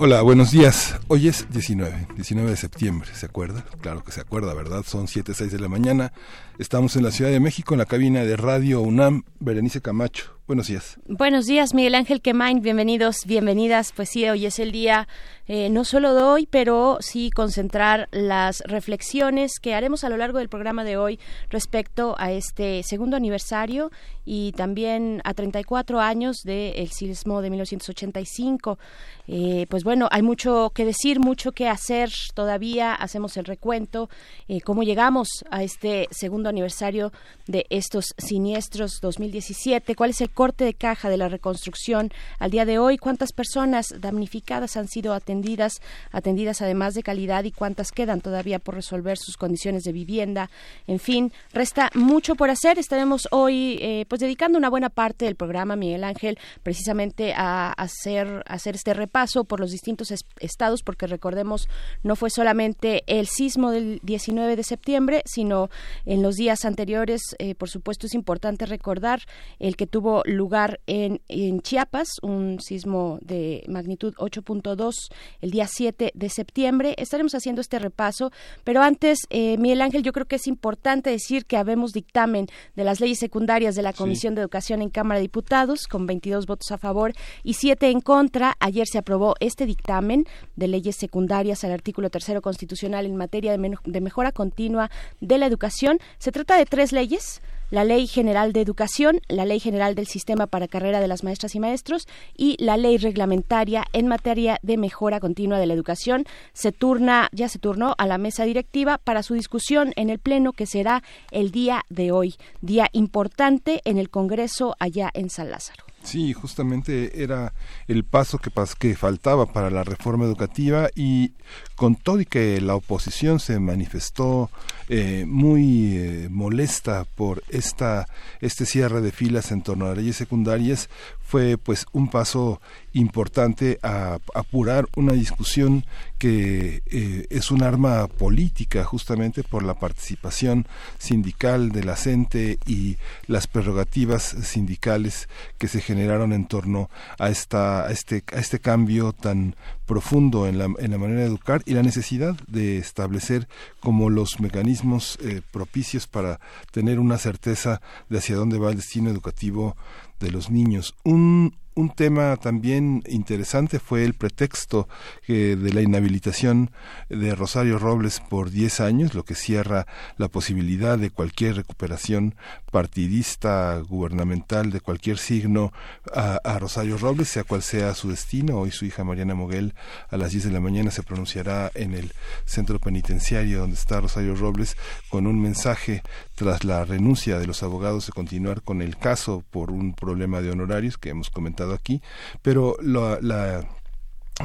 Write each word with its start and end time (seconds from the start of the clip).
Hola, 0.00 0.22
buenos 0.22 0.52
días. 0.52 0.94
Hoy 1.08 1.26
es 1.26 1.50
19, 1.50 2.06
19 2.14 2.50
de 2.50 2.56
septiembre, 2.56 3.10
¿se 3.14 3.26
acuerda? 3.26 3.64
Claro 3.80 4.04
que 4.04 4.12
se 4.12 4.20
acuerda, 4.20 4.54
¿verdad? 4.54 4.84
Son 4.86 5.08
7, 5.08 5.34
6 5.34 5.50
de 5.50 5.58
la 5.58 5.66
mañana. 5.66 6.12
Estamos 6.56 6.94
en 6.94 7.02
la 7.02 7.10
Ciudad 7.10 7.32
de 7.32 7.40
México, 7.40 7.74
en 7.74 7.78
la 7.78 7.84
cabina 7.84 8.22
de 8.22 8.36
Radio 8.36 8.80
UNAM. 8.80 9.24
Berenice 9.40 9.80
Camacho, 9.80 10.37
buenos 10.48 10.66
días. 10.66 10.98
Buenos 11.06 11.44
días, 11.44 11.74
Miguel 11.74 11.94
Ángel 11.94 12.22
Quemain, 12.22 12.62
bienvenidos, 12.62 13.18
bienvenidas. 13.26 13.92
Pues 13.94 14.08
sí, 14.08 14.28
hoy 14.28 14.46
es 14.46 14.58
el 14.58 14.72
día 14.72 15.06
eh, 15.50 15.70
no 15.70 15.84
solo 15.84 16.14
de 16.14 16.22
hoy, 16.22 16.46
pero 16.46 16.98
sí 17.00 17.30
concentrar 17.30 18.08
las 18.12 18.60
reflexiones 18.66 19.60
que 19.60 19.74
haremos 19.74 20.04
a 20.04 20.10
lo 20.10 20.18
largo 20.18 20.38
del 20.38 20.50
programa 20.50 20.84
de 20.84 20.98
hoy 20.98 21.18
respecto 21.48 22.14
a 22.18 22.32
este 22.32 22.82
segundo 22.82 23.16
aniversario 23.16 23.90
y 24.26 24.52
también 24.52 25.22
a 25.24 25.32
34 25.32 26.00
años 26.00 26.42
del 26.44 26.90
sismo 26.90 27.40
de 27.40 27.48
1985. 27.48 28.78
Eh, 29.26 29.66
pues 29.70 29.84
bueno, 29.84 30.06
hay 30.10 30.20
mucho 30.20 30.70
que 30.74 30.84
decir, 30.84 31.18
mucho 31.18 31.52
que 31.52 31.66
hacer 31.66 32.10
todavía. 32.34 32.92
Hacemos 32.92 33.38
el 33.38 33.46
recuento, 33.46 34.10
eh, 34.48 34.60
cómo 34.60 34.82
llegamos 34.82 35.28
a 35.50 35.62
este 35.62 36.08
segundo 36.10 36.50
aniversario 36.50 37.10
de 37.46 37.64
estos 37.70 38.14
siniestros 38.18 39.00
2017. 39.00 39.94
¿Cuál 39.94 40.10
es 40.10 40.20
el 40.20 40.30
corte 40.38 40.64
de 40.64 40.74
caja 40.74 41.10
de 41.10 41.16
la 41.16 41.28
reconstrucción 41.28 42.12
al 42.38 42.52
día 42.52 42.64
de 42.64 42.78
hoy? 42.78 42.96
¿Cuántas 42.96 43.32
personas 43.32 43.92
damnificadas 43.98 44.76
han 44.76 44.86
sido 44.86 45.12
atendidas, 45.12 45.82
atendidas 46.12 46.62
además 46.62 46.94
de 46.94 47.02
calidad 47.02 47.42
y 47.42 47.50
cuántas 47.50 47.90
quedan 47.90 48.20
todavía 48.20 48.60
por 48.60 48.76
resolver 48.76 49.18
sus 49.18 49.36
condiciones 49.36 49.82
de 49.82 49.90
vivienda? 49.90 50.48
En 50.86 51.00
fin, 51.00 51.32
resta 51.52 51.90
mucho 51.94 52.36
por 52.36 52.50
hacer. 52.50 52.78
Estaremos 52.78 53.26
hoy 53.32 53.78
eh, 53.80 54.04
pues 54.06 54.20
dedicando 54.20 54.58
una 54.58 54.70
buena 54.70 54.90
parte 54.90 55.24
del 55.24 55.34
programa, 55.34 55.74
Miguel 55.74 56.04
Ángel, 56.04 56.38
precisamente 56.62 57.34
a 57.36 57.72
hacer, 57.72 58.44
hacer 58.46 58.76
este 58.76 58.94
repaso 58.94 59.42
por 59.42 59.58
los 59.58 59.72
distintos 59.72 60.14
estados, 60.38 60.84
porque 60.84 61.08
recordemos, 61.08 61.68
no 62.04 62.14
fue 62.14 62.30
solamente 62.30 63.02
el 63.08 63.26
sismo 63.26 63.72
del 63.72 63.98
19 64.04 64.54
de 64.54 64.62
septiembre, 64.62 65.22
sino 65.24 65.68
en 66.06 66.22
los 66.22 66.36
días 66.36 66.64
anteriores, 66.64 67.22
eh, 67.40 67.56
por 67.56 67.68
supuesto, 67.68 68.06
es 68.06 68.14
importante 68.14 68.66
recordar 68.66 69.22
el 69.58 69.74
que 69.74 69.88
tuvo 69.88 70.22
lugar 70.28 70.80
en, 70.86 71.20
en 71.28 71.60
Chiapas, 71.60 72.08
un 72.22 72.60
sismo 72.60 73.18
de 73.22 73.64
magnitud 73.68 74.14
8.2 74.16 74.92
el 75.40 75.50
día 75.50 75.66
7 75.66 76.12
de 76.14 76.28
septiembre. 76.28 76.94
Estaremos 76.98 77.34
haciendo 77.34 77.60
este 77.60 77.78
repaso, 77.78 78.30
pero 78.64 78.82
antes, 78.82 79.20
eh, 79.30 79.56
Miguel 79.58 79.80
Ángel, 79.80 80.02
yo 80.02 80.12
creo 80.12 80.26
que 80.26 80.36
es 80.36 80.46
importante 80.46 81.10
decir 81.10 81.46
que 81.46 81.56
habemos 81.56 81.92
dictamen 81.92 82.46
de 82.76 82.84
las 82.84 83.00
leyes 83.00 83.18
secundarias 83.18 83.74
de 83.74 83.82
la 83.82 83.92
Comisión 83.92 84.34
de 84.34 84.42
Educación 84.42 84.82
en 84.82 84.90
Cámara 84.90 85.18
de 85.18 85.22
Diputados, 85.22 85.86
con 85.86 86.06
22 86.06 86.46
votos 86.46 86.70
a 86.70 86.78
favor 86.78 87.12
y 87.42 87.54
7 87.54 87.90
en 87.90 88.00
contra. 88.00 88.56
Ayer 88.60 88.86
se 88.86 88.98
aprobó 88.98 89.34
este 89.40 89.66
dictamen 89.66 90.26
de 90.56 90.68
leyes 90.68 90.96
secundarias 90.96 91.64
al 91.64 91.72
artículo 91.72 92.10
tercero 92.10 92.42
constitucional 92.42 93.06
en 93.06 93.16
materia 93.16 93.56
de 93.56 94.00
mejora 94.00 94.32
continua 94.32 94.90
de 95.20 95.38
la 95.38 95.46
educación. 95.46 95.98
Se 96.18 96.32
trata 96.32 96.56
de 96.56 96.66
tres 96.66 96.92
leyes 96.92 97.40
la 97.70 97.84
Ley 97.84 98.06
General 98.06 98.52
de 98.52 98.60
Educación, 98.60 99.20
la 99.28 99.44
Ley 99.44 99.60
General 99.60 99.94
del 99.94 100.06
Sistema 100.06 100.46
para 100.46 100.68
Carrera 100.68 101.00
de 101.00 101.08
las 101.08 101.24
Maestras 101.24 101.54
y 101.54 101.60
Maestros 101.60 102.06
y 102.36 102.56
la 102.62 102.76
Ley 102.76 102.98
Reglamentaria 102.98 103.84
en 103.92 104.06
materia 104.06 104.58
de 104.62 104.76
mejora 104.76 105.20
continua 105.20 105.58
de 105.58 105.66
la 105.66 105.74
educación. 105.74 106.24
Se 106.52 106.72
turna, 106.72 107.28
ya 107.32 107.48
se 107.48 107.58
turnó 107.58 107.94
a 107.98 108.06
la 108.06 108.18
mesa 108.18 108.44
directiva 108.44 108.98
para 108.98 109.22
su 109.22 109.34
discusión 109.34 109.92
en 109.96 110.10
el 110.10 110.18
Pleno 110.18 110.52
que 110.52 110.66
será 110.66 111.02
el 111.30 111.50
día 111.50 111.84
de 111.88 112.12
hoy, 112.12 112.34
día 112.60 112.88
importante 112.92 113.80
en 113.84 113.98
el 113.98 114.10
Congreso 114.10 114.74
allá 114.78 115.10
en 115.14 115.30
San 115.30 115.50
Lázaro. 115.50 115.84
Sí, 116.02 116.32
justamente 116.32 117.22
era 117.22 117.52
el 117.86 118.04
paso 118.04 118.38
que, 118.38 118.50
que 118.78 118.94
faltaba 118.94 119.46
para 119.46 119.68
la 119.68 119.84
reforma 119.84 120.24
educativa 120.24 120.88
y 120.94 121.32
con 121.78 121.94
todo 121.94 122.20
y 122.20 122.26
que 122.26 122.60
la 122.60 122.74
oposición 122.74 123.38
se 123.38 123.60
manifestó 123.60 124.50
eh, 124.88 125.24
muy 125.28 125.96
eh, 125.96 126.28
molesta 126.28 127.04
por 127.04 127.44
esta 127.50 128.08
este 128.40 128.66
cierre 128.66 129.00
de 129.00 129.12
filas 129.12 129.52
en 129.52 129.62
torno 129.62 129.86
a 129.86 129.94
leyes 129.94 130.16
secundarias 130.16 130.88
fue 131.28 131.56
pues 131.56 131.86
un 131.92 132.08
paso 132.08 132.60
importante 132.94 133.78
a, 133.82 134.18
apurar 134.34 134.86
una 134.96 135.12
discusión 135.12 135.84
que 136.18 136.82
eh, 136.86 137.26
es 137.30 137.50
un 137.50 137.62
arma 137.62 138.08
política 138.08 138.82
justamente 138.82 139.44
por 139.44 139.62
la 139.62 139.74
participación 139.74 140.66
sindical 140.98 141.70
de 141.70 141.84
la 141.84 141.94
CENTE 141.96 142.58
y 142.66 142.96
las 143.26 143.46
prerrogativas 143.46 144.24
sindicales 144.42 145.28
que 145.58 145.68
se 145.68 145.80
generaron 145.80 146.32
en 146.32 146.46
torno 146.46 146.90
a 147.20 147.28
esta 147.28 147.86
a 147.86 147.90
este 147.92 148.24
a 148.34 148.40
este 148.40 148.58
cambio 148.58 149.12
tan 149.12 149.54
profundo 149.88 150.46
en 150.46 150.58
la, 150.58 150.66
en 150.78 150.90
la 150.92 150.98
manera 150.98 151.22
de 151.22 151.26
educar 151.26 151.62
y 151.66 151.74
la 151.74 151.82
necesidad 151.82 152.36
de 152.46 152.78
establecer 152.78 153.48
como 153.80 154.10
los 154.10 154.38
mecanismos 154.38 155.18
eh, 155.20 155.40
propicios 155.50 156.06
para 156.06 156.38
tener 156.70 157.00
una 157.00 157.18
certeza 157.18 157.80
de 158.08 158.18
hacia 158.18 158.36
dónde 158.36 158.58
va 158.58 158.70
el 158.70 158.76
destino 158.76 159.10
educativo 159.10 159.76
de 160.20 160.30
los 160.30 160.50
niños. 160.50 160.94
Un, 161.02 161.54
tema 161.96 162.36
también 162.36 163.04
interesante 163.06 163.78
fue 163.78 164.04
el 164.04 164.14
pretexto 164.14 164.88
de 165.28 165.72
la 165.72 165.80
inhabilitación 165.80 166.72
de 167.08 167.36
Rosario 167.36 167.78
Robles 167.78 168.18
por 168.18 168.50
10 168.50 168.80
años, 168.80 169.14
lo 169.14 169.24
que 169.24 169.36
cierra 169.36 169.86
la 170.16 170.26
posibilidad 170.26 170.98
de 170.98 171.10
cualquier 171.10 171.54
recuperación 171.54 172.34
partidista, 172.70 173.78
gubernamental, 173.88 174.70
de 174.70 174.80
cualquier 174.80 175.18
signo 175.18 175.72
a, 176.12 176.58
Rosario 176.58 176.98
Robles, 176.98 177.28
sea 177.28 177.44
cual 177.44 177.62
sea 177.62 177.94
su 177.94 178.10
destino. 178.10 178.58
Hoy 178.58 178.70
su 178.70 178.84
hija 178.84 179.04
Mariana 179.04 179.34
Moguel 179.34 179.74
a 180.10 180.16
las 180.16 180.32
10 180.32 180.44
de 180.44 180.50
la 180.50 180.60
mañana 180.60 180.90
se 180.90 181.02
pronunciará 181.02 181.70
en 181.74 181.94
el 181.94 182.12
centro 182.44 182.78
penitenciario 182.78 183.60
donde 183.60 183.76
está 183.76 184.00
Rosario 184.00 184.34
Robles 184.34 184.76
con 185.08 185.26
un 185.26 185.40
mensaje 185.40 186.02
tras 186.34 186.64
la 186.64 186.84
renuncia 186.84 187.38
de 187.38 187.46
los 187.46 187.62
abogados 187.62 188.06
de 188.06 188.12
continuar 188.12 188.62
con 188.62 188.82
el 188.82 188.96
caso 188.96 189.44
por 189.50 189.70
un 189.70 189.94
problema 189.94 190.40
de 190.40 190.50
honorarios 190.50 190.98
que 190.98 191.10
hemos 191.10 191.30
comentado 191.30 191.74
aquí, 191.74 192.02
pero 192.42 192.76
la, 192.82 193.18
la 193.20 193.66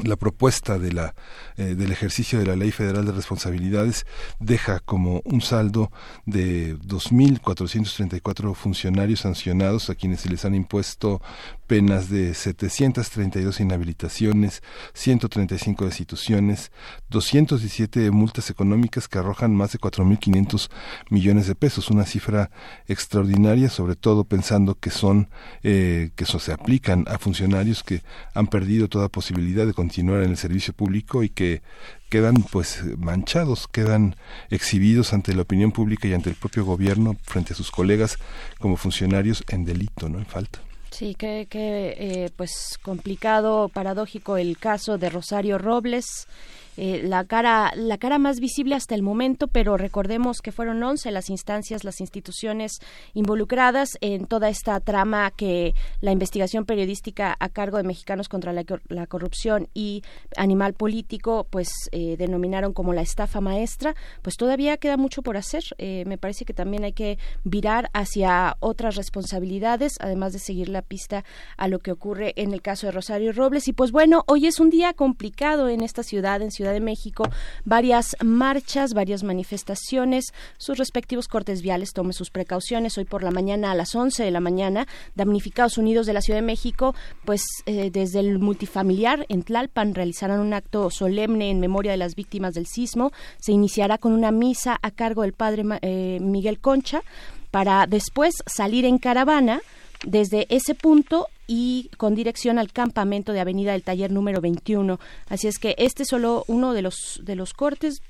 la 0.02 0.16
propuesta 0.16 0.78
de 0.78 0.92
la, 0.92 1.14
eh, 1.56 1.74
del 1.76 1.92
ejercicio 1.92 2.38
de 2.38 2.46
la 2.46 2.56
Ley 2.56 2.72
Federal 2.72 3.06
de 3.06 3.12
Responsabilidades 3.12 4.06
deja 4.40 4.80
como 4.80 5.22
un 5.24 5.40
saldo 5.40 5.92
de 6.26 6.76
2.434 6.78 8.54
funcionarios 8.54 9.20
sancionados 9.20 9.90
a 9.90 9.94
quienes 9.94 10.22
se 10.22 10.30
les 10.30 10.44
han 10.44 10.54
impuesto 10.54 11.22
penas 11.66 12.10
de 12.10 12.34
732 12.34 13.60
inhabilitaciones, 13.60 14.62
135 14.92 15.86
destituciones, 15.86 16.72
217 17.10 18.10
multas 18.10 18.50
económicas 18.50 19.08
que 19.08 19.18
arrojan 19.18 19.54
más 19.54 19.72
de 19.72 19.78
4.500 19.78 20.70
millones 21.10 21.46
de 21.46 21.54
pesos, 21.54 21.90
una 21.90 22.04
cifra 22.04 22.50
extraordinaria, 22.86 23.70
sobre 23.70 23.96
todo 23.96 24.24
pensando 24.24 24.74
que 24.74 24.90
son 24.90 25.30
eh, 25.62 26.10
que 26.16 26.24
eso 26.24 26.38
se 26.38 26.52
aplican 26.52 27.04
a 27.08 27.18
funcionarios 27.18 27.82
que 27.82 28.02
han 28.34 28.46
perdido 28.48 28.88
toda 28.88 29.08
posibilidad 29.08 29.66
de 29.66 29.72
continuar 29.84 30.22
en 30.22 30.30
el 30.30 30.38
servicio 30.38 30.72
público 30.72 31.22
y 31.22 31.28
que 31.28 31.60
quedan 32.08 32.36
pues 32.50 32.82
manchados, 32.96 33.68
quedan 33.68 34.16
exhibidos 34.48 35.12
ante 35.12 35.34
la 35.34 35.42
opinión 35.42 35.72
pública 35.72 36.08
y 36.08 36.14
ante 36.14 36.30
el 36.30 36.36
propio 36.36 36.64
gobierno 36.64 37.16
frente 37.22 37.52
a 37.52 37.56
sus 37.56 37.70
colegas 37.70 38.16
como 38.58 38.78
funcionarios 38.78 39.44
en 39.48 39.66
delito, 39.66 40.08
no 40.08 40.18
en 40.18 40.24
falta. 40.24 40.60
Sí, 40.90 41.14
que, 41.14 41.48
que 41.50 41.96
eh, 41.98 42.30
pues 42.34 42.78
complicado, 42.80 43.68
paradójico 43.68 44.38
el 44.38 44.56
caso 44.56 44.96
de 44.96 45.10
Rosario 45.10 45.58
Robles. 45.58 46.28
Eh, 46.76 47.02
la 47.04 47.24
cara 47.24 47.72
la 47.76 47.98
cara 47.98 48.18
más 48.18 48.40
visible 48.40 48.74
hasta 48.74 48.94
el 48.94 49.02
momento, 49.02 49.48
pero 49.48 49.76
recordemos 49.76 50.40
que 50.40 50.52
fueron 50.52 50.82
11 50.82 51.10
las 51.10 51.30
instancias, 51.30 51.84
las 51.84 52.00
instituciones 52.00 52.80
involucradas 53.14 53.96
en 54.00 54.26
toda 54.26 54.48
esta 54.48 54.80
trama 54.80 55.30
que 55.30 55.74
la 56.00 56.12
investigación 56.12 56.64
periodística 56.64 57.36
a 57.38 57.48
cargo 57.48 57.76
de 57.76 57.84
Mexicanos 57.84 58.28
contra 58.28 58.52
la, 58.52 58.64
corrupción 59.06 59.68
y 59.74 60.02
Animal 60.36 60.74
Político, 60.74 61.46
pues 61.50 61.68
eh, 61.92 62.16
denominaron 62.16 62.72
como 62.72 62.92
la 62.92 63.02
estafa 63.02 63.40
maestra, 63.40 63.94
pues 64.22 64.36
todavía 64.36 64.76
queda 64.76 64.96
mucho 64.96 65.22
por 65.22 65.36
hacer. 65.36 65.62
Eh, 65.78 66.04
me 66.06 66.18
parece 66.18 66.44
que 66.44 66.54
también 66.54 66.84
hay 66.84 66.92
que 66.92 67.18
virar 67.44 67.90
hacia 67.92 68.56
otras 68.60 68.96
responsabilidades, 68.96 69.94
además 70.00 70.32
de 70.32 70.38
seguir 70.38 70.68
la 70.68 70.82
pista 70.82 71.24
a 71.56 71.68
lo 71.68 71.78
que 71.78 71.92
ocurre 71.92 72.32
en 72.36 72.52
el 72.52 72.62
caso 72.62 72.86
de 72.86 72.92
Rosario 72.92 73.32
Robles. 73.32 73.68
Y 73.68 73.72
pues 73.72 73.92
bueno, 73.92 74.24
hoy 74.26 74.46
es 74.46 74.60
un 74.60 74.70
día 74.70 74.92
complicado 74.92 75.68
en 75.68 75.82
esta 75.82 76.02
ciudad, 76.02 76.42
en 76.42 76.50
Ciudad 76.50 76.63
de 76.72 76.80
México, 76.80 77.28
varias 77.64 78.16
marchas, 78.22 78.94
varias 78.94 79.22
manifestaciones, 79.22 80.32
sus 80.58 80.78
respectivos 80.78 81.28
cortes 81.28 81.62
viales, 81.62 81.92
tome 81.92 82.12
sus 82.12 82.30
precauciones. 82.30 82.98
Hoy 82.98 83.04
por 83.04 83.22
la 83.22 83.30
mañana 83.30 83.70
a 83.70 83.74
las 83.74 83.94
11 83.94 84.24
de 84.24 84.30
la 84.30 84.40
mañana, 84.40 84.86
damnificados 85.14 85.78
unidos 85.78 86.06
de 86.06 86.12
la 86.12 86.20
Ciudad 86.20 86.38
de 86.38 86.46
México, 86.46 86.94
pues 87.24 87.42
eh, 87.66 87.90
desde 87.90 88.20
el 88.20 88.38
multifamiliar 88.38 89.26
en 89.28 89.42
Tlalpan 89.42 89.94
realizarán 89.94 90.40
un 90.40 90.54
acto 90.54 90.90
solemne 90.90 91.50
en 91.50 91.60
memoria 91.60 91.92
de 91.92 91.98
las 91.98 92.14
víctimas 92.14 92.54
del 92.54 92.66
sismo. 92.66 93.12
Se 93.38 93.52
iniciará 93.52 93.98
con 93.98 94.12
una 94.12 94.30
misa 94.30 94.78
a 94.82 94.90
cargo 94.90 95.22
del 95.22 95.32
padre 95.32 95.64
eh, 95.82 96.18
Miguel 96.20 96.60
Concha 96.60 97.02
para 97.50 97.86
después 97.86 98.34
salir 98.46 98.84
en 98.84 98.98
caravana 98.98 99.60
desde 100.06 100.46
ese 100.48 100.74
punto 100.74 101.28
y 101.46 101.90
con 101.96 102.14
dirección 102.14 102.58
al 102.58 102.72
campamento 102.72 103.32
de 103.32 103.40
Avenida 103.40 103.72
del 103.72 103.82
Taller 103.82 104.10
número 104.10 104.40
21. 104.40 104.98
Así 105.28 105.48
es 105.48 105.58
que 105.58 105.74
este 105.78 106.04
es 106.04 106.08
solo 106.08 106.44
uno 106.46 106.72
de 106.72 106.82
los 106.82 107.20
de 107.22 107.36
los 107.36 107.52
cortes 107.52 108.02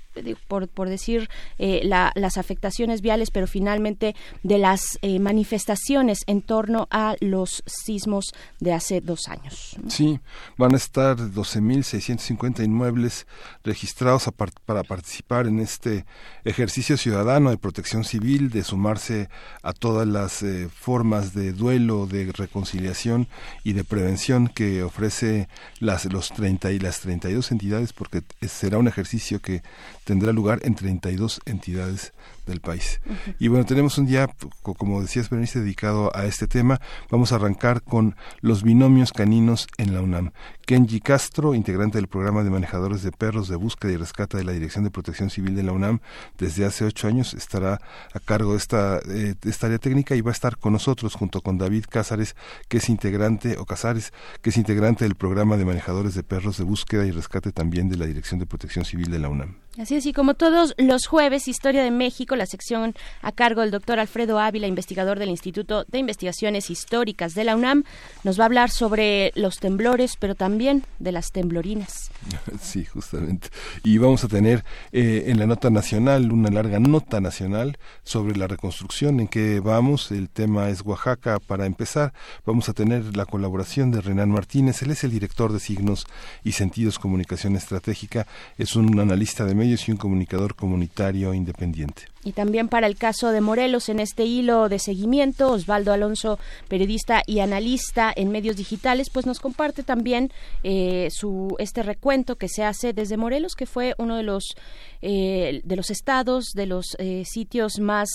por, 0.48 0.88
decir 0.88 1.28
eh, 1.58 1.80
las 1.84 2.36
afectaciones 2.38 3.00
viales, 3.00 3.30
pero 3.30 3.46
finalmente 3.46 4.14
de 4.42 4.58
las 4.58 4.98
eh, 5.02 5.18
manifestaciones 5.18 6.20
en 6.26 6.42
torno 6.42 6.86
a 6.90 7.16
los 7.20 7.62
sismos 7.66 8.32
de 8.60 8.72
hace 8.72 9.00
dos 9.00 9.28
años. 9.28 9.76
Sí, 9.88 10.20
van 10.56 10.74
a 10.74 10.76
estar 10.76 11.16
12.650 11.16 12.64
inmuebles 12.64 13.26
registrados 13.62 14.28
para 14.64 14.82
participar 14.82 15.46
en 15.46 15.60
este 15.60 16.04
ejercicio 16.44 16.96
ciudadano 16.96 17.50
de 17.50 17.58
protección 17.58 18.04
civil, 18.04 18.50
de 18.50 18.62
sumarse 18.62 19.28
a 19.62 19.72
todas 19.72 20.06
las 20.06 20.42
eh, 20.42 20.68
formas 20.72 21.34
de 21.34 21.52
duelo, 21.52 22.06
de 22.06 22.30
reconciliación 22.32 23.28
y 23.62 23.72
de 23.72 23.84
prevención 23.84 24.48
que 24.48 24.82
ofrece 24.82 25.48
las, 25.80 26.04
los 26.06 26.28
30 26.30 26.72
y 26.72 26.78
las 26.78 27.00
32 27.00 27.52
entidades, 27.52 27.92
porque 27.92 28.22
será 28.46 28.78
un 28.78 28.88
ejercicio 28.88 29.40
que 29.40 29.62
tendrá 30.04 30.32
lugar 30.32 30.60
en 30.62 30.74
32 30.74 31.40
entidades 31.46 32.12
del 32.46 32.60
país. 32.60 33.00
Y 33.38 33.48
bueno, 33.48 33.64
tenemos 33.64 33.96
un 33.98 34.06
día, 34.06 34.28
como 34.62 35.00
decías, 35.00 35.30
Berenice, 35.30 35.60
dedicado 35.60 36.14
a 36.14 36.26
este 36.26 36.46
tema. 36.46 36.80
Vamos 37.10 37.32
a 37.32 37.36
arrancar 37.36 37.82
con 37.82 38.16
los 38.40 38.62
binomios 38.62 39.12
caninos 39.12 39.66
en 39.78 39.94
la 39.94 40.02
UNAM. 40.02 40.32
Kenji 40.66 41.00
Castro, 41.00 41.54
integrante 41.54 41.98
del 41.98 42.08
programa 42.08 42.42
de 42.42 42.50
manejadores 42.50 43.02
de 43.02 43.12
perros 43.12 43.48
de 43.48 43.56
búsqueda 43.56 43.92
y 43.92 43.96
rescate 43.96 44.36
de 44.36 44.44
la 44.44 44.52
Dirección 44.52 44.84
de 44.84 44.90
Protección 44.90 45.30
Civil 45.30 45.54
de 45.56 45.62
la 45.62 45.72
UNAM, 45.72 46.00
desde 46.38 46.64
hace 46.64 46.84
ocho 46.84 47.08
años 47.08 47.34
estará 47.34 47.80
a 48.12 48.20
cargo 48.20 48.52
de 48.52 48.58
esta, 48.58 48.98
eh, 49.08 49.34
esta 49.44 49.66
área 49.66 49.78
técnica 49.78 50.14
y 50.14 50.20
va 50.20 50.30
a 50.30 50.32
estar 50.32 50.56
con 50.58 50.72
nosotros 50.72 51.14
junto 51.14 51.40
con 51.40 51.58
David 51.58 51.84
Cázares, 51.88 52.34
que 52.68 52.78
es 52.78 52.88
integrante, 52.88 53.56
o 53.58 53.66
Casares, 53.66 54.12
que 54.42 54.50
es 54.50 54.56
integrante 54.56 55.04
del 55.04 55.14
programa 55.14 55.56
de 55.56 55.64
manejadores 55.64 56.14
de 56.14 56.22
perros 56.22 56.58
de 56.58 56.64
búsqueda 56.64 57.06
y 57.06 57.10
rescate 57.10 57.52
también 57.52 57.88
de 57.88 57.96
la 57.96 58.06
Dirección 58.06 58.40
de 58.40 58.46
Protección 58.46 58.84
Civil 58.84 59.10
de 59.10 59.18
la 59.18 59.28
UNAM. 59.28 59.63
Así 59.76 59.96
es, 59.96 60.06
y 60.06 60.12
como 60.12 60.34
todos 60.34 60.72
los 60.78 61.06
jueves, 61.06 61.48
Historia 61.48 61.82
de 61.82 61.90
México, 61.90 62.36
la 62.36 62.46
sección 62.46 62.94
a 63.22 63.32
cargo 63.32 63.62
del 63.62 63.72
doctor 63.72 63.98
Alfredo 63.98 64.38
Ávila, 64.38 64.68
investigador 64.68 65.18
del 65.18 65.30
Instituto 65.30 65.84
de 65.88 65.98
Investigaciones 65.98 66.70
Históricas 66.70 67.34
de 67.34 67.42
la 67.42 67.56
UNAM, 67.56 67.82
nos 68.22 68.38
va 68.38 68.44
a 68.44 68.46
hablar 68.46 68.70
sobre 68.70 69.32
los 69.34 69.58
temblores, 69.58 70.16
pero 70.16 70.36
también 70.36 70.84
de 71.00 71.12
las 71.12 71.32
temblorinas. 71.32 72.10
Sí, 72.60 72.84
justamente. 72.84 73.48
Y 73.82 73.98
vamos 73.98 74.24
a 74.24 74.28
tener 74.28 74.64
eh, 74.92 75.24
en 75.26 75.38
la 75.38 75.46
nota 75.46 75.70
nacional, 75.70 76.32
una 76.32 76.50
larga 76.50 76.78
nota 76.78 77.20
nacional 77.20 77.78
sobre 78.02 78.36
la 78.36 78.46
reconstrucción, 78.46 79.20
en 79.20 79.28
que 79.28 79.60
vamos. 79.60 80.10
El 80.10 80.28
tema 80.28 80.68
es 80.70 80.82
Oaxaca. 80.82 81.40
Para 81.40 81.66
empezar, 81.66 82.12
vamos 82.46 82.68
a 82.68 82.72
tener 82.72 83.16
la 83.16 83.26
colaboración 83.26 83.90
de 83.90 84.00
Renan 84.00 84.30
Martínez. 84.30 84.82
Él 84.82 84.92
es 84.92 85.04
el 85.04 85.10
director 85.10 85.52
de 85.52 85.60
Signos 85.60 86.06
y 86.42 86.52
Sentidos 86.52 86.98
Comunicación 86.98 87.56
Estratégica. 87.56 88.26
Es 88.56 88.76
un 88.76 88.98
analista 88.98 89.44
de 89.44 89.54
medios 89.64 89.88
y 89.88 89.92
un 89.92 89.96
comunicador 89.96 90.54
comunitario 90.54 91.32
independiente. 91.32 92.13
Y 92.24 92.32
también 92.32 92.68
para 92.68 92.86
el 92.86 92.96
caso 92.96 93.30
de 93.30 93.40
Morelos, 93.40 93.88
en 93.88 94.00
este 94.00 94.24
hilo 94.24 94.68
de 94.68 94.78
seguimiento, 94.78 95.52
Osvaldo 95.52 95.92
Alonso, 95.92 96.38
periodista 96.68 97.22
y 97.26 97.40
analista 97.40 98.12
en 98.14 98.30
medios 98.30 98.56
digitales, 98.56 99.10
pues 99.10 99.26
nos 99.26 99.40
comparte 99.40 99.82
también 99.82 100.32
eh, 100.62 101.08
su 101.10 101.54
este 101.58 101.82
recuento 101.82 102.36
que 102.36 102.48
se 102.48 102.64
hace 102.64 102.92
desde 102.92 103.16
Morelos, 103.16 103.54
que 103.54 103.66
fue 103.66 103.94
uno 103.98 104.16
de 104.16 104.22
los 104.22 104.54
eh, 105.02 105.60
de 105.64 105.76
los 105.76 105.90
estados, 105.90 106.52
de 106.54 106.66
los 106.66 106.96
eh, 106.98 107.24
sitios 107.26 107.78
más 107.78 108.08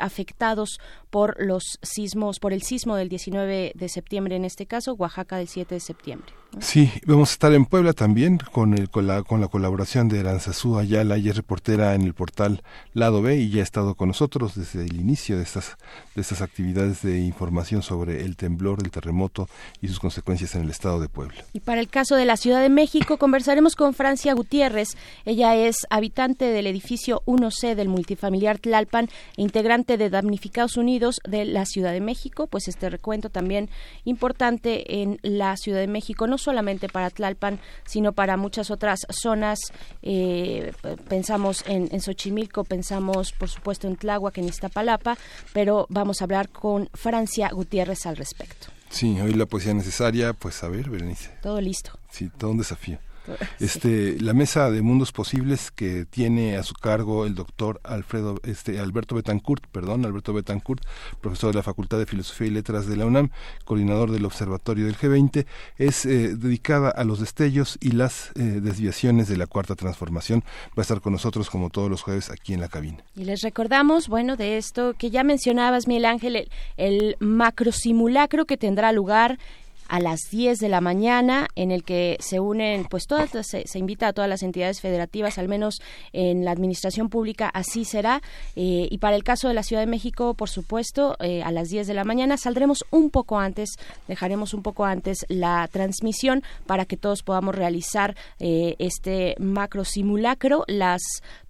afectados 0.00 0.80
por 1.10 1.36
los 1.38 1.78
sismos, 1.82 2.40
por 2.40 2.52
el 2.52 2.62
sismo 2.62 2.96
del 2.96 3.08
19 3.08 3.72
de 3.74 3.88
septiembre, 3.88 4.34
en 4.34 4.44
este 4.44 4.66
caso, 4.66 4.94
Oaxaca 4.94 5.36
del 5.36 5.46
7 5.46 5.76
de 5.76 5.80
septiembre. 5.80 6.32
Sí, 6.58 6.90
vamos 7.06 7.30
a 7.30 7.32
estar 7.32 7.52
en 7.52 7.66
Puebla 7.66 7.92
también 7.92 8.38
con, 8.52 8.74
el, 8.74 8.90
con, 8.90 9.06
la, 9.06 9.22
con 9.22 9.40
la 9.40 9.48
colaboración 9.48 10.08
de 10.08 10.20
Aranzazú 10.20 10.78
Ayala, 10.78 11.16
ella 11.16 11.30
es 11.30 11.36
reportera 11.36 11.94
en 11.94 12.02
el 12.02 12.14
portal 12.14 12.62
Lado 12.92 13.22
B 13.22 13.36
y 13.44 13.50
ya 13.50 13.60
ha 13.60 13.62
estado 13.62 13.94
con 13.94 14.08
nosotros 14.08 14.54
desde 14.54 14.84
el 14.84 14.98
inicio 14.98 15.36
de 15.36 15.42
estas, 15.42 15.76
de 16.14 16.22
estas 16.22 16.40
actividades 16.40 17.02
de 17.02 17.20
información 17.20 17.82
sobre 17.82 18.22
el 18.22 18.36
temblor, 18.36 18.78
el 18.82 18.90
terremoto 18.90 19.48
y 19.82 19.88
sus 19.88 20.00
consecuencias 20.00 20.54
en 20.54 20.62
el 20.62 20.70
estado 20.70 20.98
de 20.98 21.08
Puebla. 21.08 21.44
Y 21.52 21.60
para 21.60 21.80
el 21.80 21.88
caso 21.88 22.16
de 22.16 22.24
la 22.24 22.38
Ciudad 22.38 22.62
de 22.62 22.70
México, 22.70 23.18
conversaremos 23.18 23.76
con 23.76 23.92
Francia 23.92 24.32
Gutiérrez. 24.32 24.96
Ella 25.26 25.54
es 25.56 25.86
habitante 25.90 26.46
del 26.46 26.66
edificio 26.66 27.22
1C 27.26 27.74
del 27.74 27.88
multifamiliar 27.88 28.58
Tlalpan 28.58 29.10
e 29.36 29.42
integrante 29.42 29.98
de 29.98 30.08
Damnificados 30.08 30.76
Unidos 30.76 31.20
de 31.28 31.44
la 31.44 31.66
Ciudad 31.66 31.92
de 31.92 32.00
México. 32.00 32.46
Pues 32.46 32.68
este 32.68 32.88
recuento 32.88 33.28
también 33.28 33.68
importante 34.04 35.02
en 35.02 35.18
la 35.22 35.56
Ciudad 35.58 35.80
de 35.80 35.86
México, 35.86 36.26
no 36.26 36.38
solamente 36.38 36.88
para 36.88 37.10
Tlalpan, 37.10 37.60
sino 37.84 38.12
para 38.12 38.38
muchas 38.38 38.70
otras 38.70 39.00
zonas. 39.10 39.58
Eh, 40.02 40.72
pensamos 41.08 41.62
en, 41.66 41.88
en 41.92 42.00
Xochimilco, 42.00 42.64
pensamos 42.64 43.33
por 43.38 43.48
supuesto 43.48 43.86
en 43.86 43.96
Tláhuac, 43.96 44.38
en 44.38 44.44
Iztapalapa, 44.44 45.16
pero 45.52 45.86
vamos 45.88 46.20
a 46.20 46.24
hablar 46.24 46.48
con 46.48 46.88
Francia 46.94 47.50
Gutiérrez 47.50 48.06
al 48.06 48.16
respecto. 48.16 48.68
Sí, 48.90 49.20
hoy 49.20 49.34
la 49.34 49.46
poesía 49.46 49.74
necesaria, 49.74 50.32
pues 50.34 50.62
a 50.62 50.68
ver, 50.68 50.88
Berenice. 50.88 51.30
Todo 51.42 51.60
listo. 51.60 51.98
Sí, 52.10 52.30
todo 52.38 52.52
un 52.52 52.58
desafío. 52.58 52.98
este 53.60 54.20
la 54.20 54.34
mesa 54.34 54.70
de 54.70 54.82
mundos 54.82 55.12
posibles 55.12 55.70
que 55.70 56.04
tiene 56.04 56.56
a 56.56 56.62
su 56.62 56.74
cargo 56.74 57.26
el 57.26 57.34
doctor 57.34 57.80
Alfredo 57.84 58.40
este 58.44 58.78
Alberto 58.78 59.14
Betancourt 59.14 59.66
perdón 59.68 60.04
Alberto 60.04 60.32
Betancourt 60.32 60.82
profesor 61.20 61.52
de 61.52 61.58
la 61.58 61.62
Facultad 61.62 61.98
de 61.98 62.06
Filosofía 62.06 62.48
y 62.48 62.50
Letras 62.50 62.86
de 62.86 62.96
la 62.96 63.06
UNAM 63.06 63.30
coordinador 63.64 64.10
del 64.10 64.24
Observatorio 64.24 64.86
del 64.86 64.96
G20 64.96 65.46
es 65.78 66.06
eh, 66.06 66.36
dedicada 66.36 66.90
a 66.90 67.04
los 67.04 67.20
destellos 67.20 67.78
y 67.80 67.92
las 67.92 68.30
eh, 68.36 68.42
desviaciones 68.42 69.28
de 69.28 69.36
la 69.36 69.46
cuarta 69.46 69.74
transformación. 69.74 70.42
Va 70.70 70.78
a 70.78 70.82
estar 70.82 71.00
con 71.00 71.12
nosotros 71.12 71.50
como 71.50 71.70
todos 71.70 71.90
los 71.90 72.02
jueves 72.02 72.30
aquí 72.30 72.54
en 72.54 72.60
la 72.60 72.68
cabina. 72.68 72.98
Y 73.16 73.24
les 73.24 73.42
recordamos 73.42 74.08
bueno 74.08 74.36
de 74.36 74.56
esto 74.56 74.94
que 74.94 75.10
ya 75.10 75.24
mencionabas 75.24 75.86
Miguel 75.86 76.06
Ángel 76.06 76.36
el, 76.36 76.50
el 76.76 77.16
macro 77.20 77.72
simulacro 77.72 78.44
que 78.44 78.56
tendrá 78.56 78.92
lugar 78.92 79.38
a 79.88 80.00
las 80.00 80.20
10 80.30 80.58
de 80.58 80.68
la 80.68 80.80
mañana 80.80 81.48
en 81.56 81.70
el 81.70 81.84
que 81.84 82.16
se 82.20 82.40
unen 82.40 82.86
pues 82.88 83.06
todas 83.06 83.30
se, 83.30 83.78
invita 83.78 84.08
a 84.08 84.12
todas 84.12 84.28
las 84.28 84.42
entidades 84.42 84.80
federativas 84.80 85.38
al 85.38 85.48
menos 85.48 85.80
en 86.12 86.44
la 86.44 86.50
administración 86.50 87.08
pública 87.08 87.48
así 87.48 87.84
será. 87.84 88.22
Eh, 88.56 88.88
y 88.90 88.98
para 88.98 89.16
el 89.16 89.24
caso 89.24 89.48
de 89.48 89.54
la 89.54 89.62
Ciudad 89.62 89.82
de 89.82 89.86
México 89.86 90.34
por 90.34 90.48
supuesto 90.48 91.16
eh, 91.20 91.42
a 91.42 91.50
las 91.50 91.68
10 91.68 91.86
de 91.86 91.94
la 91.94 92.04
mañana 92.04 92.36
saldremos 92.36 92.84
un 92.90 93.10
poco 93.10 93.38
antes 93.38 93.70
dejaremos 94.08 94.54
un 94.54 94.62
poco 94.62 94.84
antes 94.84 95.24
la 95.28 95.68
transmisión 95.70 96.42
para 96.66 96.84
que 96.84 96.96
todos 96.96 97.22
podamos 97.22 97.54
realizar 97.54 98.16
eh, 98.38 98.76
este 98.78 99.34
macro 99.38 99.84
simulacro. 99.84 100.64
Las 100.66 101.02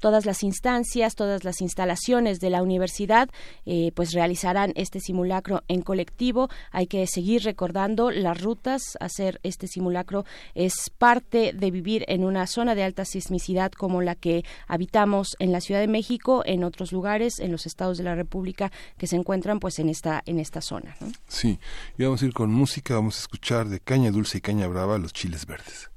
todas 0.05 0.27
las 0.27 0.43
instancias 0.43 1.15
todas 1.15 1.45
las 1.45 1.63
instalaciones 1.63 2.39
de 2.39 2.51
la 2.51 2.63
universidad 2.63 3.31
pues 3.95 4.13
realizarán 4.13 4.73
este 4.77 5.01
simulacro 5.01 5.63
en 5.69 5.81
colectivo 5.81 6.51
hay 6.71 6.87
que 6.87 7.07
seguir 7.07 7.43
recordando 7.43 8.11
las 8.11 8.41
rutas. 8.41 8.83
Hacer 9.01 9.41
este 9.43 9.67
simulacro 9.67 10.25
es 10.55 10.75
parte 10.99 11.53
de 11.53 11.71
vivir 11.71 12.05
en 12.09 12.25
una 12.25 12.47
zona 12.47 12.75
de 12.75 12.83
alta 12.83 13.05
sismicidad 13.05 13.73
como 13.73 14.03
la 14.03 14.15
que 14.15 14.45
habitamos 14.67 15.37
en 15.39 15.53
la 15.53 15.61
Ciudad 15.61 15.81
de 15.81 15.89
México, 15.89 16.43
en 16.45 16.65
otros 16.65 16.93
lugares, 16.93 17.39
en 17.39 17.53
los 17.53 17.67
estados 17.67 17.99
de 17.99 18.05
la 18.05 18.15
República 18.15 18.73
que 18.99 19.07
se 19.07 19.17
encuentran 19.17 19.61
pues 19.61 19.79
en 19.79 19.89
esta 19.89 20.23
en 20.27 20.39
esta 20.39 20.61
zona. 20.61 20.97
Sí, 21.29 21.59
y 21.99 22.05
vamos 22.05 22.23
a 22.23 22.27
ir 22.27 22.33
con 22.33 22.51
música, 22.51 22.95
vamos 22.95 23.17
a 23.17 23.21
escuchar 23.21 23.69
de 23.69 23.81
Caña 23.81 24.11
Dulce 24.11 24.39
y 24.39 24.41
Caña 24.41 24.67
Brava 24.67 24.99
los 24.99 25.13
Chiles 25.13 25.47
Verdes. 25.47 25.91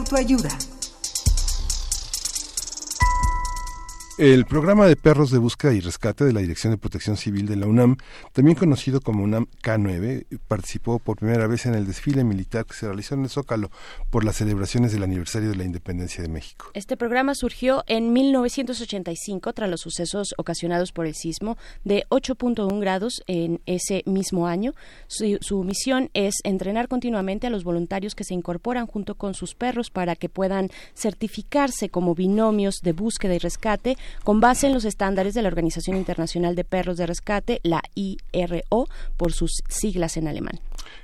Autoayuda. 0.00 0.50
El 4.20 4.44
programa 4.44 4.86
de 4.86 4.96
perros 4.96 5.30
de 5.30 5.38
búsqueda 5.38 5.72
y 5.72 5.80
rescate 5.80 6.26
de 6.26 6.34
la 6.34 6.40
Dirección 6.40 6.74
de 6.74 6.76
Protección 6.76 7.16
Civil 7.16 7.46
de 7.46 7.56
la 7.56 7.66
UNAM, 7.66 7.96
también 8.34 8.54
conocido 8.54 9.00
como 9.00 9.24
UNAM 9.24 9.46
K9, 9.62 10.26
participó 10.46 10.98
por 10.98 11.16
primera 11.16 11.46
vez 11.46 11.64
en 11.64 11.74
el 11.74 11.86
desfile 11.86 12.22
militar 12.22 12.66
que 12.66 12.74
se 12.74 12.84
realizó 12.84 13.14
en 13.14 13.22
el 13.22 13.30
Zócalo 13.30 13.70
por 14.10 14.22
las 14.22 14.36
celebraciones 14.36 14.92
del 14.92 15.04
aniversario 15.04 15.48
de 15.48 15.56
la 15.56 15.64
independencia 15.64 16.22
de 16.22 16.28
México. 16.28 16.70
Este 16.74 16.98
programa 16.98 17.34
surgió 17.34 17.82
en 17.86 18.12
1985 18.12 19.54
tras 19.54 19.70
los 19.70 19.80
sucesos 19.80 20.34
ocasionados 20.36 20.92
por 20.92 21.06
el 21.06 21.14
sismo 21.14 21.56
de 21.84 22.04
8.1 22.10 22.78
grados 22.78 23.22
en 23.26 23.62
ese 23.64 24.02
mismo 24.04 24.46
año. 24.46 24.74
Su, 25.06 25.38
su 25.40 25.64
misión 25.64 26.10
es 26.12 26.34
entrenar 26.44 26.88
continuamente 26.88 27.46
a 27.46 27.50
los 27.50 27.64
voluntarios 27.64 28.14
que 28.14 28.24
se 28.24 28.34
incorporan 28.34 28.86
junto 28.86 29.14
con 29.14 29.32
sus 29.32 29.54
perros 29.54 29.88
para 29.88 30.14
que 30.14 30.28
puedan 30.28 30.68
certificarse 30.94 31.88
como 31.88 32.14
binomios 32.14 32.80
de 32.82 32.92
búsqueda 32.92 33.34
y 33.34 33.38
rescate 33.38 33.96
con 34.24 34.40
base 34.40 34.66
en 34.66 34.74
los 34.74 34.84
estándares 34.84 35.34
de 35.34 35.42
la 35.42 35.48
Organización 35.48 35.96
Internacional 35.96 36.54
de 36.54 36.64
Perros 36.64 36.96
de 36.96 37.06
Rescate, 37.06 37.60
la 37.62 37.82
IRO, 37.94 38.88
por 39.16 39.32
sus 39.32 39.62
siglas 39.68 40.16
en 40.16 40.28
alemán. 40.28 40.60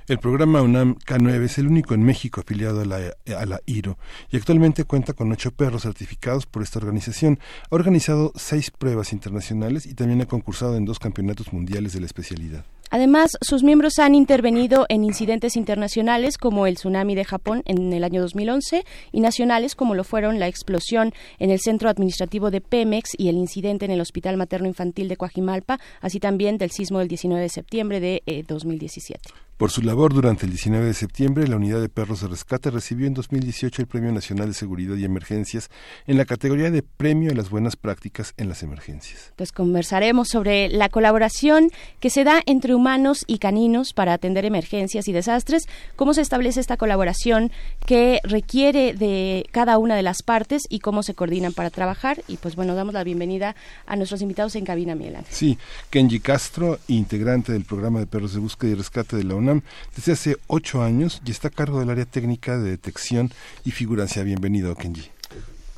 El 0.07 0.19
programa 0.19 0.61
UNAM 0.61 0.95
K9 0.99 1.43
es 1.43 1.57
el 1.57 1.67
único 1.67 1.93
en 1.93 2.03
México 2.03 2.41
afiliado 2.41 2.81
a 2.81 2.85
la, 2.85 2.97
a 3.37 3.45
la, 3.45 3.61
IRO 3.65 3.97
y 4.31 4.37
actualmente 4.37 4.85
cuenta 4.85 5.13
con 5.13 5.31
ocho 5.31 5.51
perros 5.51 5.83
certificados 5.83 6.45
por 6.45 6.63
esta 6.63 6.79
organización. 6.79 7.39
Ha 7.69 7.75
organizado 7.75 8.31
seis 8.35 8.71
pruebas 8.71 9.11
internacionales 9.13 9.85
y 9.85 9.93
también 9.93 10.21
ha 10.21 10.25
concursado 10.25 10.77
en 10.77 10.85
dos 10.85 10.99
campeonatos 10.99 11.51
mundiales 11.51 11.93
de 11.93 11.99
la 11.99 12.05
especialidad. 12.05 12.65
Además, 12.89 13.31
sus 13.41 13.63
miembros 13.63 13.99
han 13.99 14.15
intervenido 14.15 14.85
en 14.89 15.03
incidentes 15.03 15.55
internacionales 15.55 16.37
como 16.37 16.67
el 16.67 16.75
tsunami 16.75 17.15
de 17.15 17.25
Japón 17.25 17.63
en 17.65 17.91
el 17.93 18.03
año 18.03 18.21
2011 18.21 18.83
y 19.11 19.19
nacionales 19.19 19.75
como 19.75 19.95
lo 19.95 20.03
fueron 20.03 20.39
la 20.39 20.47
explosión 20.47 21.13
en 21.39 21.51
el 21.51 21.59
centro 21.59 21.89
administrativo 21.89 22.51
de 22.51 22.61
Pemex 22.61 23.11
y 23.17 23.29
el 23.29 23.35
incidente 23.35 23.85
en 23.85 23.91
el 23.91 24.01
Hospital 24.01 24.37
Materno 24.37 24.67
Infantil 24.67 25.07
de 25.07 25.17
Coajimalpa, 25.17 25.79
así 26.01 26.19
también 26.19 26.57
del 26.57 26.71
sismo 26.71 26.99
del 26.99 27.07
19 27.07 27.41
de 27.41 27.49
septiembre 27.49 27.99
de 27.99 28.23
eh, 28.25 28.43
2017. 28.47 29.46
Por 29.57 29.71
su 29.71 29.81
labor 29.81 30.13
durante 30.13 30.45
el 30.45 30.51
19 30.51 30.85
de 30.85 30.93
septiembre, 30.93 31.47
la 31.47 31.55
Unidad 31.55 31.81
de 31.81 31.89
Perros 31.89 32.21
de 32.21 32.27
Rescate 32.27 32.69
recibió 32.69 33.07
en 33.07 33.15
2018 33.15 33.81
el 33.81 33.87
Premio 33.87 34.11
Nacional 34.11 34.49
de 34.49 34.53
Seguridad 34.53 34.95
y 34.97 35.03
Emergencias 35.03 35.71
en 36.05 36.17
la 36.17 36.25
categoría 36.25 36.69
de 36.69 36.83
Premio 36.83 37.31
a 37.31 37.33
las 37.33 37.49
Buenas 37.49 37.75
Prácticas 37.75 38.35
en 38.37 38.49
las 38.49 38.61
Emergencias. 38.61 39.33
Pues 39.35 39.51
conversaremos 39.51 40.27
sobre 40.27 40.69
la 40.69 40.89
colaboración 40.89 41.71
que 41.99 42.11
se 42.11 42.23
da 42.23 42.43
entre 42.45 42.75
humanos 42.75 43.23
y 43.25 43.39
caninos 43.39 43.93
para 43.93 44.13
atender 44.13 44.45
emergencias 44.45 45.07
y 45.07 45.11
desastres, 45.11 45.63
cómo 45.95 46.13
se 46.13 46.21
establece 46.21 46.59
esta 46.59 46.77
colaboración, 46.77 47.51
qué 47.87 48.19
requiere 48.23 48.93
de 48.93 49.43
cada 49.49 49.79
una 49.79 49.95
de 49.95 50.03
las 50.03 50.21
partes 50.21 50.65
y 50.69 50.81
cómo 50.81 51.01
se 51.01 51.15
coordinan 51.15 51.53
para 51.53 51.71
trabajar. 51.71 52.21
Y 52.27 52.37
pues 52.37 52.55
bueno, 52.55 52.75
damos 52.75 52.93
la 52.93 53.03
bienvenida 53.03 53.55
a 53.87 53.95
nuestros 53.95 54.21
invitados 54.21 54.55
en 54.55 54.65
cabina, 54.65 54.93
Miguel 54.93 55.17
Sí, 55.31 55.57
Kenji 55.89 56.19
Castro, 56.19 56.77
integrante 56.87 57.53
del 57.53 57.65
programa 57.65 57.97
de 57.97 58.05
Perros 58.05 58.35
de 58.35 58.39
Búsqueda 58.39 58.69
y 58.69 58.75
Rescate 58.75 59.15
de 59.15 59.23
la 59.23 59.33
UNAM 59.33 59.46
desde 59.95 60.13
hace 60.13 60.37
ocho 60.47 60.83
años 60.83 61.21
y 61.25 61.31
está 61.31 61.49
a 61.49 61.51
cargo 61.51 61.79
del 61.79 61.89
área 61.89 62.05
técnica 62.05 62.57
de 62.57 62.71
detección 62.71 63.31
y 63.65 63.71
figurancia. 63.71 64.23
Bienvenido, 64.23 64.75
Kenji. 64.75 65.09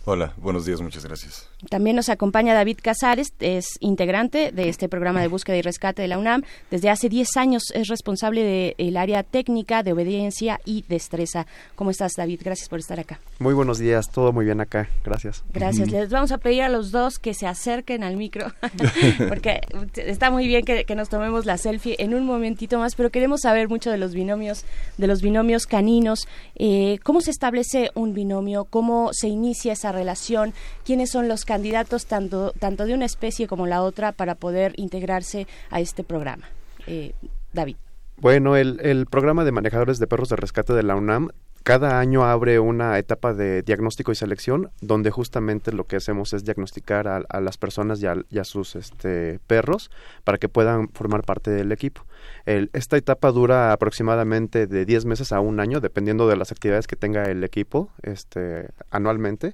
Hola, 0.05 0.33
buenos 0.37 0.65
días, 0.65 0.81
muchas 0.81 1.05
gracias. 1.05 1.48
También 1.67 1.97
nos 1.97 2.07
acompaña 2.07 2.53
David 2.53 2.77
Casares, 2.81 3.33
es 3.41 3.67
integrante 3.81 4.53
de 4.53 4.69
este 4.69 4.87
programa 4.87 5.19
de 5.19 5.27
búsqueda 5.27 5.57
y 5.57 5.61
rescate 5.61 6.01
de 6.01 6.07
la 6.07 6.17
UNAM. 6.17 6.43
Desde 6.71 6.89
hace 6.89 7.09
10 7.09 7.35
años 7.35 7.63
es 7.73 7.89
responsable 7.89 8.75
del 8.77 8.93
de 8.93 8.99
área 8.99 9.23
técnica 9.23 9.83
de 9.83 9.91
obediencia 9.91 10.61
y 10.63 10.85
destreza. 10.87 11.47
¿Cómo 11.75 11.91
estás, 11.91 12.13
David? 12.15 12.41
Gracias 12.45 12.69
por 12.69 12.79
estar 12.79 12.97
acá. 12.97 13.19
Muy 13.39 13.53
buenos 13.53 13.77
días, 13.77 14.09
todo 14.09 14.31
muy 14.31 14.45
bien 14.45 14.61
acá, 14.61 14.89
gracias. 15.03 15.43
Gracias. 15.53 15.91
Les 15.91 16.09
vamos 16.09 16.31
a 16.31 16.37
pedir 16.37 16.61
a 16.61 16.69
los 16.69 16.91
dos 16.91 17.19
que 17.19 17.33
se 17.33 17.45
acerquen 17.45 18.03
al 18.03 18.15
micro, 18.15 18.53
porque 19.27 19.59
está 19.95 20.31
muy 20.31 20.47
bien 20.47 20.63
que, 20.63 20.85
que, 20.85 20.95
nos 20.95 21.09
tomemos 21.09 21.45
la 21.45 21.57
selfie 21.57 21.97
en 21.99 22.13
un 22.13 22.25
momentito 22.25 22.79
más, 22.79 22.95
pero 22.95 23.09
queremos 23.09 23.41
saber 23.41 23.67
mucho 23.67 23.91
de 23.91 23.97
los 23.97 24.13
binomios, 24.13 24.63
de 24.97 25.07
los 25.07 25.21
binomios 25.21 25.65
caninos. 25.65 26.27
Eh, 26.55 26.99
¿Cómo 27.03 27.19
se 27.19 27.31
establece 27.31 27.91
un 27.95 28.13
binomio? 28.13 28.65
¿Cómo 28.65 29.09
se 29.11 29.27
inicia 29.27 29.73
esa 29.73 29.91
relación? 29.91 30.53
¿Quiénes 30.85 31.11
son 31.11 31.27
los 31.27 31.45
candidatos 31.49 32.05
tanto, 32.05 32.53
tanto 32.59 32.85
de 32.85 32.93
una 32.93 33.05
especie 33.05 33.47
como 33.47 33.65
la 33.65 33.81
otra 33.81 34.11
para 34.11 34.35
poder 34.35 34.73
integrarse 34.77 35.47
a 35.71 35.79
este 35.79 36.03
programa. 36.03 36.47
Eh, 36.85 37.13
David. 37.53 37.75
Bueno, 38.17 38.55
el, 38.55 38.79
el, 38.81 39.07
programa 39.07 39.43
de 39.43 39.51
manejadores 39.51 39.97
de 39.97 40.05
perros 40.05 40.29
de 40.29 40.35
rescate 40.35 40.73
de 40.73 40.83
la 40.83 40.95
UNAM 40.95 41.31
cada 41.63 41.99
año 41.99 42.23
abre 42.23 42.59
una 42.59 42.97
etapa 42.97 43.33
de 43.33 43.63
diagnóstico 43.63 44.11
y 44.11 44.15
selección 44.15 44.71
donde 44.81 45.11
justamente 45.11 45.71
lo 45.71 45.85
que 45.85 45.97
hacemos 45.97 46.33
es 46.33 46.45
diagnosticar 46.45 47.07
a, 47.07 47.41
las 47.41 47.57
personas 47.57 48.01
y 48.01 48.07
a, 48.07 48.15
y 48.29 48.39
a 48.39 48.43
sus 48.43 48.75
este, 48.75 49.39
perros 49.45 49.91
para 50.23 50.37
que 50.37 50.49
puedan 50.49 50.89
formar 50.89 51.23
parte 51.23 51.51
del 51.51 51.71
equipo. 51.71 52.05
El, 52.45 52.69
esta 52.73 52.97
etapa 52.97 53.31
dura 53.31 53.73
aproximadamente 53.73 54.67
de 54.67 54.85
10 54.85 55.05
meses 55.05 55.31
a 55.31 55.41
un 55.41 55.59
año, 55.59 55.79
dependiendo 55.79 56.27
de 56.27 56.37
las 56.37 56.51
actividades 56.51 56.87
que 56.87 56.95
tenga 56.95 57.23
el 57.23 57.43
equipo 57.43 57.89
este, 58.03 58.69
anualmente 58.89 59.53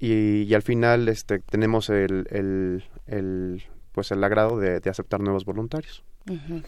y, 0.00 0.42
y, 0.42 0.54
al 0.54 0.62
final 0.62 1.08
este, 1.08 1.38
tenemos 1.40 1.90
el, 1.90 2.26
el, 2.30 2.82
el, 3.06 3.62
pues 3.92 4.10
el 4.10 4.24
agrado 4.24 4.58
de, 4.58 4.80
de 4.80 4.90
aceptar 4.90 5.20
nuevos 5.20 5.44
voluntarios. 5.44 6.02
Uh 6.28 6.32
-huh. 6.34 6.62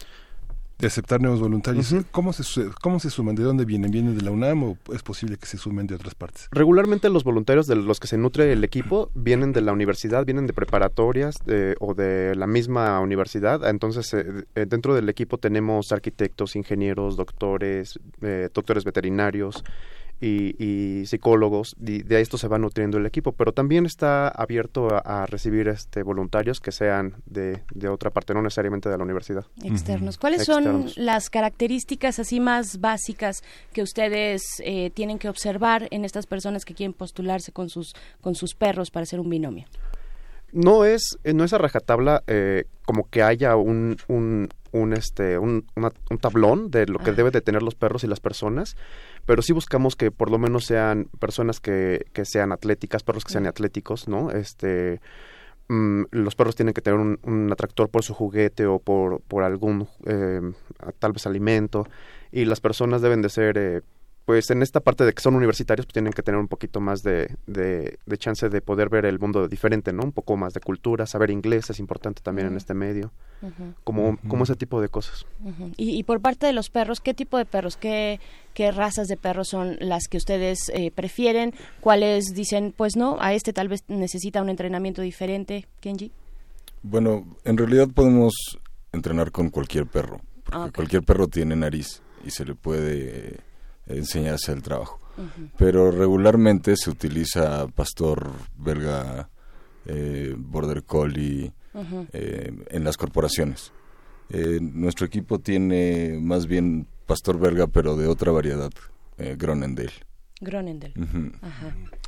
De 0.79 0.87
aceptar 0.87 1.21
nuevos 1.21 1.39
voluntarios. 1.39 1.91
Uh 1.91 1.97
-huh. 1.97 2.05
¿Cómo, 2.11 2.33
se, 2.33 2.43
¿Cómo 2.81 2.99
se 2.99 3.09
suman? 3.09 3.35
¿De 3.35 3.43
dónde 3.43 3.63
vienen? 3.63 3.89
¿Vienen 3.91 4.17
de 4.17 4.21
la 4.23 4.31
UNAM 4.31 4.63
o 4.63 4.77
es 4.93 5.01
posible 5.01 5.37
que 5.37 5.45
se 5.45 5.57
sumen 5.57 5.87
de 5.87 5.95
otras 5.95 6.13
partes? 6.13 6.47
Regularmente 6.51 7.09
los 7.09 7.23
voluntarios 7.23 7.67
de 7.67 7.75
los 7.75 7.99
que 7.99 8.07
se 8.07 8.17
nutre 8.17 8.51
el 8.51 8.63
equipo 8.63 9.09
vienen 9.13 9.53
de 9.53 9.61
la 9.61 9.71
universidad, 9.71 10.25
vienen 10.25 10.45
de 10.45 10.53
preparatorias 10.53 11.37
de, 11.45 11.75
o 11.79 11.93
de 11.93 12.35
la 12.35 12.47
misma 12.47 12.99
universidad. 12.99 13.67
Entonces, 13.67 14.13
eh, 14.13 14.65
dentro 14.67 14.93
del 14.93 15.07
equipo 15.09 15.37
tenemos 15.37 15.91
arquitectos, 15.91 16.55
ingenieros, 16.55 17.15
doctores, 17.15 17.99
eh, 18.21 18.49
doctores 18.53 18.83
veterinarios, 18.83 19.63
y, 20.23 20.55
y, 20.57 21.05
psicólogos, 21.05 21.75
y 21.81 22.03
de 22.03 22.21
esto 22.21 22.37
se 22.37 22.47
va 22.47 22.57
nutriendo 22.57 22.97
el 22.97 23.05
equipo, 23.05 23.33
pero 23.33 23.51
también 23.51 23.85
está 23.85 24.29
abierto 24.29 24.87
a, 24.89 25.23
a 25.23 25.25
recibir 25.25 25.67
este 25.67 26.01
voluntarios 26.01 26.61
que 26.61 26.71
sean 26.71 27.15
de, 27.25 27.61
de, 27.73 27.89
otra 27.89 28.09
parte, 28.09 28.33
no 28.33 28.41
necesariamente 28.41 28.87
de 28.87 28.97
la 28.97 29.03
universidad. 29.03 29.45
Externos. 29.63 30.17
¿Cuáles 30.17 30.47
Externos. 30.47 30.93
son 30.93 31.05
las 31.05 31.29
características 31.29 32.19
así 32.19 32.39
más 32.39 32.79
básicas 32.79 33.43
que 33.73 33.81
ustedes 33.81 34.43
eh, 34.63 34.91
tienen 34.91 35.19
que 35.19 35.27
observar 35.27 35.89
en 35.91 36.05
estas 36.05 36.25
personas 36.25 36.63
que 36.63 36.73
quieren 36.73 36.93
postularse 36.93 37.51
con 37.51 37.67
sus, 37.67 37.93
con 38.21 38.35
sus 38.35 38.55
perros 38.55 38.91
para 38.91 39.03
hacer 39.03 39.19
un 39.19 39.29
binomio? 39.29 39.65
No 40.53 40.85
es, 40.85 41.17
no 41.25 41.43
es 41.43 41.51
a 41.51 41.57
rajatabla 41.57 42.23
eh, 42.27 42.65
como 42.85 43.09
que 43.09 43.23
haya 43.23 43.57
un, 43.57 43.97
un, 44.07 44.49
un 44.73 44.93
este 44.93 45.37
un, 45.37 45.65
una, 45.75 45.91
un, 46.09 46.17
tablón 46.17 46.69
de 46.69 46.85
lo 46.87 46.99
que 46.99 47.11
ah. 47.11 47.13
debe 47.13 47.31
de 47.31 47.41
tener 47.41 47.63
los 47.63 47.75
perros 47.75 48.03
y 48.03 48.07
las 48.07 48.19
personas 48.19 48.75
pero 49.25 49.41
sí 49.41 49.53
buscamos 49.53 49.95
que 49.95 50.11
por 50.11 50.29
lo 50.29 50.37
menos 50.37 50.65
sean 50.65 51.07
personas 51.19 51.59
que, 51.59 52.05
que 52.11 52.25
sean 52.25 52.51
atléticas 52.51 53.03
perros 53.03 53.23
que 53.23 53.31
sean 53.31 53.47
atléticos 53.47 54.07
no 54.07 54.31
este 54.31 54.99
mmm, 55.69 56.03
los 56.11 56.35
perros 56.35 56.55
tienen 56.55 56.73
que 56.73 56.81
tener 56.81 56.99
un, 56.99 57.19
un, 57.23 57.51
atractor 57.51 57.89
por 57.89 58.03
su 58.03 58.13
juguete 58.13 58.65
o 58.65 58.79
por 58.79 59.21
por 59.21 59.43
algún 59.43 59.87
eh, 60.05 60.41
tal 60.99 61.13
vez 61.13 61.25
alimento 61.25 61.87
y 62.31 62.45
las 62.45 62.59
personas 62.59 63.01
deben 63.01 63.21
de 63.21 63.29
ser 63.29 63.57
eh, 63.57 63.81
pues 64.25 64.49
en 64.51 64.61
esta 64.61 64.79
parte 64.79 65.03
de 65.03 65.13
que 65.13 65.21
son 65.21 65.35
universitarios 65.35 65.85
pues 65.85 65.93
tienen 65.93 66.13
que 66.13 66.23
tener 66.23 66.39
un 66.39 66.47
poquito 66.47 66.79
más 66.79 67.03
de, 67.03 67.35
de, 67.45 67.99
de, 68.05 68.17
chance 68.17 68.47
de 68.47 68.61
poder 68.61 68.89
ver 68.89 69.05
el 69.05 69.19
mundo 69.19 69.47
diferente, 69.47 69.91
¿no? 69.91 70.03
Un 70.03 70.11
poco 70.13 70.37
más 70.37 70.53
de 70.53 70.61
cultura, 70.61 71.05
saber 71.05 71.29
inglés 71.29 71.69
es 71.69 71.79
importante 71.79 72.21
también 72.21 72.47
uh 72.47 72.49
-huh. 72.49 72.53
en 72.53 72.57
este 72.57 72.73
medio, 72.73 73.11
uh 73.41 73.47
-huh. 73.47 73.73
como, 73.83 74.09
uh 74.09 74.13
-huh. 74.13 74.27
como 74.29 74.43
ese 74.45 74.55
tipo 74.55 74.79
de 74.81 74.87
cosas. 74.87 75.25
Y, 75.75 75.97
y, 75.97 76.03
por 76.03 76.21
parte 76.21 76.45
de 76.45 76.53
los 76.53 76.69
perros, 76.69 77.01
¿qué 77.01 77.13
tipo 77.13 77.37
de 77.37 77.45
perros, 77.45 77.75
qué, 77.75 78.19
qué 78.53 78.71
razas 78.71 79.07
de 79.07 79.17
perros 79.17 79.49
son 79.49 79.77
las 79.79 80.07
que 80.07 80.17
ustedes 80.17 80.69
eh, 80.73 80.91
prefieren? 80.91 81.53
¿Cuáles 81.81 82.33
dicen, 82.33 82.73
pues 82.75 82.95
no, 82.95 83.17
a 83.19 83.33
este 83.33 83.51
tal 83.51 83.67
vez 83.67 83.83
necesita 83.89 84.41
un 84.41 84.49
entrenamiento 84.49 85.01
diferente, 85.01 85.67
Kenji? 85.81 86.11
Bueno, 86.81 87.25
en 87.43 87.57
realidad 87.57 87.89
podemos 87.93 88.33
entrenar 88.93 89.31
con 89.31 89.49
cualquier 89.49 89.85
perro, 89.85 90.21
porque 90.45 90.57
okay. 90.57 90.71
cualquier 90.71 91.03
perro 91.03 91.27
tiene 91.27 91.55
nariz 91.55 92.01
y 92.25 92.31
se 92.31 92.45
le 92.45 92.55
puede 92.55 93.39
enseñarse 93.93 94.51
el 94.51 94.61
trabajo. 94.61 94.99
Uh 95.17 95.21
-huh. 95.21 95.51
Pero 95.57 95.91
regularmente 95.91 96.75
se 96.75 96.89
utiliza 96.89 97.67
pastor 97.67 98.31
belga, 98.57 99.29
eh, 99.85 100.33
border 100.37 100.83
collie 100.83 101.51
uh 101.73 101.79
-huh. 101.81 102.07
eh, 102.13 102.51
en 102.69 102.83
las 102.83 102.97
corporaciones. 102.97 103.71
Eh, 104.29 104.59
nuestro 104.61 105.05
equipo 105.05 105.39
tiene 105.39 106.17
más 106.19 106.47
bien 106.47 106.87
pastor 107.05 107.39
belga, 107.39 107.67
pero 107.67 107.95
de 107.95 108.07
otra 108.07 108.31
variedad, 108.31 108.71
eh. 109.17 109.35
Gronendale. 109.37 109.93
Uh 110.97 111.03
-huh. 111.03 111.31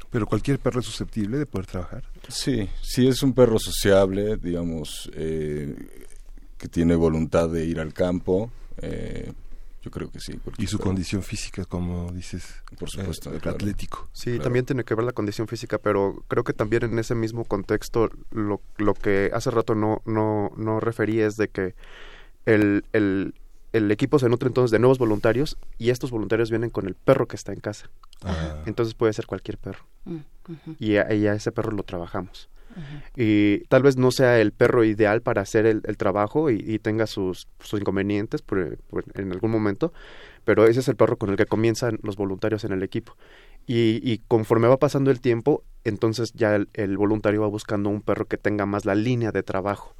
Pero 0.09 0.25
cualquier 0.27 0.59
perro 0.59 0.79
es 0.79 0.85
susceptible 0.85 1.37
de 1.37 1.45
poder 1.45 1.65
trabajar. 1.67 2.03
Sí, 2.29 2.69
si 2.81 3.07
es 3.07 3.21
un 3.21 3.33
perro 3.33 3.59
sociable, 3.59 4.37
digamos, 4.37 5.11
eh, 5.13 5.75
que 6.57 6.67
tiene 6.67 6.95
voluntad 6.95 7.49
de 7.49 7.65
ir 7.65 7.79
al 7.79 7.93
campo, 7.93 8.49
eh, 8.81 9.31
yo 9.85 9.91
creo 9.91 10.09
que 10.09 10.19
sí. 10.19 10.39
Y 10.57 10.65
su 10.65 10.79
condición 10.79 11.21
física, 11.21 11.63
como 11.63 12.11
dices, 12.11 12.63
por 12.79 12.89
supuesto, 12.89 13.31
eh, 13.31 13.39
atlético. 13.43 14.09
Sí, 14.13 14.39
también 14.39 14.65
tiene 14.65 14.83
que 14.83 14.95
ver 14.95 15.05
la 15.05 15.11
condición 15.11 15.47
física, 15.47 15.77
pero 15.77 16.23
creo 16.27 16.43
que 16.43 16.53
también 16.53 16.83
en 16.85 16.97
ese 16.97 17.13
mismo 17.13 17.45
contexto 17.45 18.09
lo, 18.31 18.61
lo 18.77 18.95
que 18.95 19.29
hace 19.31 19.51
rato 19.51 19.75
no, 19.75 20.01
no, 20.05 20.51
no 20.57 20.79
referí 20.79 21.19
es 21.19 21.37
de 21.37 21.49
que 21.49 21.75
el, 22.47 22.83
el, 22.93 23.35
el 23.73 23.91
equipo 23.91 24.17
se 24.17 24.27
nutre 24.27 24.47
entonces 24.47 24.71
de 24.71 24.79
nuevos 24.79 24.97
voluntarios 24.97 25.55
y 25.77 25.91
estos 25.91 26.09
voluntarios 26.09 26.49
vienen 26.49 26.71
con 26.71 26.87
el 26.87 26.95
perro 26.95 27.27
que 27.27 27.35
está 27.35 27.53
en 27.53 27.59
casa. 27.59 27.91
Entonces 28.65 28.95
puede 28.95 29.13
ser 29.13 29.27
cualquier 29.27 29.59
perro. 29.59 29.85
Mm, 30.05 30.17
y, 30.79 30.95
a, 30.95 31.03
ese 31.03 31.51
perro 31.51 31.71
lo 31.71 31.83
trabajamos. 31.83 32.49
Y 33.15 33.59
tal 33.65 33.83
vez 33.83 33.97
no 33.97 34.11
sea 34.11 34.39
el 34.39 34.51
perro 34.51 34.83
ideal 34.83 35.21
para 35.21 35.41
hacer 35.41 35.65
el, 35.65 35.81
trabajo 35.97 36.49
y, 36.49 36.79
tenga 36.79 37.07
sus, 37.07 37.47
sus 37.59 37.79
inconvenientes 37.79 38.43
en 39.13 39.31
algún 39.31 39.51
momento, 39.51 39.93
pero 40.43 40.65
ese 40.65 40.81
es 40.81 40.87
el 40.87 40.95
perro 40.95 41.17
con 41.17 41.29
el 41.29 41.37
que 41.37 41.45
comienzan 41.45 41.99
los 42.03 42.15
voluntarios 42.15 42.63
en 42.63 42.71
el 42.71 42.83
equipo. 42.83 43.15
Y, 43.67 44.19
conforme 44.27 44.67
va 44.67 44.77
pasando 44.77 45.09
el 45.09 45.19
tiempo, 45.19 45.63
entonces 45.83 46.33
ya 46.33 46.55
el, 46.55 46.97
voluntario 46.97 47.41
va 47.41 47.47
buscando 47.47 47.89
un 47.89 48.01
perro 48.01 48.25
que 48.25 48.37
tenga 48.37 48.65
más 48.65 48.85
la 48.85 48.93
línea 48.93 49.31
de 49.31 49.41
trabajo 49.41 49.95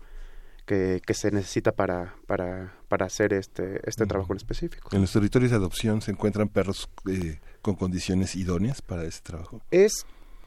que, 0.66 1.02
se 1.14 1.32
necesita 1.32 1.72
para, 1.72 2.16
para, 2.28 2.74
para 2.88 3.08
hacer 3.08 3.34
este, 3.34 3.82
este 3.90 4.06
trabajo 4.06 4.34
en 4.34 4.38
específico. 4.38 4.90
¿En 4.92 5.02
los 5.02 5.12
territorios 5.12 5.52
de 5.52 5.58
adopción 5.58 6.02
se 6.02 6.12
encuentran 6.12 6.48
perros 6.48 6.90
eh, 7.10 7.40
con 7.62 7.76
condiciones 7.76 8.36
idóneas 8.36 8.82
para 8.82 9.04
ese 9.04 9.22
trabajo? 9.22 9.62
Es 9.72 10.06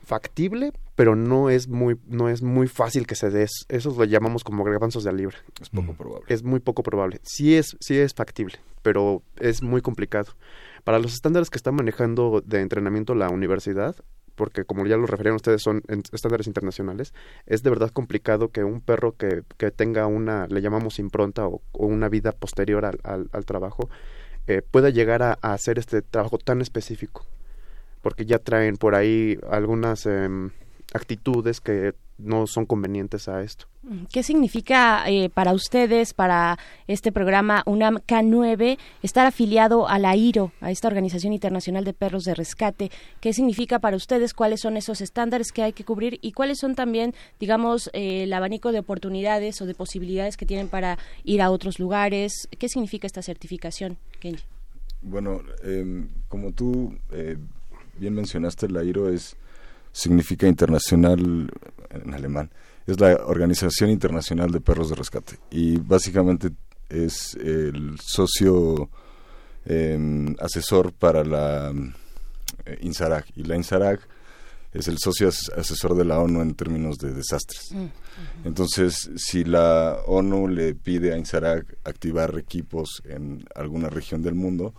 factible, 0.08 0.72
pero 0.96 1.14
no 1.14 1.50
es 1.50 1.68
muy 1.68 1.96
no 2.06 2.28
es 2.28 2.42
muy 2.42 2.66
fácil 2.66 3.06
que 3.06 3.14
se 3.14 3.30
dé. 3.30 3.46
Eso 3.68 3.94
lo 3.96 4.04
llamamos 4.04 4.42
como 4.42 4.64
garbanzos 4.64 5.04
de 5.04 5.12
libre. 5.12 5.36
Es 5.60 5.68
poco 5.68 5.92
probable. 5.92 6.24
Es 6.28 6.42
muy 6.42 6.60
poco 6.60 6.82
probable. 6.82 7.20
Sí 7.22 7.54
es 7.54 7.76
sí 7.80 7.98
es 7.98 8.14
factible, 8.14 8.56
pero 8.82 9.22
es 9.36 9.62
muy 9.62 9.82
complicado. 9.82 10.32
Para 10.84 10.98
los 10.98 11.12
estándares 11.12 11.50
que 11.50 11.58
está 11.58 11.70
manejando 11.70 12.42
de 12.44 12.60
entrenamiento 12.60 13.14
la 13.14 13.28
universidad, 13.28 13.94
porque 14.38 14.64
como 14.64 14.86
ya 14.86 14.96
lo 14.96 15.06
referían 15.06 15.34
ustedes, 15.34 15.60
son 15.62 15.82
estándares 16.12 16.46
internacionales, 16.46 17.12
es 17.44 17.62
de 17.62 17.70
verdad 17.70 17.90
complicado 17.90 18.50
que 18.50 18.64
un 18.64 18.80
perro 18.80 19.16
que, 19.16 19.42
que 19.58 19.70
tenga 19.70 20.06
una, 20.06 20.46
le 20.46 20.62
llamamos 20.62 20.98
impronta 20.98 21.46
o, 21.46 21.60
una 21.74 22.08
vida 22.08 22.32
posterior 22.32 22.86
al, 22.86 23.28
al, 23.32 23.44
trabajo, 23.44 23.90
eh, 24.46 24.62
pueda 24.62 24.88
llegar 24.90 25.22
a, 25.22 25.32
hacer 25.42 25.78
este 25.78 26.00
trabajo 26.00 26.38
tan 26.38 26.62
específico, 26.62 27.26
porque 28.00 28.26
ya 28.26 28.38
traen 28.38 28.76
por 28.76 28.94
ahí 28.94 29.38
algunas 29.50 30.06
em, 30.06 30.50
actitudes 30.92 31.60
que 31.60 31.94
no 32.18 32.46
son 32.46 32.66
convenientes 32.66 33.28
a 33.28 33.42
esto. 33.42 33.66
¿Qué 34.12 34.22
significa 34.22 35.08
eh, 35.08 35.30
para 35.30 35.54
ustedes, 35.54 36.12
para 36.12 36.58
este 36.88 37.10
programa 37.12 37.62
UNAM 37.64 37.98
K9, 38.06 38.76
estar 39.02 39.24
afiliado 39.24 39.88
a 39.88 39.98
la 39.98 40.14
IRO, 40.16 40.52
a 40.60 40.70
esta 40.70 40.88
Organización 40.88 41.32
Internacional 41.32 41.84
de 41.84 41.94
Perros 41.94 42.24
de 42.24 42.34
Rescate? 42.34 42.90
¿Qué 43.20 43.32
significa 43.32 43.78
para 43.78 43.96
ustedes? 43.96 44.34
¿Cuáles 44.34 44.60
son 44.60 44.76
esos 44.76 45.00
estándares 45.00 45.52
que 45.52 45.62
hay 45.62 45.72
que 45.72 45.84
cubrir? 45.84 46.18
¿Y 46.20 46.32
cuáles 46.32 46.58
son 46.58 46.74
también, 46.74 47.14
digamos, 47.38 47.88
eh, 47.94 48.24
el 48.24 48.32
abanico 48.32 48.72
de 48.72 48.80
oportunidades 48.80 49.62
o 49.62 49.66
de 49.66 49.74
posibilidades 49.74 50.36
que 50.36 50.44
tienen 50.44 50.68
para 50.68 50.98
ir 51.24 51.40
a 51.40 51.50
otros 51.50 51.78
lugares? 51.78 52.48
¿Qué 52.58 52.68
significa 52.68 53.06
esta 53.06 53.22
certificación, 53.22 53.96
Kenji? 54.18 54.44
Bueno, 55.00 55.40
em, 55.62 56.08
como 56.28 56.52
tú 56.52 56.98
eh, 57.12 57.38
bien 57.98 58.14
mencionaste, 58.14 58.68
la 58.68 58.84
IRO 58.84 59.08
es 59.08 59.36
significa 59.92 60.46
internacional 60.46 61.50
en 61.90 62.14
alemán. 62.14 62.50
Es 62.86 63.00
la 63.00 63.16
Organización 63.26 63.90
Internacional 63.90 64.50
de 64.50 64.60
Perros 64.60 64.88
de 64.90 64.94
Rescate 64.94 65.38
y 65.50 65.76
básicamente 65.76 66.50
es 66.88 67.34
el 67.34 67.98
socio 68.00 68.88
em, 69.66 70.34
asesor 70.40 70.92
para 70.92 71.24
la 71.24 71.72
eh, 72.64 72.78
INSARAG 72.80 73.26
y 73.36 73.44
la 73.44 73.56
INSARAG 73.56 74.00
es 74.72 74.86
el 74.88 74.98
socio 74.98 75.28
asesor 75.28 75.94
de 75.96 76.04
la 76.04 76.20
ONU 76.20 76.42
en 76.42 76.54
términos 76.54 76.98
de 76.98 77.12
desastres. 77.12 77.72
Mm, 77.72 77.86
Entonces, 78.44 79.10
si 79.16 79.44
la 79.44 79.98
ONU 80.06 80.46
le 80.48 80.74
pide 80.74 81.12
a 81.12 81.16
INSARAG 81.16 81.64
activar 81.84 82.38
equipos 82.38 83.02
en 83.04 83.44
alguna 83.54 83.88
región 83.88 84.22
del 84.22 84.34
mundo, 84.34 84.74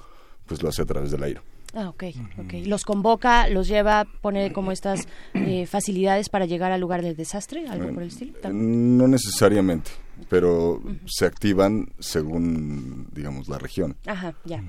pues 0.46 0.62
lo 0.62 0.70
hace 0.70 0.84
a 0.84 0.86
través 0.86 1.12
del 1.12 1.24
aire. 1.24 1.42
Ah, 1.74 1.90
ok, 1.90 2.04
ok. 2.40 2.54
Los 2.66 2.84
convoca, 2.84 3.48
los 3.48 3.68
lleva, 3.68 4.06
pone 4.22 4.52
como 4.52 4.72
estas 4.72 5.08
eh, 5.34 5.66
facilidades 5.68 6.30
para 6.30 6.46
llegar 6.46 6.72
al 6.72 6.82
lugar 6.82 7.02
del 7.02 7.16
desastre, 7.16 7.68
algo 7.68 7.94
por 7.94 8.04
el 8.04 8.10
estilo. 8.10 8.34
No 8.52 9.08
necesariamente, 9.08 9.92
pero 10.30 10.82
se 11.06 11.26
activan 11.26 11.90
según, 12.00 13.08
digamos, 13.14 13.48
la 13.48 13.60
región. 13.60 13.96
Ajá, 14.08 14.34
ya. 14.46 14.64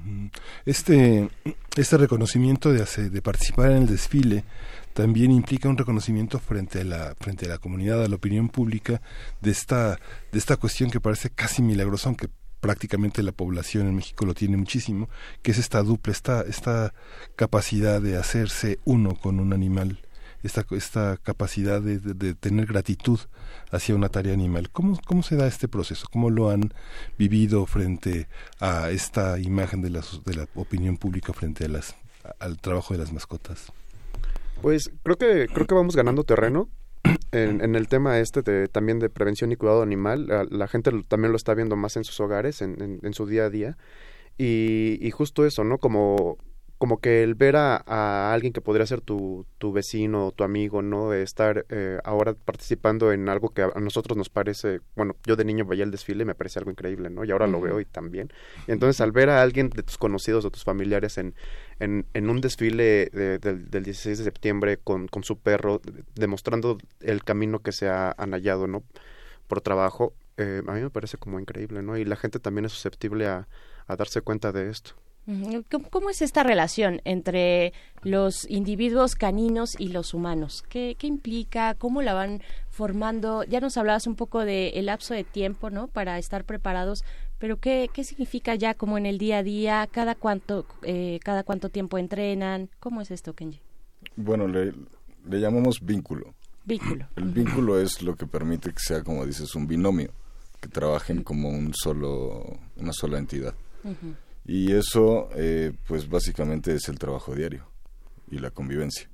Este, 0.66 1.30
este 1.76 1.96
reconocimiento 1.96 2.72
de, 2.72 2.84
de 3.10 3.22
participar 3.22 3.70
en 3.70 3.78
el 3.78 3.86
desfile 3.86 4.44
también 4.92 5.30
implica 5.30 5.68
un 5.68 5.78
reconocimiento 5.78 6.38
frente 6.38 6.80
a 6.80 6.84
la 6.84 7.14
frente 7.18 7.46
a 7.46 7.48
la 7.48 7.58
comunidad, 7.58 8.02
a 8.02 8.08
la 8.08 8.16
opinión 8.16 8.48
pública 8.48 9.00
de 9.40 9.50
esta 9.50 9.98
de 10.32 10.38
esta 10.38 10.56
cuestión 10.56 10.90
que 10.90 11.00
parece 11.00 11.30
casi 11.30 11.62
milagrosa, 11.62 12.08
aunque 12.08 12.28
prácticamente 12.60 13.22
la 13.22 13.32
población 13.32 13.88
en 13.88 13.96
México 13.96 14.26
lo 14.26 14.34
tiene 14.34 14.56
muchísimo, 14.56 15.08
que 15.42 15.50
es 15.50 15.58
esta 15.58 15.82
dupla, 15.82 16.12
esta, 16.12 16.42
esta 16.42 16.94
capacidad 17.36 18.00
de 18.00 18.16
hacerse 18.16 18.78
uno 18.84 19.14
con 19.14 19.40
un 19.40 19.52
animal, 19.52 20.00
esta, 20.42 20.64
esta 20.70 21.18
capacidad 21.22 21.80
de, 21.80 21.98
de, 21.98 22.34
tener 22.34 22.66
gratitud 22.66 23.18
hacia 23.70 23.94
una 23.94 24.08
tarea 24.08 24.32
animal. 24.32 24.70
¿Cómo, 24.70 24.98
¿Cómo 25.06 25.22
se 25.22 25.36
da 25.36 25.46
este 25.46 25.68
proceso? 25.68 26.06
¿Cómo 26.10 26.30
lo 26.30 26.50
han 26.50 26.72
vivido 27.18 27.66
frente 27.66 28.28
a 28.58 28.90
esta 28.90 29.38
imagen 29.38 29.82
de 29.82 29.90
la, 29.90 30.02
de 30.24 30.34
la 30.34 30.48
opinión 30.54 30.96
pública 30.96 31.32
frente 31.32 31.64
a 31.64 31.68
las, 31.68 31.94
al 32.38 32.58
trabajo 32.58 32.94
de 32.94 33.00
las 33.00 33.12
mascotas? 33.12 33.72
Pues 34.62 34.90
creo 35.02 35.16
que 35.16 35.48
creo 35.52 35.66
que 35.66 35.74
vamos 35.74 35.96
ganando 35.96 36.24
terreno 36.24 36.68
en, 37.32 37.74
el 37.74 37.88
tema 37.88 38.18
este 38.18 38.42
de, 38.42 38.68
también 38.68 38.98
de 38.98 39.08
prevención 39.08 39.52
y 39.52 39.56
cuidado 39.56 39.82
animal, 39.82 40.48
la, 40.50 40.68
gente 40.68 40.90
también 41.08 41.32
lo 41.32 41.36
está 41.36 41.54
viendo 41.54 41.76
más 41.76 41.96
en 41.96 42.04
sus 42.04 42.20
hogares, 42.20 42.62
en, 42.62 43.00
en, 43.02 43.14
su 43.14 43.26
día 43.26 43.44
a 43.44 43.50
día. 43.50 43.76
Y, 44.38 44.98
y, 45.00 45.10
justo 45.10 45.44
eso, 45.44 45.64
¿no? 45.64 45.78
Como 45.78 46.38
como 46.80 46.98
que 46.98 47.22
el 47.22 47.34
ver 47.34 47.56
a, 47.56 48.32
alguien 48.32 48.54
que 48.54 48.62
podría 48.62 48.86
ser 48.86 49.02
tu, 49.02 49.44
tu 49.58 49.70
vecino, 49.70 50.32
tu 50.32 50.44
amigo, 50.44 50.80
¿no? 50.80 51.12
Estar 51.12 51.66
eh, 51.68 51.98
ahora 52.04 52.32
participando 52.32 53.12
en 53.12 53.28
algo 53.28 53.50
que 53.50 53.60
a 53.60 53.80
nosotros 53.80 54.16
nos 54.16 54.30
parece, 54.30 54.80
bueno, 54.96 55.14
yo 55.26 55.36
de 55.36 55.44
niño 55.44 55.66
veía 55.66 55.84
el 55.84 55.90
desfile 55.90 56.22
y 56.22 56.24
me 56.24 56.34
parece 56.34 56.58
algo 56.58 56.70
increíble, 56.70 57.10
¿no? 57.10 57.22
Y 57.22 57.32
ahora 57.32 57.46
lo 57.46 57.60
veo 57.60 57.80
y 57.80 57.84
también. 57.84 58.32
Y 58.66 58.72
entonces 58.72 58.98
al 59.02 59.12
ver 59.12 59.28
a 59.28 59.42
alguien 59.42 59.68
de 59.68 59.82
tus 59.82 59.98
conocidos 59.98 60.46
o 60.46 60.50
tus 60.50 60.64
familiares 60.64 61.18
en, 61.18 61.34
en, 61.80 62.06
en 62.14 62.30
un 62.30 62.40
desfile 62.40 63.06
del 63.10 63.82
16 63.82 64.18
de 64.18 64.24
septiembre 64.24 64.76
con, 64.76 65.08
con 65.08 65.24
su 65.24 65.38
perro, 65.38 65.80
demostrando 66.14 66.78
el 67.00 67.24
camino 67.24 67.60
que 67.60 67.72
se 67.72 67.88
ha 67.88 68.14
anallado, 68.16 68.66
¿no? 68.66 68.84
Por 69.48 69.60
trabajo, 69.62 70.14
eh, 70.36 70.62
a 70.66 70.72
mí 70.72 70.80
me 70.80 70.90
parece 70.90 71.16
como 71.16 71.40
increíble, 71.40 71.82
¿no? 71.82 71.96
Y 71.96 72.04
la 72.04 72.16
gente 72.16 72.38
también 72.38 72.66
es 72.66 72.72
susceptible 72.72 73.26
a, 73.26 73.48
a 73.86 73.96
darse 73.96 74.20
cuenta 74.20 74.52
de 74.52 74.70
esto. 74.70 74.94
¿Cómo 75.90 76.10
es 76.10 76.22
esta 76.22 76.42
relación 76.42 77.00
entre 77.04 77.72
los 78.02 78.48
individuos 78.50 79.14
caninos 79.14 79.78
y 79.78 79.88
los 79.88 80.12
humanos? 80.14 80.64
¿Qué, 80.68 80.96
implica? 81.02 81.74
¿Cómo 81.74 82.02
la 82.02 82.14
van 82.14 82.42
formando? 82.68 83.44
Ya 83.44 83.60
nos 83.60 83.76
hablabas 83.76 84.06
un 84.06 84.16
poco 84.16 84.44
del 84.44 84.86
lapso 84.86 85.14
de 85.14 85.22
tiempo, 85.22 85.70
¿no? 85.70 85.86
Para 85.88 86.18
estar 86.18 86.44
preparados, 86.44 87.04
pero 87.40 87.58
¿qué, 87.58 87.88
qué 87.92 88.04
significa 88.04 88.54
ya 88.54 88.74
como 88.74 88.98
en 88.98 89.06
el 89.06 89.16
día 89.16 89.38
a 89.38 89.42
día? 89.42 89.88
¿Cada 89.90 90.14
cuánto, 90.14 90.66
eh, 90.82 91.18
cada 91.24 91.42
cuánto 91.42 91.70
tiempo 91.70 91.96
entrenan? 91.96 92.68
¿Cómo 92.78 93.00
es 93.00 93.10
esto, 93.10 93.32
Kenji? 93.32 93.60
Bueno, 94.14 94.46
le, 94.46 94.74
le 95.26 95.40
llamamos 95.40 95.80
vínculo. 95.80 96.34
Vínculo. 96.66 97.08
El 97.16 97.30
vínculo 97.30 97.80
es 97.80 98.02
lo 98.02 98.14
que 98.14 98.26
permite 98.26 98.70
que 98.70 98.78
sea, 98.78 99.02
como 99.02 99.24
dices, 99.24 99.54
un 99.54 99.66
binomio, 99.66 100.12
que 100.60 100.68
trabajen 100.68 101.22
como 101.22 101.48
un 101.48 101.72
solo, 101.74 102.58
una 102.76 102.92
sola 102.92 103.18
entidad. 103.18 103.54
Y 104.44 104.72
eso, 104.72 105.30
eh, 105.34 105.72
pues 105.88 106.08
básicamente 106.08 106.74
es 106.74 106.88
el 106.90 106.98
trabajo 106.98 107.34
diario 107.34 107.64
y 108.30 108.38
la 108.38 108.50
convivencia. 108.50 109.08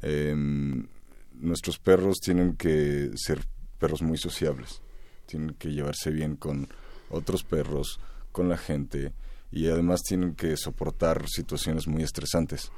Em, 0.00 0.86
nuestros 1.34 1.78
perros 1.78 2.16
tienen 2.20 2.56
que 2.56 3.10
ser 3.16 3.44
perros 3.78 4.00
muy 4.00 4.16
sociables, 4.16 4.80
tienen 5.26 5.54
que 5.58 5.68
llevarse 5.72 6.10
bien 6.10 6.36
con 6.36 6.68
otros 7.10 7.42
perros, 7.44 8.00
con 8.34 8.48
la 8.48 8.56
gente 8.56 9.12
y 9.52 9.68
además 9.68 10.02
tienen 10.02 10.34
que 10.34 10.56
soportar 10.56 11.28
situaciones 11.28 11.86
muy 11.86 12.02
estresantes. 12.02 12.72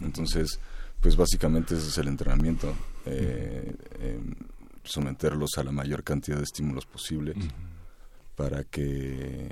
Entonces, 0.00 0.58
pues 1.00 1.16
básicamente 1.16 1.76
ese 1.76 1.88
es 1.88 1.98
el 1.98 2.08
entrenamiento, 2.08 2.74
eh, 3.06 3.72
em, 4.00 4.34
someterlos 4.82 5.50
a 5.56 5.62
la 5.62 5.70
mayor 5.70 6.02
cantidad 6.02 6.36
de 6.36 6.42
estímulos 6.42 6.86
posibles 6.86 7.36
para 8.34 8.64
que 8.64 9.48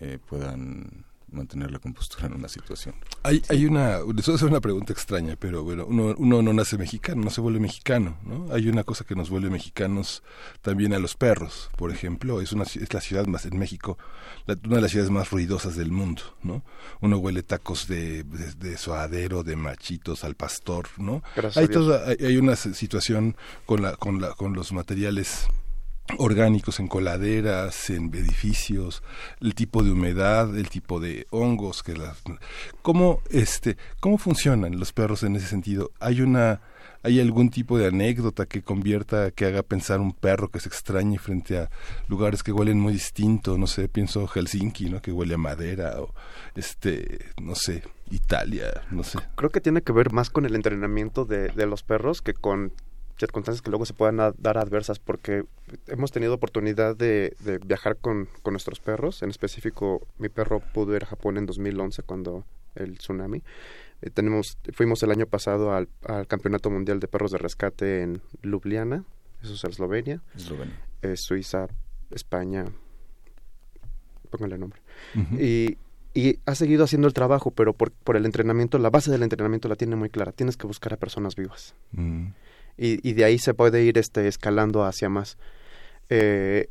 eh, 0.00 0.18
puedan 0.28 1.04
mantener 1.30 1.70
la 1.70 1.78
compostura 1.78 2.26
en 2.26 2.34
una 2.34 2.48
situación. 2.48 2.94
Hay, 3.22 3.42
hay 3.48 3.66
una, 3.66 3.98
les 3.98 4.26
voy 4.26 4.32
a 4.32 4.36
hacer 4.36 4.48
una 4.48 4.60
pregunta 4.60 4.92
extraña, 4.92 5.36
pero 5.38 5.62
bueno, 5.62 5.84
uno, 5.86 6.14
uno 6.18 6.42
no 6.42 6.52
nace 6.52 6.78
mexicano, 6.78 7.22
no 7.22 7.30
se 7.30 7.40
vuelve 7.40 7.60
mexicano, 7.60 8.16
¿no? 8.24 8.52
Hay 8.52 8.68
una 8.68 8.84
cosa 8.84 9.04
que 9.04 9.14
nos 9.14 9.30
vuelve 9.30 9.50
mexicanos 9.50 10.22
también 10.62 10.94
a 10.94 10.98
los 10.98 11.14
perros, 11.14 11.70
por 11.76 11.90
ejemplo, 11.90 12.40
es 12.40 12.52
una 12.52 12.64
es 12.64 12.92
la 12.92 13.00
ciudad 13.00 13.26
más 13.26 13.46
en 13.46 13.58
México, 13.58 13.98
una 14.46 14.76
de 14.76 14.82
las 14.82 14.90
ciudades 14.90 15.10
más 15.10 15.30
ruidosas 15.30 15.76
del 15.76 15.92
mundo, 15.92 16.22
¿no? 16.42 16.62
Uno 17.00 17.18
huele 17.18 17.42
tacos 17.42 17.88
de, 17.88 18.24
de, 18.24 18.52
de 18.54 18.76
suadero, 18.76 19.42
de 19.42 19.56
machitos 19.56 20.24
al 20.24 20.34
pastor, 20.34 20.88
¿no? 20.96 21.22
hay 21.54 21.68
toda, 21.68 22.08
hay, 22.08 22.16
hay 22.24 22.36
una 22.36 22.56
situación 22.56 23.36
con 23.66 23.82
la, 23.82 23.96
con 23.96 24.20
la, 24.20 24.34
con 24.34 24.54
los 24.54 24.72
materiales 24.72 25.48
orgánicos 26.16 26.80
en 26.80 26.88
coladeras, 26.88 27.90
en 27.90 28.12
edificios, 28.14 29.02
el 29.40 29.54
tipo 29.54 29.82
de 29.82 29.92
humedad, 29.92 30.56
el 30.56 30.68
tipo 30.70 31.00
de 31.00 31.26
hongos 31.30 31.82
que 31.82 31.94
las 31.94 32.22
cómo 32.82 33.20
este 33.30 33.76
cómo 34.00 34.18
funcionan 34.18 34.78
los 34.78 34.92
perros 34.92 35.22
en 35.22 35.36
ese 35.36 35.46
sentido. 35.46 35.90
Hay 36.00 36.20
una 36.22 36.60
hay 37.02 37.20
algún 37.20 37.50
tipo 37.50 37.78
de 37.78 37.86
anécdota 37.86 38.46
que 38.46 38.62
convierta 38.62 39.30
que 39.30 39.46
haga 39.46 39.62
pensar 39.62 40.00
un 40.00 40.12
perro 40.12 40.50
que 40.50 40.60
se 40.60 40.68
extrañe 40.68 41.18
frente 41.18 41.58
a 41.58 41.70
lugares 42.08 42.42
que 42.42 42.52
huelen 42.52 42.80
muy 42.80 42.92
distinto, 42.92 43.56
no 43.56 43.66
sé, 43.66 43.88
pienso 43.88 44.26
Helsinki, 44.26 44.90
¿no? 44.90 45.00
que 45.00 45.12
huele 45.12 45.34
a 45.34 45.38
madera 45.38 46.00
o 46.00 46.12
este, 46.56 47.26
no 47.40 47.54
sé, 47.54 47.84
Italia, 48.10 48.82
no 48.90 49.04
sé. 49.04 49.18
Creo 49.36 49.50
que 49.50 49.60
tiene 49.60 49.82
que 49.82 49.92
ver 49.92 50.12
más 50.12 50.28
con 50.30 50.44
el 50.44 50.56
entrenamiento 50.56 51.24
de, 51.24 51.48
de 51.48 51.66
los 51.66 51.82
perros 51.82 52.20
que 52.20 52.34
con 52.34 52.72
circunstancias 53.18 53.62
que 53.62 53.70
luego 53.70 53.84
se 53.84 53.94
puedan 53.94 54.16
dar 54.16 54.58
adversas, 54.58 54.98
porque 54.98 55.44
hemos 55.86 56.12
tenido 56.12 56.34
oportunidad 56.34 56.96
de, 56.96 57.34
viajar 57.66 57.96
con, 57.96 58.28
nuestros 58.50 58.80
perros, 58.80 59.22
en 59.22 59.30
específico 59.30 60.06
mi 60.18 60.28
perro 60.28 60.60
pudo 60.60 60.96
ir 60.96 61.02
a 61.02 61.06
Japón 61.06 61.36
en 61.36 61.46
2011 61.46 62.02
cuando 62.02 62.44
el 62.74 62.98
tsunami. 62.98 63.42
Eh, 64.00 64.10
tenemos, 64.10 64.56
fuimos 64.72 65.02
el 65.02 65.10
año 65.10 65.26
pasado 65.26 65.74
al, 65.74 65.88
Campeonato 66.28 66.70
Mundial 66.70 67.00
de 67.00 67.08
Perros 67.08 67.32
de 67.32 67.38
Rescate 67.38 68.02
en 68.02 68.22
Ljubljana, 68.42 69.04
eso 69.42 69.54
es 69.54 69.64
Eslovenia, 69.64 70.22
eh, 71.02 71.16
Suiza, 71.16 71.66
España, 72.10 72.64
póngale 74.30 74.58
nombre. 74.58 74.80
Y 75.38 75.76
y 76.14 76.40
ha 76.46 76.56
seguido 76.56 76.82
haciendo 76.82 77.06
el 77.06 77.14
trabajo, 77.14 77.52
pero 77.52 77.74
por, 77.74 77.92
por, 77.92 78.16
el 78.16 78.26
entrenamiento, 78.26 78.78
la 78.78 78.90
base 78.90 79.08
del 79.08 79.22
entrenamiento 79.22 79.68
la 79.68 79.76
tiene 79.76 79.94
muy 79.94 80.10
clara. 80.10 80.32
Tienes 80.32 80.56
que 80.56 80.66
buscar 80.66 80.92
a 80.94 80.96
personas 80.96 81.36
vivas. 81.36 81.76
Mm 81.92 82.28
y, 82.78 83.12
de 83.12 83.24
ahí 83.24 83.38
se 83.38 83.54
puede 83.54 83.82
ir 83.82 83.98
este, 83.98 84.28
escalando 84.28 84.84
hacia 84.84 85.08
más. 85.08 85.36
Eh, 86.08 86.68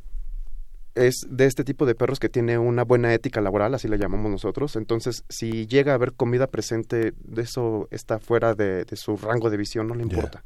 es 0.98 1.26
de 1.30 1.46
este 1.46 1.64
tipo 1.64 1.86
de 1.86 1.94
perros 1.94 2.18
que 2.18 2.28
tiene 2.28 2.58
una 2.58 2.82
buena 2.82 3.14
ética 3.14 3.40
laboral, 3.40 3.74
así 3.74 3.88
le 3.88 3.98
llamamos 3.98 4.30
nosotros. 4.30 4.74
Entonces, 4.76 5.24
si 5.28 5.66
llega 5.66 5.92
a 5.92 5.94
haber 5.94 6.12
comida 6.12 6.48
presente, 6.48 7.12
de 7.16 7.42
eso 7.42 7.88
está 7.90 8.18
fuera 8.18 8.54
de, 8.54 8.84
su 8.94 9.16
rango 9.16 9.48
de 9.48 9.56
visión, 9.56 9.86
no 9.86 9.94
le 9.94 10.02
importa. 10.02 10.42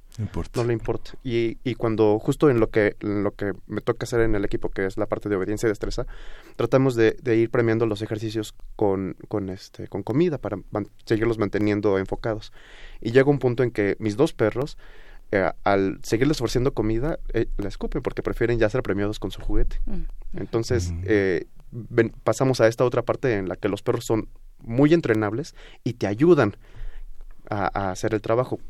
No 0.54 0.64
le 0.64 0.74
importa. 0.74 1.12
Y, 1.24 1.58
y 1.64 1.74
cuando 1.74 2.18
justo 2.18 2.50
en 2.50 2.60
lo 2.60 2.68
que 2.68 2.96
lo 3.00 3.32
que 3.32 3.52
me 3.66 3.80
toca 3.80 4.04
hacer 4.04 4.20
en 4.20 4.34
el 4.34 4.44
equipo, 4.44 4.68
que 4.68 4.84
es 4.84 4.98
la 4.98 5.06
parte 5.06 5.28
de 5.28 5.36
obediencia 5.36 5.66
y 5.66 5.70
destreza, 5.70 6.06
tratamos 6.56 6.94
de, 6.94 7.16
ir 7.34 7.50
premiando 7.50 7.86
los 7.86 8.02
ejercicios 8.02 8.54
con, 8.76 9.16
con, 9.28 9.48
este, 9.48 9.88
con 9.88 10.02
comida 10.02 10.36
para 10.38 10.58
seguirlos 11.06 11.38
manteniendo 11.38 11.98
enfocados. 11.98 12.52
Y 13.00 13.12
llega 13.12 13.30
un 13.30 13.38
punto 13.38 13.62
en 13.62 13.70
que 13.70 13.96
mis 13.98 14.16
dos 14.16 14.34
perros 14.34 14.76
eh, 15.32 15.50
al 15.64 15.98
seguirles 16.02 16.42
ofreciendo 16.42 16.74
comida, 16.74 17.18
eh, 17.32 17.46
la 17.56 17.68
escupen 17.68 18.02
porque 18.02 18.22
prefieren 18.22 18.58
ya 18.58 18.68
ser 18.68 18.82
premiados 18.82 19.18
con 19.18 19.30
su 19.30 19.40
juguete. 19.40 19.80
Mm. 19.86 20.02
Entonces, 20.36 20.92
eh, 21.04 21.46
pasamos 22.22 22.60
a 22.60 22.68
esta 22.68 22.84
otra 22.84 23.00
parte 23.00 23.38
en 23.38 23.48
la 23.48 23.56
que 23.56 23.70
los 23.70 23.82
perros 23.82 24.04
son 24.04 24.28
muy 24.60 24.92
entrenables 24.92 25.54
y 25.84 25.94
te 25.94 26.06
ayudan 26.06 26.54
a, 27.48 27.90
hacer 27.92 28.12
el 28.12 28.20
trabajo. 28.20 28.60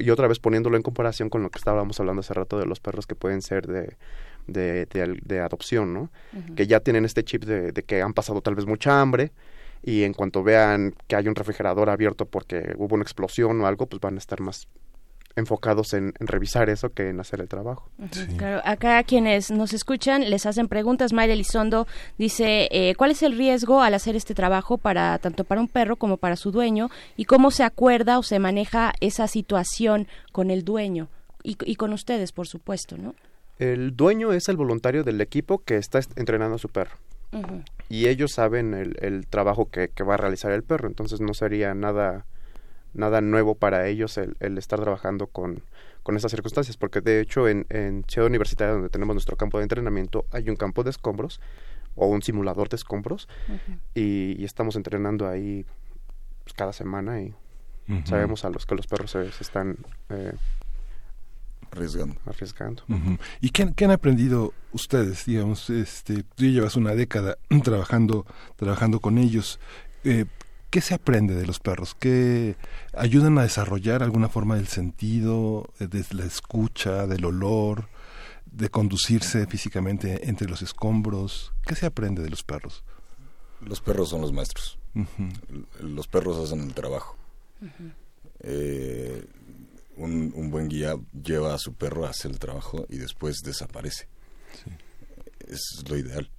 Y 0.00 0.10
otra 0.10 0.26
vez 0.26 0.40
poniéndolo 0.40 0.76
en 0.76 0.82
comparación 0.82 1.30
con 1.30 1.44
lo 1.44 1.50
que 1.50 1.58
estábamos 1.58 2.00
hablando 2.00 2.20
hace 2.20 2.34
rato 2.34 2.58
de 2.58 2.66
los 2.66 2.80
perros 2.80 3.06
que 3.06 3.14
pueden 3.14 3.40
ser 3.40 3.68
de, 3.68 3.96
de, 4.48 5.40
adopción, 5.40 5.94
¿no? 5.94 6.10
Que 6.56 6.66
ya 6.66 6.80
tienen 6.80 7.04
este 7.04 7.22
chip 7.22 7.44
de, 7.44 7.70
de 7.70 7.82
que 7.84 8.02
han 8.02 8.14
pasado 8.14 8.40
tal 8.40 8.56
vez 8.56 8.66
mucha 8.66 9.00
hambre 9.00 9.30
y 9.82 10.02
en 10.02 10.12
cuanto 10.12 10.42
vean 10.42 10.94
que 11.06 11.16
hay 11.16 11.28
un 11.28 11.36
refrigerador 11.36 11.88
abierto 11.88 12.26
porque 12.26 12.74
hubo 12.76 12.96
una 12.96 13.02
explosión 13.02 13.60
o 13.60 13.66
algo, 13.66 13.86
pues 13.86 14.00
van 14.00 14.16
a 14.16 14.18
estar 14.18 14.40
más 14.40 14.68
enfocados 15.36 15.92
en, 15.94 16.12
revisar 16.18 16.70
eso 16.70 16.90
que 16.90 17.08
en 17.08 17.20
hacer 17.20 17.40
el 17.40 17.48
trabajo. 17.48 17.90
Claro, 18.36 18.60
acá 18.64 19.02
quienes 19.04 19.50
nos 19.50 19.72
escuchan 19.72 20.28
les 20.28 20.46
hacen 20.46 20.68
preguntas. 20.68 21.12
Mayra 21.12 21.34
Elizondo 21.34 21.86
dice, 22.18 22.68
eh, 22.70 22.94
¿cuál 22.96 23.12
es 23.12 23.22
el 23.22 23.36
riesgo 23.36 23.82
al 23.82 23.94
hacer 23.94 24.16
este 24.16 24.34
trabajo 24.34 24.78
para 24.78 25.18
tanto 25.18 25.44
para 25.44 25.60
un 25.60 25.68
perro 25.68 25.96
como 25.96 26.16
para 26.16 26.36
su 26.36 26.50
dueño? 26.50 26.90
¿Y 27.16 27.24
cómo 27.24 27.50
se 27.50 27.64
acuerda 27.64 28.18
o 28.18 28.22
se 28.22 28.38
maneja 28.38 28.92
esa 29.00 29.28
situación 29.28 30.08
con 30.32 30.50
el 30.50 30.64
dueño? 30.64 31.08
Y, 31.42 31.76
con 31.76 31.94
ustedes, 31.94 32.32
por 32.32 32.46
supuesto, 32.46 32.98
¿no? 32.98 33.14
El 33.58 33.96
dueño 33.96 34.34
es 34.34 34.50
el 34.50 34.58
voluntario 34.58 35.04
del 35.04 35.22
equipo 35.22 35.62
que 35.64 35.76
está 35.76 36.00
entrenando 36.16 36.56
a 36.56 36.58
su 36.58 36.68
perro. 36.68 36.96
Y 37.88 38.08
ellos 38.08 38.32
saben 38.32 38.74
el, 38.74 38.96
el 39.00 39.26
trabajo 39.26 39.70
que, 39.70 39.88
que 39.88 40.04
va 40.04 40.14
a 40.14 40.16
realizar 40.18 40.52
el 40.52 40.64
perro, 40.64 40.86
entonces 40.86 41.22
no 41.22 41.32
sería 41.32 41.72
nada 41.72 42.26
nada 42.94 43.20
nuevo 43.20 43.54
para 43.54 43.86
ellos 43.86 44.18
el, 44.18 44.36
el 44.40 44.58
estar 44.58 44.80
trabajando 44.80 45.26
con, 45.26 45.62
con 46.02 46.16
esas 46.16 46.30
circunstancias, 46.30 46.76
porque 46.76 47.00
de 47.00 47.20
hecho 47.20 47.48
en, 47.48 47.66
en 47.68 48.04
Ciudad 48.08 48.26
Universitaria, 48.26 48.74
donde 48.74 48.88
tenemos 48.88 49.14
nuestro 49.14 49.36
campo 49.36 49.58
de 49.58 49.64
entrenamiento, 49.64 50.26
hay 50.30 50.48
un 50.48 50.56
campo 50.56 50.82
de 50.82 50.90
escombros 50.90 51.40
o 51.94 52.06
un 52.06 52.22
simulador 52.22 52.68
de 52.68 52.76
escombros 52.76 53.28
y, 53.94 54.42
estamos 54.44 54.76
entrenando 54.76 55.28
ahí 55.28 55.64
pues, 56.44 56.54
cada 56.54 56.72
semana 56.72 57.20
y 57.20 57.34
sabemos 58.04 58.44
a 58.44 58.50
los 58.50 58.66
que 58.66 58.74
los 58.74 58.86
perros 58.86 59.10
se, 59.10 59.28
están 59.40 59.76
eh, 60.10 60.32
arriesgando. 61.70 62.16
arriesgando. 62.26 62.82
¿Y 63.40 63.50
qué, 63.50 63.72
qué, 63.74 63.84
han 63.84 63.90
aprendido 63.90 64.54
ustedes? 64.72 65.26
Digamos, 65.26 65.68
este, 65.70 66.22
tú 66.22 66.44
llevas 66.44 66.76
una 66.76 66.94
década 66.94 67.36
trabajando, 67.64 68.26
trabajando 68.56 69.00
con 69.00 69.18
ellos. 69.18 69.58
Eh, 70.04 70.24
¿Qué 70.70 70.80
se 70.80 70.94
aprende 70.94 71.34
de 71.34 71.46
los 71.46 71.58
perros? 71.58 71.96
¿Qué 71.98 72.56
ayudan 72.94 73.36
a 73.38 73.42
desarrollar 73.42 74.04
alguna 74.04 74.28
forma 74.28 74.54
del 74.54 74.68
sentido, 74.68 75.72
eh, 75.80 75.88
de 75.88 76.04
la 76.12 76.24
escucha, 76.24 77.08
del 77.08 77.24
olor, 77.24 77.88
de 78.46 78.68
conducirse 78.68 79.46
físicamente 79.46 80.28
entre 80.28 80.48
los 80.48 80.62
escombros? 80.62 81.52
¿Qué 81.66 81.74
se 81.74 81.86
aprende 81.86 82.22
de 82.22 82.30
los 82.30 82.44
perros? 82.44 82.84
Los 83.60 83.80
perros 83.80 84.10
son 84.10 84.20
los 84.20 84.32
maestros. 84.32 84.78
Los 85.80 86.06
perros 86.06 86.38
hacen 86.38 86.60
el 86.60 86.72
trabajo. 86.72 87.16
Eh, 88.40 89.24
un, 89.96 90.50
buen 90.50 90.68
guía 90.68 90.94
lleva 91.12 91.54
a 91.54 91.58
su 91.58 91.74
perro 91.74 92.06
a 92.06 92.10
hacer 92.10 92.30
el 92.30 92.38
trabajo 92.38 92.86
y 92.88 92.98
después 92.98 93.40
desaparece. 93.42 94.06
Es 95.46 95.82
lo 95.88 95.96
ideal. 95.96 96.30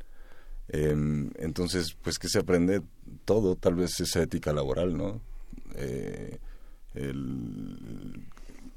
Em, 0.73 1.29
entonces, 1.38 1.97
pues 2.01 2.17
que 2.17 2.29
se 2.29 2.39
aprende 2.39 2.81
todo, 3.25 3.57
tal 3.57 3.75
vez 3.75 3.99
esa 3.99 4.21
ética 4.21 4.53
laboral, 4.53 4.95
¿no? 4.95 5.19
Eh, 5.75 6.39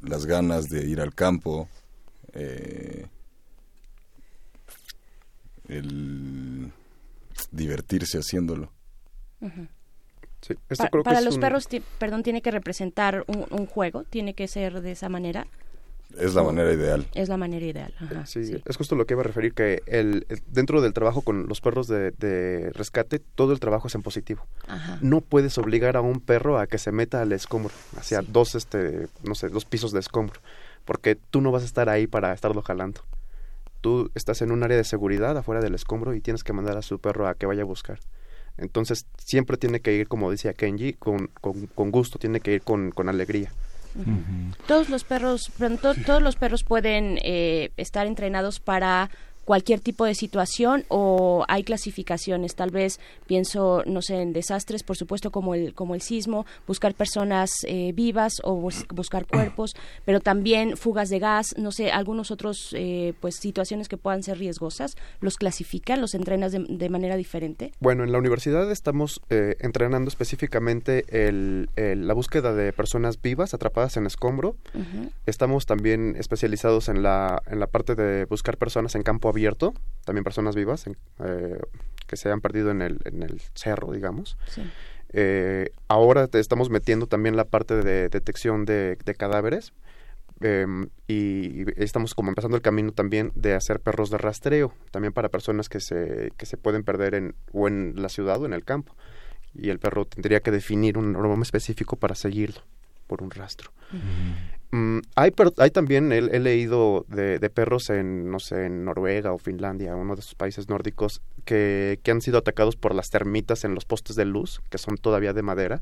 las 0.02 0.26
ganas 0.26 0.68
de 0.68 0.86
ir 0.86 1.00
al 1.00 1.14
campo, 1.14 1.68
eh, 2.32 3.06
el 5.68 6.72
divertirse 7.52 8.18
haciéndolo. 8.18 8.72
para 11.04 11.20
los 11.20 11.38
perros, 11.38 11.68
perdón, 11.98 12.24
tiene 12.24 12.42
que 12.42 12.50
representar 12.50 13.24
un, 13.28 13.66
juego, 13.66 14.02
tiene 14.02 14.34
que 14.34 14.48
ser 14.48 14.80
de 14.80 14.92
esa 14.92 15.08
manera. 15.08 15.46
Es 16.18 16.34
la 16.34 16.42
manera 16.42 16.72
ideal. 16.72 17.06
Es 17.14 17.28
la 17.28 17.36
manera 17.36 17.64
ideal. 17.64 17.92
sí, 18.24 18.62
es 18.64 18.76
justo 18.76 18.94
lo 18.94 19.06
que 19.06 19.14
iba 19.14 19.22
a 19.22 19.24
referir, 19.24 19.54
que 19.54 19.82
el, 19.86 20.26
dentro 20.46 20.80
del 20.80 20.92
trabajo 20.92 21.22
con 21.22 21.46
los 21.46 21.60
perros 21.60 21.88
de, 21.88 22.70
rescate, 22.74 23.18
todo 23.18 23.52
el 23.52 23.60
trabajo 23.60 23.88
es 23.88 23.94
en 23.94 24.02
positivo. 24.02 24.46
No 25.00 25.20
puedes 25.20 25.58
obligar 25.58 25.96
a 25.96 26.00
un 26.00 26.20
perro 26.20 26.58
a 26.58 26.66
que 26.66 26.78
se 26.78 26.92
meta 26.92 27.22
al 27.22 27.32
escombro, 27.32 27.72
hacia 27.96 28.22
dos, 28.22 28.54
este, 28.54 29.08
no 29.22 29.34
sé, 29.34 29.48
dos 29.48 29.64
pisos 29.64 29.92
de 29.92 30.00
escombro, 30.00 30.40
porque 30.84 31.16
tú 31.16 31.40
no 31.40 31.50
vas 31.50 31.62
a 31.62 31.66
estar 31.66 31.88
ahí 31.88 32.06
para 32.06 32.32
estarlo 32.32 32.62
jalando. 32.62 33.00
Tú 33.80 34.10
estás 34.14 34.40
en 34.40 34.50
un 34.50 34.62
área 34.62 34.76
de 34.76 34.84
seguridad 34.84 35.36
afuera 35.36 35.60
del 35.60 35.74
escombro 35.74 36.14
y 36.14 36.20
tienes 36.20 36.42
que 36.42 36.52
mandar 36.52 36.78
a 36.78 36.82
su 36.82 36.98
perro 36.98 37.28
a 37.28 37.34
que 37.34 37.46
vaya 37.46 37.62
a 37.62 37.66
buscar. 37.66 37.98
Entonces, 38.56 39.06
siempre 39.18 39.56
tiene 39.56 39.80
que 39.80 39.94
ir, 39.94 40.08
como 40.08 40.30
decía 40.30 40.52
Kenji, 40.52 40.94
con, 40.94 41.28
con, 41.40 41.90
gusto, 41.90 42.18
tiene 42.18 42.40
que 42.40 42.54
ir 42.54 42.62
con, 42.62 42.92
con 42.92 43.08
alegría. 43.08 43.50
Todos 44.66 44.88
los 44.88 45.04
perros, 45.04 45.50
todos 46.06 46.22
los 46.22 46.36
perros 46.36 46.64
pueden 46.64 47.18
eh, 47.22 47.70
estar 47.76 48.06
entrenados 48.06 48.60
para 48.60 49.10
cualquier 49.44 49.80
tipo 49.80 50.04
de 50.04 50.14
situación 50.14 50.84
o 50.88 51.44
hay 51.48 51.64
clasificaciones? 51.64 52.54
Tal 52.54 52.70
vez 52.70 53.00
pienso, 53.26 53.82
no 53.86 54.02
sé, 54.02 54.20
en 54.20 54.32
desastres, 54.32 54.82
por 54.82 54.96
supuesto, 54.96 55.30
como 55.30 55.54
el, 55.54 55.74
como 55.74 55.94
el 55.94 56.00
sismo, 56.00 56.46
buscar 56.66 56.94
personas 56.94 57.50
eh, 57.66 57.92
vivas 57.94 58.34
o 58.42 58.70
buscar 58.94 59.26
cuerpos, 59.26 59.74
pero 60.04 60.20
también 60.20 60.76
fugas 60.76 61.08
de 61.08 61.18
gas, 61.18 61.54
no 61.58 61.72
sé, 61.72 61.90
algunos 61.90 62.30
otros, 62.30 62.74
eh, 62.76 63.14
pues, 63.20 63.36
situaciones 63.36 63.88
que 63.88 63.96
puedan 63.96 64.22
ser 64.22 64.38
riesgosas. 64.38 64.96
¿Los 65.20 65.36
clasifican, 65.36 66.00
los 66.00 66.14
entrenas 66.14 66.52
de, 66.52 66.88
manera 66.88 67.16
diferente? 67.16 67.72
Bueno, 67.80 68.04
en 68.04 68.12
la 68.12 68.18
universidad 68.18 68.70
estamos 68.70 69.20
eh, 69.30 69.56
entrenando 69.60 70.08
específicamente 70.08 71.04
el, 71.08 71.68
la 71.76 72.14
búsqueda 72.14 72.54
de 72.54 72.72
personas 72.72 73.20
vivas 73.20 73.54
atrapadas 73.54 73.96
en 73.96 74.06
escombro. 74.06 74.56
Estamos 75.26 75.66
también 75.66 76.14
especializados 76.18 76.88
en 76.88 77.02
la, 77.02 77.42
en 77.46 77.60
la 77.60 77.66
parte 77.66 77.94
de 77.94 78.24
buscar 78.26 78.56
personas 78.56 78.94
en 78.94 79.02
campo 79.02 79.28
abierto, 79.34 79.74
también 80.04 80.24
personas 80.24 80.54
vivas 80.54 80.86
eh, 80.86 81.58
que 82.06 82.16
se 82.16 82.30
han 82.30 82.40
perdido 82.40 82.70
en 82.70 82.82
el, 82.82 83.00
en 83.04 83.22
el 83.22 83.40
cerro, 83.54 83.90
digamos. 83.90 84.36
Eh, 85.12 85.70
ahora 85.88 86.28
estamos 86.32 86.70
metiendo 86.70 87.06
también 87.06 87.36
la 87.36 87.44
parte 87.44 87.82
de 87.82 88.08
detección 88.08 88.64
de, 88.64 88.96
cadáveres 89.18 89.72
em, 90.40 90.88
y 91.06 91.64
estamos 91.82 92.14
como 92.14 92.30
empezando 92.30 92.56
el 92.56 92.62
camino 92.62 92.92
también 92.92 93.32
de 93.34 93.54
hacer 93.54 93.80
perros 93.80 94.10
de 94.10 94.18
rastreo, 94.18 94.72
también 94.90 95.12
para 95.12 95.28
personas 95.28 95.68
que 95.68 95.80
se, 95.80 96.32
que 96.36 96.46
se 96.46 96.56
pueden 96.56 96.84
perder 96.84 97.14
en, 97.14 97.34
o 97.52 97.66
en 97.68 97.94
la 97.96 98.08
ciudad 98.08 98.40
o 98.40 98.46
en 98.46 98.52
el 98.52 98.64
campo. 98.64 98.94
Y 99.52 99.70
el 99.70 99.78
perro 99.78 100.04
tendría 100.04 100.40
que 100.40 100.50
definir 100.50 100.98
un 100.98 101.12
nombre 101.12 101.42
específico 101.42 101.96
para 101.96 102.14
seguirlo 102.14 102.62
por 103.06 103.22
un 103.22 103.30
rastro. 103.30 103.70
Mm, 104.70 104.98
hay, 105.14 105.32
hay 105.58 105.70
también, 105.70 106.10
he, 106.10 106.40
leído 106.40 107.06
de, 107.08 107.38
perros 107.50 107.90
en, 107.90 108.30
no 108.30 108.40
sé, 108.40 108.66
en 108.66 108.84
Noruega 108.84 109.32
o 109.32 109.38
Finlandia, 109.38 109.94
uno 109.94 110.14
de 110.16 110.20
esos 110.20 110.34
países 110.34 110.68
nórdicos, 110.68 111.22
que, 111.44 112.00
que 112.02 112.10
han 112.10 112.20
sido 112.20 112.38
atacados 112.38 112.76
por 112.76 112.94
las 112.94 113.10
termitas 113.10 113.64
en 113.64 113.74
los 113.74 113.84
postes 113.84 114.16
de 114.16 114.24
luz, 114.24 114.60
que 114.70 114.78
son 114.78 114.96
todavía 114.96 115.32
de 115.32 115.42
madera, 115.42 115.80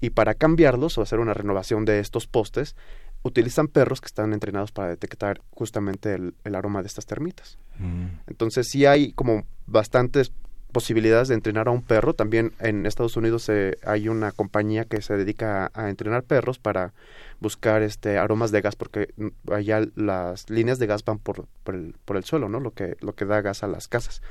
y 0.00 0.10
para 0.10 0.34
cambiarlos 0.34 0.98
o 0.98 1.02
hacer 1.02 1.20
una 1.20 1.34
renovación 1.34 1.84
de 1.84 2.00
estos 2.00 2.26
postes, 2.26 2.74
utilizan 3.22 3.68
perros 3.68 4.00
que 4.00 4.06
están 4.06 4.32
entrenados 4.32 4.72
para 4.72 4.88
detectar 4.88 5.40
justamente 5.50 6.14
el, 6.14 6.54
aroma 6.54 6.82
de 6.82 6.88
estas 6.88 7.06
termitas. 7.06 7.58
Mm. 7.78 8.06
Entonces 8.26 8.68
sí 8.70 8.86
hay 8.86 9.12
como 9.12 9.46
bastantes 9.66 10.32
posibilidades 10.72 11.28
de 11.28 11.34
entrenar 11.34 11.68
a 11.68 11.70
un 11.70 11.82
perro. 11.82 12.14
También 12.14 12.52
en 12.60 12.86
Estados 12.86 13.16
Unidos 13.16 13.48
eh, 13.48 13.76
hay 13.84 14.08
una 14.08 14.32
compañía 14.32 14.84
que 14.84 15.00
se 15.00 15.16
dedica 15.16 15.70
a, 15.74 15.88
entrenar 15.88 16.22
perros 16.24 16.58
para 16.58 16.92
buscar 17.40 17.82
este 17.82 18.18
aromas 18.18 18.50
de 18.50 18.60
gas 18.60 18.76
porque 18.76 19.08
mm, 19.16 19.52
allá 19.52 19.86
las 19.94 20.48
líneas 20.50 20.78
de 20.78 20.86
gas 20.86 21.04
van 21.04 21.18
por, 21.18 21.46
por, 21.64 21.74
el, 21.74 21.94
por 22.04 22.16
el 22.16 22.24
suelo, 22.24 22.48
¿no? 22.48 22.60
Lo 22.60 22.72
que, 22.72 22.96
lo 23.00 23.14
que 23.14 23.24
da 23.24 23.40
gas 23.40 23.62
a 23.62 23.68
las 23.68 23.88
casas. 23.88 24.22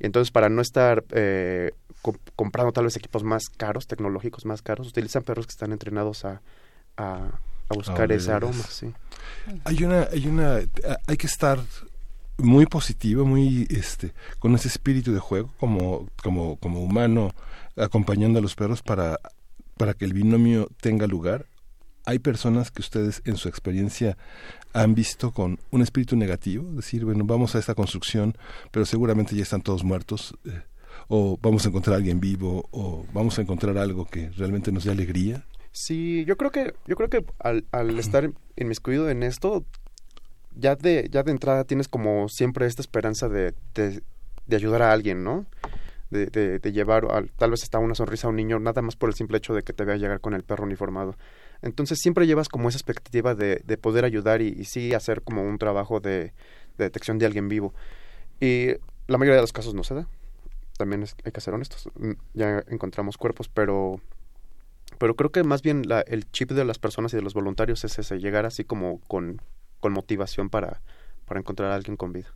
Y 0.00 0.06
entonces 0.06 0.30
para 0.30 0.48
no 0.48 0.62
estar 0.62 1.04
eh, 1.10 1.72
comprando 2.34 2.72
tal 2.72 2.84
vez 2.84 2.96
equipos 2.96 3.22
más 3.22 3.48
caros, 3.48 3.86
tecnológicos 3.86 4.44
más 4.44 4.62
caros, 4.62 4.88
utilizan 4.88 5.22
perros 5.22 5.46
que 5.46 5.52
están 5.52 5.72
entrenados 5.72 6.24
a, 6.24 6.40
a, 6.96 7.38
buscar 7.68 8.12
ese 8.12 8.30
aroma, 8.30 8.64
sí. 8.68 8.92
Hay 9.64 9.82
una, 9.82 10.02
hay 10.12 10.26
una, 10.26 10.60
hay 11.06 11.16
que 11.16 11.26
estar 11.26 11.58
muy 12.38 12.66
positivo, 12.66 13.24
muy 13.24 13.66
este, 13.70 14.12
con 14.38 14.54
ese 14.54 14.68
espíritu 14.68 15.12
de 15.12 15.20
juego 15.20 15.50
como, 15.58 16.08
como, 16.22 16.56
como 16.56 16.82
humano 16.82 17.32
acompañando 17.76 18.38
a 18.38 18.42
los 18.42 18.54
perros 18.54 18.82
para, 18.82 19.18
para 19.76 19.94
que 19.94 20.04
el 20.04 20.12
binomio 20.12 20.68
tenga 20.80 21.06
lugar. 21.06 21.46
Hay 22.04 22.18
personas 22.18 22.70
que 22.70 22.82
ustedes 22.82 23.22
en 23.24 23.36
su 23.36 23.48
experiencia 23.48 24.16
han 24.72 24.94
visto 24.94 25.30
con 25.30 25.60
un 25.70 25.82
espíritu 25.82 26.16
negativo, 26.16 26.64
decir, 26.72 27.04
bueno, 27.04 27.24
vamos 27.24 27.54
a 27.54 27.58
esta 27.58 27.74
construcción, 27.74 28.36
pero 28.70 28.86
seguramente 28.86 29.36
ya 29.36 29.42
están 29.42 29.62
todos 29.62 29.84
muertos, 29.84 30.34
eh, 30.44 30.62
o 31.08 31.38
vamos 31.40 31.64
a 31.64 31.68
encontrar 31.68 31.94
a 31.94 31.96
alguien 31.98 32.18
vivo, 32.18 32.68
o 32.72 33.06
vamos 33.12 33.38
a 33.38 33.42
encontrar 33.42 33.78
algo 33.78 34.06
que 34.06 34.30
realmente 34.30 34.72
nos 34.72 34.84
dé 34.84 34.90
alegría. 34.90 35.46
Sí, 35.70 36.24
yo 36.26 36.36
creo 36.36 36.50
que, 36.50 36.74
yo 36.86 36.96
creo 36.96 37.08
que 37.08 37.24
al, 37.38 37.66
al 37.70 37.98
estar 37.98 38.30
inmiscuido 38.56 39.08
en 39.08 39.22
esto, 39.22 39.64
ya 40.56 40.76
de, 40.76 41.08
ya 41.10 41.22
de 41.22 41.32
entrada 41.32 41.64
tienes 41.64 41.88
como 41.88 42.28
siempre 42.28 42.66
esta 42.66 42.82
esperanza 42.82 43.28
de, 43.28 43.54
de, 43.74 44.02
ayudar 44.56 44.82
a 44.82 44.92
alguien, 44.92 45.24
¿no? 45.24 45.46
De, 46.10 46.26
de, 46.26 46.72
llevar 46.72 47.06
tal 47.36 47.50
vez 47.50 47.62
hasta 47.62 47.78
una 47.78 47.94
sonrisa 47.94 48.26
a 48.26 48.30
un 48.30 48.36
niño, 48.36 48.58
nada 48.58 48.82
más 48.82 48.96
por 48.96 49.08
el 49.08 49.14
simple 49.14 49.38
hecho 49.38 49.54
de 49.54 49.62
que 49.62 49.72
te 49.72 49.84
vea 49.84 49.96
llegar 49.96 50.20
con 50.20 50.34
el 50.34 50.44
perro 50.44 50.64
uniformado. 50.64 51.16
Entonces 51.62 52.00
siempre 52.00 52.26
llevas 52.26 52.48
como 52.48 52.68
esa 52.68 52.76
expectativa 52.76 53.34
de, 53.34 53.62
de 53.64 53.78
poder 53.78 54.04
ayudar 54.04 54.42
y, 54.42 54.64
sí 54.64 54.92
hacer 54.92 55.22
como 55.22 55.42
un 55.42 55.56
trabajo 55.56 56.00
de, 56.00 56.34
detección 56.76 57.18
de 57.18 57.26
alguien 57.26 57.48
vivo. 57.48 57.72
Y 58.40 58.72
la 59.06 59.16
mayoría 59.16 59.36
de 59.36 59.42
los 59.42 59.52
casos 59.52 59.72
no 59.72 59.84
se 59.84 59.94
da. 59.94 60.08
También 60.76 61.04
hay 61.24 61.32
que 61.32 61.40
ser 61.40 61.54
honestos. 61.54 61.88
Mm, 61.94 62.12
ya 62.34 62.62
encontramos 62.68 63.16
cuerpos, 63.16 63.48
pero 63.48 64.00
pero 64.98 65.16
creo 65.16 65.32
que 65.32 65.42
más 65.42 65.62
bien 65.62 65.84
el 66.06 66.30
chip 66.30 66.50
de 66.50 66.64
las 66.64 66.78
personas 66.78 67.12
y 67.12 67.16
de 67.16 67.22
los 67.22 67.34
voluntarios 67.34 67.82
es 67.84 67.98
ese, 67.98 68.18
llegar 68.18 68.46
así 68.46 68.64
como 68.64 69.00
con 69.08 69.40
con 69.82 69.92
motivación 69.92 70.48
para, 70.48 70.80
para 71.32 71.40
encontrar 71.40 71.70
a 71.70 71.76
alguien 71.76 71.96
con 71.96 72.12
vida. 72.12 72.26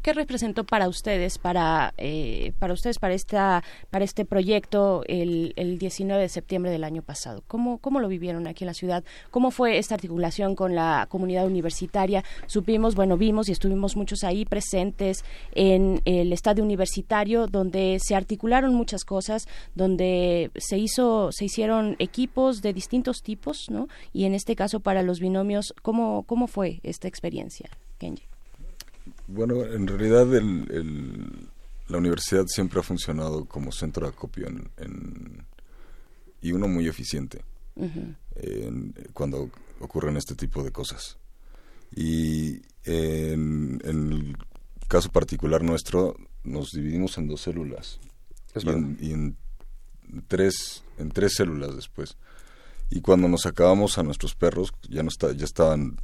¿Qué 0.00 0.14
representó 0.14 0.64
para 0.64 0.88
ustedes, 0.88 1.36
para, 1.36 1.92
eh, 1.98 2.54
para 2.58 2.72
ustedes, 2.72 2.98
para 2.98 3.12
esta, 3.12 3.62
para 3.90 4.06
este 4.06 4.24
proyecto 4.24 5.02
el, 5.06 5.52
el 5.56 5.78
19 5.78 6.22
de 6.22 6.30
septiembre 6.30 6.70
del 6.70 6.84
año 6.84 7.02
pasado? 7.02 7.44
¿Cómo, 7.46 7.76
¿Cómo 7.76 8.00
lo 8.00 8.08
vivieron 8.08 8.46
aquí 8.46 8.64
en 8.64 8.68
la 8.68 8.74
ciudad? 8.74 9.04
¿Cómo 9.30 9.50
fue 9.50 9.76
esta 9.76 9.96
articulación 9.96 10.56
con 10.56 10.74
la 10.74 11.06
comunidad 11.10 11.44
universitaria? 11.44 12.24
Supimos, 12.46 12.94
bueno, 12.94 13.18
vimos 13.18 13.50
y 13.50 13.52
estuvimos 13.52 13.94
muchos 13.94 14.24
ahí 14.24 14.46
presentes 14.46 15.22
en 15.54 16.00
el 16.06 16.32
estadio 16.32 16.64
universitario, 16.64 17.48
donde 17.48 17.98
se 18.00 18.14
articularon 18.14 18.74
muchas 18.74 19.04
cosas, 19.04 19.46
donde 19.74 20.50
se 20.56 20.78
hizo, 20.78 21.30
se 21.32 21.44
hicieron 21.44 21.96
equipos 21.98 22.62
de 22.62 22.72
distintos 22.72 23.22
tipos, 23.22 23.68
¿no? 23.68 23.88
Y 24.14 24.24
en 24.24 24.32
este 24.32 24.56
caso 24.56 24.80
para 24.80 25.02
los 25.02 25.20
binomios, 25.20 25.74
¿cómo, 25.82 26.22
cómo 26.22 26.46
fue 26.46 26.80
esta 26.82 27.06
experiencia, 27.06 27.68
Kenji? 28.02 28.24
Bueno, 29.28 29.64
en 29.64 29.86
realidad 29.86 30.26
la 31.86 31.98
universidad 31.98 32.46
siempre 32.48 32.80
ha 32.80 32.82
funcionado 32.82 33.44
como 33.44 33.70
centro 33.70 34.06
de 34.06 34.12
acopio 34.12 34.48
y 36.40 36.50
uno 36.50 36.66
muy 36.66 36.88
eficiente 36.88 37.44
cuando 39.12 39.50
ocurren 39.78 40.16
este 40.16 40.34
tipo 40.34 40.64
de 40.64 40.72
cosas. 40.72 41.16
Y 41.94 42.62
en, 42.84 43.80
el 43.84 44.36
caso 44.88 45.10
particular 45.10 45.62
nuestro, 45.62 46.16
nos 46.42 46.72
dividimos 46.72 47.16
en 47.18 47.28
dos 47.28 47.42
células 47.42 48.00
y, 49.00 49.12
en, 49.12 49.36
tres 50.26 50.82
en 50.98 51.10
tres 51.10 51.34
células 51.36 51.76
después. 51.76 52.16
Y 52.90 53.00
cuando 53.00 53.28
nos 53.28 53.46
acabamos 53.46 53.96
a 53.96 54.02
nuestros 54.02 54.34
perros, 54.34 54.72
ya 54.90 55.04
no 55.04 55.08
está, 55.08 55.32
ya 55.32 55.44
estaban 55.44 55.98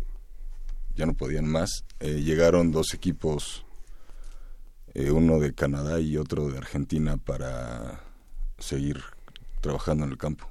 ya 0.98 1.06
no 1.06 1.14
podían 1.14 1.46
más. 1.46 1.84
Eh, 2.00 2.22
llegaron 2.22 2.72
dos 2.72 2.92
equipos, 2.92 3.64
eh, 4.94 5.12
uno 5.12 5.38
de 5.38 5.54
Canadá 5.54 6.00
y 6.00 6.16
otro 6.16 6.48
de 6.48 6.58
Argentina, 6.58 7.16
para 7.16 8.00
seguir 8.58 9.00
trabajando 9.60 10.04
en 10.04 10.10
el 10.10 10.18
campo. 10.18 10.48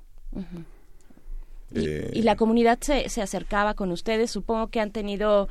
Eh, 1.76 2.12
¿Y, 2.14 2.22
la 2.22 2.38
comunidad 2.38 2.80
se, 2.80 3.10
se 3.10 3.22
acercaba 3.22 3.74
con 3.74 3.92
ustedes? 3.92 4.32
Supongo 4.32 4.68
que 4.68 4.80
han 4.80 4.92
tenido, 4.92 5.50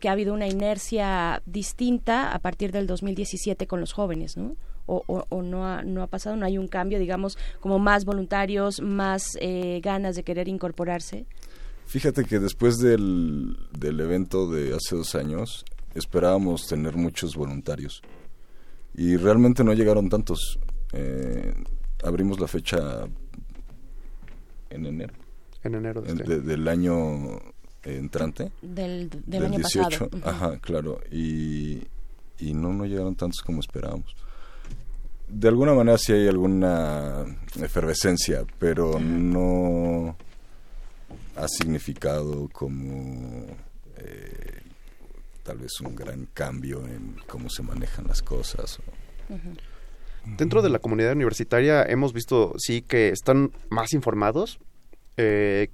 que 0.00 0.08
ha 0.08 0.12
habido 0.12 0.32
una 0.32 0.48
inercia 0.48 1.42
distinta 1.44 2.32
a 2.32 2.38
partir 2.38 2.72
del 2.72 2.86
2017 2.86 3.66
con 3.66 3.80
los 3.80 3.92
jóvenes, 3.92 4.38
¿no? 4.38 4.56
O, 4.86 5.02
o, 5.06 5.42
no, 5.42 5.66
ha, 5.66 5.82
no 5.82 6.02
ha 6.02 6.06
pasado, 6.06 6.36
no 6.36 6.46
hay 6.46 6.56
un 6.56 6.68
cambio, 6.68 6.98
digamos, 6.98 7.36
como 7.60 7.78
más 7.78 8.06
voluntarios, 8.06 8.80
más 8.80 9.38
ganas 9.82 10.16
de 10.16 10.22
querer 10.22 10.48
incorporarse. 10.48 11.26
Fíjate 11.88 12.26
que 12.26 12.38
después 12.38 12.76
del, 12.76 13.56
del 13.72 13.98
evento 14.00 14.46
de 14.46 14.74
hace 14.74 14.94
dos 14.94 15.14
años 15.14 15.64
esperábamos 15.94 16.66
tener 16.66 16.96
muchos 16.96 17.34
voluntarios 17.34 18.02
y 18.92 19.16
realmente 19.16 19.64
no 19.64 19.72
llegaron 19.72 20.10
tantos. 20.10 20.58
Eh, 20.92 21.54
abrimos 22.04 22.40
la 22.40 22.46
fecha 22.46 23.08
en 24.68 24.84
enero. 24.84 25.14
En 25.64 25.76
enero 25.76 26.02
de 26.02 26.12
este 26.12 26.40
del 26.42 26.68
año 26.68 27.40
entrante. 27.82 28.52
Del, 28.60 29.08
del, 29.24 29.46
año 29.46 29.56
18. 29.56 30.10
Ajá, 30.24 30.58
claro. 30.58 31.00
Y, 31.10 31.84
y 32.38 32.52
no, 32.52 32.74
no 32.74 32.84
llegaron 32.84 33.14
tantos 33.14 33.40
como 33.40 33.60
esperábamos. 33.60 34.14
De 35.26 35.48
alguna 35.48 35.72
manera 35.72 35.96
sí 35.96 36.12
hay 36.12 36.28
alguna 36.28 37.24
efervescencia, 37.62 38.44
pero 38.58 39.00
no 39.00 40.18
ha 41.38 41.48
significado 41.48 42.48
como 42.52 43.46
eh, 43.96 44.62
tal 45.42 45.58
vez 45.58 45.80
un 45.80 45.94
gran 45.94 46.26
cambio 46.34 46.84
en 46.86 47.16
cómo 47.26 47.48
se 47.48 47.62
manejan 47.62 48.06
las 48.06 48.22
cosas. 48.22 48.80
Dentro 50.36 50.62
de 50.62 50.68
la 50.68 50.78
comunidad 50.78 51.12
universitaria 51.12 51.82
hemos 51.84 52.12
visto, 52.12 52.54
sí, 52.58 52.82
que 52.82 53.08
están 53.10 53.52
más 53.70 53.92
informados. 53.92 54.58
eh, 55.20 55.68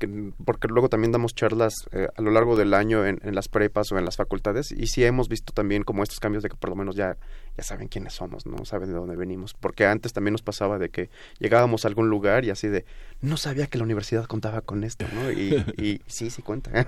porque 0.46 0.68
luego 0.68 0.88
también 0.88 1.12
damos 1.12 1.34
charlas 1.34 1.74
eh, 1.92 2.08
a 2.16 2.22
lo 2.22 2.30
largo 2.30 2.56
del 2.56 2.72
año 2.72 3.04
en, 3.04 3.20
las 3.34 3.48
prepas 3.48 3.92
o 3.92 3.98
en 3.98 4.06
las 4.06 4.16
facultades 4.16 4.72
y 4.72 4.86
sí 4.86 5.04
hemos 5.04 5.28
visto 5.28 5.52
también 5.52 5.82
como 5.82 6.02
estos 6.02 6.18
cambios 6.18 6.42
de 6.42 6.48
que 6.48 6.56
por 6.56 6.70
lo 6.70 6.76
menos 6.76 6.96
ya, 6.96 7.18
ya 7.56 7.64
saben 7.64 7.88
quiénes 7.88 8.14
somos, 8.14 8.46
no 8.46 8.64
saben 8.64 8.88
de 8.88 8.94
dónde 8.94 9.16
venimos, 9.16 9.54
porque 9.54 9.86
antes 9.86 10.12
también 10.12 10.32
nos 10.32 10.42
pasaba 10.42 10.78
de 10.78 10.88
que 10.88 11.10
llegábamos 11.38 11.84
a 11.84 11.88
algún 11.88 12.08
lugar 12.08 12.44
y 12.44 12.50
así 12.50 12.68
de, 12.68 12.84
no 13.20 13.36
sabía 13.36 13.66
que 13.66 13.78
la 13.78 13.84
universidad 13.84 14.24
contaba 14.26 14.60
con 14.60 14.84
esto, 14.84 15.06
¿no? 15.14 15.30
Y, 15.30 15.54
y 15.78 16.00
sí, 16.06 16.30
sí 16.30 16.42
cuenta. 16.42 16.86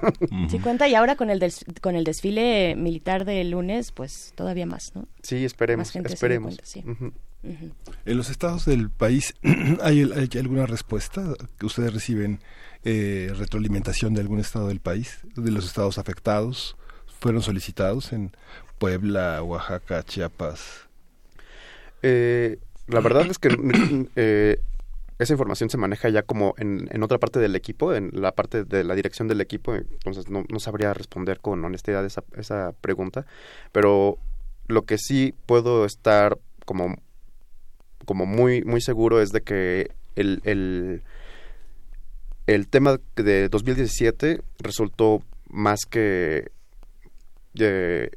sí 0.48 0.58
cuenta 0.58 0.88
y 0.88 0.94
ahora 0.94 1.16
con 1.16 1.30
el, 1.30 1.40
con 1.80 1.96
el 1.96 2.04
desfile 2.04 2.74
militar 2.76 3.24
del 3.24 3.50
lunes, 3.50 3.92
pues 3.92 4.32
todavía 4.34 4.66
más, 4.66 4.92
¿no? 4.94 5.06
Sí, 5.22 5.44
esperemos, 5.44 5.94
esperemos. 5.94 6.58
En 8.04 8.16
los 8.16 8.30
estados 8.30 8.64
del 8.64 8.90
país, 8.90 9.34
¿hay, 9.82 10.02
alguna 10.38 10.66
respuesta 10.66 11.34
que 11.58 11.66
ustedes 11.66 11.92
reciben 11.92 12.40
eh, 12.84 13.32
retroalimentación 13.36 14.14
de 14.14 14.20
algún 14.20 14.40
estado 14.40 14.68
del 14.68 14.80
país, 14.80 15.18
de 15.36 15.50
los 15.50 15.66
estados 15.66 15.98
afectados? 15.98 16.76
¿Fueron 17.20 17.42
solicitados 17.42 18.12
en 18.12 18.36
Puebla, 18.78 19.42
Oaxaca, 19.42 20.02
Chiapas? 20.02 20.86
Eh, 22.02 22.58
la 22.88 23.00
verdad 23.00 23.26
es 23.26 23.38
que 23.38 23.48
eh, 24.16 24.60
esa 25.18 25.32
información 25.32 25.70
se 25.70 25.78
maneja 25.78 26.08
ya 26.08 26.22
como 26.22 26.54
en, 26.58 26.88
en, 26.90 27.02
otra 27.02 27.18
parte 27.18 27.38
del 27.38 27.56
equipo, 27.56 27.94
en 27.94 28.10
la 28.12 28.32
parte 28.32 28.64
de 28.64 28.84
la 28.84 28.94
dirección 28.94 29.28
del 29.28 29.40
equipo, 29.40 29.74
entonces 29.74 30.28
no, 30.28 30.44
no 30.48 30.60
sabría 30.60 30.94
responder 30.94 31.40
con 31.40 31.64
honestidad 31.64 32.04
esa, 32.04 32.22
esa 32.36 32.72
pregunta, 32.80 33.26
pero 33.72 34.18
lo 34.68 34.82
que 34.82 34.98
sí 34.98 35.34
puedo 35.46 35.84
estar 35.84 36.38
como 36.64 36.96
como 38.06 38.24
muy, 38.24 38.62
muy 38.62 38.80
seguro 38.80 39.20
es 39.20 39.30
de 39.32 39.42
que 39.42 39.90
el, 40.14 40.40
el, 40.44 41.02
el 42.46 42.68
tema 42.68 42.98
de 43.16 43.48
2017 43.50 44.40
resultó 44.60 45.22
más 45.50 45.80
que 45.84 46.50
eh, 47.58 48.10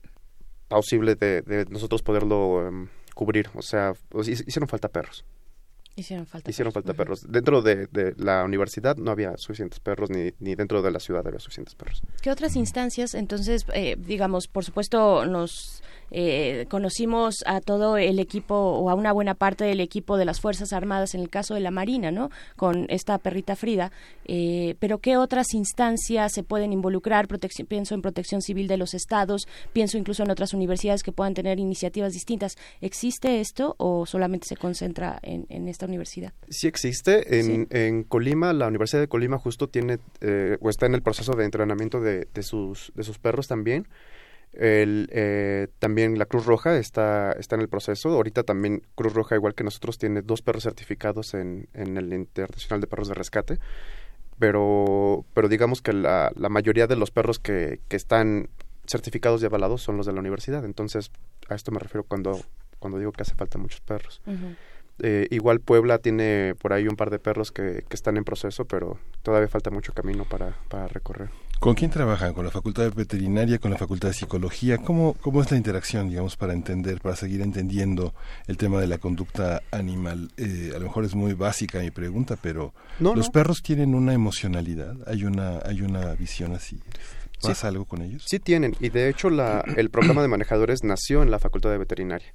posible 0.77 1.15
de, 1.15 1.65
nosotros 1.69 2.01
poderlo 2.01 2.67
em, 2.67 2.87
cubrir. 3.13 3.49
O 3.55 3.61
sea, 3.61 3.93
hicieron 4.25 4.67
falta 4.67 4.87
perros. 4.87 5.25
Hicieron 5.95 6.25
falta 6.25 6.49
Hicieron 6.49 6.71
perros. 6.71 6.85
falta 6.85 6.97
perros. 6.97 7.31
Dentro 7.31 7.61
de, 7.61 7.87
de, 7.87 8.13
la 8.17 8.43
universidad 8.43 8.95
no 8.97 9.11
había 9.11 9.37
suficientes 9.37 9.79
perros, 9.79 10.09
ni, 10.09 10.31
ni 10.39 10.55
dentro 10.55 10.81
de 10.81 10.91
la 10.91 10.99
ciudad 10.99 11.25
había 11.27 11.39
suficientes 11.39 11.75
perros. 11.75 12.01
¿Qué 12.21 12.31
otras 12.31 12.55
instancias? 12.55 13.13
Entonces, 13.13 13.65
eh, 13.73 13.95
digamos, 13.97 14.47
por 14.47 14.63
supuesto, 14.63 15.25
nos 15.25 15.83
eh, 16.11 16.65
conocimos 16.69 17.43
a 17.45 17.61
todo 17.61 17.97
el 17.97 18.19
equipo 18.19 18.55
o 18.55 18.89
a 18.89 18.95
una 18.95 19.11
buena 19.11 19.35
parte 19.35 19.63
del 19.63 19.79
equipo 19.79 20.17
de 20.17 20.25
las 20.25 20.39
Fuerzas 20.39 20.73
Armadas 20.73 21.13
en 21.13 21.21
el 21.21 21.29
caso 21.29 21.53
de 21.53 21.59
la 21.59 21.71
Marina, 21.71 22.11
¿no? 22.11 22.29
Con 22.55 22.85
esta 22.89 23.17
perrita 23.17 23.55
Frida. 23.55 23.91
Eh, 24.25 24.75
pero 24.79 24.99
¿qué 24.99 25.17
otras 25.17 25.53
instancias 25.53 26.33
se 26.33 26.43
pueden 26.43 26.73
involucrar? 26.73 27.27
pienso 27.67 27.95
en 27.95 28.01
protección 28.01 28.41
civil 28.41 28.67
de 28.67 28.77
los 28.77 28.93
estados, 28.93 29.47
pienso 29.73 29.97
incluso 29.97 30.23
en 30.23 30.31
otras 30.31 30.53
universidades 30.53 31.03
que 31.03 31.11
puedan 31.11 31.33
tener 31.33 31.59
iniciativas 31.59 32.13
distintas. 32.13 32.55
¿Existe 32.81 33.39
esto 33.39 33.75
o 33.77 34.05
solamente 34.05 34.47
se 34.47 34.55
concentra 34.55 35.19
en, 35.21 35.67
esta 35.79 35.85
universidad? 35.85 36.33
Sí 36.49 36.67
existe. 36.67 37.39
En, 37.39 38.03
Colima, 38.03 38.51
la 38.51 38.67
Universidad 38.67 39.01
de 39.01 39.07
Colima 39.07 39.37
justo 39.37 39.69
tiene 39.69 39.99
eh, 40.19 40.57
o 40.59 40.69
está 40.69 40.85
en 40.85 40.93
el 40.93 41.01
proceso 41.01 41.33
de 41.33 41.45
entrenamiento 41.45 42.01
de, 42.01 42.27
de, 42.33 42.43
sus, 42.43 42.91
de 42.95 43.03
sus 43.03 43.17
perros 43.17 43.47
también. 43.47 43.87
El, 44.51 45.07
eh, 45.13 45.67
también 45.77 46.17
la 46.17 46.25
Cruz 46.25 46.45
Roja 46.45 46.77
está, 46.77 47.31
está 47.31 47.55
en 47.55 47.61
el 47.61 47.69
proceso. 47.69 48.09
Ahorita 48.09 48.43
también 48.43 48.81
Cruz 48.95 49.13
Roja, 49.13 49.35
igual 49.35 49.53
que 49.53 49.63
nosotros, 49.63 49.97
tiene 49.97 50.21
dos 50.21 50.41
perros 50.41 50.63
certificados 50.63 51.33
en, 51.33 51.69
en 51.73 51.95
el 51.95 52.11
Internacional 52.11 52.81
de 52.81 52.87
Perros 52.87 53.07
de 53.07 53.13
Rescate. 53.13 53.59
Pero, 54.37 55.23
pero 55.33 55.47
digamos 55.47 55.81
que 55.81 55.93
la, 55.93 56.31
la 56.35 56.49
mayoría 56.49 56.87
de 56.87 56.97
los 56.97 57.11
perros 57.11 57.39
que, 57.39 57.79
que 57.87 57.95
están 57.95 58.49
certificados 58.85 59.41
y 59.43 59.45
avalados 59.45 59.81
son 59.81 59.95
los 59.95 60.05
de 60.05 60.11
la 60.11 60.19
universidad. 60.19 60.65
Entonces, 60.65 61.11
a 61.47 61.55
esto 61.55 61.71
me 61.71 61.79
refiero 61.79 62.03
cuando, 62.03 62.41
cuando 62.79 62.97
digo 62.97 63.13
que 63.13 63.21
hace 63.21 63.35
falta 63.35 63.57
muchos 63.57 63.81
perros. 63.81 64.21
Eh, 65.01 65.27
igual 65.31 65.59
Puebla 65.59 65.97
tiene 65.99 66.55
por 66.61 66.73
ahí 66.73 66.87
un 66.87 66.95
par 66.95 67.09
de 67.09 67.19
perros 67.19 67.51
que, 67.51 67.83
que, 67.87 67.95
están 67.95 68.17
en 68.17 68.23
proceso, 68.23 68.65
pero 68.65 68.99
todavía 69.23 69.47
falta 69.47 69.69
mucho 69.69 69.93
camino 69.93 70.25
para, 70.25 70.55
para 70.67 70.87
recorrer. 70.87 71.29
¿Con 71.59 71.75
quién 71.75 71.91
trabajan? 71.91 72.33
¿Con 72.33 72.45
la 72.45 72.51
Facultad 72.51 72.83
de 72.83 72.89
Veterinaria? 72.91 73.59
¿Con 73.59 73.69
la 73.71 73.77
Facultad 73.77 74.07
de 74.07 74.13
Psicología? 74.13 74.77
¿Cómo, 74.77 75.15
cómo 75.19 75.41
es 75.41 75.51
la 75.51 75.57
interacción, 75.57 76.07
digamos, 76.07 76.37
para 76.37 76.53
entender, 76.53 77.01
para 77.01 77.17
seguir 77.17 77.41
entendiendo 77.41 78.13
el 78.47 78.55
tema 78.55 78.79
de 78.79 78.87
la 78.87 78.97
conducta 78.97 79.61
animal? 79.71 80.31
Eh, 80.37 80.71
a 80.73 80.79
lo 80.79 80.85
mejor 80.85 81.03
es 81.03 81.15
muy 81.15 81.33
básica 81.33 81.79
mi 81.79 81.91
pregunta, 81.91 82.37
pero 82.41 82.73
¿los 82.99 83.29
perros 83.29 83.61
tienen 83.61 83.93
una 83.93 84.13
emocionalidad? 84.13 84.95
¿Hay 85.05 85.25
una, 85.25 85.59
hay 85.65 85.81
una 85.81 86.13
visión 86.15 86.53
así? 86.53 86.79
¿Pasa 87.41 87.67
algo 87.67 87.83
con 87.83 88.01
ellos? 88.03 88.23
Sí 88.25 88.39
tienen, 88.39 88.75
y 88.79 88.89
de 88.89 89.09
hecho 89.09 89.29
la, 89.29 89.63
el 89.75 89.89
programa 89.89 90.21
de 90.21 90.29
manejadores 90.29 90.83
nació 90.83 91.23
en 91.23 91.31
la 91.31 91.39
Facultad 91.39 91.71
de 91.71 91.77
Veterinaria. 91.77 92.33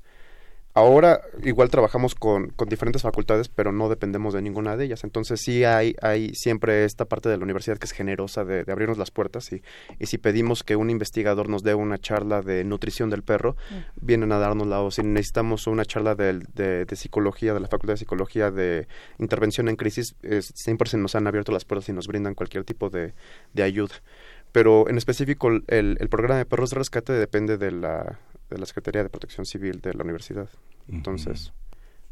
Ahora 0.76 1.20
igual 1.44 1.70
trabajamos 1.70 2.16
con, 2.16 2.48
con, 2.48 2.68
diferentes 2.68 3.02
facultades, 3.02 3.48
pero 3.48 3.70
no 3.70 3.88
dependemos 3.88 4.34
de 4.34 4.42
ninguna 4.42 4.76
de 4.76 4.86
ellas. 4.86 5.04
Entonces 5.04 5.40
sí 5.40 5.62
hay, 5.62 5.94
hay 6.02 6.34
siempre 6.34 6.84
esta 6.84 7.04
parte 7.04 7.28
de 7.28 7.36
la 7.36 7.44
universidad 7.44 7.78
que 7.78 7.84
es 7.84 7.92
generosa 7.92 8.44
de, 8.44 8.64
abrirnos 8.68 8.98
las 8.98 9.12
puertas 9.12 9.52
y, 9.52 9.62
y, 10.00 10.06
si 10.06 10.18
pedimos 10.18 10.64
que 10.64 10.74
un 10.74 10.90
investigador 10.90 11.48
nos 11.48 11.62
dé 11.62 11.76
una 11.76 11.98
charla 11.98 12.42
de 12.42 12.64
nutrición 12.64 13.08
del 13.08 13.22
perro, 13.22 13.52
mm. 13.70 14.04
vienen 14.04 14.32
a 14.32 14.38
dárnosla. 14.38 14.80
O 14.80 14.90
si 14.90 15.04
necesitamos 15.04 15.68
una 15.68 15.84
charla 15.84 16.16
de, 16.16 16.40
de, 16.54 16.96
psicología, 16.96 17.54
de 17.54 17.60
la 17.60 17.68
Facultad 17.68 17.92
de 17.92 17.98
Psicología, 17.98 18.50
de 18.50 18.88
intervención 19.20 19.68
en 19.68 19.76
crisis, 19.76 20.16
siempre 20.40 20.88
se 20.88 20.98
nos 20.98 21.14
han 21.14 21.28
abierto 21.28 21.52
las 21.52 21.64
puertas 21.64 21.88
y 21.88 21.92
nos 21.92 22.08
brindan 22.08 22.34
cualquier 22.34 22.64
tipo 22.64 22.90
de, 22.90 23.14
de 23.52 23.62
ayuda. 23.62 23.94
Pero 24.50 24.88
en 24.88 24.98
específico 24.98 25.48
el, 25.48 25.62
el 25.68 26.08
programa 26.08 26.38
de 26.38 26.46
perros 26.46 26.70
de 26.70 26.78
rescate 26.78 27.12
depende 27.12 27.58
de 27.58 27.70
la 27.70 28.18
de 28.55 28.61
la 28.61 28.66
Secretaría 28.66 29.02
de 29.02 29.09
Protección 29.11 29.44
Civil 29.44 29.80
de 29.80 29.92
la 29.94 30.05
universidad. 30.05 30.48
Entonces, 30.88 31.52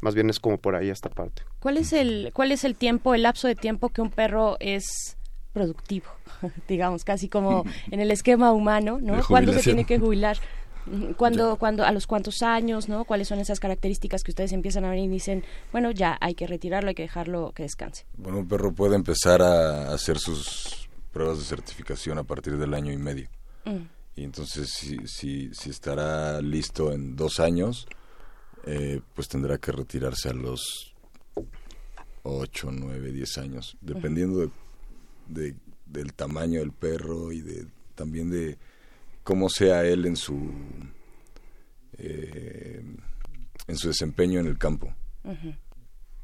más 0.01 0.13
bien 0.13 0.29
es 0.29 0.39
como 0.39 0.57
por 0.57 0.75
ahí 0.75 0.89
esta 0.89 1.09
parte. 1.09 1.43
¿Cuál 1.59 1.77
es 1.77 1.93
el 1.93 2.31
cuál 2.33 2.51
es 2.51 2.63
el 2.63 2.75
tiempo, 2.75 3.15
el 3.15 3.23
lapso 3.23 3.47
de 3.47 3.55
tiempo 3.55 3.89
que 3.89 4.01
un 4.01 4.09
perro 4.09 4.57
es 4.59 5.17
productivo? 5.53 6.07
Digamos, 6.67 7.03
casi 7.03 7.29
como 7.29 7.63
en 7.91 7.99
el 7.99 8.11
esquema 8.11 8.51
humano, 8.51 8.99
¿no? 9.01 9.23
¿Cuándo 9.25 9.53
se 9.53 9.61
tiene 9.61 9.85
que 9.85 9.99
jubilar? 9.99 10.37
¿Cuándo, 11.17 11.55
cuando, 11.55 11.85
a 11.85 11.93
los 11.93 12.07
cuántos 12.07 12.41
años, 12.41 12.89
¿no? 12.89 13.05
¿Cuáles 13.05 13.29
son 13.29 13.39
esas 13.39 13.61
características 13.61 14.21
que 14.21 14.31
ustedes 14.31 14.51
empiezan 14.51 14.83
a 14.83 14.89
ver 14.89 14.99
y 14.99 15.07
dicen, 15.07 15.45
bueno, 15.71 15.91
ya 15.91 16.17
hay 16.19 16.35
que 16.35 16.45
retirarlo, 16.45 16.89
hay 16.89 16.95
que 16.95 17.03
dejarlo 17.03 17.53
que 17.55 17.63
descanse? 17.63 18.05
Bueno, 18.17 18.39
un 18.39 18.47
perro 18.49 18.73
puede 18.73 18.97
empezar 18.97 19.41
a 19.41 19.93
hacer 19.93 20.19
sus 20.19 20.89
pruebas 21.13 21.37
de 21.37 21.45
certificación 21.45 22.17
a 22.17 22.23
partir 22.25 22.57
del 22.57 22.73
año 22.73 22.91
y 22.91 22.97
medio. 22.97 23.29
Mm 23.63 23.92
y 24.15 24.23
entonces 24.23 24.69
si, 24.69 24.97
si, 25.07 25.53
si 25.53 25.69
estará 25.69 26.41
listo 26.41 26.91
en 26.91 27.15
dos 27.15 27.39
años, 27.39 27.87
eh, 28.65 29.01
pues 29.13 29.27
tendrá 29.27 29.57
que 29.57 29.71
retirarse 29.71 30.29
a 30.29 30.33
los 30.33 30.93
ocho, 32.23 32.71
nueve, 32.71 33.11
diez 33.11 33.37
años, 33.37 33.77
dependiendo 33.81 34.51
de, 35.27 35.55
del 35.85 36.13
tamaño 36.13 36.59
del 36.59 36.71
perro 36.71 37.31
y 37.31 37.41
de 37.41 37.67
también 37.95 38.29
de 38.29 38.57
cómo 39.23 39.49
sea 39.49 39.85
él 39.85 40.05
en 40.05 40.15
su 40.15 40.51
eh, 41.97 42.83
en 43.67 43.77
su 43.77 43.87
desempeño 43.87 44.39
en 44.39 44.47
el 44.47 44.57
campo. 44.57 44.93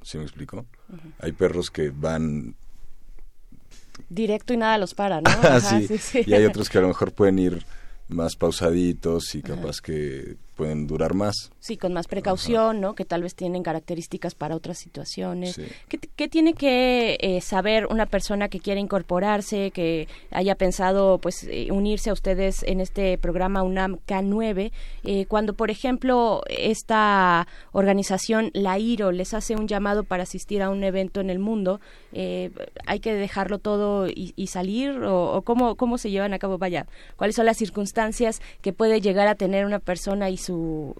¿Sí 0.01 0.17
me 0.17 0.23
explico? 0.23 0.65
Hay 1.19 1.33
perros 1.33 1.69
que 1.69 1.89
van 1.89 2.55
directo 4.09 4.53
y 4.53 4.57
nada 4.57 4.77
los 4.77 4.93
para, 4.93 5.21
¿no? 5.21 5.29
Y 6.25 6.33
hay 6.33 6.45
otros 6.45 6.69
que 6.69 6.77
a 6.77 6.81
lo 6.81 6.87
mejor 6.87 7.11
pueden 7.11 7.39
ir 7.39 7.65
más 8.07 8.35
pausaditos 8.35 9.35
y 9.35 9.41
capaz 9.41 9.81
que 9.81 10.37
pueden 10.59 10.87
durar 10.87 11.13
más. 11.13 11.53
Sí, 11.61 11.77
con 11.77 11.93
más 11.93 12.07
precaución, 12.07 12.81
¿no? 12.81 12.93
Que 12.93 13.05
tal 13.05 13.23
vez 13.23 13.33
tienen 13.33 13.63
características 13.63 14.35
para 14.35 14.57
otras 14.57 14.77
situaciones. 14.77 15.57
¿Qué, 15.87 16.27
tiene 16.27 16.53
que 16.53 17.17
eh, 17.21 17.39
saber 17.39 17.85
una 17.85 18.05
persona 18.05 18.49
que 18.49 18.59
quiere 18.59 18.81
incorporarse, 18.81 19.71
que 19.71 20.09
haya 20.31 20.55
pensado, 20.55 21.17
pues, 21.19 21.45
eh, 21.49 21.69
unirse 21.71 22.09
a 22.09 22.13
ustedes 22.13 22.63
en 22.63 22.81
este 22.81 23.17
programa 23.17 23.63
UNAM 23.63 23.99
K9, 24.05 24.73
eh, 25.05 25.25
cuando, 25.27 25.53
por 25.53 25.71
ejemplo, 25.71 26.43
esta 26.49 27.47
organización, 27.71 28.51
la 28.53 28.77
IRO, 28.77 29.13
les 29.13 29.33
hace 29.33 29.55
un 29.55 29.65
llamado 29.65 30.03
para 30.03 30.23
asistir 30.23 30.61
a 30.61 30.69
un 30.69 30.83
evento 30.83 31.21
en 31.21 31.29
el 31.29 31.39
mundo, 31.39 31.79
¿hay 32.11 32.99
que 32.99 33.13
dejarlo 33.13 33.59
todo 33.59 34.07
y, 34.07 34.47
salir? 34.47 34.89
¿O, 35.05 35.37
o 35.37 35.41
cómo, 35.43 35.75
cómo 35.75 35.97
se 35.97 36.11
llevan 36.11 36.33
a 36.33 36.39
cabo? 36.39 36.57
Vaya, 36.57 36.85
¿cuáles 37.15 37.37
son 37.37 37.45
las 37.45 37.55
circunstancias 37.55 38.41
que 38.61 38.73
puede 38.73 38.99
llegar 38.99 39.29
a 39.29 39.35
tener 39.35 39.65
una 39.65 39.79
persona 39.79 40.29
y 40.29 40.37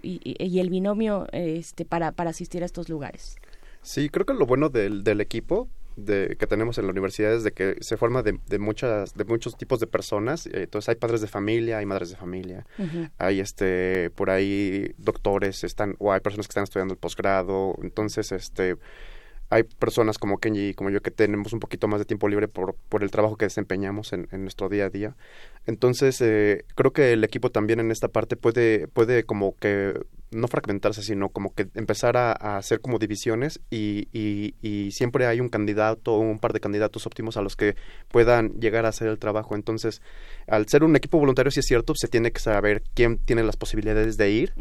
y, 0.02 0.58
el 0.58 0.70
binomio 0.70 1.26
este 1.32 1.84
para, 1.84 2.12
para 2.12 2.30
asistir 2.30 2.62
a 2.62 2.66
estos 2.66 2.88
lugares. 2.88 3.36
Sí, 3.82 4.08
creo 4.08 4.26
que 4.26 4.34
lo 4.34 4.46
bueno 4.46 4.68
del, 4.68 5.04
del 5.04 5.20
equipo 5.20 5.68
de, 5.96 6.36
que 6.38 6.46
tenemos 6.46 6.78
en 6.78 6.86
la 6.86 6.90
universidad 6.90 7.34
es 7.34 7.44
de 7.44 7.52
que 7.52 7.76
se 7.80 7.96
forma 7.96 8.22
de, 8.22 8.38
de, 8.46 8.58
muchas 8.58 9.14
de 9.14 9.24
muchos 9.24 9.56
tipos 9.56 9.80
de 9.80 9.86
personas. 9.86 10.46
Entonces 10.46 10.88
hay 10.88 10.96
padres 10.96 11.20
de 11.20 11.26
familia 11.26 11.78
hay 11.78 11.86
madres 11.86 12.10
de 12.10 12.16
familia 12.16 12.66
hay 13.18 13.40
este 13.40 14.10
por 14.10 14.30
ahí 14.30 14.92
doctores 14.98 15.64
están 15.64 15.96
o 15.98 16.12
hay 16.12 16.20
personas 16.20 16.46
que 16.46 16.52
están 16.52 16.64
estudiando 16.64 16.94
el 16.94 16.98
posgrado. 16.98 17.76
Entonces 17.82 18.32
este 18.32 18.76
hay 19.50 19.64
personas 19.64 20.16
como 20.16 20.38
Kenji 20.38 20.68
y 20.68 20.74
como 20.74 20.90
yo 20.90 21.02
que 21.02 21.10
tenemos 21.10 21.52
un 21.52 21.60
poquito 21.60 21.88
más 21.88 21.98
de 21.98 22.04
tiempo 22.04 22.28
libre 22.28 22.48
por, 22.48 22.76
por 22.88 23.02
el 23.02 23.10
trabajo 23.10 23.36
que 23.36 23.46
desempeñamos 23.46 24.12
en, 24.12 24.28
en 24.30 24.42
nuestro 24.42 24.68
día 24.68 24.86
a 24.86 24.90
día. 24.90 25.16
Entonces, 25.66 26.20
eh, 26.20 26.64
creo 26.76 26.92
que 26.92 27.12
el 27.12 27.24
equipo 27.24 27.50
también 27.50 27.80
en 27.80 27.90
esta 27.90 28.08
parte 28.08 28.36
puede, 28.36 28.86
puede 28.88 29.24
como 29.24 29.56
que 29.56 29.94
no 30.30 30.48
fragmentarse, 30.48 31.02
sino 31.02 31.28
como 31.30 31.52
que 31.54 31.66
empezar 31.74 32.16
a, 32.16 32.32
hacer 32.56 32.80
como 32.80 32.98
divisiones 32.98 33.60
y, 33.70 34.08
y, 34.12 34.90
siempre 34.92 35.26
hay 35.26 35.40
un 35.40 35.48
candidato 35.48 36.14
o 36.14 36.20
un 36.20 36.38
par 36.38 36.52
de 36.52 36.60
candidatos 36.60 37.06
óptimos 37.06 37.36
a 37.36 37.42
los 37.42 37.56
que 37.56 37.76
puedan 38.08 38.60
llegar 38.60 38.86
a 38.86 38.90
hacer 38.90 39.08
el 39.08 39.18
trabajo. 39.18 39.54
Entonces, 39.54 40.02
al 40.46 40.68
ser 40.68 40.84
un 40.84 40.94
equipo 40.96 41.18
voluntario, 41.18 41.50
si 41.50 41.60
es 41.60 41.66
cierto, 41.66 41.94
se 41.96 42.08
tiene 42.08 42.30
que 42.30 42.40
saber 42.40 42.82
quién 42.94 43.18
tiene 43.18 43.42
las 43.42 43.56
posibilidades 43.56 44.16
de 44.16 44.30
ir. 44.30 44.52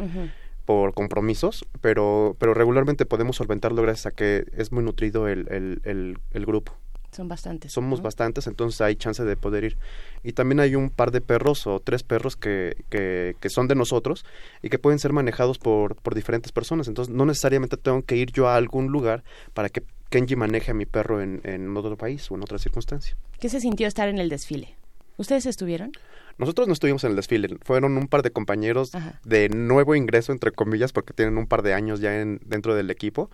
Por 0.69 0.93
compromisos, 0.93 1.65
pero, 1.81 2.35
pero 2.37 2.53
regularmente 2.53 3.07
podemos 3.07 3.37
solventarlo 3.37 3.81
gracias 3.81 4.05
a 4.05 4.11
que 4.11 4.45
es 4.55 4.71
muy 4.71 4.83
nutrido 4.83 5.27
el, 5.27 5.47
el, 5.49 6.19
el 6.29 6.45
grupo. 6.45 6.75
Son 7.11 7.27
bastantes. 7.27 7.73
Somos 7.73 8.03
bastantes, 8.03 8.45
entonces 8.45 8.79
hay 8.79 8.95
chance 8.95 9.23
de 9.23 9.35
poder 9.35 9.63
ir. 9.63 9.77
Y 10.21 10.33
también 10.33 10.59
hay 10.59 10.75
un 10.75 10.91
par 10.91 11.09
de 11.09 11.21
perros 11.21 11.65
o 11.65 11.79
tres 11.79 12.03
perros 12.03 12.35
que, 12.35 12.75
que, 12.91 13.35
que 13.39 13.49
son 13.49 13.67
de 13.67 13.73
nosotros 13.73 14.27
y 14.61 14.69
que 14.69 14.77
pueden 14.77 14.99
ser 14.99 15.11
manejados 15.11 15.57
por, 15.57 15.95
por 15.95 16.13
diferentes 16.13 16.51
personas. 16.51 16.87
Entonces 16.87 17.11
no 17.15 17.25
necesariamente 17.25 17.75
tengo 17.75 18.03
que 18.03 18.17
ir 18.17 18.31
yo 18.31 18.47
a 18.47 18.55
algún 18.55 18.91
lugar 18.91 19.23
para 19.55 19.69
que 19.69 19.81
Kenji 20.11 20.35
maneje 20.35 20.69
a 20.69 20.75
mi 20.75 20.85
perro 20.85 21.19
en, 21.19 21.41
en 21.45 21.75
otro 21.75 21.97
país 21.97 22.29
o 22.29 22.35
en 22.35 22.43
otra 22.43 22.59
circunstancia. 22.59 23.17
¿Qué 23.39 23.49
se 23.49 23.59
sintió 23.59 23.87
estar 23.87 24.07
en 24.07 24.19
el 24.19 24.29
desfile? 24.29 24.75
¿Ustedes 25.19 25.45
estuvieron? 25.45 25.91
Nosotros 26.37 26.67
no 26.67 26.73
estuvimos 26.73 27.03
en 27.03 27.09
el 27.09 27.17
desfile, 27.17 27.57
fueron 27.61 27.97
un 27.97 28.07
par 28.07 28.21
de 28.23 28.31
compañeros 28.31 28.93
de 29.25 29.49
nuevo 29.49 29.93
ingreso, 29.93 30.31
entre 30.31 30.53
comillas, 30.53 30.93
porque 30.93 31.13
tienen 31.13 31.37
un 31.37 31.45
par 31.45 31.61
de 31.61 31.73
años 31.73 31.99
ya 31.99 32.21
en, 32.21 32.39
dentro 32.45 32.73
del 32.73 32.89
equipo 32.89 33.29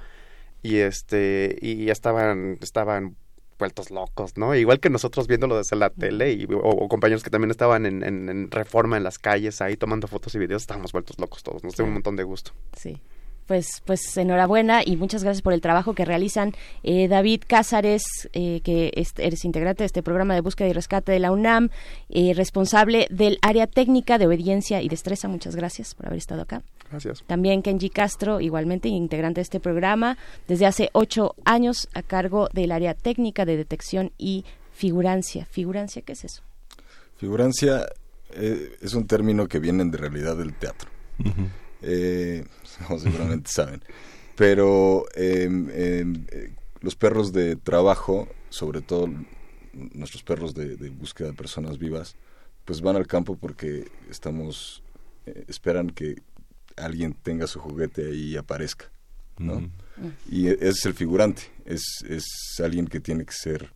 y 0.64 0.78
este 0.78 1.56
y 1.62 1.86
ya 1.86 1.92
estaban 1.92 2.58
estaban 2.60 3.16
vueltos 3.60 3.92
locos, 3.92 4.36
¿no? 4.36 4.56
Igual 4.56 4.80
que 4.80 4.90
nosotros 4.90 5.28
viéndolo 5.28 5.58
desde 5.58 5.76
la 5.76 5.92
tele 5.92 6.34
y, 6.34 6.48
o, 6.52 6.88
compañeros 6.88 7.24
que 7.24 7.30
también 7.30 7.52
estaban 7.52 7.86
en, 7.86 8.04
en, 8.04 8.50
reforma 8.50 8.98
en 8.98 9.04
las 9.04 9.20
calles 9.20 9.62
ahí 9.62 9.78
tomando 9.78 10.08
fotos 10.08 10.34
y 10.34 10.40
videos, 10.40 10.64
estábamos 10.64 10.92
vueltos 10.92 11.20
locos 11.20 11.44
todos, 11.44 11.64
nos 11.64 11.76
dio 11.76 11.86
un 11.86 11.94
montón 11.94 12.16
de 12.16 12.24
gusto. 12.24 12.52
Sí 12.76 13.00
pues, 13.48 13.82
pues 13.86 14.16
enhorabuena 14.18 14.82
y 14.86 14.98
muchas 14.98 15.24
gracias 15.24 15.42
por 15.42 15.54
el 15.54 15.62
trabajo 15.62 15.94
que 15.94 16.06
realizan. 16.06 16.54
Eh, 16.84 17.08
David 17.08 17.44
Cázares, 17.48 18.04
eh, 18.34 18.62
que 18.64 18.92
eres 19.18 19.46
integrante 19.46 19.84
de 19.84 19.88
este 19.88 20.04
programa 20.04 20.34
de 20.34 20.42
búsqueda 20.42 20.68
y 20.68 20.74
rescate 20.74 21.12
de 21.12 21.20
la 21.20 21.32
UNAM, 21.32 21.70
eh, 22.10 22.34
responsable 22.34 23.08
del 23.10 23.38
área 23.42 23.68
técnica 23.68 24.18
de 24.18 24.28
obediencia 24.28 24.82
y 24.82 24.90
destreza. 24.90 25.28
Muchas 25.28 25.56
gracias 25.56 25.94
por 25.96 26.08
haber 26.08 26.18
estado 26.18 26.42
acá. 26.42 26.64
Gracias. 26.90 27.24
También 27.28 27.62
Kenji 27.62 27.90
Castro, 27.90 28.42
igualmente 28.42 28.90
integrante 28.90 29.40
de 29.40 29.44
este 29.44 29.60
programa, 29.60 30.18
desde 30.48 30.66
hace 30.66 30.90
ocho 30.94 31.36
años 31.46 31.88
a 31.94 32.02
cargo 32.02 32.50
del 32.54 32.72
área 32.72 32.94
técnica 32.94 33.46
de 33.46 33.58
detección 33.58 34.12
y 34.18 34.46
figurancia. 34.72 35.46
¿Figurancia 35.46 36.02
qué 36.02 36.14
es 36.14 36.26
eso? 36.26 36.44
Figurancia 37.18 37.88
es 38.34 38.94
un 38.94 39.08
término 39.08 39.48
que 39.48 39.60
viene 39.60 39.86
de 39.86 39.98
realidad 39.98 40.36
del 40.36 40.54
teatro. 40.54 40.90
como 42.88 43.00
seguramente 43.00 43.50
saben. 43.54 43.82
Pero 44.36 45.06
em, 45.16 45.70
em, 45.70 46.26
eh, 46.30 46.54
los 46.82 46.96
perros 46.96 47.32
de 47.32 47.56
trabajo, 47.56 48.28
sobre 48.50 48.82
todo 48.82 49.10
nuestros 49.94 50.24
perros 50.24 50.54
de, 50.54 50.90
búsqueda 50.90 51.30
de 51.30 51.34
personas 51.34 51.78
vivas, 51.78 52.16
pues 52.66 52.82
van 52.82 52.96
al 52.96 53.08
campo 53.08 53.36
porque 53.36 53.90
estamos, 54.10 54.84
eh, 55.26 55.46
esperan 55.48 55.90
que 55.90 56.16
alguien 56.76 57.14
tenga 57.14 57.48
su 57.48 57.60
juguete 57.60 58.08
ahí 58.08 58.32
y 58.32 58.38
aparezca, 58.38 58.92
¿no? 59.38 59.70
Y 60.30 60.48
e, 60.48 60.58
es 60.62 60.86
el 60.86 60.94
figurante, 60.94 61.44
es, 61.66 61.84
es 62.08 62.26
alguien 62.62 62.88
que 62.88 63.00
tiene 63.00 63.26
que 63.26 63.34
ser 63.34 63.74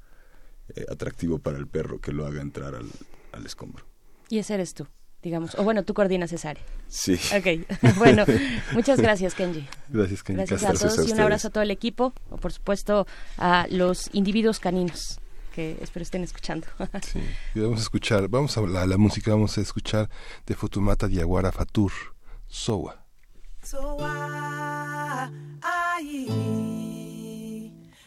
eh, 0.76 0.86
atractivo 0.89 1.39
para 1.39 1.57
el 1.57 1.68
perro, 1.68 1.99
que 1.99 2.12
lo 2.12 2.26
haga 2.26 2.41
entrar 2.41 2.76
al, 2.76 2.89
al 3.32 3.45
escombro. 3.45 3.86
Y 4.30 4.39
ese 4.39 4.55
eres 4.55 4.74
tú 4.74 4.88
digamos. 5.22 5.55
O 5.55 5.63
bueno, 5.63 5.84
tú 5.84 5.93
coordinas 5.93 6.32
esa 6.32 6.51
área. 6.51 6.63
Sí. 6.88 7.20
Ok, 7.36 7.67
bueno, 7.97 8.26
muchas 8.74 8.99
gracias, 8.99 9.34
Kenji. 9.36 9.67
Gracias, 9.89 10.24
Kenji. 10.24 10.45
Gracias, 10.45 10.63
a 10.63 10.74
todos 10.74 11.07
y 11.07 11.11
un 11.11 11.20
abrazo 11.20 11.49
a 11.49 11.51
todo 11.51 11.63
el 11.63 11.72
equipo, 11.72 12.13
o 12.30 12.38
por 12.38 12.53
supuesto 12.53 13.07
a 13.38 13.67
los 13.70 14.09
individuos 14.13 14.59
caninos 14.59 15.20
que 15.53 15.78
espero 15.82 16.03
estén 16.03 16.24
escuchando. 16.24 16.67
sí, 17.01 17.22
y 17.55 17.59
vamos 17.59 17.80
a 17.80 17.84
escuchar, 17.84 18.28
vamos 18.28 18.57
a 18.57 18.61
la, 18.61 18.86
la 18.86 18.97
música, 18.97 19.32
vamos 19.32 19.57
a 19.57 19.61
escuchar 19.61 20.09
de 20.45 20.55
Futumata 20.55 21.07
Diaguara 21.07 21.51
Fatur, 21.51 21.91
Soa. 22.47 23.05
Soa, 23.61 25.30
ay, 25.61 26.30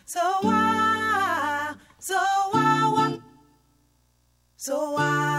Soa, 0.04 1.78
Soa, 1.98 3.20
Soa, 4.56 5.32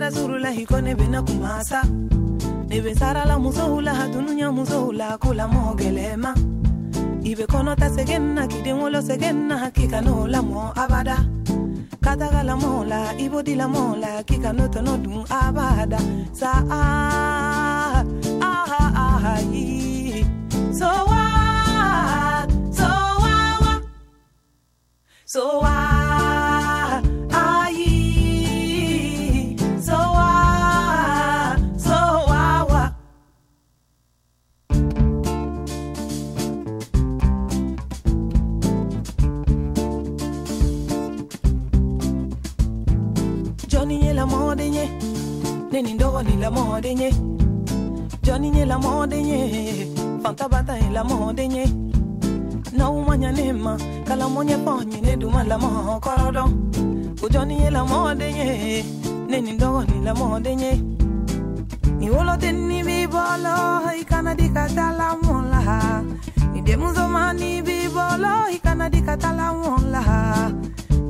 rasulullahi 0.00 0.64
ko 0.64 0.80
ne 0.80 0.94
bena 0.94 1.20
kumasa 1.22 1.84
ne 2.68 2.80
be 2.80 2.92
la 3.84 3.92
hatunuɲa 3.98 4.48
musow 4.56 4.92
la 4.92 5.18
kola 5.22 5.44
mɔgɔ 5.52 5.72
gwɛlɛma 5.78 6.30
i 7.28 7.34
be 7.36 7.44
kɔnɔta 7.52 7.86
sɛgɛn 7.96 8.24
na 8.34 8.42
kiden 8.46 8.76
wolo 8.80 9.00
sɛgɛn 9.08 9.36
abada 10.82 11.16
ka 12.04 12.12
taga 12.16 12.40
lamɔ 12.48 12.88
la 12.88 13.00
i 13.18 13.28
b'o 13.28 13.42
di 13.44 13.54
dun 15.04 15.24
abada 15.28 15.98
sa 16.32 16.50
ah, 16.70 18.04
so 20.72 20.88
what? 21.10 22.48
so 22.72 22.88
what? 23.22 23.82
so 25.26 25.60
what? 25.60 26.39
Neni 45.72 45.94
ndogo 45.94 46.22
ni 46.22 46.36
la 46.36 46.50
mode 46.50 46.94
nye. 46.94 47.10
Johnny 48.22 48.50
nye 48.50 48.64
la 48.64 48.78
mode 48.78 49.16
Fanta 50.22 50.48
bata 50.48 50.78
e 50.78 50.90
la 50.92 51.04
mode 51.04 51.48
nye. 51.48 51.66
Na 52.72 52.90
umanya 52.90 53.32
nema 53.32 53.78
Kala 54.04 54.28
monye 54.28 54.56
ponye 54.56 55.00
ne 55.00 55.16
duma 55.16 55.44
la 55.44 55.58
mo 55.58 56.00
korodo 56.00 56.44
Ujoni 57.22 57.56
nye 57.58 57.70
la 57.70 57.84
mode 57.84 58.32
nye. 58.32 58.84
Neni 59.28 59.52
ndogo 59.52 59.84
ni 59.84 60.04
la 60.04 60.14
mode 60.14 60.56
nye. 60.56 60.82
Ni 61.98 62.10
wolo 62.10 62.36
teni 62.36 62.82
bi 62.82 63.06
bolo 63.06 63.92
Ikana 64.00 64.34
di 64.34 64.48
katala 64.48 65.16
mola. 65.22 66.02
Ni 66.52 66.62
demuzo 66.62 67.08
mani 67.08 67.62
bi 67.62 67.88
bolo 67.88 68.48
Ikana 68.52 68.90
di 68.90 69.00
katala 69.02 69.52
mola. 69.52 70.52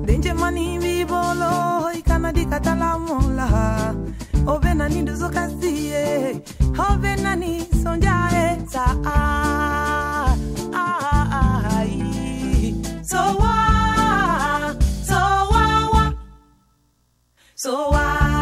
Denje 0.05 0.33
mani 0.35 0.79
bi 0.79 1.05
bolo 1.05 1.93
ikana 1.95 2.33
di 2.33 2.45
katala 2.47 2.99
mola 2.99 3.95
obe 4.47 4.74
nani 4.74 5.03
duzo 5.03 5.28
kasiye 5.28 6.43
obe 6.91 7.16
nani 7.22 7.61
sonjae 7.82 8.59
sa 8.72 8.84
ah 9.05 10.36
ah 10.74 11.26
ah 11.41 11.86
so 13.11 13.20
wa 13.43 13.57
so 15.09 15.20
wa 15.53 15.64
wa. 15.93 16.05
So 17.55 17.72
wa 17.91 18.39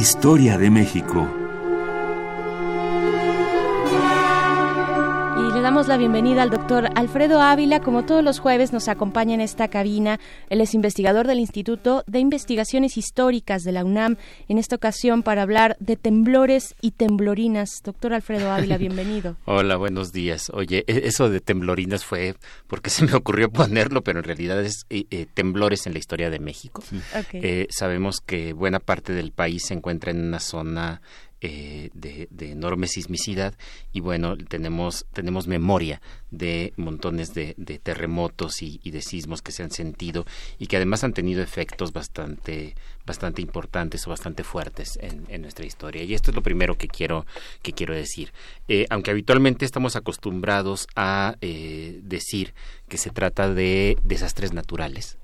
Historia 0.00 0.56
de 0.56 0.70
México. 0.70 1.39
Damos 5.80 5.88
la 5.88 5.96
bienvenida 5.96 6.42
al 6.42 6.50
doctor 6.50 6.90
Alfredo 6.94 7.40
Ávila. 7.40 7.80
Como 7.80 8.04
todos 8.04 8.22
los 8.22 8.38
jueves 8.38 8.70
nos 8.70 8.88
acompaña 8.88 9.32
en 9.32 9.40
esta 9.40 9.68
cabina. 9.68 10.20
Él 10.50 10.60
es 10.60 10.74
investigador 10.74 11.26
del 11.26 11.38
Instituto 11.38 12.04
de 12.06 12.18
Investigaciones 12.18 12.98
Históricas 12.98 13.62
de 13.62 13.72
la 13.72 13.82
UNAM. 13.82 14.18
En 14.48 14.58
esta 14.58 14.76
ocasión 14.76 15.22
para 15.22 15.40
hablar 15.40 15.78
de 15.80 15.96
temblores 15.96 16.74
y 16.82 16.90
temblorinas. 16.90 17.80
Doctor 17.82 18.12
Alfredo 18.12 18.50
Ávila, 18.50 18.76
bienvenido. 18.78 19.38
Hola, 19.46 19.76
buenos 19.76 20.12
días. 20.12 20.50
Oye, 20.52 20.84
e-, 20.86 21.06
eso 21.06 21.30
de 21.30 21.40
temblorinas 21.40 22.04
fue 22.04 22.34
porque 22.66 22.90
se 22.90 23.06
me 23.06 23.14
ocurrió 23.14 23.50
ponerlo, 23.50 24.02
pero 24.02 24.18
en 24.18 24.26
realidad 24.26 24.62
es 24.62 24.84
eh, 24.90 25.06
eh, 25.10 25.24
temblores 25.32 25.86
en 25.86 25.94
la 25.94 25.98
historia 25.98 26.28
de 26.28 26.40
México. 26.40 26.84
Eh, 27.32 27.68
sabemos 27.70 28.20
que 28.20 28.52
buena 28.52 28.80
parte 28.80 29.14
del 29.14 29.32
país 29.32 29.62
se 29.68 29.72
encuentra 29.72 30.10
en 30.10 30.20
una 30.20 30.40
zona 30.40 31.00
eh, 31.40 31.90
de, 31.94 32.28
enorme 32.40 32.86
sismicidad. 32.86 33.54
Y 33.92 34.00
bueno 34.00 34.36
tenemos 34.36 35.06
tenemos 35.12 35.46
memoria 35.46 36.00
de 36.30 36.72
montones 36.76 37.34
de, 37.34 37.54
terremotos 37.82 38.62
y, 38.62 38.78
de 38.84 39.02
sismos 39.02 39.42
que 39.42 39.52
se 39.52 39.62
han 39.62 39.70
sentido 39.70 40.26
y 40.58 40.66
que 40.66 40.76
además 40.76 41.04
han 41.04 41.12
tenido 41.12 41.42
efectos 41.42 41.92
bastante 41.92 42.74
bastante 43.06 43.42
importantes 43.42 44.06
o 44.06 44.10
bastante 44.10 44.44
fuertes 44.44 44.98
en, 45.00 45.42
nuestra 45.42 45.66
historia. 45.66 46.04
Y 46.04 46.14
esto 46.14 46.30
es 46.30 46.34
lo 46.34 46.42
primero 46.42 46.76
que 46.76 46.86
quiero 46.86 47.26
que 47.62 47.72
quiero 47.72 47.94
decir. 47.94 48.32
Eh, 48.68 48.86
aunque 48.90 49.10
habitualmente 49.10 49.64
estamos 49.64 49.96
acostumbrados 49.96 50.86
a 50.94 51.34
eh, 51.40 51.98
decir 52.02 52.54
que 52.88 52.98
se 52.98 53.10
trata 53.10 53.52
de 53.52 53.96
desastres 54.04 54.52
naturales 54.52 55.16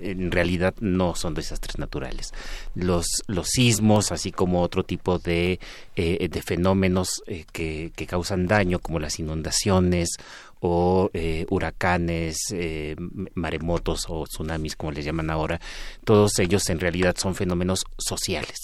en 0.00 0.30
realidad 0.30 0.74
no 0.80 1.14
son 1.14 1.34
desastres 1.34 1.78
naturales. 1.78 2.32
Los 2.74 3.06
los 3.26 3.48
sismos 3.48 4.12
así 4.12 4.32
como 4.32 4.62
otro 4.62 4.84
tipo 4.84 5.18
de 5.18 5.58
eh, 5.96 6.28
de 6.30 6.42
fenómenos 6.42 7.22
que, 7.52 7.92
que 7.94 8.06
causan 8.06 8.46
daño 8.46 8.78
como 8.78 8.98
las 8.98 9.18
inundaciones 9.18 9.65
o 10.60 11.10
eh, 11.12 11.46
huracanes, 11.50 12.38
eh, 12.52 12.96
maremotos 13.34 14.06
o 14.08 14.24
tsunamis, 14.24 14.76
como 14.76 14.92
les 14.92 15.04
llaman 15.04 15.30
ahora, 15.30 15.60
todos 16.04 16.38
ellos 16.38 16.68
en 16.70 16.80
realidad 16.80 17.14
son 17.16 17.34
fenómenos 17.34 17.84
sociales. 17.98 18.58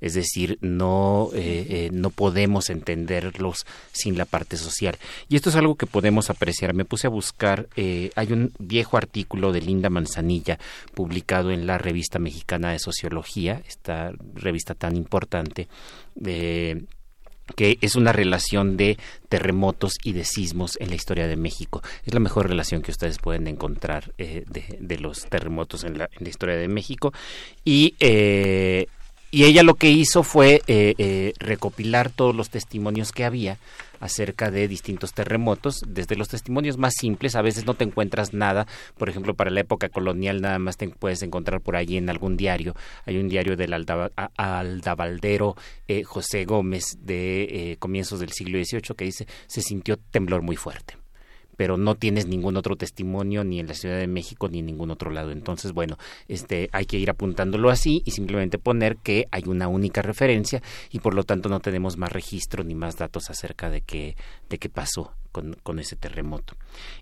Es 0.00 0.14
decir, 0.14 0.58
no, 0.60 1.30
eh, 1.34 1.90
no 1.92 2.10
podemos 2.10 2.70
entenderlos 2.70 3.66
sin 3.92 4.16
la 4.16 4.24
parte 4.24 4.56
social. 4.56 4.96
Y 5.28 5.36
esto 5.36 5.50
es 5.50 5.56
algo 5.56 5.74
que 5.74 5.86
podemos 5.86 6.30
apreciar. 6.30 6.74
Me 6.74 6.84
puse 6.84 7.06
a 7.06 7.10
buscar, 7.10 7.68
hay 7.76 8.32
un 8.32 8.52
viejo 8.58 8.96
artículo 8.96 9.52
de 9.52 9.60
Linda 9.60 9.90
Manzanilla 9.90 10.58
publicado 10.94 11.50
en 11.50 11.66
la 11.66 11.78
revista 11.78 12.18
mexicana 12.18 12.72
de 12.72 12.78
sociología, 12.78 13.62
esta 13.66 14.12
revista 14.34 14.74
tan 14.74 14.96
importante 14.96 15.68
que 17.56 17.78
es 17.80 17.96
una 17.96 18.12
relación 18.12 18.76
de 18.76 18.98
terremotos 19.28 19.94
y 20.02 20.12
de 20.12 20.24
sismos 20.24 20.76
en 20.80 20.88
la 20.88 20.94
historia 20.94 21.26
de 21.26 21.36
México. 21.36 21.82
Es 22.04 22.14
la 22.14 22.20
mejor 22.20 22.48
relación 22.48 22.82
que 22.82 22.90
ustedes 22.90 23.18
pueden 23.18 23.46
encontrar 23.46 24.12
eh, 24.18 24.44
de, 24.48 24.98
los 24.98 25.26
terremotos 25.26 25.84
en 25.84 25.98
la, 25.98 26.08
historia 26.20 26.56
de 26.56 26.68
México. 26.68 27.12
Y, 27.64 27.94
eh, 28.00 28.86
y 29.30 29.44
ella 29.44 29.62
lo 29.62 29.74
que 29.74 29.90
hizo 29.90 30.22
fue 30.22 30.62
eh, 30.66 31.32
recopilar 31.38 32.10
todos 32.10 32.34
los 32.34 32.50
testimonios 32.50 33.12
que 33.12 33.24
había 33.24 33.58
acerca 34.02 34.50
de 34.50 34.66
distintos 34.66 35.14
terremotos, 35.14 35.80
desde 35.86 36.16
los 36.16 36.28
testimonios 36.28 36.76
más 36.76 36.94
simples, 36.98 37.36
a 37.36 37.42
veces 37.42 37.64
no 37.64 37.74
te 37.74 37.84
encuentras 37.84 38.34
nada, 38.34 38.66
por 38.98 39.08
ejemplo, 39.08 39.34
para 39.34 39.50
la 39.50 39.60
época 39.60 39.88
colonial 39.88 40.40
nada 40.40 40.58
más 40.58 40.76
te 40.76 40.88
puedes 40.88 41.22
encontrar 41.22 41.60
por 41.60 41.76
allí 41.76 41.96
en 41.96 42.10
algún 42.10 42.36
diario, 42.36 42.74
hay 43.06 43.18
un 43.18 43.28
diario 43.28 43.56
del 43.56 43.72
aldabaldero 43.72 45.56
eh, 45.86 46.02
José 46.02 46.44
Gómez 46.44 46.98
de 47.00 47.42
eh, 47.44 47.76
comienzos 47.78 48.18
del 48.18 48.32
siglo 48.32 48.62
XVIII 48.62 48.96
que 48.96 49.04
dice 49.04 49.26
se 49.46 49.62
sintió 49.62 49.96
temblor 49.96 50.42
muy 50.42 50.56
fuerte 50.56 51.01
pero 51.56 51.76
no 51.76 51.94
tienes 51.94 52.26
ningún 52.26 52.56
otro 52.56 52.76
testimonio 52.76 53.44
ni 53.44 53.60
en 53.60 53.66
la 53.66 53.74
Ciudad 53.74 53.98
de 53.98 54.06
México 54.06 54.48
ni 54.48 54.60
en 54.60 54.66
ningún 54.66 54.90
otro 54.90 55.10
lado. 55.10 55.30
Entonces, 55.30 55.72
bueno, 55.72 55.98
este 56.28 56.68
hay 56.72 56.86
que 56.86 56.98
ir 56.98 57.10
apuntándolo 57.10 57.70
así 57.70 58.02
y 58.04 58.12
simplemente 58.12 58.58
poner 58.58 58.96
que 58.96 59.26
hay 59.30 59.44
una 59.46 59.68
única 59.68 60.02
referencia 60.02 60.62
y 60.90 61.00
por 61.00 61.14
lo 61.14 61.24
tanto 61.24 61.48
no 61.48 61.60
tenemos 61.60 61.96
más 61.96 62.12
registro 62.12 62.64
ni 62.64 62.74
más 62.74 62.96
datos 62.96 63.30
acerca 63.30 63.70
de 63.70 63.80
qué 63.82 64.16
de 64.48 64.58
qué 64.58 64.68
pasó 64.68 65.12
con, 65.30 65.56
con 65.62 65.78
ese 65.78 65.96
terremoto. 65.96 66.54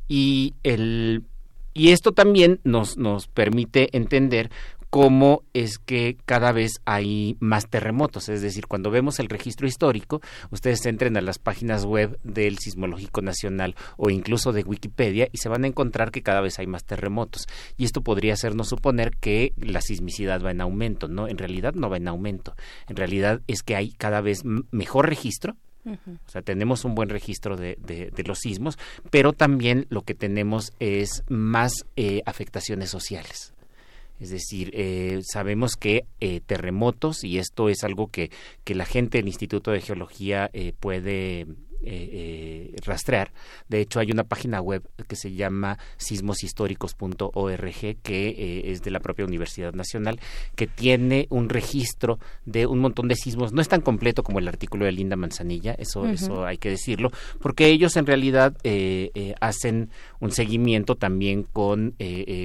Y 0.09 0.55
el 0.63 1.25
y 1.73 1.91
esto 1.93 2.13
también 2.13 2.61
nos, 2.65 2.97
nos 2.97 3.29
permite 3.29 3.97
entender 3.97 4.51
cómo 4.91 5.45
es 5.55 5.79
que 5.79 6.17
cada 6.27 6.51
vez 6.51 6.81
hay 6.85 7.37
más 7.39 7.69
terremotos. 7.69 8.29
Es 8.29 8.43
decir, 8.43 8.67
cuando 8.67 8.91
vemos 8.91 9.21
el 9.21 9.29
registro 9.29 9.69
histórico, 9.69 10.21
ustedes 10.51 10.85
entren 10.85 11.17
a 11.17 11.21
las 11.21 11.39
páginas 11.39 11.85
web 11.85 12.19
del 12.25 12.59
Sismológico 12.59 13.23
Nacional 13.23 13.77
o 13.97 14.11
incluso 14.11 14.53
de 14.53 14.65
Wikipedia 14.65 15.29
y 15.33 15.39
se 15.39 15.49
van 15.49 15.65
a 15.65 15.69
encontrar 15.69 16.11
que 16.11 16.23
cada 16.23 16.41
vez 16.41 16.59
hay 16.59 16.67
más 16.67 16.85
terremotos. 16.85 17.47
Y 17.77 17.85
esto 17.85 18.03
podría 18.03 18.35
hacernos 18.35 18.69
suponer 18.69 19.17
que 19.17 19.53
la 19.57 19.81
sismicidad 19.81 20.45
va 20.45 20.51
en 20.51 20.61
aumento. 20.61 21.07
No, 21.07 21.29
en 21.29 21.39
realidad 21.39 21.75
no 21.75 21.89
va 21.89 21.97
en 21.97 22.09
aumento. 22.09 22.57
En 22.89 22.97
realidad 22.97 23.43
es 23.47 23.63
que 23.63 23.77
hay 23.77 23.93
cada 23.93 24.21
vez 24.21 24.43
mejor 24.45 25.09
registro, 25.09 25.57
O 25.85 26.31
sea, 26.31 26.43
tenemos 26.43 26.85
un 26.85 26.95
buen 26.95 27.09
registro 27.09 27.57
de, 27.57 27.79
de, 27.81 28.23
los 28.25 28.41
sismos, 28.41 28.79
pero 29.11 29.33
también 29.33 29.87
lo 29.89 30.03
que 30.03 30.15
tenemos 30.15 30.73
es 30.79 31.23
más 31.29 31.87
eh, 31.97 32.23
afectaciones 32.27 32.91
sociales. 32.91 33.55
Es 34.21 34.31
decir, 34.31 34.71
eh, 34.75 35.21
sabemos 35.25 35.77
que 35.77 36.05
eh, 36.21 36.41
terremotos, 36.45 37.25
y 37.25 37.39
esto 37.39 37.69
es 37.71 37.83
algo 37.85 38.09
que, 38.09 38.31
que 38.65 38.75
la 38.75 38.85
gente 38.85 39.19
del 39.19 39.29
Instituto 39.29 39.71
de 39.71 39.81
Geología 39.81 40.51
eh, 40.53 40.75
puede 40.79 41.47
eh, 41.83 42.11
eh, 42.13 42.77
rastrear. 42.85 43.33
De 43.69 43.81
hecho, 43.81 44.01
hay 44.01 44.11
una 44.11 44.25
página 44.25 44.61
web 44.61 44.83
que 45.09 45.17
se 45.17 45.33
llama 45.33 45.79
sismoshistóricos.org, 45.97 47.97
que 48.03 48.29
eh, 48.29 48.71
es 48.71 48.83
de 48.83 48.91
la 48.91 49.01
propia 49.01 49.25
Universidad 49.25 49.73
Nacional, 49.73 50.21
que 50.57 50.67
tiene 50.67 51.27
un 51.31 51.49
registro 51.49 52.19
de 52.45 52.67
un 52.67 52.81
montón 52.81 53.09
de 53.09 53.17
sismos. 53.17 53.53
No 53.53 53.61
es 53.61 53.69
tan 53.69 53.81
completo 53.81 54.23
como 54.23 54.39
el 54.39 54.49
artículo 54.49 54.85
de 54.85 54.93
Linda 54.93 55.17
Manzanilla, 55.17 55.73
eso, 55.73 56.07
eso 56.07 56.45
hay 56.45 56.59
que 56.59 56.71
decirlo, 56.71 57.11
porque 57.41 57.69
ellos 57.69 57.97
en 57.97 58.07
realidad 58.07 58.57
eh, 58.63 59.35
hacen 59.41 59.91
un 60.21 60.33
seguimiento 60.33 60.97
también 60.97 61.45
con, 61.45 61.95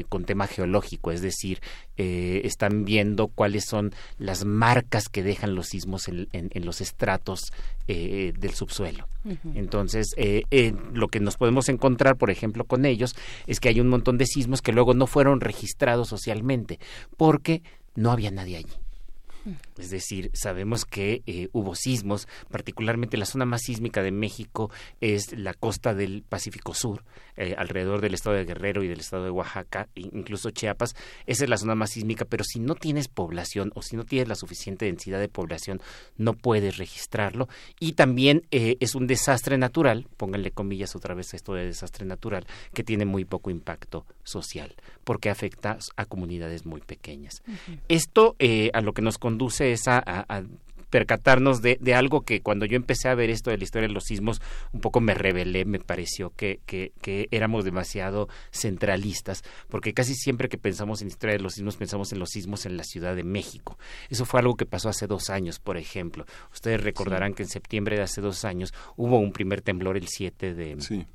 con 0.10 0.26
tema 0.26 0.48
geológico, 0.48 1.12
es 1.12 1.22
decir, 1.22 1.62
están 1.98 2.86
viendo 2.86 3.28
cuáles 3.28 3.66
son 3.66 3.94
las 4.18 4.46
marcas 4.46 5.10
que 5.10 5.24
dejan 5.24 5.56
los 5.56 5.68
sismos 5.68 6.08
en, 6.08 6.28
en 6.32 6.66
los 6.66 6.82
estratos 6.82 7.52
del 7.88 8.54
subsuelo. 8.54 9.08
Entonces, 9.56 10.14
eh, 10.18 10.44
eh, 10.52 10.74
lo 10.94 11.08
que 11.08 11.20
nos 11.20 11.38
podemos 11.38 11.70
encontrar, 11.70 12.16
por 12.16 12.30
ejemplo, 12.30 12.66
con 12.66 12.86
ellos, 12.86 13.16
es 13.48 13.60
que 13.60 13.70
hay 13.70 13.80
un 13.80 13.88
montón 13.88 14.18
de 14.18 14.26
sismos 14.26 14.62
que 14.62 14.72
luego 14.72 14.94
no 14.94 15.08
fueron 15.08 15.42
registrados 15.42 16.10
socialmente, 16.10 16.80
porque 17.18 17.64
no 17.96 18.12
había 18.12 18.32
nadie 18.32 18.58
allí. 18.58 18.74
Es 19.78 19.90
decir, 19.90 20.32
sabemos 20.34 20.86
que 20.86 21.22
eh, 21.26 21.50
hubo 21.52 21.76
sismos, 21.76 22.28
particularmente 22.50 23.18
la 23.18 23.26
zona 23.26 23.46
más 23.46 23.62
sísmica 23.64 24.02
de 24.04 24.12
México 24.12 24.72
es 25.02 25.38
la 25.38 25.54
costa 25.54 25.94
del 25.94 26.24
Pacífico 26.24 26.74
Sur, 26.74 27.04
eh, 27.36 27.56
alrededor 27.58 28.00
del 28.00 28.14
estado 28.14 28.38
de 28.38 28.46
Guerrero 28.46 28.84
y 28.84 28.88
del 28.88 29.02
estado 29.02 29.26
de 29.26 29.32
Oaxaca, 29.32 29.90
incluso 29.96 30.52
Chiapas. 30.52 30.96
Esa 31.26 31.44
es 31.44 31.50
la 31.50 31.58
zona 31.58 31.76
más 31.76 31.92
sísmica, 31.92 32.24
pero 32.24 32.46
si 32.46 32.60
no 32.60 32.76
tienes 32.76 33.10
población 33.10 33.72
o 33.76 33.82
si 33.82 33.98
no 33.98 34.06
tienes 34.06 34.30
la 34.30 34.36
suficiente 34.36 34.86
densidad 34.86 35.20
de 35.20 35.28
población, 35.28 35.82
no 36.18 36.34
puedes 36.34 36.78
registrarlo. 36.78 37.50
Y 37.78 37.94
también 37.94 38.44
eh, 38.52 38.78
es 38.80 38.96
un 38.96 39.08
desastre 39.08 39.58
natural, 39.58 40.08
pónganle 40.16 40.52
comillas 40.52 40.96
otra 40.96 41.16
vez 41.16 41.34
a 41.34 41.36
esto 41.36 41.54
de 41.54 41.66
desastre 41.66 42.06
natural, 42.06 42.48
que 42.74 42.84
tiene 42.84 43.04
muy 43.04 43.26
poco 43.26 43.50
impacto 43.50 44.06
social, 44.24 44.74
porque 45.04 45.30
afecta 45.30 45.78
a 45.98 46.06
comunidades 46.06 46.66
muy 46.66 46.80
pequeñas. 46.80 47.44
Esto 47.90 48.36
a 48.74 48.82
lo 48.82 48.94
que 48.94 49.02
nos 49.02 49.18
conduce 49.18 49.65
es 49.72 49.88
a, 49.88 50.26
percatarnos 50.90 51.62
de, 51.62 51.78
algo 51.94 52.22
que 52.22 52.42
cuando 52.42 52.66
yo 52.66 52.78
empecé 52.78 53.10
a 53.10 53.16
ver 53.16 53.30
esto 53.30 53.50
de 53.50 53.58
la 53.58 53.64
historia 53.66 53.90
de 53.90 53.94
los 53.94 54.06
sismos, 54.06 54.42
un 54.72 54.80
poco 54.80 55.02
me 55.02 55.14
rebelé, 55.14 55.66
me 55.66 55.80
pareció 55.80 56.30
que, 56.30 56.62
que, 56.66 57.28
éramos 57.32 57.66
demasiado 57.66 58.30
centralistas, 58.52 59.44
porque 59.68 59.94
casi 59.94 60.16
siempre 60.16 60.48
que 60.48 60.58
pensamos 60.58 61.02
en 61.02 61.10
historia 61.10 61.36
de 61.36 61.42
los 61.44 61.56
sismos, 61.56 61.76
pensamos 61.76 62.14
en 62.14 62.20
los 62.20 62.30
sismos 62.30 62.66
en 62.66 62.78
la 62.78 62.84
Ciudad 62.84 63.16
de 63.16 63.24
México. 63.24 63.78
Eso 64.10 64.24
fue 64.26 64.40
algo 64.40 64.56
que 64.56 64.66
pasó 64.66 64.88
hace 64.88 65.06
dos 65.06 65.30
años, 65.30 65.60
por 65.60 65.76
ejemplo. 65.78 66.26
Ustedes 66.54 66.82
recordarán 66.82 67.34
que 67.34 67.44
en 67.44 67.50
septiembre 67.50 67.98
de 67.98 68.04
hace 68.04 68.22
dos 68.22 68.46
años 68.46 68.74
hubo 68.96 69.20
un 69.20 69.34
primer 69.34 69.62
temblor 69.62 69.98
el 69.98 70.08
7 70.08 70.54
de... 70.54 70.80
Sí 70.80 71.06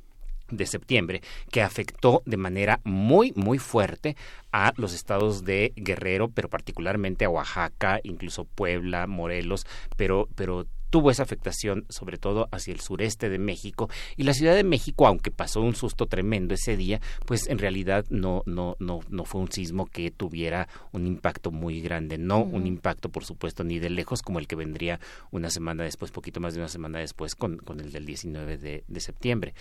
de 0.51 0.67
septiembre 0.67 1.23
que 1.51 1.63
afectó 1.63 2.23
de 2.27 2.37
manera 2.37 2.81
muy 2.85 3.33
muy 3.37 3.59
fuerte 3.59 4.17
a 4.53 4.73
los 4.77 4.93
estados 4.93 5.45
de 5.45 5.73
Guerrero, 5.77 6.29
pero 6.29 6.49
particularmente 6.49 7.25
a 7.25 7.31
Oaxaca, 7.31 8.01
incluso 8.03 8.45
Puebla, 8.45 9.07
Morelos, 9.07 9.67
pero 9.97 10.29
pero 10.35 10.67
tuvo 10.91 11.11
esa 11.11 11.23
afectación 11.23 11.87
sobre 11.89 12.19
todo 12.19 12.49
hacia 12.53 12.73
el 12.73 12.81
sureste 12.81 13.29
de 13.29 13.39
México. 13.39 13.89
Y 14.17 14.25
la 14.25 14.35
Ciudad 14.35 14.55
de 14.55 14.65
México, 14.65 15.07
aunque 15.07 15.31
pasó 15.31 15.61
un 15.61 15.75
susto 15.75 16.07
tremendo 16.07 16.55
ese 16.55 16.77
día, 16.77 17.01
pues 17.27 17.49
en 17.49 17.59
realidad 17.59 18.05
no, 18.11 18.43
no, 18.47 18.77
no, 18.79 19.01
no 19.09 19.25
fue 19.25 19.41
un 19.41 19.51
sismo 19.51 19.87
que 19.87 20.11
tuviera 20.11 20.69
un 20.93 21.07
impacto 21.07 21.51
muy 21.51 21.81
grande, 21.81 22.19
no 22.19 22.43
un 22.43 22.67
impacto 22.67 23.09
por 23.09 23.25
supuesto 23.25 23.65
ni 23.65 23.79
de 23.79 23.91
lejos 23.91 24.23
como 24.23 24.39
el 24.39 24.47
que 24.47 24.57
vendría 24.57 25.01
una 25.31 25.51
semana 25.51 25.85
después, 25.85 26.11
poquito 26.11 26.41
más 26.41 26.55
de 26.55 26.61
una 26.61 26.69
semana 26.69 26.99
después 26.99 27.35
con, 27.35 27.59
con 27.59 27.81
el 27.81 27.93
del 27.93 28.05
19 28.05 28.59
de, 28.59 28.85
de 28.87 29.01
septiembre. 29.01 29.55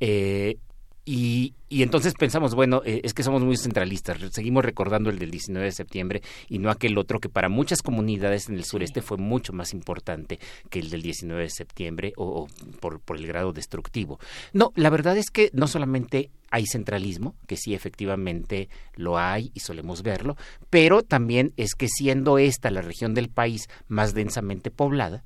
Eh, 0.00 0.58
y, 1.08 1.54
y, 1.68 1.84
entonces 1.84 2.14
pensamos, 2.18 2.56
bueno, 2.56 2.82
eh, 2.84 3.00
es 3.04 3.14
que 3.14 3.22
somos 3.22 3.44
muy 3.44 3.56
centralistas, 3.56 4.18
seguimos 4.32 4.64
recordando 4.64 5.08
el 5.08 5.20
del 5.20 5.30
19 5.30 5.64
de 5.64 5.70
septiembre 5.70 6.22
y 6.48 6.58
no 6.58 6.68
aquel 6.68 6.98
otro 6.98 7.20
que 7.20 7.28
para 7.28 7.48
muchas 7.48 7.80
comunidades 7.80 8.48
en 8.48 8.56
el 8.56 8.64
sureste 8.64 9.02
fue 9.02 9.16
mucho 9.16 9.52
más 9.52 9.72
importante 9.72 10.40
que 10.68 10.80
el 10.80 10.90
del 10.90 11.02
19 11.02 11.44
de 11.44 11.50
septiembre 11.50 12.12
o, 12.16 12.48
por, 12.80 12.98
por, 12.98 13.18
el 13.18 13.28
grado 13.28 13.52
destructivo. 13.52 14.18
No, 14.52 14.72
la 14.74 14.90
verdad 14.90 15.16
es 15.16 15.30
que 15.30 15.50
no 15.52 15.68
solamente 15.68 16.30
hay 16.50 16.66
centralismo, 16.66 17.36
que 17.46 17.56
sí 17.56 17.72
efectivamente 17.72 18.68
lo 18.96 19.16
hay 19.16 19.52
y 19.54 19.60
solemos 19.60 20.02
verlo, 20.02 20.36
pero 20.70 21.02
también 21.02 21.52
es 21.56 21.76
que 21.76 21.86
siendo 21.86 22.38
esta 22.38 22.72
la 22.72 22.82
región 22.82 23.14
del 23.14 23.28
país 23.28 23.68
más 23.86 24.12
densamente 24.12 24.72
poblada, 24.72 25.22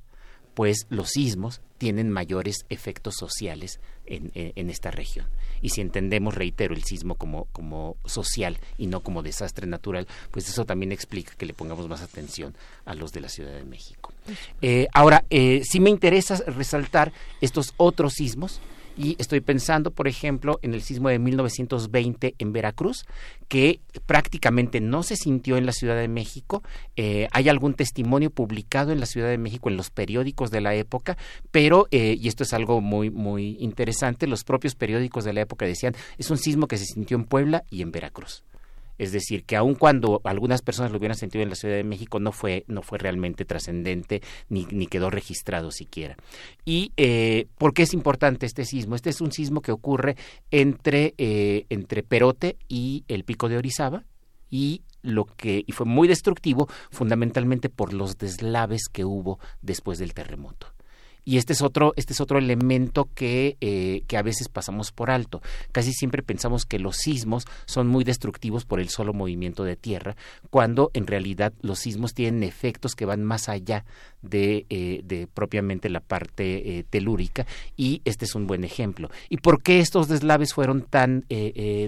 pues 0.53 0.85
los 0.89 1.09
sismos 1.09 1.61
tienen 1.77 2.11
mayores 2.11 2.65
efectos 2.69 3.15
sociales 3.15 3.79
en, 4.05 4.31
en, 4.35 4.69
esta 4.69 4.91
región. 4.91 5.25
Y 5.61 5.69
si 5.69 5.81
entendemos, 5.81 6.35
reitero, 6.35 6.75
el 6.75 6.83
sismo 6.83 7.15
como, 7.15 7.45
como 7.45 7.95
social 8.05 8.59
y 8.77 8.87
no 8.87 8.99
como 8.99 9.23
desastre 9.23 9.65
natural, 9.65 10.07
pues 10.29 10.47
eso 10.47 10.65
también 10.65 10.91
explica 10.91 11.33
que 11.35 11.45
le 11.45 11.53
pongamos 11.53 11.87
más 11.87 12.01
atención 12.01 12.53
a 12.85 12.93
los 12.93 13.11
de 13.13 13.21
la 13.21 13.29
Ciudad 13.29 13.53
de 13.53 13.63
México. 13.63 14.13
Eh, 14.61 14.87
ahora, 14.93 15.23
eh, 15.29 15.61
sí 15.63 15.79
me 15.79 15.89
interesa 15.89 16.35
resaltar 16.45 17.13
estos 17.41 17.73
otros 17.77 18.13
sismos 18.13 18.61
y 18.97 19.15
estoy 19.19 19.41
pensando, 19.41 19.91
por 19.91 20.07
ejemplo, 20.07 20.59
en 20.61 20.73
el 20.73 20.81
sismo 20.81 21.09
de 21.09 21.19
1920 21.19 22.35
en 22.37 22.53
Veracruz, 22.53 23.05
que 23.47 23.81
prácticamente 24.05 24.79
no 24.81 25.03
se 25.03 25.15
sintió 25.15 25.57
en 25.57 25.65
la 25.65 25.71
Ciudad 25.71 25.95
de 25.95 26.07
México. 26.07 26.63
Eh, 26.95 27.27
hay 27.31 27.49
algún 27.49 27.73
testimonio 27.73 28.29
publicado 28.29 28.91
en 28.91 28.99
la 28.99 29.05
Ciudad 29.05 29.29
de 29.29 29.37
México 29.37 29.69
en 29.69 29.77
los 29.77 29.89
periódicos 29.89 30.51
de 30.51 30.61
la 30.61 30.75
época, 30.75 31.17
pero, 31.51 31.87
eh, 31.91 32.17
y 32.19 32.27
esto 32.27 32.43
es 32.43 32.53
algo 32.53 32.81
muy, 32.81 33.09
muy 33.09 33.57
interesante, 33.59 34.27
los 34.27 34.43
propios 34.43 34.75
periódicos 34.75 35.23
de 35.23 35.33
la 35.33 35.41
época 35.41 35.65
decían, 35.65 35.95
es 36.17 36.29
un 36.29 36.37
sismo 36.37 36.67
que 36.67 36.77
se 36.77 36.85
sintió 36.85 37.17
en 37.17 37.25
Puebla 37.25 37.63
y 37.69 37.81
en 37.81 37.91
Veracruz. 37.91 38.43
Es 38.97 39.11
decir, 39.11 39.43
que 39.43 39.55
aun 39.55 39.75
cuando 39.75 40.21
algunas 40.23 40.61
personas 40.61 40.91
lo 40.91 40.97
hubieran 40.97 41.17
sentido 41.17 41.43
en 41.43 41.49
la 41.49 41.55
Ciudad 41.55 41.75
de 41.75 41.83
México, 41.83 42.19
no 42.19 42.31
fue, 42.31 42.65
no 42.67 42.81
fue 42.81 42.97
realmente 42.97 43.45
trascendente 43.45 44.21
ni, 44.49 44.65
ni, 44.71 44.87
quedó 44.87 45.09
registrado 45.09 45.71
siquiera. 45.71 46.17
¿Y 46.65 46.91
eh, 46.97 47.47
por 47.57 47.73
qué 47.73 47.83
es 47.83 47.93
importante 47.93 48.45
este 48.45 48.65
sismo? 48.65 48.95
Este 48.95 49.09
es 49.09 49.21
un 49.21 49.31
sismo 49.31 49.61
que 49.61 49.71
ocurre 49.71 50.15
entre, 50.51 51.13
eh, 51.17 51.65
entre 51.69 52.03
Perote 52.03 52.57
y 52.67 53.03
el 53.07 53.23
Pico 53.23 53.49
de 53.49 53.57
Orizaba 53.57 54.03
y 54.49 54.83
lo 55.01 55.25
que 55.25 55.63
y 55.65 55.71
fue 55.71 55.85
muy 55.85 56.07
destructivo 56.07 56.67
fundamentalmente 56.91 57.69
por 57.69 57.93
los 57.93 58.17
deslaves 58.17 58.83
que 58.91 59.05
hubo 59.05 59.39
después 59.61 59.97
del 59.97 60.13
terremoto 60.13 60.67
y 61.23 61.37
este 61.37 61.53
es 61.53 61.61
otro 61.61 61.93
este 61.95 62.13
es 62.13 62.21
otro 62.21 62.39
elemento 62.39 63.09
que, 63.13 63.57
eh, 63.61 64.03
que 64.07 64.17
a 64.17 64.21
veces 64.21 64.49
pasamos 64.49 64.91
por 64.91 65.11
alto. 65.11 65.41
Casi 65.71 65.93
siempre 65.93 66.23
pensamos 66.23 66.65
que 66.65 66.79
los 66.79 66.97
sismos 66.97 67.45
son 67.65 67.87
muy 67.87 68.03
destructivos 68.03 68.65
por 68.65 68.79
el 68.79 68.89
solo 68.89 69.13
movimiento 69.13 69.63
de 69.63 69.75
tierra 69.75 70.15
cuando 70.49 70.89
en 70.93 71.07
realidad 71.07 71.53
los 71.61 71.79
sismos 71.79 72.13
tienen 72.13 72.43
efectos 72.43 72.95
que 72.95 73.05
van 73.05 73.23
más 73.23 73.49
allá 73.49 73.85
de, 74.21 74.65
eh, 74.69 75.01
de 75.03 75.27
propiamente 75.27 75.89
la 75.89 75.99
parte 75.99 76.79
eh, 76.79 76.83
telúrica 76.89 77.45
y 77.77 78.01
este 78.05 78.25
es 78.25 78.35
un 78.35 78.47
buen 78.47 78.63
ejemplo. 78.63 79.09
Y 79.29 79.37
por 79.37 79.61
qué 79.61 79.79
estos 79.79 80.07
deslaves 80.07 80.53
fueron 80.53 80.81
tan 80.83 81.25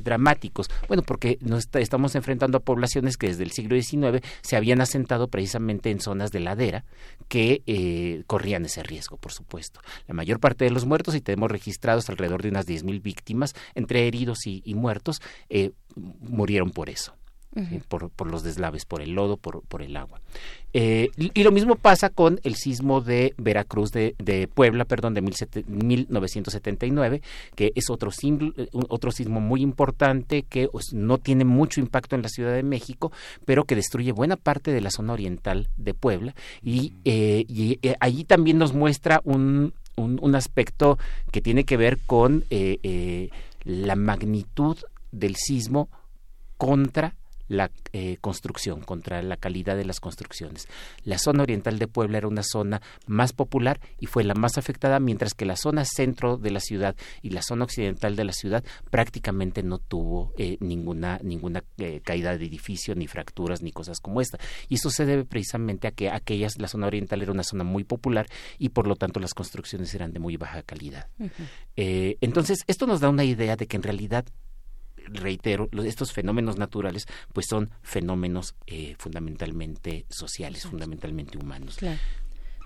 dramáticos 0.04 0.70
bueno 0.88 1.04
porque 1.04 1.38
nos 1.42 1.68
estamos 1.74 2.16
enfrentando 2.16 2.58
a 2.58 2.62
poblaciones 2.62 3.18
que 3.18 3.28
desde 3.28 3.44
el 3.44 3.52
siglo 3.52 3.80
XIX 3.80 4.24
se 4.42 4.56
habían 4.56 4.82
asentado 4.82 5.28
precisamente 5.28 5.92
en 5.92 6.00
zonas 6.00 6.32
de 6.32 6.40
ladera 6.40 6.86
que 7.28 8.24
corrían 8.28 8.66
ese 8.66 8.84
riesgo 8.84 9.18
supuesto. 9.34 9.82
La 10.08 10.14
mayor 10.14 10.40
parte 10.40 10.66
de 10.66 10.72
los 10.72 10.86
muertos, 10.86 11.16
y 11.16 11.22
tenemos 11.22 11.52
registrados 11.52 12.10
alrededor 12.10 12.42
de 12.42 12.50
unas 12.50 12.68
10.000 12.68 13.02
víctimas, 13.02 13.54
entre 13.76 14.08
heridos 14.08 14.46
y, 14.46 14.74
muertos, 14.76 15.22
eh, 15.50 15.72
murieron 15.96 16.72
por 16.72 16.90
eso. 16.90 17.16
Por, 17.88 18.10
por, 18.10 18.30
los 18.30 18.43
deslaves, 18.43 18.84
por 18.86 19.01
el 19.01 19.12
lodo, 19.12 19.38
por, 19.38 19.62
por 19.64 19.82
el 19.82 19.95
agua. 19.95 20.20
Eh, 20.74 21.12
y 21.16 21.43
lo 21.43 21.51
mismo 21.51 21.76
pasa 21.76 22.10
con 22.10 22.41
el 22.43 22.56
sismo 22.56 22.99
de 22.99 23.34
Veracruz, 23.38 23.91
de, 23.91 24.16
de 24.18 24.47
Puebla, 24.47 24.86
perdón, 24.86 25.14
de 25.14 25.22
1979, 25.22 27.22
que 27.56 27.72
es 27.76 27.91
otro, 27.91 28.10
eh, 28.12 28.70
otro 28.89 29.12
sismo 29.12 29.39
muy 29.39 29.62
importante 29.62 30.41
que 30.43 30.68
pues, 30.70 30.93
no 30.93 31.20
tiene 31.20 31.45
mucho 31.45 31.80
impacto 31.80 32.16
en 32.16 32.24
la 32.24 32.30
Ciudad 32.30 32.54
de 32.54 32.64
México, 32.64 33.12
pero 33.45 33.66
que 33.66 33.76
destruye 33.76 34.12
buena 34.12 34.36
parte 34.36 34.72
de 34.72 34.82
la 34.82 34.89
zona 34.89 35.14
oriental 35.14 35.70
de 35.78 35.93
Puebla. 35.93 36.34
Y, 36.64 36.93
eh, 37.06 37.45
y 37.47 37.80
allí 37.99 38.24
también 38.24 38.58
nos 38.58 38.74
muestra 38.74 39.22
un, 39.26 39.76
un, 39.95 40.18
un, 40.24 40.36
aspecto 40.36 40.97
que 41.32 41.41
tiene 41.41 41.66
que 41.66 41.78
ver 41.78 41.99
con 41.99 42.45
la 43.64 43.95
magnitud 43.95 44.78
del 45.12 45.36
sismo 45.36 45.88
contra 46.58 47.14
la 47.48 47.72
eh, 47.91 48.18
construcción, 48.22 48.82
contra 48.82 49.22
la 49.22 49.38
calidad 49.38 49.76
de 49.76 49.86
las 49.86 50.00
construcciones. 50.00 50.68
La 51.04 51.18
zona 51.18 51.44
oriental 51.44 51.80
de 51.80 51.88
Puebla 51.88 52.18
era 52.18 52.28
una 52.28 52.44
zona 52.44 52.82
más 53.06 53.34
popular 53.34 53.80
y 54.00 54.08
fue 54.08 54.24
la 54.24 54.34
más 54.34 54.58
afectada, 54.58 55.00
mientras 55.00 55.34
que 55.34 55.46
la 55.46 55.56
zona 55.56 55.86
centro 55.86 56.38
de 56.38 56.52
la 56.52 56.60
ciudad 56.60 56.96
y 57.22 57.30
la 57.32 57.41
zona 57.41 57.66
occidental 57.66 58.16
de 58.16 58.24
la 58.24 58.34
ciudad 58.34 58.64
prácticamente 58.89 59.64
no 59.64 59.78
tuvo 59.78 60.34
eh, 60.38 60.58
ninguna, 60.60 61.20
ninguna 61.24 61.64
eh, 61.78 62.02
caída 62.04 62.38
de 62.38 62.46
edificio, 62.46 62.96
ni 62.96 63.08
fracturas, 63.08 63.62
ni 63.62 63.72
cosas 63.72 64.00
como 64.00 64.22
esta. 64.22 64.39
Y 64.70 64.76
eso 64.76 64.89
se 64.89 65.06
debe 65.06 65.26
precisamente 65.26 65.88
a 65.88 65.91
que 65.91 66.10
aquellas, 66.10 66.58
la 66.58 66.68
zona 66.68 66.88
oriental 66.88 67.22
era 67.22 67.32
una 67.32 67.44
zona 67.44 67.64
muy 67.64 67.84
popular 67.84 68.28
y 68.58 68.70
por 68.70 68.88
lo 68.88 68.96
tanto 68.96 69.20
las 69.20 69.34
construcciones 69.34 69.94
eran 69.94 70.14
de 70.14 70.20
muy 70.20 70.38
baja 70.38 70.64
calidad. 70.64 71.08
entonces, 71.76 72.60
esto 72.68 72.88
nos 72.88 73.00
da 73.00 73.10
una 73.10 73.24
idea 73.24 73.56
de 73.56 73.68
que 73.68 73.78
en 73.78 73.84
realidad 73.84 74.26
reitero, 75.08 75.70
estos 75.84 76.12
fenómenos 76.12 76.58
naturales 76.58 77.08
pues 77.34 77.47
son 77.47 77.72
fenómenos 77.82 78.56
eh, 78.68 78.95
fundamentalmente 78.97 80.06
sociales, 80.10 80.64
fundamentalmente 80.64 81.38
humanos. 81.38 81.78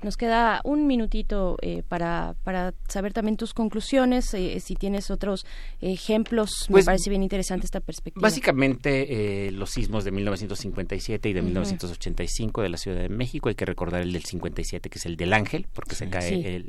Nos 0.03 0.15
queda 0.15 0.61
un 0.63 0.85
minutito 0.85 1.57
eh, 1.61 1.81
para, 1.87 2.35
para 2.43 2.73
saber 2.87 3.13
también 3.13 3.35
tus 3.35 3.55
conclusiones, 3.55 4.31
eh, 4.35 4.59
si 4.59 4.75
tienes 4.75 5.09
otros 5.09 5.45
ejemplos, 5.81 6.51
me 6.69 6.73
pues, 6.73 6.85
parece 6.85 7.09
bien 7.09 7.23
interesante 7.23 7.65
esta 7.65 7.79
perspectiva. 7.79 8.21
Básicamente 8.21 9.47
eh, 9.47 9.51
los 9.51 9.71
sismos 9.71 10.03
de 10.03 10.11
1957 10.11 11.29
y 11.29 11.33
de 11.33 11.41
1985 11.41 12.61
de 12.61 12.69
la 12.69 12.77
Ciudad 12.77 13.01
de 13.01 13.09
México, 13.09 13.49
hay 13.49 13.55
que 13.55 13.65
recordar 13.65 14.01
el 14.01 14.13
del 14.13 14.23
57 14.23 14.87
que 14.89 14.99
es 14.99 15.05
el 15.07 15.17
del 15.17 15.33
Ángel, 15.33 15.65
porque 15.73 15.95
se 15.95 16.07
cae 16.09 16.63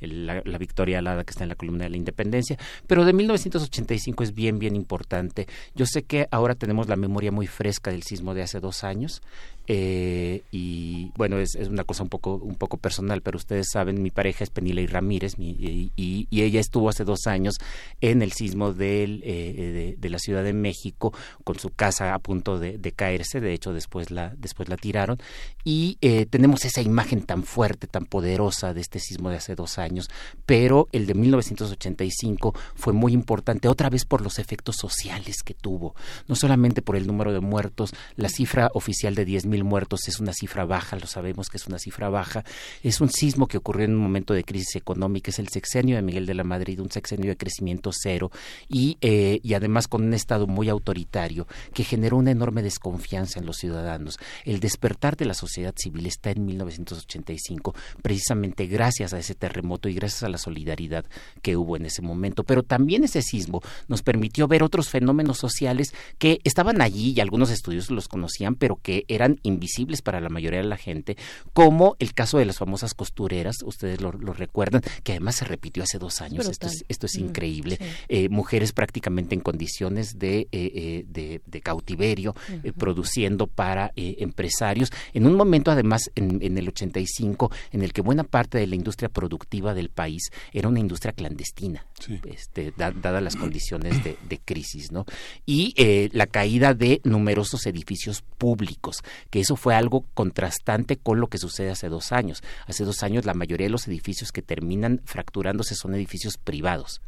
la, 0.00 0.40
la, 0.42 0.58
victoria 0.58 1.00
alada 1.00 1.24
que 1.24 1.32
está 1.32 1.44
en 1.44 1.50
la 1.50 1.54
columna 1.54 1.84
de 1.84 1.90
la 1.90 1.96
Independencia, 1.98 2.56
pero 2.86 3.04
de 3.04 3.12
1985 3.12 4.24
es 4.24 4.34
bien, 4.34 4.58
bien 4.58 4.74
importante. 4.74 5.46
Yo 5.74 5.84
sé 5.84 6.04
que 6.04 6.28
ahora 6.30 6.54
tenemos 6.54 6.88
la 6.88 6.96
memoria 6.96 7.30
muy 7.30 7.46
fresca 7.46 7.90
del 7.90 8.04
sismo 8.04 8.32
de 8.32 8.42
hace 8.42 8.58
dos 8.58 8.84
años, 8.84 9.20
eh, 9.68 10.42
y 10.50 11.12
bueno, 11.16 11.38
es, 11.38 11.54
una 11.54 11.84
cosa 11.84 12.02
un 12.02 12.08
poco, 12.08 12.34
un 12.34 12.56
poco 12.56 12.78
personal, 12.78 13.22
pero 13.22 13.36
ustedes 13.36 13.68
saben, 13.72 14.02
mi 14.02 14.10
pareja 14.10 14.42
es 14.42 14.50
Penilei 14.50 14.86
Ramírez 14.86 15.34
y, 15.38 15.92
y, 15.96 16.42
ella 16.42 16.58
estuvo 16.58 16.88
hace 16.88 17.04
dos 17.04 17.28
años 17.28 17.54
en 18.00 18.20
el 18.20 18.32
sismo 18.32 18.72
del, 18.72 19.22
eh, 19.24 19.96
de, 19.96 20.10
la 20.10 20.18
Ciudad 20.18 20.42
de 20.42 20.52
México 20.52 21.14
con 21.44 21.58
su 21.58 21.70
casa 21.70 22.14
a 22.14 22.18
punto 22.18 22.58
de, 22.58 22.92
caerse, 22.92 23.40
de 23.40 23.52
hecho 23.52 23.72
después 23.72 24.10
la, 24.10 24.34
después 24.36 24.68
la 24.68 24.76
tiraron. 24.76 25.18
Y 25.64 25.98
eh, 26.00 26.26
tenemos 26.26 26.64
esa 26.64 26.82
imagen 26.82 27.22
tan 27.22 27.44
fuerte, 27.44 27.86
tan 27.86 28.06
poderosa 28.06 28.74
de 28.74 28.80
este 28.80 28.98
sismo 28.98 29.30
de 29.30 29.36
hace 29.36 29.54
dos 29.54 29.78
años, 29.78 30.10
pero 30.44 30.88
el 30.90 31.06
de 31.06 31.14
1985 31.14 32.54
fue 32.74 32.92
muy 32.92 33.12
importante, 33.12 33.68
otra 33.68 33.88
vez 33.88 34.04
por 34.04 34.22
los 34.22 34.40
efectos 34.40 34.76
sociales 34.76 35.44
que 35.44 35.54
tuvo, 35.54 35.94
no 36.26 36.34
solamente 36.34 36.82
por 36.82 36.96
el 36.96 37.06
número 37.06 37.32
de 37.32 37.40
muertos, 37.40 37.94
la 38.16 38.28
cifra 38.28 38.68
oficial 38.74 39.14
de 39.14 39.24
10 39.24 39.46
mil 39.52 39.64
muertos 39.64 40.08
es 40.08 40.18
una 40.18 40.32
cifra 40.32 40.64
baja, 40.64 40.96
lo 40.96 41.06
sabemos 41.06 41.48
que 41.48 41.58
es 41.58 41.66
una 41.66 41.78
cifra 41.78 42.08
baja. 42.08 42.44
Es 42.82 43.00
un 43.00 43.10
sismo 43.10 43.46
que 43.46 43.58
ocurrió 43.58 43.84
en 43.84 43.94
un 43.94 44.00
momento 44.00 44.34
de 44.34 44.44
crisis 44.44 44.76
económica, 44.76 45.30
es 45.30 45.38
el 45.38 45.48
sexenio 45.48 45.96
de 45.96 46.02
Miguel 46.02 46.26
de 46.26 46.34
la 46.34 46.44
Madrid, 46.44 46.80
un 46.80 46.90
sexenio 46.90 47.30
de 47.30 47.36
crecimiento 47.36 47.90
cero 47.92 48.30
y, 48.68 48.98
eh, 49.00 49.40
y 49.42 49.54
además 49.54 49.88
con 49.88 50.02
un 50.02 50.14
Estado 50.14 50.46
muy 50.46 50.68
autoritario 50.68 51.46
que 51.74 51.84
generó 51.84 52.16
una 52.16 52.30
enorme 52.30 52.62
desconfianza 52.62 53.38
en 53.38 53.46
los 53.46 53.56
ciudadanos. 53.56 54.18
El 54.44 54.60
despertar 54.60 55.16
de 55.16 55.26
la 55.26 55.34
sociedad 55.34 55.74
civil 55.76 56.06
está 56.06 56.30
en 56.30 56.46
1985, 56.46 57.74
precisamente 58.02 58.66
gracias 58.66 59.12
a 59.12 59.18
ese 59.18 59.34
terremoto 59.34 59.88
y 59.88 59.94
gracias 59.94 60.22
a 60.22 60.28
la 60.28 60.38
solidaridad 60.38 61.04
que 61.42 61.56
hubo 61.56 61.76
en 61.76 61.86
ese 61.86 62.02
momento. 62.02 62.44
Pero 62.44 62.62
también 62.62 63.04
ese 63.04 63.22
sismo 63.22 63.60
nos 63.88 64.02
permitió 64.02 64.48
ver 64.48 64.62
otros 64.62 64.88
fenómenos 64.88 65.38
sociales 65.38 65.94
que 66.18 66.40
estaban 66.44 66.80
allí 66.80 67.12
y 67.14 67.20
algunos 67.20 67.50
estudios 67.50 67.90
los 67.90 68.08
conocían, 68.08 68.54
pero 68.54 68.78
que 68.82 69.04
eran 69.08 69.38
invisibles 69.42 70.02
para 70.02 70.20
la 70.20 70.28
mayoría 70.28 70.60
de 70.60 70.66
la 70.66 70.76
gente, 70.76 71.16
como 71.52 71.96
el 71.98 72.14
caso 72.14 72.38
de 72.38 72.44
las 72.44 72.58
famosas 72.58 72.94
costureras, 72.94 73.56
ustedes 73.64 74.00
lo, 74.00 74.12
recuerdan, 74.12 74.82
que 75.02 75.12
además 75.12 75.36
se 75.36 75.44
repitió 75.44 75.82
hace 75.82 75.98
dos 75.98 76.20
años, 76.20 76.48
esto 76.48 76.66
es, 76.66 76.84
esto 76.88 77.06
es 77.06 77.18
mm, 77.18 77.24
increíble, 77.24 77.78
eh, 78.08 78.28
mujeres 78.28 78.72
prácticamente 78.72 79.34
en 79.34 79.40
condiciones 79.40 80.18
de, 80.18 80.48
eh, 80.52 81.04
de, 81.06 81.60
cautiverio, 81.62 82.34
produciendo 82.76 83.46
para 83.46 83.92
empresarios, 83.94 84.90
en 85.14 85.26
un 85.26 85.34
momento 85.34 85.70
además 85.70 86.10
en, 86.16 86.42
en 86.42 86.58
el 86.58 86.68
85 86.68 87.50
en 87.70 87.82
el 87.82 87.92
que 87.92 88.00
buena 88.00 88.24
parte 88.24 88.58
de 88.58 88.66
la 88.66 88.74
industria 88.74 89.08
productiva 89.08 89.74
del 89.74 89.90
país 89.90 90.30
era 90.52 90.68
una 90.68 90.80
industria 90.80 91.12
clandestina, 91.12 91.86
este, 92.08 92.72
dadas 92.76 93.22
las 93.22 93.36
condiciones 93.36 94.02
de, 94.04 94.16
crisis, 94.44 94.90
¿no? 94.90 95.04
Y 95.46 95.74
eh, 95.76 96.08
la 96.12 96.26
caída 96.26 96.74
de 96.74 97.00
numerosos 97.04 97.66
edificios 97.66 98.22
públicos, 98.38 99.02
que 99.30 99.40
eso 99.40 99.56
fue 99.56 99.74
algo 99.74 100.04
contrastante 100.14 100.96
con 100.96 101.20
lo 101.20 101.28
que 101.28 101.38
sucede 101.38 101.70
hace 101.70 101.88
dos 101.88 102.12
años. 102.12 102.42
Hace 102.66 102.84
dos 102.84 103.02
años 103.02 103.24
la 103.24 103.34
mayoría 103.34 103.66
de 103.66 103.70
los 103.70 103.86
edificios 103.86 104.32
que 104.32 104.42
terminan 104.42 105.00
fracturándose 105.04 105.74
son 105.74 105.94
edificios 105.94 106.38
privados. 106.38 107.02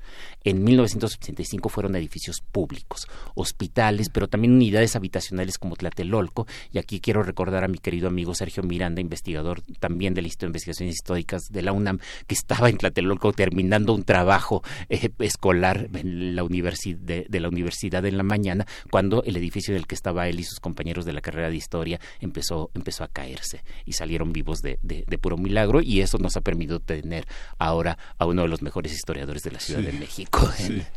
En 0.44 0.62
1985 0.62 1.68
fueron 1.68 1.96
edificios 1.96 2.40
públicos, 2.40 3.08
hospitales, 3.34 4.10
pero 4.10 4.28
también 4.28 4.54
unidades 4.54 4.96
habitacionales 4.96 5.58
como 5.58 5.76
Tlatelolco. 5.76 6.46
Y 6.72 6.78
aquí 6.78 7.00
quiero 7.00 7.22
recordar 7.22 7.64
a 7.64 7.68
mi 7.68 7.78
querido 7.78 8.08
amigo 8.08 8.34
Sergio 8.34 8.62
Miranda, 8.62 9.00
investigador 9.00 9.62
también 9.80 10.14
del 10.14 10.26
Instituto 10.26 10.46
de 10.46 10.50
Investigaciones 10.50 10.94
Históricas 10.94 11.42
de 11.50 11.62
la 11.62 11.72
UNAM, 11.72 11.98
que 12.26 12.34
estaba 12.34 12.68
en 12.68 12.78
Tlatelolco 12.78 13.32
terminando 13.32 13.94
un 13.94 14.04
trabajo 14.04 14.62
eh, 14.88 15.10
escolar 15.20 15.88
en 15.94 16.36
la 16.36 16.44
de, 16.44 17.40
la 17.40 17.48
universidad 17.48 18.04
en 18.06 18.16
la 18.16 18.22
mañana, 18.22 18.66
cuando 18.90 19.22
el 19.24 19.36
edificio 19.36 19.74
del 19.74 19.86
que 19.86 19.94
estaba 19.94 20.28
él 20.28 20.40
y 20.40 20.44
sus 20.44 20.60
compañeros 20.60 21.04
de 21.04 21.12
la 21.12 21.20
carrera 21.20 21.50
de 21.50 21.56
historia 21.56 22.00
empezó, 22.20 22.70
empezó 22.74 23.04
a 23.04 23.08
caerse 23.08 23.62
y 23.84 23.92
salieron 23.92 24.32
vivos 24.32 24.62
de, 24.62 24.78
puro 25.20 25.36
milagro 25.36 25.80
y 25.80 26.00
eso 26.00 26.18
nos 26.18 26.36
ha 26.36 26.40
permitido 26.40 26.80
tener 26.80 27.26
ahora 27.58 27.98
a 28.18 28.26
uno 28.26 28.42
de 28.42 28.48
los 28.48 28.62
mejores 28.62 28.92
historiadores 28.92 29.42
de 29.42 29.50
la 29.50 29.60
Ciudad 29.60 29.80
de 29.80 29.92
México. 29.92 30.48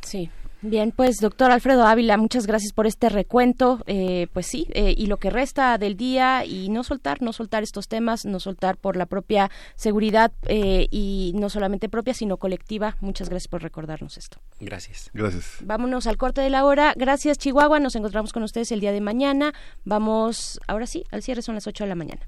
sí. 0.01 0.29
Bien, 0.62 0.91
pues 0.91 1.18
doctor 1.18 1.51
Alfredo 1.51 1.86
Ávila, 1.86 2.18
muchas 2.18 2.47
gracias 2.47 2.74
por 2.74 2.88
este 2.88 3.10
recuento. 3.10 3.84
Eh, 3.86 4.28
pues 4.34 4.47
sí, 4.47 4.68
eh, 4.74 4.93
y 4.97 5.05
lo 5.05 5.18
que 5.18 5.30
resta 5.30 5.78
del 5.78 5.95
día 5.95 6.45
y 6.45 6.70
no 6.70 6.84
soltar, 6.84 7.22
no 7.22 7.32
soltar 7.32 7.62
estos 7.62 7.88
temas, 7.88 8.26
no 8.26 8.39
soltar 8.39 8.78
por 8.78 8.97
la 8.97 9.05
propia 9.05 9.51
seguridad 9.76 10.32
eh, 10.47 10.88
y 10.89 11.34
no 11.36 11.49
solamente 11.49 11.89
propia, 11.89 12.16
sino 12.16 12.38
colectiva. 12.38 12.97
Muchas 13.01 13.30
gracias 13.30 13.47
por 13.49 13.62
recordarnos 13.62 14.18
esto. 14.18 14.39
Gracias. 14.60 15.12
Gracias. 15.14 15.58
Vámonos 15.62 16.08
al 16.08 16.18
corte 16.18 16.41
de 16.41 16.49
la 16.49 16.66
hora. 16.66 16.93
Gracias 16.95 17.38
Chihuahua, 17.38 17.80
nos 17.80 17.95
encontramos 17.95 18.34
con 18.34 18.41
ustedes 18.41 18.72
el 18.72 18.80
día 18.80 18.91
de 18.91 19.01
mañana. 19.01 19.53
Vamos, 19.86 20.60
ahora 20.68 20.88
sí, 20.88 21.03
al 21.12 21.22
cierre 21.22 21.43
son 21.43 21.55
las 21.55 21.68
8 21.68 21.84
de 21.84 21.89
la 21.89 21.95
mañana. 21.95 22.28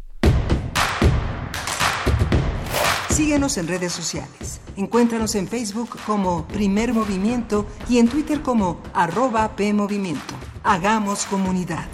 Síguenos 3.19 3.57
en 3.57 3.67
redes 3.67 3.91
sociales. 3.91 4.61
Encuéntranos 4.77 5.35
en 5.35 5.49
Facebook 5.49 5.89
como 6.05 6.47
Primer 6.47 6.93
Movimiento 6.93 7.65
y 7.89 7.97
en 7.97 8.07
Twitter 8.07 8.41
como 8.41 8.81
arroba 8.93 9.57
PMovimiento. 9.57 10.35
Hagamos 10.63 11.25
comunidad. 11.25 11.85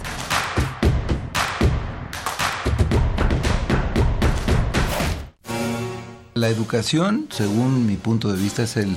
La 6.34 6.48
educación, 6.48 7.26
según 7.30 7.88
mi 7.88 7.96
punto 7.96 8.32
de 8.32 8.40
vista, 8.40 8.62
es 8.62 8.76
el 8.76 8.96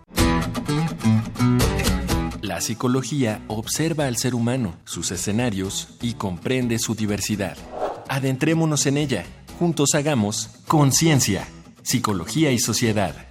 La 2.41 2.59
psicología 2.59 3.41
observa 3.47 4.05
al 4.05 4.17
ser 4.17 4.35
humano, 4.35 4.75
sus 4.83 5.11
escenarios 5.11 5.89
y 6.01 6.13
comprende 6.13 6.79
su 6.79 6.95
diversidad. 6.95 7.57
Adentrémonos 8.07 8.85
en 8.85 8.97
ella. 8.97 9.25
Juntos 9.57 9.95
hagamos 9.95 10.49
conciencia, 10.67 11.47
psicología 11.81 12.51
y 12.51 12.59
sociedad. 12.59 13.30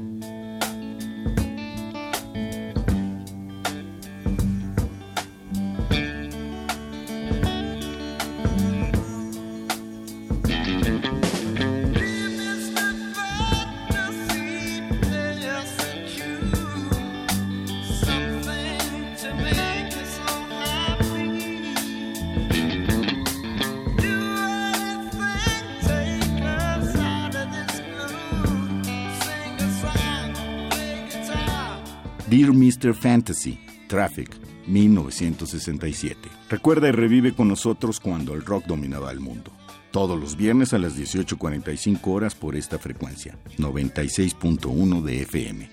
Fantasy, 32.93 33.59
Traffic, 33.87 34.29
1967. 34.67 36.17
Recuerda 36.49 36.89
y 36.89 36.91
revive 36.91 37.33
con 37.33 37.47
nosotros 37.47 37.99
cuando 37.99 38.33
el 38.33 38.43
rock 38.43 38.65
dominaba 38.65 39.11
el 39.11 39.19
mundo. 39.19 39.51
Todos 39.91 40.19
los 40.19 40.35
viernes 40.35 40.73
a 40.73 40.79
las 40.79 40.97
18.45 40.97 41.99
horas 42.07 42.35
por 42.35 42.55
esta 42.55 42.79
frecuencia, 42.79 43.37
96.1 43.57 45.01
de 45.01 45.21
FM. 45.21 45.69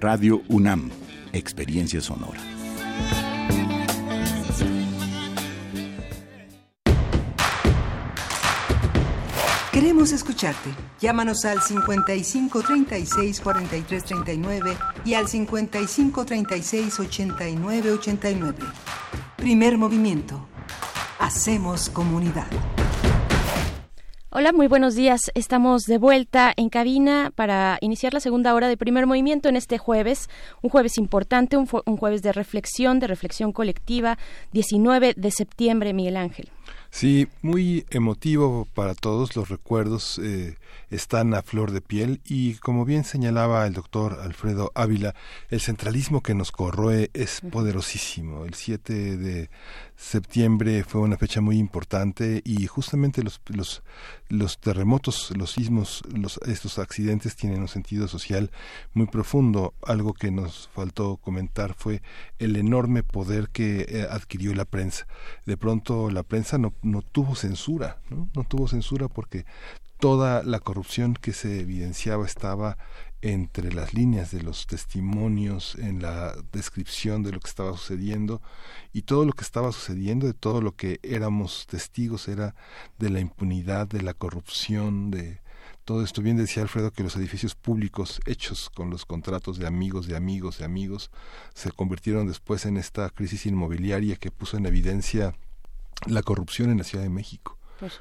Radio 0.00 0.42
UNAM, 0.48 0.90
Experiencia 1.32 2.00
Sonora. 2.00 2.61
Queremos 9.92 10.12
escucharte. 10.12 10.70
Llámanos 11.02 11.44
al 11.44 11.60
55 11.60 12.62
36 12.62 13.40
43 13.42 14.02
39 14.02 14.78
y 15.04 15.12
al 15.12 15.28
55 15.28 16.24
36 16.24 16.98
89 16.98 17.90
89. 17.92 18.58
Primer 19.36 19.76
movimiento. 19.76 20.48
Hacemos 21.18 21.90
comunidad. 21.90 22.46
Hola, 24.30 24.54
muy 24.54 24.66
buenos 24.66 24.94
días. 24.94 25.30
Estamos 25.34 25.82
de 25.82 25.98
vuelta 25.98 26.54
en 26.56 26.70
cabina 26.70 27.30
para 27.34 27.76
iniciar 27.82 28.14
la 28.14 28.20
segunda 28.20 28.54
hora 28.54 28.68
de 28.68 28.78
primer 28.78 29.06
movimiento 29.06 29.50
en 29.50 29.56
este 29.56 29.76
jueves, 29.76 30.30
un 30.62 30.70
jueves 30.70 30.96
importante, 30.96 31.58
un, 31.58 31.68
un 31.84 31.98
jueves 31.98 32.22
de 32.22 32.32
reflexión, 32.32 32.98
de 32.98 33.08
reflexión 33.08 33.52
colectiva, 33.52 34.16
19 34.52 35.12
de 35.18 35.30
septiembre, 35.30 35.92
Miguel 35.92 36.16
Ángel. 36.16 36.50
Sí, 36.94 37.26
muy 37.40 37.86
emotivo 37.88 38.68
para 38.74 38.94
todos 38.94 39.34
los 39.34 39.48
recuerdos 39.48 40.20
eh, 40.22 40.56
están 40.90 41.32
a 41.32 41.40
flor 41.40 41.70
de 41.72 41.80
piel 41.80 42.20
y 42.22 42.56
como 42.56 42.84
bien 42.84 43.04
señalaba 43.04 43.66
el 43.66 43.72
doctor 43.72 44.18
Alfredo 44.22 44.70
Ávila, 44.74 45.14
el 45.48 45.62
centralismo 45.62 46.22
que 46.22 46.34
nos 46.34 46.52
corroe 46.52 47.10
es 47.14 47.40
poderosísimo. 47.50 48.44
El 48.44 48.52
7 48.52 49.16
de 49.16 49.50
septiembre 49.96 50.84
fue 50.84 51.00
una 51.00 51.16
fecha 51.16 51.40
muy 51.40 51.56
importante 51.58 52.42
y 52.44 52.66
justamente 52.66 53.22
los, 53.22 53.40
los, 53.46 53.82
los 54.28 54.58
terremotos, 54.58 55.32
los 55.34 55.52
sismos, 55.52 56.02
los, 56.14 56.38
estos 56.46 56.78
accidentes 56.78 57.36
tienen 57.36 57.62
un 57.62 57.68
sentido 57.68 58.06
social 58.06 58.50
muy 58.92 59.06
profundo. 59.06 59.72
Algo 59.82 60.12
que 60.12 60.30
nos 60.30 60.68
faltó 60.74 61.16
comentar 61.16 61.74
fue 61.74 62.02
el 62.38 62.56
enorme 62.56 63.02
poder 63.02 63.48
que 63.48 63.86
eh, 63.88 64.06
adquirió 64.10 64.54
la 64.54 64.66
prensa. 64.66 65.06
De 65.46 65.56
pronto 65.56 66.10
la 66.10 66.22
prensa 66.22 66.58
no, 66.58 66.74
no 66.82 67.02
tuvo 67.02 67.34
censura, 67.34 68.00
¿no? 68.10 68.28
no 68.34 68.44
tuvo 68.44 68.68
censura 68.68 69.08
porque 69.08 69.44
toda 69.98 70.42
la 70.42 70.58
corrupción 70.58 71.14
que 71.14 71.32
se 71.32 71.60
evidenciaba 71.60 72.26
estaba 72.26 72.76
entre 73.22 73.72
las 73.72 73.94
líneas 73.94 74.32
de 74.32 74.42
los 74.42 74.66
testimonios, 74.66 75.76
en 75.76 76.02
la 76.02 76.34
descripción 76.52 77.22
de 77.22 77.30
lo 77.30 77.38
que 77.38 77.48
estaba 77.48 77.70
sucediendo 77.76 78.42
y 78.92 79.02
todo 79.02 79.24
lo 79.24 79.32
que 79.32 79.44
estaba 79.44 79.70
sucediendo, 79.70 80.26
de 80.26 80.34
todo 80.34 80.60
lo 80.60 80.74
que 80.74 80.98
éramos 81.04 81.68
testigos 81.68 82.26
era 82.26 82.56
de 82.98 83.10
la 83.10 83.20
impunidad, 83.20 83.86
de 83.86 84.02
la 84.02 84.12
corrupción, 84.12 85.12
de 85.12 85.40
todo 85.84 86.02
esto. 86.02 86.20
Bien 86.20 86.36
decía 86.36 86.64
Alfredo 86.64 86.90
que 86.90 87.04
los 87.04 87.14
edificios 87.14 87.54
públicos 87.54 88.20
hechos 88.26 88.70
con 88.70 88.90
los 88.90 89.06
contratos 89.06 89.56
de 89.58 89.68
amigos, 89.68 90.08
de 90.08 90.16
amigos, 90.16 90.58
de 90.58 90.64
amigos, 90.64 91.12
se 91.54 91.70
convirtieron 91.70 92.26
después 92.26 92.66
en 92.66 92.76
esta 92.76 93.08
crisis 93.10 93.46
inmobiliaria 93.46 94.16
que 94.16 94.32
puso 94.32 94.56
en 94.56 94.66
evidencia 94.66 95.36
la 96.06 96.22
corrupción 96.22 96.70
en 96.70 96.78
la 96.78 96.84
Ciudad 96.84 97.04
de 97.04 97.10
México 97.10 97.58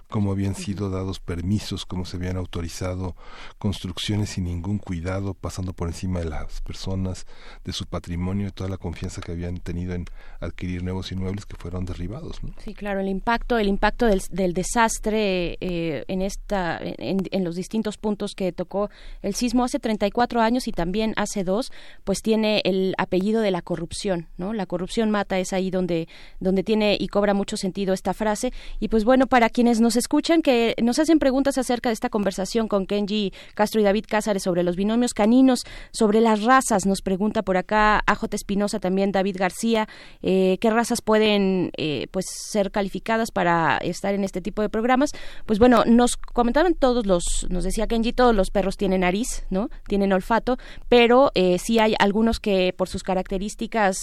cómo 0.09 0.31
habían 0.31 0.55
sido 0.55 0.89
dados 0.89 1.19
permisos, 1.19 1.85
cómo 1.85 2.05
se 2.05 2.17
habían 2.17 2.37
autorizado 2.37 3.15
construcciones 3.57 4.31
sin 4.31 4.45
ningún 4.45 4.77
cuidado, 4.77 5.33
pasando 5.33 5.73
por 5.73 5.87
encima 5.87 6.19
de 6.19 6.25
las 6.25 6.61
personas, 6.61 7.25
de 7.63 7.73
su 7.73 7.85
patrimonio, 7.85 8.47
y 8.47 8.51
toda 8.51 8.69
la 8.69 8.77
confianza 8.77 9.21
que 9.21 9.31
habían 9.31 9.57
tenido 9.57 9.93
en 9.93 10.05
adquirir 10.39 10.83
nuevos 10.83 11.11
inmuebles 11.11 11.45
que 11.45 11.57
fueron 11.57 11.85
derribados. 11.85 12.39
Sí, 12.63 12.73
claro, 12.73 12.99
el 12.99 13.07
impacto, 13.07 13.57
el 13.57 13.67
impacto 13.67 14.07
del, 14.07 14.53
desastre 14.53 15.57
eh, 15.61 16.03
en 16.07 16.21
esta, 16.21 16.79
en, 16.81 17.43
los 17.43 17.55
distintos 17.55 17.97
puntos 17.97 18.33
que 18.35 18.51
tocó 18.51 18.89
el 19.21 19.35
sismo 19.35 19.63
hace 19.63 19.79
34 19.79 20.41
años 20.41 20.67
y 20.67 20.71
también 20.71 21.13
hace 21.17 21.43
dos, 21.43 21.71
pues 22.03 22.21
tiene 22.21 22.61
el 22.65 22.93
apellido 22.97 23.41
de 23.41 23.51
la 23.51 23.61
corrupción, 23.61 24.27
¿no? 24.37 24.53
La 24.53 24.65
corrupción 24.65 25.11
mata 25.11 25.39
es 25.39 25.53
ahí 25.53 25.71
donde, 25.71 26.07
donde 26.39 26.63
tiene 26.63 26.97
y 26.99 27.07
cobra 27.07 27.33
mucho 27.33 27.57
sentido 27.57 27.93
esta 27.93 28.13
frase 28.13 28.53
y 28.79 28.87
pues 28.87 29.03
bueno 29.03 29.27
para 29.27 29.49
quienes 29.49 29.70
nos 29.79 29.95
escuchan 29.95 30.41
que 30.41 30.75
nos 30.81 30.99
hacen 30.99 31.19
preguntas 31.19 31.57
acerca 31.57 31.89
de 31.89 31.93
esta 31.93 32.09
conversación 32.09 32.67
con 32.67 32.85
Kenji 32.85 33.31
Castro 33.53 33.79
y 33.79 33.83
David 33.83 34.05
Cázares 34.07 34.43
sobre 34.43 34.63
los 34.63 34.75
binomios 34.75 35.13
caninos, 35.13 35.63
sobre 35.91 36.19
las 36.19 36.43
razas. 36.43 36.85
Nos 36.85 37.01
pregunta 37.01 37.43
por 37.43 37.57
acá 37.57 38.01
AJ 38.07 38.33
Espinosa, 38.33 38.79
también 38.79 39.11
David 39.11 39.37
García, 39.37 39.87
eh, 40.21 40.57
qué 40.59 40.69
razas 40.69 41.01
pueden 41.01 41.71
eh, 41.77 42.07
pues 42.11 42.25
ser 42.49 42.71
calificadas 42.71 43.31
para 43.31 43.77
estar 43.77 44.13
en 44.13 44.23
este 44.23 44.41
tipo 44.41 44.61
de 44.61 44.69
programas. 44.69 45.11
Pues 45.45 45.59
bueno, 45.59 45.83
nos 45.85 46.17
comentaron 46.17 46.73
todos 46.73 47.05
los, 47.05 47.47
nos 47.49 47.63
decía 47.63 47.87
Kenji, 47.87 48.13
todos 48.13 48.35
los 48.35 48.49
perros 48.49 48.77
tienen 48.77 49.01
nariz, 49.01 49.45
¿no? 49.49 49.69
Tienen 49.87 50.13
olfato, 50.13 50.57
pero 50.89 51.31
eh, 51.35 51.57
sí 51.59 51.79
hay 51.79 51.95
algunos 51.99 52.39
que 52.39 52.73
por 52.75 52.89
sus 52.89 53.03
características 53.03 53.97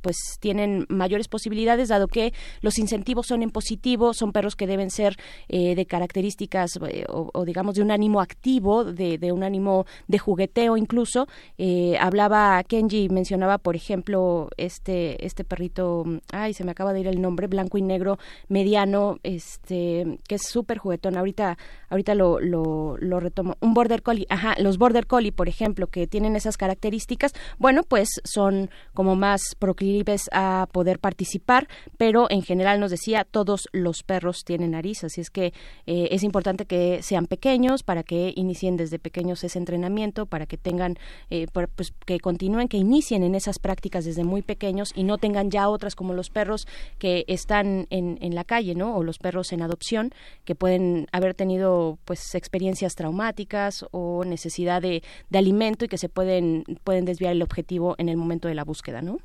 pues 0.00 0.16
tienen 0.40 0.86
mayores 0.88 1.28
posibilidades, 1.28 1.88
dado 1.88 2.08
que 2.08 2.32
los 2.60 2.78
incentivos 2.78 3.26
son 3.26 3.42
en 3.42 3.50
positivo, 3.50 4.14
son 4.14 4.32
perros 4.32 4.56
que 4.56 4.66
deben 4.66 4.79
ser 4.88 5.18
eh, 5.48 5.74
de 5.74 5.84
características 5.84 6.78
eh, 6.88 7.04
o, 7.10 7.44
digamos 7.44 7.74
de 7.74 7.82
un 7.82 7.90
ánimo 7.90 8.22
activo, 8.22 8.84
de, 8.84 9.18
de 9.18 9.32
un 9.32 9.42
ánimo 9.42 9.84
de 10.08 10.18
jugueteo 10.18 10.78
incluso. 10.78 11.26
Eh, 11.58 11.98
hablaba 12.00 12.62
Kenji, 12.64 13.10
mencionaba 13.10 13.58
por 13.58 13.76
ejemplo 13.76 14.48
este, 14.56 15.26
este 15.26 15.44
perrito, 15.44 16.04
ay, 16.32 16.54
se 16.54 16.64
me 16.64 16.70
acaba 16.70 16.94
de 16.94 17.00
ir 17.00 17.08
el 17.08 17.20
nombre, 17.20 17.46
blanco 17.46 17.76
y 17.76 17.82
negro 17.82 18.18
mediano, 18.48 19.18
este, 19.22 20.18
que 20.26 20.36
es 20.36 20.42
súper 20.42 20.78
juguetón. 20.78 21.18
Ahorita, 21.18 21.58
ahorita 21.90 22.14
lo, 22.14 22.40
lo, 22.40 22.96
lo 22.96 23.20
retomo. 23.20 23.56
Un 23.60 23.74
border 23.74 24.02
collie, 24.02 24.26
ajá, 24.30 24.54
los 24.58 24.78
border 24.78 25.06
collie, 25.06 25.32
por 25.32 25.48
ejemplo, 25.48 25.88
que 25.88 26.06
tienen 26.06 26.36
esas 26.36 26.56
características, 26.56 27.32
bueno, 27.58 27.82
pues 27.82 28.08
son 28.24 28.70
como 28.94 29.16
más 29.16 29.40
proclives 29.58 30.28
a 30.32 30.68
poder 30.72 30.98
participar, 31.00 31.68
pero 31.96 32.30
en 32.30 32.42
general 32.42 32.80
nos 32.80 32.90
decía, 32.90 33.24
todos 33.24 33.68
los 33.72 34.02
perros 34.02 34.44
tienen 34.44 34.69
nariz, 34.70 35.04
así 35.04 35.20
es 35.20 35.30
que 35.30 35.52
eh, 35.86 36.08
es 36.10 36.22
importante 36.22 36.64
que 36.64 37.02
sean 37.02 37.26
pequeños 37.26 37.82
para 37.82 38.02
que 38.02 38.32
inicien 38.36 38.76
desde 38.76 38.98
pequeños 38.98 39.44
ese 39.44 39.58
entrenamiento, 39.58 40.26
para 40.26 40.46
que 40.46 40.56
tengan, 40.56 40.96
eh, 41.30 41.46
pues 41.52 41.92
que 42.06 42.20
continúen, 42.20 42.68
que 42.68 42.76
inicien 42.76 43.22
en 43.22 43.34
esas 43.34 43.58
prácticas 43.58 44.04
desde 44.04 44.24
muy 44.24 44.42
pequeños 44.42 44.92
y 44.94 45.04
no 45.04 45.18
tengan 45.18 45.50
ya 45.50 45.68
otras 45.68 45.94
como 45.94 46.14
los 46.14 46.30
perros 46.30 46.66
que 46.98 47.24
están 47.28 47.86
en, 47.90 48.34
la 48.34 48.44
calle, 48.44 48.76
¿no? 48.76 48.96
O 48.96 49.02
los 49.02 49.18
perros 49.18 49.52
en 49.52 49.60
adopción 49.60 50.12
que 50.44 50.54
pueden 50.54 51.08
haber 51.10 51.34
tenido 51.34 51.98
pues 52.04 52.34
experiencias 52.36 52.94
traumáticas 52.94 53.84
o 53.90 54.24
necesidad 54.24 54.80
de, 54.80 55.02
de 55.30 55.38
alimento 55.38 55.84
y 55.84 55.88
que 55.88 55.98
se 55.98 56.08
pueden 56.08 56.64
pueden 56.84 57.04
desviar 57.04 57.32
el 57.32 57.42
objetivo 57.42 57.96
en 57.98 58.08
el 58.08 58.16
momento 58.16 58.48
de 58.48 58.54
la 58.54 58.64
búsqueda, 58.64 59.02
¿no? 59.02 59.18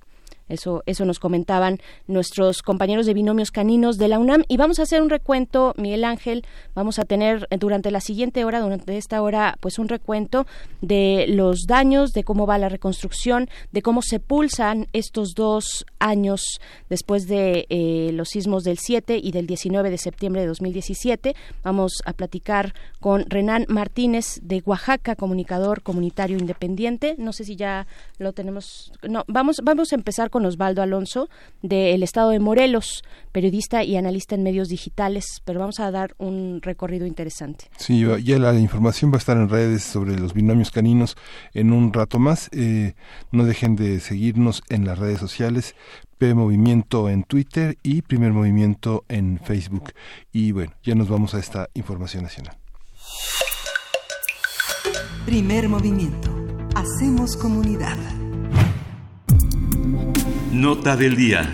Eso, 0.47 0.83
eso 0.85 1.05
nos 1.05 1.19
comentaban 1.19 1.79
nuestros 2.07 2.61
compañeros 2.61 3.05
de 3.05 3.13
binomios 3.13 3.51
caninos 3.51 3.97
de 3.97 4.07
la 4.07 4.19
UNAM. 4.19 4.43
Y 4.47 4.57
vamos 4.57 4.79
a 4.79 4.83
hacer 4.83 5.01
un 5.01 5.09
recuento, 5.09 5.73
Miguel 5.77 6.03
Ángel. 6.03 6.45
Vamos 6.73 6.99
a 6.99 7.05
tener 7.05 7.47
durante 7.59 7.91
la 7.91 7.99
siguiente 7.99 8.45
hora, 8.45 8.59
durante 8.59 8.97
esta 8.97 9.21
hora, 9.21 9.57
pues 9.59 9.79
un 9.79 9.87
recuento 9.87 10.45
de 10.81 11.25
los 11.27 11.65
daños, 11.67 12.11
de 12.13 12.23
cómo 12.23 12.45
va 12.45 12.57
la 12.57 12.69
reconstrucción, 12.69 13.49
de 13.71 13.81
cómo 13.81 14.01
se 14.01 14.19
pulsan 14.19 14.87
estos 14.93 15.33
dos 15.33 15.85
años 15.99 16.59
después 16.89 17.27
de 17.27 17.65
eh, 17.69 18.11
los 18.13 18.29
sismos 18.29 18.63
del 18.63 18.77
7 18.77 19.19
y 19.21 19.31
del 19.31 19.47
19 19.47 19.89
de 19.89 19.97
septiembre 19.97 20.41
de 20.41 20.47
2017. 20.47 21.35
Vamos 21.63 22.01
a 22.05 22.13
platicar 22.13 22.73
con 22.99 23.25
Renan 23.29 23.65
Martínez 23.67 24.39
de 24.41 24.61
Oaxaca, 24.65 25.15
comunicador 25.15 25.81
comunitario 25.81 26.37
independiente. 26.37 27.15
No 27.17 27.33
sé 27.33 27.43
si 27.45 27.55
ya 27.55 27.87
lo 28.17 28.33
tenemos. 28.33 28.91
No, 29.07 29.23
vamos, 29.27 29.61
vamos 29.63 29.91
a 29.91 29.95
empezar 29.95 30.29
con 30.35 30.45
Osvaldo 30.45 30.81
Alonso 30.81 31.29
del 31.61 32.03
estado 32.03 32.31
de 32.31 32.41
Morelos, 32.41 33.05
periodista 33.31 33.85
y 33.85 33.95
analista 33.95 34.35
en 34.35 34.43
medios 34.43 34.67
digitales, 34.67 35.41
pero 35.45 35.61
vamos 35.61 35.79
a 35.79 35.89
dar 35.91 36.13
un 36.17 36.59
recorrido 36.61 37.05
interesante. 37.05 37.69
Sí, 37.77 38.05
ya 38.21 38.37
la 38.37 38.53
información 38.59 39.13
va 39.13 39.15
a 39.15 39.19
estar 39.19 39.37
en 39.37 39.47
redes 39.47 39.83
sobre 39.83 40.19
los 40.19 40.33
binomios 40.33 40.71
caninos 40.71 41.15
en 41.53 41.71
un 41.71 41.93
rato 41.93 42.19
más. 42.19 42.49
Eh, 42.51 42.95
no 43.31 43.45
dejen 43.45 43.77
de 43.77 44.01
seguirnos 44.01 44.61
en 44.67 44.83
las 44.83 44.99
redes 44.99 45.19
sociales. 45.19 45.73
P 46.17 46.33
Movimiento 46.33 47.07
en 47.07 47.23
Twitter 47.23 47.77
y 47.81 48.01
Primer 48.01 48.33
Movimiento 48.33 49.05
en 49.07 49.39
Facebook. 49.41 49.93
Y 50.33 50.51
bueno, 50.51 50.73
ya 50.83 50.95
nos 50.95 51.07
vamos 51.07 51.33
a 51.33 51.39
esta 51.39 51.69
información 51.75 52.23
nacional. 52.23 52.57
Primer 55.25 55.69
Movimiento. 55.69 56.29
Hacemos 56.75 57.37
comunidad. 57.37 57.97
Nota 60.55 60.95
del 60.95 61.17
día. 61.17 61.51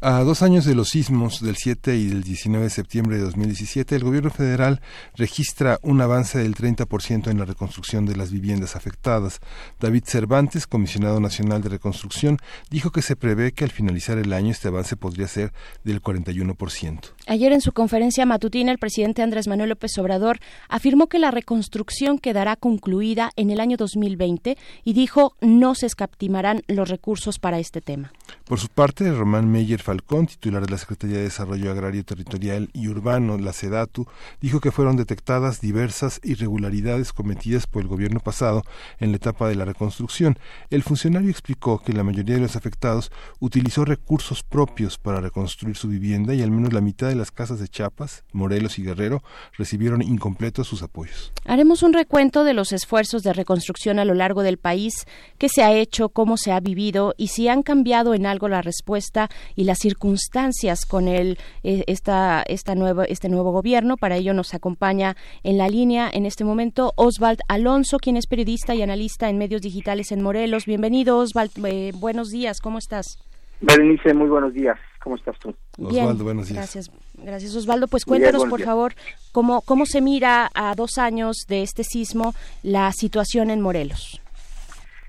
A 0.00 0.24
dos 0.24 0.42
años 0.42 0.64
de 0.64 0.74
los 0.74 0.88
sismos 0.88 1.40
del 1.40 1.54
7 1.54 1.96
y 1.96 2.08
del 2.08 2.24
19 2.24 2.64
de 2.64 2.70
septiembre 2.70 3.16
de 3.16 3.22
2017, 3.22 3.94
el 3.94 4.02
gobierno 4.02 4.30
federal 4.30 4.80
registra 5.14 5.78
un 5.82 6.00
avance 6.00 6.38
del 6.38 6.56
30% 6.56 7.30
en 7.30 7.38
la 7.38 7.44
reconstrucción 7.44 8.06
de 8.06 8.16
las 8.16 8.32
viviendas 8.32 8.74
afectadas. 8.74 9.38
David 9.78 10.02
Cervantes, 10.04 10.66
comisionado 10.66 11.20
nacional 11.20 11.62
de 11.62 11.68
reconstrucción, 11.68 12.38
dijo 12.70 12.90
que 12.90 13.02
se 13.02 13.14
prevé 13.14 13.52
que 13.52 13.62
al 13.62 13.70
finalizar 13.70 14.18
el 14.18 14.32
año 14.32 14.50
este 14.50 14.66
avance 14.66 14.96
podría 14.96 15.28
ser 15.28 15.52
del 15.84 16.02
41%. 16.02 17.00
Ayer 17.30 17.52
en 17.52 17.60
su 17.60 17.72
conferencia 17.72 18.24
matutina, 18.24 18.72
el 18.72 18.78
presidente 18.78 19.20
Andrés 19.20 19.48
Manuel 19.48 19.68
López 19.68 19.98
Obrador 19.98 20.38
afirmó 20.66 21.08
que 21.08 21.18
la 21.18 21.30
reconstrucción 21.30 22.18
quedará 22.18 22.56
concluida 22.56 23.32
en 23.36 23.50
el 23.50 23.60
año 23.60 23.76
2020 23.76 24.56
y 24.82 24.92
dijo 24.94 25.36
no 25.42 25.74
se 25.74 25.84
escatimarán 25.84 26.62
los 26.68 26.88
recursos 26.88 27.38
para 27.38 27.58
este 27.58 27.82
tema. 27.82 28.14
Por 28.46 28.58
su 28.58 28.68
parte, 28.68 29.12
Román 29.12 29.52
Meyer 29.52 29.82
Falcón, 29.82 30.26
titular 30.26 30.64
de 30.64 30.70
la 30.70 30.78
Secretaría 30.78 31.18
de 31.18 31.24
Desarrollo 31.24 31.70
Agrario 31.70 32.02
Territorial 32.02 32.70
y 32.72 32.88
Urbano, 32.88 33.36
la 33.36 33.52
SEDATU, 33.52 34.06
dijo 34.40 34.60
que 34.60 34.72
fueron 34.72 34.96
detectadas 34.96 35.60
diversas 35.60 36.20
irregularidades 36.24 37.12
cometidas 37.12 37.66
por 37.66 37.82
el 37.82 37.88
gobierno 37.88 38.20
pasado 38.20 38.62
en 39.00 39.10
la 39.10 39.18
etapa 39.18 39.48
de 39.48 39.54
la 39.54 39.66
reconstrucción. 39.66 40.38
El 40.70 40.82
funcionario 40.82 41.28
explicó 41.28 41.78
que 41.78 41.92
la 41.92 42.04
mayoría 42.04 42.36
de 42.36 42.40
los 42.40 42.56
afectados 42.56 43.12
utilizó 43.38 43.84
recursos 43.84 44.42
propios 44.42 44.96
para 44.96 45.20
reconstruir 45.20 45.76
su 45.76 45.88
vivienda 45.88 46.32
y 46.32 46.40
al 46.40 46.50
menos 46.50 46.72
la 46.72 46.80
mitad 46.80 47.08
de 47.08 47.17
las 47.18 47.30
casas 47.30 47.60
de 47.60 47.68
Chiapas, 47.68 48.24
Morelos 48.32 48.78
y 48.78 48.82
Guerrero 48.82 49.22
recibieron 49.56 50.00
incompletos 50.02 50.66
sus 50.66 50.82
apoyos. 50.82 51.32
Haremos 51.44 51.82
un 51.82 51.92
recuento 51.92 52.44
de 52.44 52.54
los 52.54 52.72
esfuerzos 52.72 53.22
de 53.22 53.32
reconstrucción 53.32 53.98
a 53.98 54.04
lo 54.04 54.14
largo 54.14 54.42
del 54.42 54.58
país, 54.58 54.94
qué 55.36 55.48
se 55.48 55.62
ha 55.62 55.72
hecho, 55.72 56.08
cómo 56.08 56.36
se 56.36 56.52
ha 56.52 56.60
vivido 56.60 57.14
y 57.16 57.28
si 57.28 57.48
han 57.48 57.62
cambiado 57.62 58.14
en 58.14 58.26
algo 58.26 58.48
la 58.48 58.62
respuesta 58.62 59.28
y 59.54 59.64
las 59.64 59.78
circunstancias 59.78 60.86
con 60.86 61.08
el, 61.08 61.38
eh, 61.62 61.84
esta, 61.86 62.42
esta 62.46 62.74
nueva, 62.74 63.04
este 63.04 63.28
nuevo 63.28 63.52
gobierno. 63.52 63.96
Para 63.96 64.16
ello 64.16 64.34
nos 64.34 64.54
acompaña 64.54 65.16
en 65.42 65.58
la 65.58 65.68
línea 65.68 66.10
en 66.12 66.26
este 66.26 66.44
momento 66.44 66.92
Oswald 66.96 67.40
Alonso, 67.48 67.98
quien 67.98 68.16
es 68.16 68.26
periodista 68.26 68.74
y 68.74 68.82
analista 68.82 69.28
en 69.28 69.38
medios 69.38 69.62
digitales 69.62 70.12
en 70.12 70.22
Morelos. 70.22 70.66
Bienvenido, 70.66 71.18
Oswald. 71.18 71.50
Eh, 71.64 71.92
buenos 71.94 72.30
días, 72.30 72.60
¿cómo 72.60 72.78
estás? 72.78 73.27
Berenice, 73.60 74.14
muy 74.14 74.28
buenos 74.28 74.54
días. 74.54 74.78
¿Cómo 75.02 75.16
estás 75.16 75.38
tú? 75.38 75.54
Osvaldo, 75.78 76.24
buenos 76.24 76.48
días. 76.48 76.58
Gracias, 76.58 76.90
gracias 77.14 77.56
Osvaldo. 77.56 77.88
Pues 77.88 78.04
cuéntanos, 78.04 78.44
por 78.46 78.60
favor, 78.62 78.94
cómo, 79.32 79.62
cómo 79.62 79.86
se 79.86 80.00
mira 80.00 80.48
a 80.54 80.74
dos 80.74 80.98
años 80.98 81.44
de 81.48 81.62
este 81.62 81.82
sismo 81.82 82.34
la 82.62 82.92
situación 82.92 83.50
en 83.50 83.60
Morelos. 83.60 84.20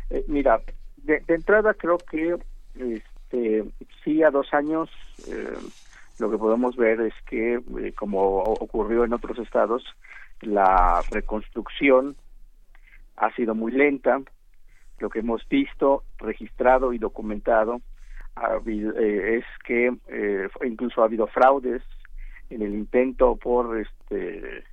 Eh, 0.10 0.24
mira, 0.28 0.62
de, 1.04 1.22
entrada 1.28 1.74
creo 1.76 1.98
que 1.98 2.38
este, 2.76 3.66
sí, 4.04 4.24
a 4.24 4.32
dos 4.32 4.52
años 4.54 4.90
eh, 5.28 5.58
lo 6.18 6.32
que 6.32 6.38
podemos 6.38 6.76
ver 6.76 7.02
es 7.02 7.14
que, 7.28 7.56
eh, 7.56 7.94
como 7.96 8.42
ocurrió 8.44 9.06
en 9.06 9.14
otros 9.14 9.38
estados, 9.38 9.84
la 10.42 11.02
reconstrucción 11.12 12.16
ha 13.16 13.34
sido 13.36 13.54
muy 13.54 13.72
lenta. 13.72 14.20
Lo 15.00 15.10
que 15.10 15.20
hemos 15.20 15.48
visto, 15.48 16.04
registrado 16.18 16.94
y 16.94 16.98
documentado 16.98 17.82
eh, 18.66 19.38
es 19.38 19.46
que 19.66 19.92
incluso 20.66 21.02
ha 21.02 21.06
habido 21.06 21.28
fraudes 21.28 21.82
en 22.50 22.62
el 22.62 22.74
intento 22.74 23.36
por, 23.36 23.78
este, 23.78 24.64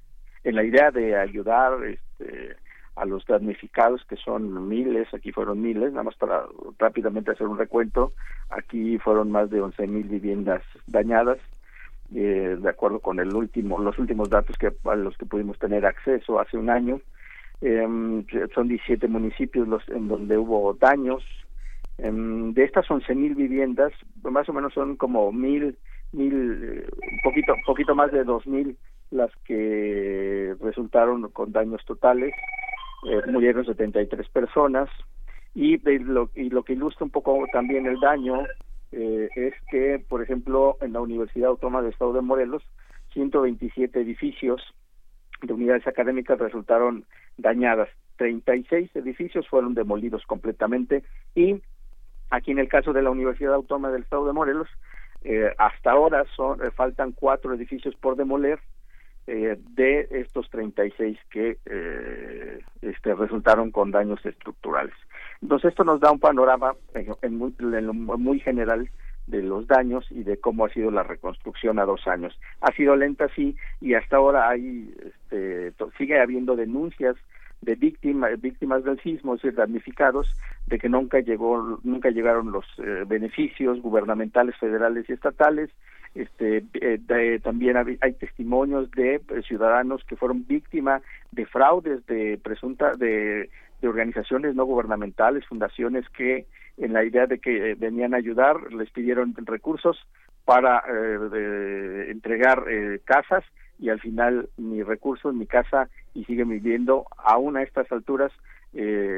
en 0.44 0.54
la 0.54 0.64
idea 0.64 0.90
de 0.90 1.16
ayudar 1.16 1.84
este, 1.84 2.56
a 2.96 3.04
los 3.04 3.24
damnificados, 3.26 4.04
que 4.08 4.16
son 4.16 4.68
miles, 4.68 5.12
aquí 5.12 5.30
fueron 5.30 5.60
miles, 5.60 5.92
nada 5.92 6.04
más 6.04 6.16
para 6.16 6.44
rápidamente 6.78 7.30
hacer 7.30 7.46
un 7.46 7.58
recuento, 7.58 8.12
aquí 8.48 8.98
fueron 8.98 9.30
más 9.30 9.50
de 9.50 9.60
once 9.60 9.86
mil 9.86 10.04
viviendas 10.04 10.62
dañadas, 10.86 11.38
eh, 12.14 12.56
de 12.58 12.68
acuerdo 12.68 13.00
con 13.00 13.20
el 13.20 13.34
último, 13.34 13.78
los 13.78 13.98
últimos 13.98 14.30
datos 14.30 14.56
que 14.56 14.72
a 14.84 14.94
los 14.94 15.16
que 15.18 15.26
pudimos 15.26 15.58
tener 15.58 15.84
acceso 15.84 16.40
hace 16.40 16.56
un 16.56 16.70
año. 16.70 17.00
Eh, 17.60 17.86
son 18.54 18.68
17 18.68 19.08
municipios 19.08 19.66
los 19.66 19.86
en 19.88 20.08
donde 20.08 20.38
hubo 20.38 20.74
daños. 20.74 21.24
Eh, 21.98 22.10
de 22.12 22.64
estas 22.64 22.90
once 22.90 23.14
mil 23.14 23.34
viviendas, 23.34 23.92
más 24.22 24.48
o 24.48 24.52
menos 24.52 24.74
son 24.74 24.96
como 24.96 25.32
mil, 25.32 25.76
mil, 26.12 26.34
eh, 26.34 26.86
un 27.12 27.18
poquito, 27.22 27.54
poquito 27.64 27.94
más 27.94 28.12
de 28.12 28.24
dos 28.24 28.46
mil 28.46 28.76
las 29.10 29.30
que 29.44 30.54
resultaron 30.60 31.30
con 31.30 31.52
daños 31.52 31.84
totales. 31.84 32.34
Eh, 33.08 33.30
murieron 33.30 33.64
73 33.64 34.28
personas. 34.30 34.90
Y, 35.54 35.78
lo, 35.78 36.28
y 36.34 36.50
lo 36.50 36.64
que 36.64 36.74
ilustra 36.74 37.04
un 37.04 37.10
poco 37.10 37.46
también 37.50 37.86
el 37.86 37.98
daño 37.98 38.44
eh, 38.92 39.28
es 39.36 39.54
que, 39.70 40.04
por 40.06 40.22
ejemplo, 40.22 40.76
en 40.80 40.92
la 40.92 41.00
Universidad 41.00 41.48
Autónoma 41.48 41.82
del 41.82 41.92
Estado 41.92 42.12
de 42.12 42.20
Morelos, 42.20 42.62
127 43.14 44.00
edificios 44.00 44.62
de 45.42 45.52
unidades 45.52 45.86
académicas 45.86 46.38
resultaron 46.38 47.04
dañadas, 47.38 47.88
36 48.16 48.94
edificios 48.96 49.48
fueron 49.48 49.74
demolidos 49.74 50.24
completamente 50.26 51.04
y 51.34 51.62
aquí 52.30 52.52
en 52.52 52.58
el 52.58 52.68
caso 52.68 52.92
de 52.92 53.02
la 53.02 53.10
Universidad 53.10 53.54
Autónoma 53.54 53.90
del 53.90 54.02
Estado 54.02 54.26
de 54.26 54.32
Morelos, 54.32 54.68
eh, 55.24 55.52
hasta 55.58 55.90
ahora 55.90 56.24
son, 56.36 56.64
eh, 56.64 56.70
faltan 56.70 57.12
cuatro 57.12 57.54
edificios 57.54 57.94
por 57.96 58.16
demoler 58.16 58.60
eh, 59.28 59.58
de 59.74 60.06
estos 60.12 60.48
36 60.50 61.18
que 61.30 61.58
eh, 61.66 62.60
este, 62.80 63.12
resultaron 63.12 63.72
con 63.72 63.90
daños 63.90 64.24
estructurales. 64.24 64.94
Entonces 65.42 65.70
esto 65.70 65.82
nos 65.82 65.98
da 65.98 66.12
un 66.12 66.20
panorama 66.20 66.76
en, 66.94 67.36
muy, 67.36 67.52
muy, 67.58 68.38
general 68.38 68.88
de 69.26 69.42
los 69.42 69.66
daños 69.66 70.06
y 70.12 70.22
de 70.22 70.38
cómo 70.38 70.64
ha 70.64 70.68
sido 70.68 70.92
la 70.92 71.02
reconstrucción 71.02 71.80
a 71.80 71.84
dos 71.84 72.06
años. 72.06 72.38
Ha 72.60 72.70
sido 72.74 72.94
lenta 72.94 73.26
sí 73.34 73.56
y 73.80 73.94
hasta 73.94 74.18
ahora 74.18 74.48
hay 74.48 74.94
este, 75.04 75.72
sigue 75.98 76.20
habiendo 76.20 76.54
denuncias 76.54 77.16
de 77.66 77.74
víctimas 77.74 78.40
víctimas 78.40 78.84
del 78.84 78.98
sismo, 79.00 79.34
es 79.34 79.42
decir, 79.42 79.58
damnificados, 79.58 80.32
de 80.68 80.78
que 80.78 80.88
nunca 80.88 81.18
llegó 81.18 81.80
nunca 81.82 82.10
llegaron 82.10 82.52
los 82.52 82.64
eh, 82.78 83.04
beneficios 83.06 83.82
gubernamentales 83.82 84.56
federales 84.56 85.04
y 85.08 85.12
estatales. 85.12 85.68
Este 86.14 86.64
eh, 86.74 87.40
también 87.42 87.76
hay, 87.76 88.12
testimonios 88.14 88.90
de 88.92 89.16
eh, 89.16 89.42
ciudadanos 89.46 90.04
que 90.04 90.16
fueron 90.16 90.46
víctimas 90.46 91.02
de 91.32 91.44
fraudes 91.44 92.06
de 92.06 92.38
presunta 92.42 92.94
de, 92.94 93.50
de 93.82 93.88
organizaciones 93.88 94.54
no 94.54 94.64
gubernamentales 94.64 95.44
fundaciones 95.46 96.08
que 96.10 96.46
en 96.78 96.92
la 96.92 97.04
idea 97.04 97.26
de 97.26 97.38
que 97.40 97.74
venían 97.74 98.14
a 98.14 98.18
ayudar 98.18 98.72
les 98.72 98.90
pidieron 98.90 99.34
recursos 99.44 99.98
para 100.44 100.84
entregar 102.08 102.64
casas 103.04 103.44
y 103.78 103.88
al 103.90 104.00
final 104.00 104.48
ni 104.56 104.82
recursos 104.82 105.34
ni 105.34 105.46
casa 105.46 105.88
y 106.14 106.24
siguen 106.24 106.48
viviendo 106.48 107.06
aún 107.18 107.56
a 107.56 107.62
estas 107.62 107.90
alturas 107.92 108.32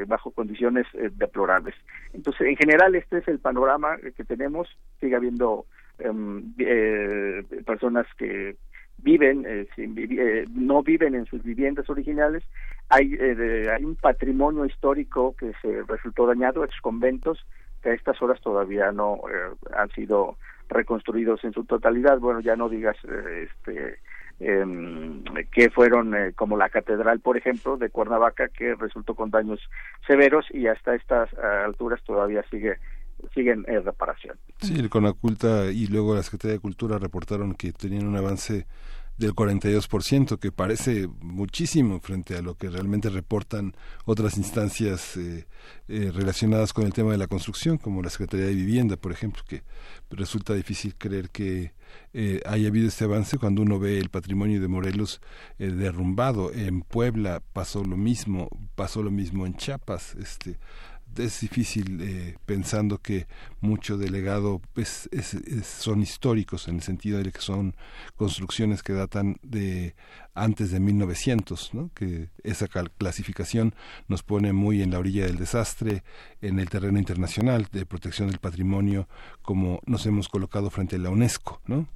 bajo 0.07 0.31
condiciones 0.31 0.87
deplorables. 1.17 1.75
Entonces, 2.13 2.47
en 2.47 2.55
general, 2.55 2.95
este 2.95 3.17
es 3.17 3.27
el 3.27 3.39
panorama 3.39 3.97
que 4.15 4.23
tenemos. 4.23 4.69
Sigue 5.01 5.17
habiendo 5.17 5.65
Em, 5.99 6.53
eh, 6.57 7.43
personas 7.65 8.07
que 8.17 8.55
viven, 8.99 9.45
eh, 9.45 9.67
eh, 9.77 10.45
no 10.53 10.81
viven 10.81 11.13
en 11.13 11.25
sus 11.25 11.43
viviendas 11.43 11.89
originales. 11.89 12.43
Hay, 12.87 13.13
hay 13.15 13.83
un 13.83 13.95
patrimonio 13.95 14.65
histórico 14.65 15.35
que 15.37 15.51
se 15.61 15.83
resultó 15.83 16.25
dañado, 16.25 16.63
ex 16.63 16.79
conventos, 16.81 17.45
que 17.83 17.89
a 17.89 17.93
estas 17.93 18.21
horas 18.21 18.41
todavía 18.41 18.91
no 18.91 19.21
han 19.75 19.89
sido 19.91 20.37
reconstruidos 20.69 21.43
en 21.43 21.53
su 21.53 21.65
totalidad. 21.65 22.19
Bueno, 22.19 22.39
ya 22.39 22.55
no 22.55 22.67
digas 22.69 22.97
este 23.03 23.99
que 24.39 25.69
fueron 25.69 26.15
como 26.35 26.57
la 26.57 26.69
catedral, 26.69 27.19
por 27.19 27.37
ejemplo, 27.37 27.77
de 27.77 27.89
Cuernavaca, 27.89 28.47
que 28.47 28.75
resultó 28.75 29.13
con 29.13 29.31
daños 29.31 29.59
severos 30.07 30.45
y 30.51 30.67
hasta 30.67 30.95
estas 30.95 31.33
alturas 31.33 32.01
todavía 32.03 32.43
sigue 32.49 32.77
siguen 33.33 33.65
en 33.67 33.83
reparación. 33.83 34.37
Sí, 34.61 34.79
el 34.79 34.89
Conaculta 34.89 35.71
y 35.71 35.87
luego 35.87 36.15
la 36.15 36.23
Secretaría 36.23 36.53
de 36.53 36.61
Cultura 36.61 36.97
reportaron 36.97 37.53
que 37.53 37.71
tenían 37.73 38.07
un 38.07 38.15
avance 38.15 38.65
del 39.19 39.35
42%, 39.35 40.39
que 40.39 40.51
parece 40.51 41.09
muchísimo 41.19 41.99
frente 41.99 42.37
a 42.37 42.41
lo 42.41 42.55
que 42.55 42.69
realmente 42.69 43.09
reportan 43.09 43.75
otras 44.05 44.37
instancias 44.37 45.17
eh, 45.17 45.45
eh, 45.89 46.11
relacionadas 46.13 46.71
con 46.71 46.85
el 46.85 46.93
tema 46.93 47.11
de 47.11 47.17
la 47.17 47.27
construcción, 47.27 47.77
como 47.77 48.01
la 48.01 48.09
Secretaría 48.09 48.45
de 48.45 48.55
Vivienda, 48.55 48.95
por 48.95 49.11
ejemplo, 49.11 49.43
que 49.45 49.61
resulta 50.09 50.53
difícil 50.53 50.95
creer 50.97 51.29
que 51.31 51.73
eh, 52.13 52.39
haya 52.45 52.69
habido 52.69 52.87
este 52.87 53.03
avance 53.03 53.37
cuando 53.37 53.61
uno 53.61 53.77
ve 53.77 53.99
el 53.99 54.09
patrimonio 54.09 54.61
de 54.61 54.69
Morelos 54.69 55.19
derrumbado. 55.57 56.53
En 56.53 56.81
Puebla 56.81 57.43
pasó 57.51 57.83
lo 57.83 57.97
mismo, 57.97 58.47
pasó 58.75 59.03
lo 59.03 59.11
mismo 59.11 59.45
en 59.45 59.55
Chiapas. 59.55 60.15
Este, 60.15 60.57
es 61.17 61.41
difícil 61.41 61.99
eh, 62.01 62.35
pensando 62.45 62.99
que 62.99 63.27
mucho 63.61 63.97
del 63.97 64.13
legado 64.13 64.61
es, 64.75 65.09
son 65.63 66.01
históricos 66.01 66.67
en 66.67 66.75
el 66.75 66.81
sentido 66.81 67.17
de 67.17 67.31
que 67.31 67.41
son 67.41 67.75
construcciones 68.15 68.83
que 68.83 68.93
datan 68.93 69.37
de 69.41 69.95
antes 70.33 70.71
de 70.71 70.79
1900, 70.79 71.73
¿no? 71.73 71.89
que 71.93 72.29
esa 72.43 72.67
clasificación 72.67 73.73
nos 74.07 74.23
pone 74.23 74.53
muy 74.53 74.81
en 74.81 74.91
la 74.91 74.99
orilla 74.99 75.25
del 75.25 75.37
desastre 75.37 76.03
en 76.41 76.59
el 76.59 76.69
terreno 76.69 76.97
internacional 76.97 77.67
de 77.71 77.85
protección 77.85 78.29
del 78.29 78.39
patrimonio 78.39 79.07
como 79.41 79.79
nos 79.85 80.05
hemos 80.05 80.29
colocado 80.29 80.69
frente 80.69 80.95
a 80.95 80.99
la 80.99 81.09
UNESCO, 81.09 81.61
¿no? 81.67 81.87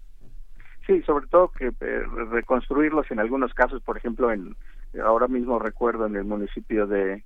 Sí, 0.85 1.02
sobre 1.03 1.27
todo 1.27 1.49
que 1.52 1.68
eh, 1.68 2.03
reconstruirlos 2.30 3.10
en 3.10 3.19
algunos 3.19 3.53
casos, 3.53 3.81
por 3.84 3.95
ejemplo, 3.98 4.34
en 4.34 4.57
ahora 5.02 5.27
mismo 5.27 5.57
recuerdo 5.57 6.06
en 6.06 6.15
el 6.15 6.26
municipio 6.26 6.88
de 6.88 7.23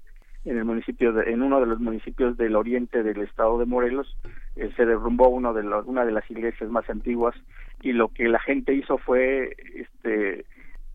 en 0.49 0.57
el 0.57 0.65
municipio 0.65 1.13
de, 1.13 1.31
en 1.31 1.41
uno 1.41 1.59
de 1.59 1.65
los 1.65 1.79
municipios 1.79 2.37
del 2.37 2.55
oriente 2.55 3.03
del 3.03 3.21
estado 3.21 3.57
de 3.59 3.65
Morelos 3.65 4.17
eh, 4.55 4.71
se 4.75 4.85
derrumbó 4.85 5.29
uno 5.29 5.53
de 5.53 5.63
los, 5.63 5.85
una 5.85 6.05
de 6.05 6.11
las 6.11 6.29
iglesias 6.29 6.69
más 6.69 6.89
antiguas 6.89 7.35
y 7.81 7.93
lo 7.93 8.09
que 8.09 8.27
la 8.27 8.39
gente 8.39 8.73
hizo 8.73 8.97
fue 8.97 9.55
este 9.75 10.45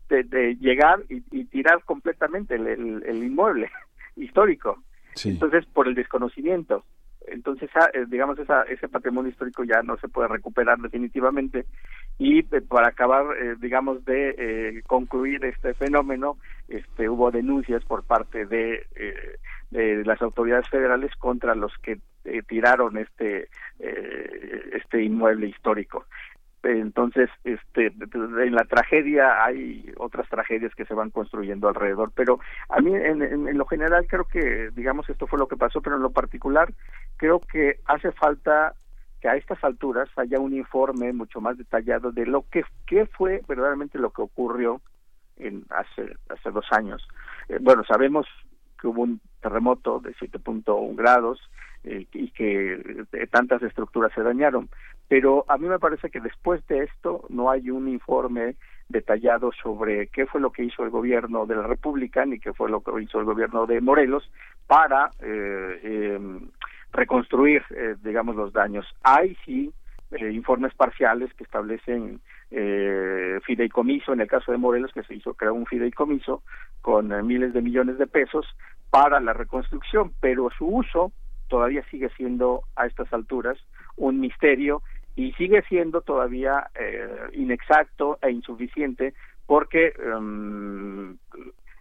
de, 0.09 0.55
llegar 0.57 1.01
y, 1.09 1.45
tirar 1.45 1.83
completamente 1.85 2.53
el, 2.55 2.67
el, 2.67 3.23
inmueble 3.23 3.71
histórico. 4.15 4.83
Entonces 5.23 5.65
por 5.65 5.87
el 5.87 5.95
desconocimiento 5.95 6.83
entonces 7.27 7.69
ah, 7.75 7.89
eh, 7.93 8.05
digamos 8.07 8.37
esa, 8.39 8.63
ese 8.63 8.87
patrimonio 8.87 9.31
histórico 9.31 9.63
ya 9.63 9.81
no 9.83 9.97
se 9.97 10.07
puede 10.07 10.27
recuperar 10.27 10.77
definitivamente. 10.79 11.65
Y 12.17 12.39
eh, 12.39 12.61
para 12.67 12.89
acabar 12.89 13.25
eh, 13.37 13.55
digamos 13.59 14.03
de 14.05 14.81
concluir 14.87 15.43
este 15.45 15.73
fenómeno 15.73 16.37
este 16.67 17.09
hubo 17.09 17.31
denuncias 17.31 17.83
por 17.85 18.03
parte 18.03 18.45
de, 18.45 18.85
de 19.71 20.05
las 20.05 20.21
autoridades 20.21 20.69
federales 20.69 21.11
contra 21.15 21.55
los 21.55 21.71
que 21.79 21.99
tiraron 22.47 22.97
este 22.97 23.49
este 23.79 25.03
inmueble 25.03 25.47
histórico 25.47 26.05
entonces 26.63 27.29
este 27.43 27.87
en 27.87 28.55
la 28.55 28.63
tragedia 28.63 29.43
hay 29.43 29.91
otras 29.97 30.27
tragedias 30.29 30.73
que 30.75 30.85
se 30.85 30.93
van 30.93 31.11
construyendo 31.11 31.67
alrededor 31.67 32.11
pero 32.15 32.39
a 32.69 32.79
mí 32.79 32.93
en, 32.95 33.21
en, 33.21 33.57
lo 33.57 33.65
general 33.65 34.07
creo 34.07 34.25
que 34.25 34.69
digamos 34.73 35.09
esto 35.09 35.27
fue 35.27 35.39
lo 35.39 35.47
que 35.47 35.57
pasó 35.57 35.81
pero 35.81 35.97
en 35.97 36.01
lo 36.01 36.11
particular 36.11 36.73
creo 37.17 37.41
que 37.41 37.79
hace 37.85 38.11
falta 38.13 38.73
que 39.21 39.27
a 39.27 39.35
estas 39.35 39.63
alturas 39.63 40.09
haya 40.15 40.39
un 40.39 40.53
informe 40.53 41.11
mucho 41.13 41.41
más 41.41 41.57
detallado 41.57 42.11
de 42.11 42.25
lo 42.25 42.45
que 42.49 42.63
qué 42.87 43.05
fue 43.05 43.41
verdaderamente 43.47 43.99
lo 43.99 44.11
que 44.11 44.21
ocurrió 44.21 44.81
en 45.37 45.65
hace 45.69 46.13
hace 46.29 46.51
dos 46.51 46.65
años. 46.71 47.05
Eh, 47.49 47.57
bueno 47.59 47.83
sabemos 47.85 48.25
que 48.79 48.87
hubo 48.87 49.03
un 49.03 49.19
terremoto 49.43 49.99
de 49.99 50.15
7.1 50.15 50.95
grados 50.95 51.39
eh, 51.83 52.07
y 52.13 52.31
que 52.31 52.73
eh, 53.11 53.27
tantas 53.29 53.61
estructuras 53.61 54.11
se 54.15 54.23
dañaron. 54.23 54.69
Pero 55.07 55.45
a 55.49 55.57
mí 55.57 55.67
me 55.67 55.79
parece 55.79 56.09
que 56.09 56.21
después 56.21 56.65
de 56.67 56.85
esto 56.85 57.25
no 57.29 57.51
hay 57.51 57.69
un 57.69 57.87
informe 57.89 58.55
detallado 58.89 59.51
sobre 59.61 60.07
qué 60.07 60.25
fue 60.25 60.41
lo 60.41 60.51
que 60.51 60.63
hizo 60.63 60.83
el 60.83 60.89
gobierno 60.89 61.45
de 61.45 61.55
la 61.55 61.67
República 61.67 62.25
ni 62.25 62.39
qué 62.39 62.53
fue 62.53 62.69
lo 62.69 62.81
que 62.81 63.01
hizo 63.01 63.19
el 63.19 63.25
gobierno 63.25 63.65
de 63.65 63.81
Morelos 63.81 64.31
para 64.65 65.11
eh, 65.19 66.15
em, 66.15 66.49
reconstruir, 66.91 67.63
digamos, 68.01 68.35
los 68.35 68.53
daños. 68.53 68.85
Hay 69.03 69.35
sí 69.45 69.73
informes 70.21 70.73
parciales 70.75 71.33
que 71.33 71.43
establecen 71.43 72.21
eh, 72.51 73.39
fideicomiso, 73.45 74.13
en 74.13 74.21
el 74.21 74.27
caso 74.27 74.51
de 74.51 74.59
Morelos, 74.59 74.91
que 74.93 75.03
se 75.03 75.15
hizo 75.15 75.33
crear 75.33 75.53
un 75.53 75.65
fideicomiso 75.65 76.43
con 76.81 77.25
miles 77.25 77.53
de 77.53 77.61
millones 77.61 77.97
de 77.97 78.05
pesos 78.05 78.45
para 78.93 79.19
la 79.19 79.33
reconstrucción, 79.33 80.13
pero 80.19 80.51
su 80.55 80.67
uso 80.67 81.11
todavía 81.47 81.83
sigue 81.89 82.09
siendo 82.15 82.61
a 82.75 82.85
estas 82.85 83.11
alturas 83.11 83.57
un 83.97 84.19
misterio 84.19 84.83
y 85.15 85.31
sigue 85.31 85.63
siendo 85.63 86.01
todavía 86.01 86.69
eh, 86.79 87.09
inexacto 87.33 88.19
e 88.21 88.29
insuficiente 88.29 89.15
porque 89.47 89.93
em, 89.97 91.17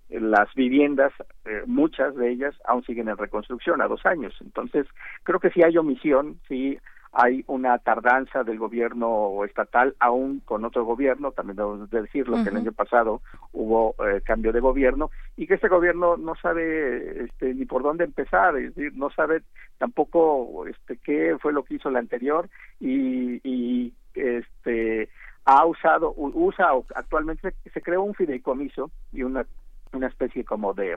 las 0.09 0.55
viviendas, 0.55 1.13
eh, 1.45 1.65
muchas 1.67 2.17
de 2.17 2.31
ellas 2.31 2.55
aún 2.65 2.83
siguen 2.85 3.11
en 3.11 3.19
reconstrucción 3.19 3.83
a 3.83 3.89
dos 3.89 4.07
años. 4.07 4.35
Entonces, 4.41 4.87
creo 5.23 5.39
que 5.39 5.51
si 5.51 5.63
hay 5.63 5.77
omisión, 5.77 6.41
sí 6.49 6.79
hay 7.13 7.45
una 7.47 7.79
tardanza 7.79 8.43
del 8.43 8.59
gobierno 8.59 9.45
estatal 9.45 9.95
aún 10.01 10.41
con 10.41 10.65
otro 10.65 10.85
gobierno, 10.85 11.33
también 11.33 11.57
debemos 11.57 11.91
decirlo 11.91 12.43
que 12.43 12.49
el 12.49 12.57
año 12.57 12.73
pasado 12.73 13.21
hubo 13.53 13.95
eh, 14.07 14.23
cambio 14.23 14.51
de 14.51 14.61
gobierno 14.61 15.11
y 15.37 15.47
que 15.47 15.55
este 15.55 15.69
gobierno 15.69 16.17
no 16.17 16.35
sabe 16.37 17.25
este, 17.25 17.53
ni 17.53 17.67
por 17.67 17.83
dónde 17.83 18.05
empezar, 18.05 18.57
es 18.57 18.75
decir, 18.75 18.97
no 18.97 19.11
sabe 19.11 19.43
tampoco 19.77 20.67
este 20.67 20.97
qué 20.97 21.37
fue 21.39 21.53
lo 21.53 21.65
que 21.65 21.75
hizo 21.75 21.91
el 21.91 21.97
anterior 21.97 22.49
y, 22.81 23.41
y 23.47 23.93
este 24.15 25.11
ha 25.45 25.67
usado 25.67 26.15
usa 26.17 26.71
actualmente 26.95 27.53
se 27.73 27.83
creó 27.83 28.03
un 28.03 28.15
fideicomiso 28.15 28.91
y 29.13 29.23
una 29.23 29.45
una 29.93 30.07
especie 30.07 30.45
como 30.45 30.73
de 30.73 30.97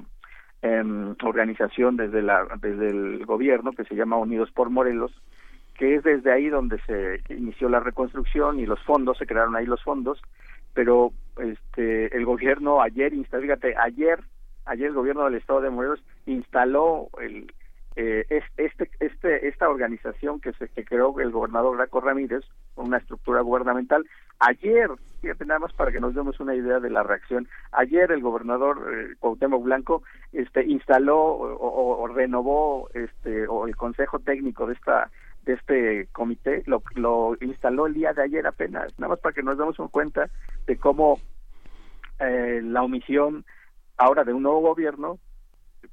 em, 0.62 1.16
organización 1.24 1.98
desde 1.98 2.22
la 2.22 2.46
desde 2.62 2.90
el 2.90 3.26
gobierno 3.26 3.72
que 3.72 3.86
se 3.86 3.96
llama 3.96 4.18
Unidos 4.18 4.52
por 4.52 4.70
Morelos 4.70 5.12
que 5.78 5.96
es 5.96 6.04
desde 6.04 6.32
ahí 6.32 6.50
donde 6.50 6.80
se 6.82 7.22
inició 7.34 7.70
la 7.70 7.80
reconstrucción 7.80 8.60
y 8.60 8.66
los 8.66 8.82
fondos, 8.84 9.18
se 9.18 9.28
crearon 9.28 9.56
ahí 9.56 9.66
los 9.66 9.84
fondos, 9.84 10.22
pero 10.74 11.12
este 11.38 12.16
el 12.16 12.26
gobierno 12.26 12.82
ayer, 12.82 13.14
fíjate, 13.14 13.76
ayer, 13.78 14.20
ayer 14.66 14.88
el 14.88 14.94
gobierno 14.94 15.26
del 15.26 15.36
estado 15.36 15.62
de 15.62 15.70
Morelos 15.70 16.04
instaló 16.26 17.10
el 17.22 17.48
eh, 17.98 18.26
este, 18.58 18.90
este, 19.00 19.48
esta 19.48 19.70
organización 19.70 20.42
que 20.42 20.52
se 20.54 20.68
que 20.68 20.84
creó 20.84 21.18
el 21.22 21.32
gobernador 21.32 21.78
Graco 21.78 22.02
Ramírez, 22.02 22.44
una 22.76 22.98
estructura 22.98 23.40
gubernamental. 23.40 24.06
Ayer, 24.40 24.90
fíjate 25.22 25.46
nada 25.46 25.62
más 25.62 25.72
para 25.72 25.94
que 25.94 26.02
nos 26.02 26.14
demos 26.14 26.38
una 26.42 26.56
idea 26.56 26.82
de 26.82 26.90
la 26.90 27.04
reacción, 27.04 27.48
ayer 27.72 28.12
el 28.12 28.22
gobernador 28.22 28.86
eh, 28.94 29.16
Cuauhtémoc 29.20 29.64
Blanco 29.64 30.04
este, 30.34 30.66
instaló 30.66 31.20
o, 31.20 32.02
o, 32.02 32.08
renovó 32.08 32.90
este, 32.94 33.48
o 33.48 33.66
el 33.66 33.78
consejo 33.78 34.20
técnico 34.20 34.68
de 34.68 34.74
esta 34.74 35.10
de 35.46 35.54
este 35.54 36.08
comité 36.12 36.64
lo, 36.66 36.82
lo 36.96 37.38
instaló 37.40 37.88
el 37.88 37.94
día 37.94 38.14
de 38.14 38.24
ayer 38.24 38.46
apenas, 38.46 38.98
nada 38.98 39.12
más 39.12 39.20
para 39.20 39.34
que 39.34 39.44
nos 39.44 39.58
demos 39.58 39.78
cuenta 39.92 40.30
de 40.66 40.78
cómo 40.78 41.20
eh, 42.20 42.62
la 42.64 42.84
omisión 42.84 43.46
ahora 43.98 44.24
de 44.24 44.34
un 44.34 44.44
nuevo 44.44 44.62
gobierno 44.62 45.20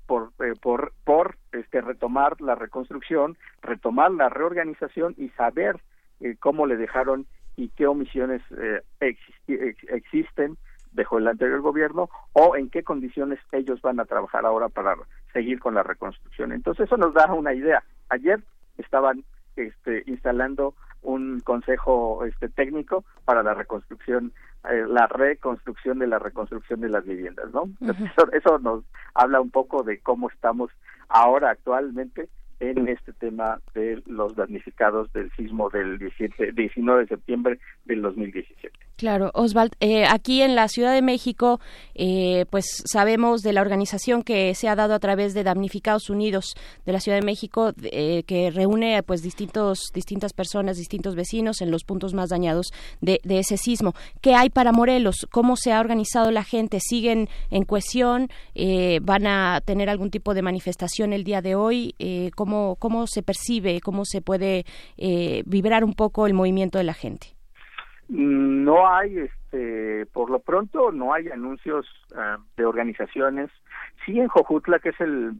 por 0.06 0.32
eh, 0.40 0.54
por 0.60 0.92
por 1.04 1.36
este 1.52 1.80
retomar 1.80 2.40
la 2.40 2.54
reconstrucción, 2.54 3.36
retomar 3.60 4.10
la 4.12 4.28
reorganización 4.28 5.14
y 5.18 5.28
saber 5.30 5.80
eh, 6.20 6.36
cómo 6.40 6.66
le 6.66 6.76
dejaron 6.76 7.26
y 7.56 7.68
qué 7.68 7.86
omisiones 7.86 8.40
existen 9.90 10.56
dejó 10.92 11.18
el 11.18 11.28
anterior 11.28 11.60
gobierno 11.60 12.08
o 12.32 12.56
en 12.56 12.70
qué 12.70 12.82
condiciones 12.82 13.38
ellos 13.52 13.80
van 13.82 14.00
a 14.00 14.04
trabajar 14.04 14.46
ahora 14.46 14.68
para 14.68 14.94
seguir 15.32 15.58
con 15.58 15.74
la 15.74 15.82
reconstrucción. 15.82 16.52
Entonces 16.52 16.86
eso 16.86 16.96
nos 16.96 17.14
da 17.14 17.32
una 17.32 17.54
idea. 17.54 17.82
Ayer 18.08 18.42
estaban 18.78 19.24
este, 19.56 20.02
instalando 20.06 20.74
un 21.02 21.40
consejo 21.40 22.24
este, 22.24 22.48
técnico 22.48 23.04
para 23.24 23.42
la 23.42 23.54
reconstrucción, 23.54 24.32
eh, 24.70 24.84
la 24.88 25.06
reconstrucción 25.08 25.98
de 25.98 26.06
la 26.06 26.18
reconstrucción 26.18 26.80
de 26.80 26.88
las 26.88 27.04
viviendas, 27.04 27.52
¿no? 27.52 27.68
eso 28.32 28.58
nos 28.60 28.84
habla 29.14 29.40
un 29.40 29.50
poco 29.50 29.82
de 29.82 29.98
cómo 29.98 30.30
estamos 30.30 30.70
ahora 31.08 31.50
actualmente 31.50 32.28
en 32.60 32.88
este 32.88 33.12
tema 33.12 33.60
de 33.74 34.02
los 34.06 34.36
damnificados 34.36 35.12
del 35.12 35.32
sismo 35.32 35.68
del 35.70 35.98
17, 35.98 36.52
19 36.52 37.00
de 37.00 37.08
septiembre 37.08 37.58
del 37.84 38.02
2017. 38.02 38.78
Claro, 39.02 39.32
Oswald, 39.34 39.72
eh, 39.80 40.04
aquí 40.04 40.42
en 40.42 40.54
la 40.54 40.68
Ciudad 40.68 40.94
de 40.94 41.02
México, 41.02 41.58
eh, 41.96 42.46
pues 42.50 42.84
sabemos 42.86 43.42
de 43.42 43.52
la 43.52 43.60
organización 43.60 44.22
que 44.22 44.54
se 44.54 44.68
ha 44.68 44.76
dado 44.76 44.94
a 44.94 45.00
través 45.00 45.34
de 45.34 45.42
Damnificados 45.42 46.08
Unidos 46.08 46.54
de 46.86 46.92
la 46.92 47.00
Ciudad 47.00 47.18
de 47.18 47.26
México, 47.26 47.72
eh, 47.82 48.22
que 48.28 48.52
reúne 48.52 49.02
pues 49.02 49.20
distintos, 49.20 49.90
distintas 49.92 50.32
personas, 50.32 50.76
distintos 50.76 51.16
vecinos 51.16 51.62
en 51.62 51.72
los 51.72 51.82
puntos 51.82 52.14
más 52.14 52.28
dañados 52.28 52.68
de, 53.00 53.18
ese 53.24 53.56
sismo. 53.56 53.92
¿Qué 54.20 54.36
hay 54.36 54.50
para 54.50 54.70
Morelos? 54.70 55.26
¿Cómo 55.32 55.56
se 55.56 55.72
ha 55.72 55.80
organizado 55.80 56.30
la 56.30 56.44
gente? 56.44 56.78
¿Siguen 56.78 57.28
en 57.50 57.64
cohesión? 57.64 58.28
¿Van 59.02 59.26
a 59.26 59.62
tener 59.64 59.90
algún 59.90 60.12
tipo 60.12 60.32
de 60.32 60.42
manifestación 60.42 61.12
el 61.12 61.24
día 61.24 61.42
de 61.42 61.56
hoy? 61.56 61.96
¿cómo, 62.36 62.76
¿Cómo 62.78 63.08
se 63.08 63.24
percibe? 63.24 63.80
¿Cómo 63.80 64.04
se 64.04 64.20
puede 64.20 64.64
vibrar 65.44 65.82
un 65.82 65.94
poco 65.94 66.28
el 66.28 66.34
movimiento 66.34 66.78
de 66.78 66.84
la 66.84 66.94
gente? 66.94 67.34
No 68.12 68.86
hay, 68.86 69.20
este, 69.20 70.04
por 70.12 70.28
lo 70.28 70.40
pronto, 70.40 70.92
no 70.92 71.14
hay 71.14 71.28
anuncios 71.28 71.86
ah, 72.14 72.36
de 72.58 72.66
organizaciones. 72.66 73.48
Sí, 74.04 74.20
en 74.20 74.28
Jojutla, 74.28 74.80
que 74.80 74.90
es 74.90 75.00
el, 75.00 75.32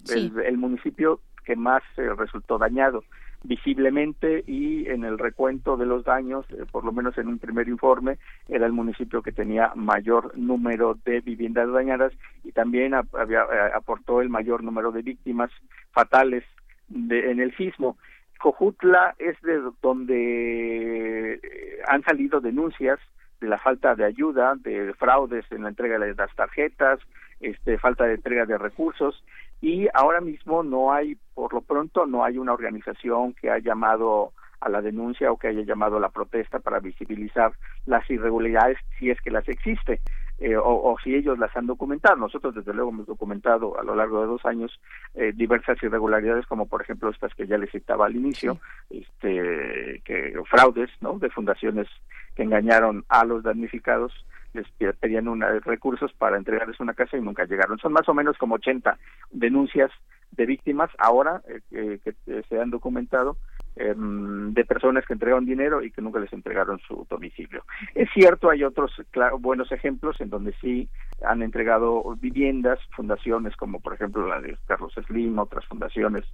el, 0.42 0.56
municipio 0.56 1.20
que 1.44 1.54
más 1.54 1.82
eh, 1.98 2.08
resultó 2.16 2.56
dañado 2.56 3.04
visiblemente 3.44 4.42
y 4.46 4.88
en 4.88 5.04
el 5.04 5.18
recuento 5.18 5.76
de 5.76 5.84
los 5.84 6.04
daños, 6.04 6.46
eh, 6.48 6.64
por 6.70 6.84
lo 6.84 6.92
menos 6.92 7.18
en 7.18 7.28
un 7.28 7.38
primer 7.38 7.68
informe, 7.68 8.16
era 8.48 8.64
el 8.64 8.72
municipio 8.72 9.20
que 9.20 9.32
tenía 9.32 9.72
mayor 9.74 10.32
número 10.38 10.96
de 11.04 11.20
viviendas 11.20 11.70
dañadas 11.70 12.14
y 12.42 12.52
también 12.52 12.94
había, 12.94 13.42
eh, 13.42 13.72
aportó 13.74 14.22
el 14.22 14.30
mayor 14.30 14.62
número 14.62 14.92
de 14.92 15.02
víctimas 15.02 15.50
fatales 15.90 16.42
de, 16.88 17.32
en 17.32 17.38
el 17.38 17.54
sismo. 17.56 17.98
Cojutla 18.42 19.14
es 19.20 19.40
de 19.42 19.60
donde 19.80 21.34
eh, 21.34 21.40
han 21.86 22.02
salido 22.02 22.40
denuncias 22.40 22.98
de 23.40 23.46
la 23.46 23.58
falta 23.58 23.94
de 23.94 24.04
ayuda, 24.04 24.54
de 24.56 24.92
fraudes 24.94 25.44
en 25.52 25.62
la 25.62 25.68
entrega 25.68 25.96
de 25.96 26.12
las 26.12 26.34
tarjetas, 26.34 26.98
este, 27.38 27.78
falta 27.78 28.04
de 28.04 28.14
entrega 28.14 28.44
de 28.44 28.58
recursos 28.58 29.22
y 29.60 29.86
ahora 29.94 30.20
mismo 30.20 30.64
no 30.64 30.92
hay, 30.92 31.16
por 31.34 31.54
lo 31.54 31.60
pronto, 31.60 32.04
no 32.04 32.24
hay 32.24 32.36
una 32.36 32.52
organización 32.52 33.32
que 33.32 33.48
haya 33.48 33.70
llamado 33.70 34.32
a 34.60 34.68
la 34.68 34.82
denuncia 34.82 35.30
o 35.30 35.36
que 35.36 35.46
haya 35.46 35.62
llamado 35.62 35.98
a 35.98 36.00
la 36.00 36.08
protesta 36.08 36.58
para 36.58 36.80
visibilizar 36.80 37.52
las 37.86 38.08
irregularidades 38.10 38.78
si 38.98 39.10
es 39.10 39.20
que 39.20 39.30
las 39.30 39.48
existe. 39.48 40.00
Eh, 40.44 40.56
o, 40.56 40.96
si 41.04 41.14
ellos 41.14 41.38
las 41.38 41.56
han 41.56 41.68
documentado. 41.68 42.16
Nosotros, 42.16 42.52
desde 42.52 42.74
luego, 42.74 42.90
hemos 42.90 43.06
documentado 43.06 43.78
a 43.78 43.84
lo 43.84 43.94
largo 43.94 44.20
de 44.20 44.26
dos 44.26 44.44
años 44.44 44.76
eh, 45.14 45.32
diversas 45.32 45.80
irregularidades, 45.84 46.46
como 46.46 46.66
por 46.66 46.82
ejemplo 46.82 47.10
estas 47.10 47.32
que 47.34 47.46
ya 47.46 47.56
les 47.58 47.70
citaba 47.70 48.06
al 48.06 48.16
inicio, 48.16 48.58
este, 48.90 50.02
que 50.04 50.34
fraudes, 50.50 50.90
¿no? 51.00 51.20
De 51.20 51.30
fundaciones 51.30 51.86
que 52.34 52.42
engañaron 52.42 53.04
a 53.08 53.24
los 53.24 53.44
damnificados 53.44 54.12
les 54.52 54.66
pedían 54.96 55.28
una, 55.28 55.48
recursos 55.60 56.12
para 56.12 56.36
entregarles 56.36 56.80
una 56.80 56.92
casa 56.92 57.16
y 57.16 57.20
nunca 57.20 57.44
llegaron. 57.44 57.78
Son 57.78 57.92
más 57.92 58.08
o 58.08 58.14
menos 58.14 58.36
como 58.36 58.56
80 58.56 58.98
denuncias 59.30 59.90
de 60.32 60.44
víctimas 60.44 60.90
ahora 60.98 61.40
eh, 61.70 62.00
que 62.02 62.42
se 62.48 62.60
han 62.60 62.70
documentado 62.70 63.36
em, 63.76 64.52
de 64.52 64.64
personas 64.64 65.04
que 65.06 65.14
entregaron 65.14 65.46
dinero 65.46 65.82
y 65.82 65.90
que 65.90 66.02
nunca 66.02 66.20
les 66.20 66.32
entregaron 66.32 66.78
su 66.80 67.06
domicilio. 67.08 67.64
Es 67.94 68.08
cierto, 68.12 68.50
hay 68.50 68.64
otros 68.64 68.92
buenos 69.40 69.72
ejemplos 69.72 70.20
en 70.20 70.30
donde 70.30 70.52
sí 70.60 70.88
han 71.24 71.42
entregado 71.42 72.02
viviendas, 72.20 72.78
fundaciones 72.94 73.56
como 73.56 73.80
por 73.80 73.94
ejemplo 73.94 74.26
la 74.26 74.40
de 74.40 74.56
Carlos 74.66 74.92
Slim, 75.06 75.38
otras 75.38 75.64
fundaciones 75.66 76.24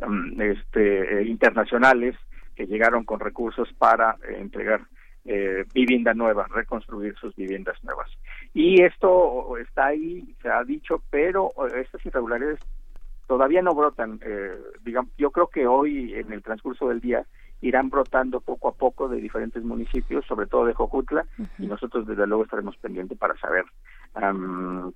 em, 0.00 0.40
este, 0.40 1.24
internacionales 1.24 2.16
que 2.56 2.66
llegaron 2.66 3.04
con 3.04 3.20
recursos 3.20 3.68
para 3.78 4.16
eh, 4.28 4.38
entregar 4.40 4.80
eh, 5.26 5.64
vivienda 5.74 6.14
nueva, 6.14 6.46
reconstruir 6.48 7.14
sus 7.20 7.34
viviendas 7.36 7.76
nuevas. 7.84 8.08
Y 8.54 8.82
esto 8.82 9.56
está 9.58 9.86
ahí, 9.86 10.34
se 10.40 10.48
ha 10.48 10.62
dicho, 10.64 11.02
pero 11.10 11.50
eh, 11.66 11.80
estas 11.80 12.04
irregularidades 12.06 12.60
todavía 13.26 13.62
no 13.62 13.74
brotan. 13.74 14.20
Eh, 14.22 14.56
digamos, 14.82 15.12
yo 15.16 15.30
creo 15.30 15.48
que 15.48 15.66
hoy, 15.66 16.14
en 16.14 16.32
el 16.32 16.42
transcurso 16.42 16.88
del 16.88 17.00
día, 17.00 17.26
irán 17.60 17.88
brotando 17.88 18.40
poco 18.40 18.68
a 18.68 18.74
poco 18.74 19.08
de 19.08 19.20
diferentes 19.20 19.62
municipios, 19.62 20.24
sobre 20.26 20.46
todo 20.46 20.66
de 20.66 20.74
Jojutla, 20.74 21.26
y 21.58 21.66
nosotros 21.66 22.06
desde 22.06 22.26
luego 22.26 22.44
estaremos 22.44 22.76
pendientes 22.76 23.18
para 23.18 23.36
saber 23.38 23.64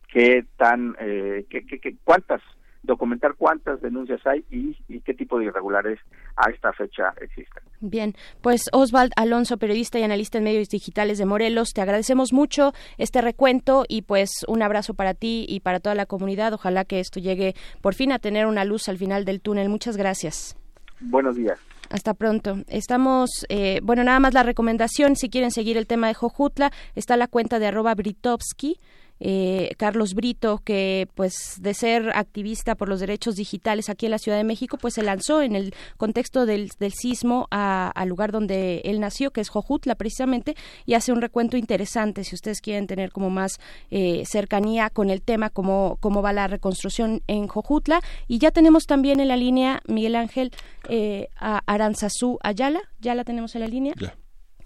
qué 0.09 0.45
tan, 0.57 0.97
eh, 1.01 1.47
qué, 1.49 1.65
qué, 1.67 1.97
cuántas 2.05 2.43
documentar 2.83 3.35
cuántas 3.37 3.81
denuncias 3.81 4.21
hay 4.27 4.45
y, 4.51 4.75
qué 5.01 5.15
tipo 5.15 5.39
de 5.39 5.47
irregulares 5.47 5.99
a 6.37 6.51
esta 6.51 6.73
fecha 6.73 7.15
existen. 7.21 7.63
Bien, 7.81 8.15
pues 8.41 8.69
Oswald 8.73 9.13
Alonso, 9.17 9.59
periodista 9.59 9.99
y 9.99 10.03
analista 10.03 10.39
en 10.39 10.45
medios 10.45 10.69
digitales 10.69 11.19
de 11.19 11.27
Morelos, 11.27 11.71
te 11.75 11.81
agradecemos 11.81 12.33
mucho 12.33 12.73
este 12.99 13.21
recuento 13.21 13.85
y 13.89 14.03
pues 14.03 14.31
un 14.49 14.63
abrazo 14.63 14.95
para 14.95 15.15
ti 15.15 15.47
y 15.49 15.61
para 15.61 15.81
toda 15.81 15.95
la 15.95 16.07
comunidad. 16.07 16.53
Ojalá 16.53 16.85
que 16.85 17.01
esto 17.01 17.21
llegue 17.21 17.55
por 17.81 17.95
fin 17.95 18.13
a 18.13 18.19
tener 18.19 18.47
una 18.47 18.65
luz 18.65 18.89
al 18.89 18.99
final 18.99 19.25
del 19.25 19.41
túnel. 19.41 19.69
Muchas 19.69 19.97
gracias. 19.97 20.57
Buenos 21.01 21.37
días. 21.37 21.59
Hasta 21.91 22.15
pronto. 22.15 22.59
Estamos, 22.69 23.31
eh, 23.49 23.81
bueno, 23.83 24.05
nada 24.05 24.21
más 24.21 24.33
la 24.33 24.45
recomendación, 24.45 25.17
si 25.17 25.29
quieren 25.29 25.51
seguir 25.51 25.77
el 25.77 25.89
tema 25.89 26.07
de 26.07 26.15
Jojutla, 26.15 26.71
está 26.95 27.17
la 27.17 27.27
cuenta 27.27 27.59
de 27.59 27.67
arroba 27.67 27.95
Britovsky, 27.97 28.79
eh, 29.21 29.75
Carlos 29.77 30.15
Brito, 30.15 30.61
que 30.65 31.09
pues 31.15 31.59
de 31.61 31.75
ser 31.75 32.11
activista 32.15 32.75
por 32.75 32.89
los 32.89 33.01
derechos 33.01 33.37
digitales 33.37 33.89
aquí 33.89 34.07
en 34.07 34.13
la 34.13 34.19
Ciudad 34.19 34.39
de 34.39 34.45
México, 34.45 34.79
pues 34.79 34.95
se 34.95 35.03
lanzó 35.03 35.43
en 35.43 35.55
el 35.55 35.75
contexto 35.97 36.47
del, 36.47 36.71
sismo 36.91 37.47
al 37.51 38.09
lugar 38.09 38.33
donde 38.33 38.81
él 38.85 39.01
nació, 39.01 39.31
que 39.31 39.41
es 39.41 39.49
Jojutla 39.49 39.95
precisamente, 39.95 40.57
y 40.87 40.95
hace 40.95 41.13
un 41.13 41.21
recuento 41.21 41.57
interesante 41.57 42.25
si 42.25 42.35
ustedes 42.35 42.61
quieren 42.61 42.87
tener 42.87 43.13
como 43.13 43.31
más 43.31 43.61
eh, 43.91 44.25
cercanía 44.27 44.91
con 44.91 45.11
el 45.11 45.23
tema, 45.23 45.51
cómo, 45.51 45.99
cómo 46.01 46.23
va 46.23 46.33
la 46.33 46.49
reconstrucción 46.49 47.23
en 47.27 47.47
Jojutla. 47.47 48.01
Y 48.27 48.39
ya 48.39 48.51
tenemos 48.51 48.87
también 48.87 49.21
en 49.21 49.29
la 49.29 49.37
línea, 49.37 49.83
Miguel 49.87 50.17
Ángel, 50.17 50.53
eh, 50.89 51.29
a 51.37 51.63
Aranzazú 51.67 52.39
Ayala, 52.43 52.81
ya 53.01 53.15
la 53.15 53.25
tenemos 53.25 53.55
en 53.55 53.61
la 53.61 53.69
línea. 53.69 53.95
Ya, 53.99 54.17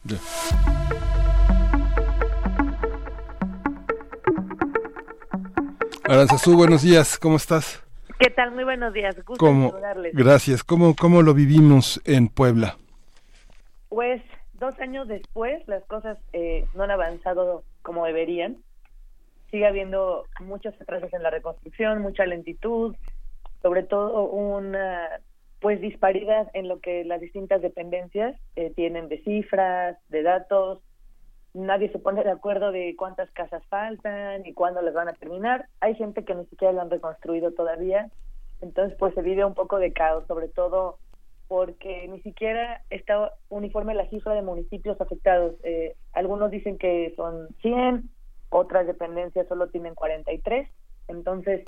ya. 0.04 1.13
Aranzazú, 6.06 6.54
buenos 6.54 6.82
días, 6.82 7.18
¿cómo 7.18 7.36
estás? 7.36 7.82
¿Qué 8.18 8.28
tal? 8.28 8.50
Muy 8.52 8.64
buenos 8.64 8.92
días, 8.92 9.16
gusto 9.24 9.42
¿Cómo, 9.44 9.72
Gracias. 10.12 10.62
¿Cómo, 10.62 10.94
¿Cómo 10.94 11.22
lo 11.22 11.32
vivimos 11.32 11.98
en 12.04 12.28
Puebla? 12.28 12.76
Pues 13.88 14.22
dos 14.52 14.78
años 14.80 15.08
después 15.08 15.66
las 15.66 15.82
cosas 15.84 16.18
eh, 16.34 16.66
no 16.74 16.82
han 16.82 16.90
avanzado 16.90 17.64
como 17.80 18.04
deberían. 18.04 18.58
Sigue 19.50 19.66
habiendo 19.66 20.26
muchos 20.40 20.74
atrasos 20.78 21.12
en 21.14 21.22
la 21.22 21.30
reconstrucción, 21.30 22.02
mucha 22.02 22.26
lentitud, 22.26 22.94
sobre 23.62 23.82
todo 23.82 24.24
una 24.24 25.08
pues 25.60 25.80
disparidad 25.80 26.50
en 26.52 26.68
lo 26.68 26.80
que 26.80 27.04
las 27.04 27.22
distintas 27.22 27.62
dependencias 27.62 28.36
eh, 28.56 28.70
tienen 28.76 29.08
de 29.08 29.22
cifras, 29.22 29.96
de 30.10 30.22
datos, 30.22 30.80
nadie 31.54 31.90
se 31.90 31.98
pone 31.98 32.22
de 32.24 32.30
acuerdo 32.30 32.72
de 32.72 32.94
cuántas 32.96 33.30
casas 33.30 33.64
faltan 33.66 34.44
y 34.44 34.52
cuándo 34.52 34.82
las 34.82 34.92
van 34.92 35.08
a 35.08 35.14
terminar. 35.14 35.68
Hay 35.80 35.94
gente 35.94 36.24
que 36.24 36.34
ni 36.34 36.44
siquiera 36.46 36.72
la 36.72 36.82
han 36.82 36.90
reconstruido 36.90 37.52
todavía. 37.52 38.10
Entonces, 38.60 38.96
pues 38.98 39.14
se 39.14 39.22
vive 39.22 39.44
un 39.44 39.54
poco 39.54 39.78
de 39.78 39.92
caos, 39.92 40.26
sobre 40.26 40.48
todo 40.48 40.98
porque 41.46 42.08
ni 42.08 42.20
siquiera 42.22 42.82
está 42.90 43.32
uniforme 43.48 43.94
la 43.94 44.08
cifra 44.08 44.34
de 44.34 44.42
municipios 44.42 45.00
afectados. 45.00 45.54
Eh, 45.62 45.94
algunos 46.12 46.50
dicen 46.50 46.78
que 46.78 47.12
son 47.16 47.48
100, 47.62 48.08
otras 48.48 48.86
dependencias 48.86 49.46
solo 49.46 49.68
tienen 49.68 49.94
43. 49.94 50.68
Entonces, 51.08 51.64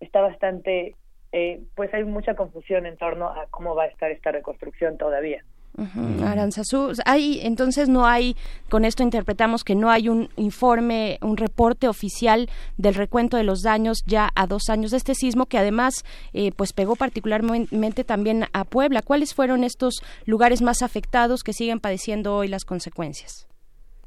está 0.00 0.22
bastante, 0.22 0.96
eh, 1.32 1.62
pues 1.76 1.92
hay 1.94 2.04
mucha 2.04 2.34
confusión 2.34 2.86
en 2.86 2.96
torno 2.96 3.28
a 3.28 3.46
cómo 3.50 3.74
va 3.74 3.84
a 3.84 3.88
estar 3.88 4.10
esta 4.10 4.32
reconstrucción 4.32 4.96
todavía. 4.96 5.44
Uh 5.76 7.00
hay, 7.06 7.40
entonces 7.42 7.88
no 7.88 8.06
hay, 8.06 8.36
con 8.68 8.84
esto 8.84 9.02
interpretamos 9.02 9.64
que 9.64 9.74
no 9.74 9.90
hay 9.90 10.08
un 10.08 10.28
informe, 10.36 11.18
un 11.22 11.36
reporte 11.36 11.88
oficial 11.88 12.48
del 12.76 12.94
recuento 12.94 13.36
de 13.36 13.44
los 13.44 13.62
daños 13.62 14.02
ya 14.06 14.30
a 14.34 14.46
dos 14.46 14.68
años 14.68 14.90
de 14.90 14.96
este 14.96 15.14
sismo 15.14 15.46
que 15.46 15.58
además 15.58 16.04
eh, 16.32 16.52
pues 16.52 16.72
pegó 16.72 16.96
particularmente 16.96 18.04
también 18.04 18.44
a 18.52 18.64
Puebla. 18.64 19.02
¿Cuáles 19.02 19.34
fueron 19.34 19.64
estos 19.64 20.02
lugares 20.26 20.60
más 20.60 20.82
afectados 20.82 21.42
que 21.42 21.52
siguen 21.52 21.80
padeciendo 21.80 22.36
hoy 22.36 22.48
las 22.48 22.64
consecuencias? 22.64 23.46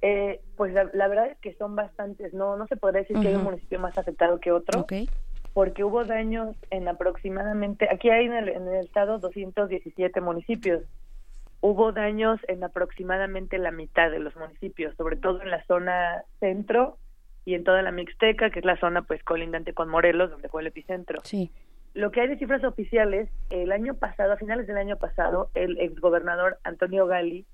Eh, 0.01 0.41
pues 0.57 0.73
la, 0.73 1.07
verdad 1.07 1.27
es 1.27 1.37
que 1.37 1.53
son 1.53 1.77
bastantes, 1.77 2.33
no 2.33 2.57
no 2.57 2.67
se 2.67 2.75
podría 2.75 3.01
decir 3.01 3.17
que 3.21 3.29
hay 3.29 3.35
un 3.35 3.45
municipio 3.45 3.79
más 3.79 3.97
afectado 3.97 4.37
que 4.39 4.51
otro, 4.51 4.85
porque 5.53 5.83
hubo 5.85 6.03
daños 6.03 6.57
en 6.71 6.89
aproximadamente, 6.89 7.87
aquí 7.89 8.09
hay 8.09 8.25
en 8.25 8.33
el, 8.33 8.49
en 8.49 8.67
el 8.67 8.83
estado 8.83 9.19
217 9.19 10.19
municipios, 10.19 10.83
hubo 11.63 11.93
daños 11.93 12.41
en 12.49 12.61
aproximadamente 12.61 13.57
la 13.57 13.71
mitad 13.71 14.11
de 14.11 14.19
los 14.19 14.35
municipios, 14.35 14.93
sobre 14.97 15.15
todo 15.15 15.41
en 15.41 15.49
la 15.49 15.63
zona 15.63 16.25
centro 16.41 16.97
y 17.45 17.53
en 17.55 17.63
toda 17.63 17.81
la 17.81 17.93
Mixteca, 17.93 18.49
que 18.49 18.59
es 18.59 18.65
la 18.65 18.75
zona 18.75 19.03
pues 19.03 19.23
colindante 19.23 19.73
con 19.73 19.87
Morelos, 19.87 20.29
donde 20.29 20.49
fue 20.49 20.59
el 20.59 20.67
epicentro. 20.67 21.21
Sí. 21.23 21.51
Lo 21.93 22.11
que 22.11 22.19
hay 22.19 22.27
de 22.27 22.37
cifras 22.37 22.65
oficiales, 22.65 23.29
el 23.49 23.71
año 23.71 23.93
pasado, 23.93 24.33
a 24.33 24.37
finales 24.37 24.67
del 24.67 24.75
año 24.75 24.97
pasado, 24.97 25.51
el 25.53 25.79
exgobernador 25.79 26.57
Antonio 26.65 27.07
Gali 27.07 27.45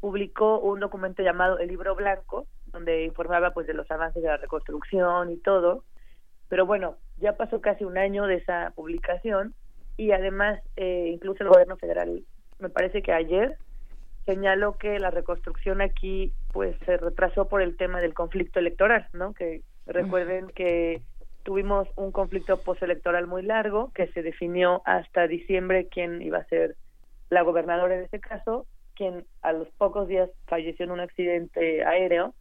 publicó 0.00 0.58
un 0.58 0.80
documento 0.80 1.22
llamado 1.22 1.58
El 1.58 1.68
Libro 1.68 1.94
Blanco, 1.94 2.46
donde 2.66 3.04
informaba 3.04 3.52
pues 3.54 3.66
de 3.66 3.72
los 3.72 3.90
avances 3.90 4.22
de 4.22 4.28
la 4.28 4.36
reconstrucción 4.36 5.32
y 5.32 5.38
todo. 5.38 5.82
Pero 6.50 6.66
bueno, 6.66 6.98
ya 7.16 7.38
pasó 7.38 7.62
casi 7.62 7.84
un 7.84 7.96
año 7.96 8.26
de 8.26 8.34
esa 8.34 8.74
publicación 8.76 9.54
y 9.96 10.12
además 10.12 10.60
eh, 10.76 11.08
incluso 11.10 11.42
el 11.42 11.48
gobierno 11.48 11.78
federal 11.78 12.22
me 12.58 12.68
parece 12.68 13.02
que 13.02 13.12
ayer, 13.12 13.56
señaló 14.24 14.76
que 14.76 14.98
la 14.98 15.10
reconstrucción 15.10 15.80
aquí 15.80 16.32
pues 16.52 16.76
se 16.84 16.96
retrasó 16.96 17.48
por 17.48 17.62
el 17.62 17.76
tema 17.76 18.00
del 18.00 18.14
conflicto 18.14 18.58
electoral, 18.58 19.08
¿no? 19.12 19.34
Que 19.34 19.62
recuerden 19.86 20.48
que 20.48 21.00
tuvimos 21.44 21.88
un 21.94 22.10
conflicto 22.10 22.60
postelectoral 22.60 23.28
muy 23.28 23.42
largo 23.42 23.92
que 23.94 24.08
se 24.08 24.22
definió 24.22 24.82
hasta 24.84 25.28
diciembre 25.28 25.86
quién 25.88 26.20
iba 26.22 26.38
a 26.38 26.46
ser 26.46 26.76
la 27.30 27.42
gobernadora 27.42 27.96
en 27.96 28.04
ese 28.04 28.18
caso, 28.18 28.66
quien 28.94 29.24
a 29.42 29.52
los 29.52 29.68
pocos 29.78 30.08
días 30.08 30.28
falleció 30.46 30.84
en 30.84 30.90
un 30.90 31.00
accidente 31.00 31.84
aéreo 31.84 32.34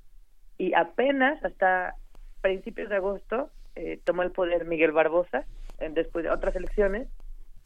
y 0.58 0.74
apenas 0.74 1.44
hasta 1.44 1.96
principios 2.42 2.90
de 2.90 2.96
agosto 2.96 3.52
eh, 3.76 4.00
tomó 4.04 4.24
el 4.24 4.32
poder 4.32 4.66
Miguel 4.66 4.92
Barbosa 4.92 5.46
después 5.92 6.24
de 6.24 6.32
otras 6.32 6.56
elecciones 6.56 7.08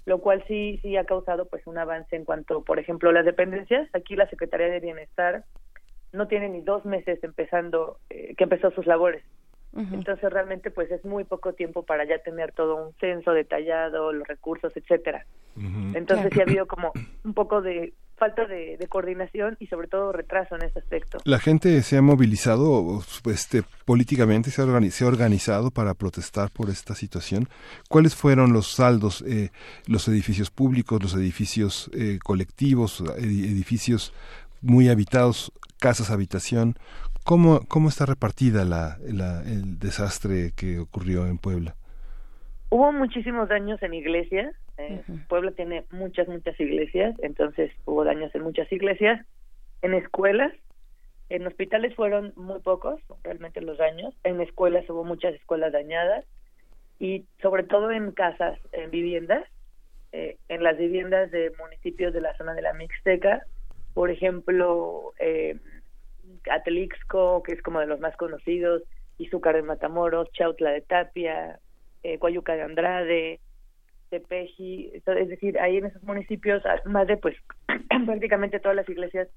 lo 0.10 0.18
cual 0.18 0.44
sí 0.48 0.80
sí 0.82 0.98
ha 0.98 1.06
causado 1.06 1.46
pues 1.46 1.68
un 1.68 1.78
avance 1.78 2.16
en 2.16 2.26
cuanto, 2.26 2.64
por 2.64 2.80
ejemplo, 2.80 3.12
las 3.12 3.26
dependencias. 3.26 3.88
Aquí 3.94 4.16
la 4.16 4.28
Secretaría 4.28 4.68
de 4.68 4.80
Bienestar 4.80 5.44
no 6.12 6.28
tiene 6.28 6.50
ni 6.50 6.62
dos 6.62 6.84
meses 6.84 7.24
empezando 7.24 8.00
eh, 8.10 8.34
que 8.36 8.46
empezó 8.46 8.72
sus 8.72 8.88
labores 8.88 9.24
Entonces 9.76 10.32
realmente 10.32 10.72
pues 10.72 10.90
es 10.92 11.06
muy 11.06 11.24
poco 11.24 11.54
tiempo 11.54 11.84
para 11.84 12.04
ya 12.06 12.18
tener 12.20 12.52
todo 12.54 12.76
un 12.76 12.94
censo 13.00 13.32
detallado, 13.32 14.12
los 14.12 14.28
recursos, 14.28 14.76
etcétera. 14.76 15.26
Entonces 15.94 16.30
sí 16.34 16.40
ha 16.40 16.44
habido 16.44 16.68
como 16.68 16.92
un 17.24 17.34
poco 17.34 17.62
de 17.62 17.94
falta 18.20 18.46
de, 18.46 18.78
coordinación 18.90 19.56
y 19.60 19.68
sobre 19.68 19.88
todo 19.88 20.12
retraso 20.12 20.56
en 20.56 20.64
ese 20.64 20.80
aspecto. 20.80 21.20
La 21.24 21.40
gente 21.40 21.82
se 21.82 21.98
ha 21.98 22.02
movilizado 22.02 23.02
este, 23.26 23.64
políticamente, 23.86 24.52
se 24.52 24.62
ha, 24.62 25.08
organizado 25.08 25.72
para 25.72 25.94
protestar 25.94 26.52
por 26.52 26.70
esta 26.70 26.96
situación. 26.96 27.48
¿Cuáles 27.88 28.16
fueron 28.16 28.52
los 28.54 28.74
saldos? 28.74 29.24
Eh, 29.26 29.52
los 29.88 30.08
edificios 30.08 30.52
públicos, 30.52 31.02
los 31.02 31.16
edificios 31.16 31.90
eh, 31.94 32.20
colectivos, 32.22 33.02
edificios 33.18 34.14
muy 34.62 34.90
habitados, 34.90 35.54
casas 35.80 36.12
habitación. 36.12 36.76
¿Cómo, 37.24 37.62
cómo 37.68 37.90
está 37.90 38.06
repartida 38.06 38.66
la, 38.66 38.98
el 39.46 39.80
desastre 39.80 40.52
que 40.56 40.80
ocurrió 40.80 41.28
en 41.28 41.38
Puebla? 41.38 41.76
Hubo 42.70 42.92
muchísimos 42.92 43.50
daños 43.50 43.82
en 43.82 43.94
iglesias. 43.94 44.56
Eh, 44.78 45.02
Puebla 45.28 45.52
tiene 45.52 45.86
muchas, 45.92 46.28
muchas 46.28 46.58
iglesias, 46.60 47.16
entonces 47.22 47.72
hubo 47.86 48.04
daños 48.06 48.34
en 48.34 48.44
muchas 48.44 48.72
iglesias, 48.72 49.26
en 49.82 49.94
escuelas. 49.94 50.54
En 51.30 51.46
hospitales 51.46 51.94
fueron 51.96 52.34
muy 52.36 52.60
pocos, 52.60 53.00
realmente 53.24 53.62
los 53.62 53.78
daños. 53.78 54.14
En 54.24 54.40
escuelas 54.42 54.90
hubo 54.90 55.04
muchas 55.04 55.36
escuelas 55.36 55.74
dañadas 55.74 56.26
y 57.00 57.26
sobre 57.42 57.64
todo 57.64 57.92
en 57.92 58.12
casas, 58.12 58.60
en 58.72 58.90
viviendas, 58.92 59.46
eh, 60.12 60.38
en 60.48 60.64
las 60.64 60.78
viviendas 60.78 61.30
de 61.32 61.52
municipios 61.60 62.14
de 62.14 62.22
la 62.22 62.36
zona 62.38 62.54
de 62.54 62.62
la 62.62 62.74
Mixteca, 62.74 63.46
por 63.94 64.12
ejemplo, 64.12 65.14
eh, 65.20 65.58
Atelixco, 66.52 67.44
que 67.44 67.54
es 67.54 67.62
como 67.62 67.80
de 67.80 67.88
los 67.88 68.00
más 68.00 68.16
conocidos, 68.18 68.84
Izúcar 69.18 69.56
de 69.56 69.64
Matamoros, 69.64 70.32
Chautla 70.32 70.72
de 70.72 70.82
Tapia, 70.82 71.60
eh, 72.04 72.20
de 72.20 72.62
Andrade, 72.62 73.40
Tepeji, 74.10 74.92
es 74.94 75.30
decir, 75.30 75.60
ahí 75.60 75.78
en 75.78 75.86
esos 75.86 76.04
municipios, 76.04 76.64
más 76.86 77.08
de 77.08 77.18
pues 77.18 77.36
prácticamente 78.06 78.60
todas 78.60 78.76
las 78.76 78.90
iglesias 78.90 79.28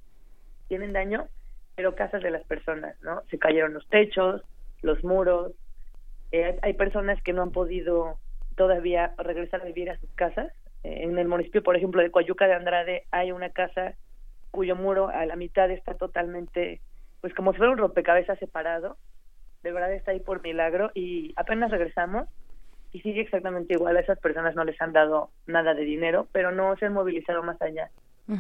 tienen 0.69 0.93
daño, 0.93 1.27
pero 1.75 1.95
casas 1.95 2.23
de 2.23 2.31
las 2.31 2.45
personas, 2.45 2.97
¿no? 3.03 3.23
Se 3.31 3.39
cayeron 3.39 3.75
los 3.75 3.87
techos, 3.89 4.43
los 4.83 5.03
muros, 5.05 5.53
eh, 6.33 6.59
hay 6.63 6.73
personas 6.73 7.23
que 7.23 7.35
no 7.35 7.43
han 7.43 7.53
podido 7.53 8.19
todavía 8.57 9.13
regresar 9.19 9.61
a 9.61 9.67
vivir 9.67 9.91
a 9.91 9.99
sus 9.99 10.11
casas. 10.13 10.53
Eh, 10.83 11.03
en 11.03 11.19
el 11.19 11.29
municipio, 11.29 11.63
por 11.63 11.77
ejemplo, 11.77 12.03
de 12.03 12.11
Coayuca 12.11 12.47
de 12.47 12.55
Andrade 12.55 13.07
hay 13.11 13.33
una 13.33 13.51
casa 13.51 13.95
cuyo 14.51 14.77
muro 14.77 15.09
a 15.09 15.25
la 15.27 15.37
mitad 15.37 15.71
está 15.71 15.95
totalmente, 15.95 16.81
pues 17.23 17.33
como 17.35 17.53
si 17.53 17.59
fuera 17.59 17.73
un 17.73 17.79
rompecabezas 17.79 18.39
separado. 18.39 18.99
De 19.63 19.73
verdad 19.73 19.95
está 19.95 20.11
ahí 20.11 20.21
por 20.21 20.43
milagro 20.43 20.91
y 20.93 21.33
apenas 21.37 21.71
regresamos 21.71 22.29
y 22.91 23.01
sigue 23.01 23.23
exactamente 23.23 23.75
igual. 23.75 23.97
A 23.97 24.01
esas 24.01 24.19
personas 24.19 24.55
no 24.57 24.65
les 24.65 24.79
han 24.83 24.93
dado 24.93 25.31
nada 25.47 25.73
de 25.73 25.85
dinero, 25.85 26.27
pero 26.33 26.51
no 26.51 26.77
se 26.77 26.87
han 26.87 26.93
movilizado 26.93 27.43
más 27.43 27.63
allá. 27.63 27.91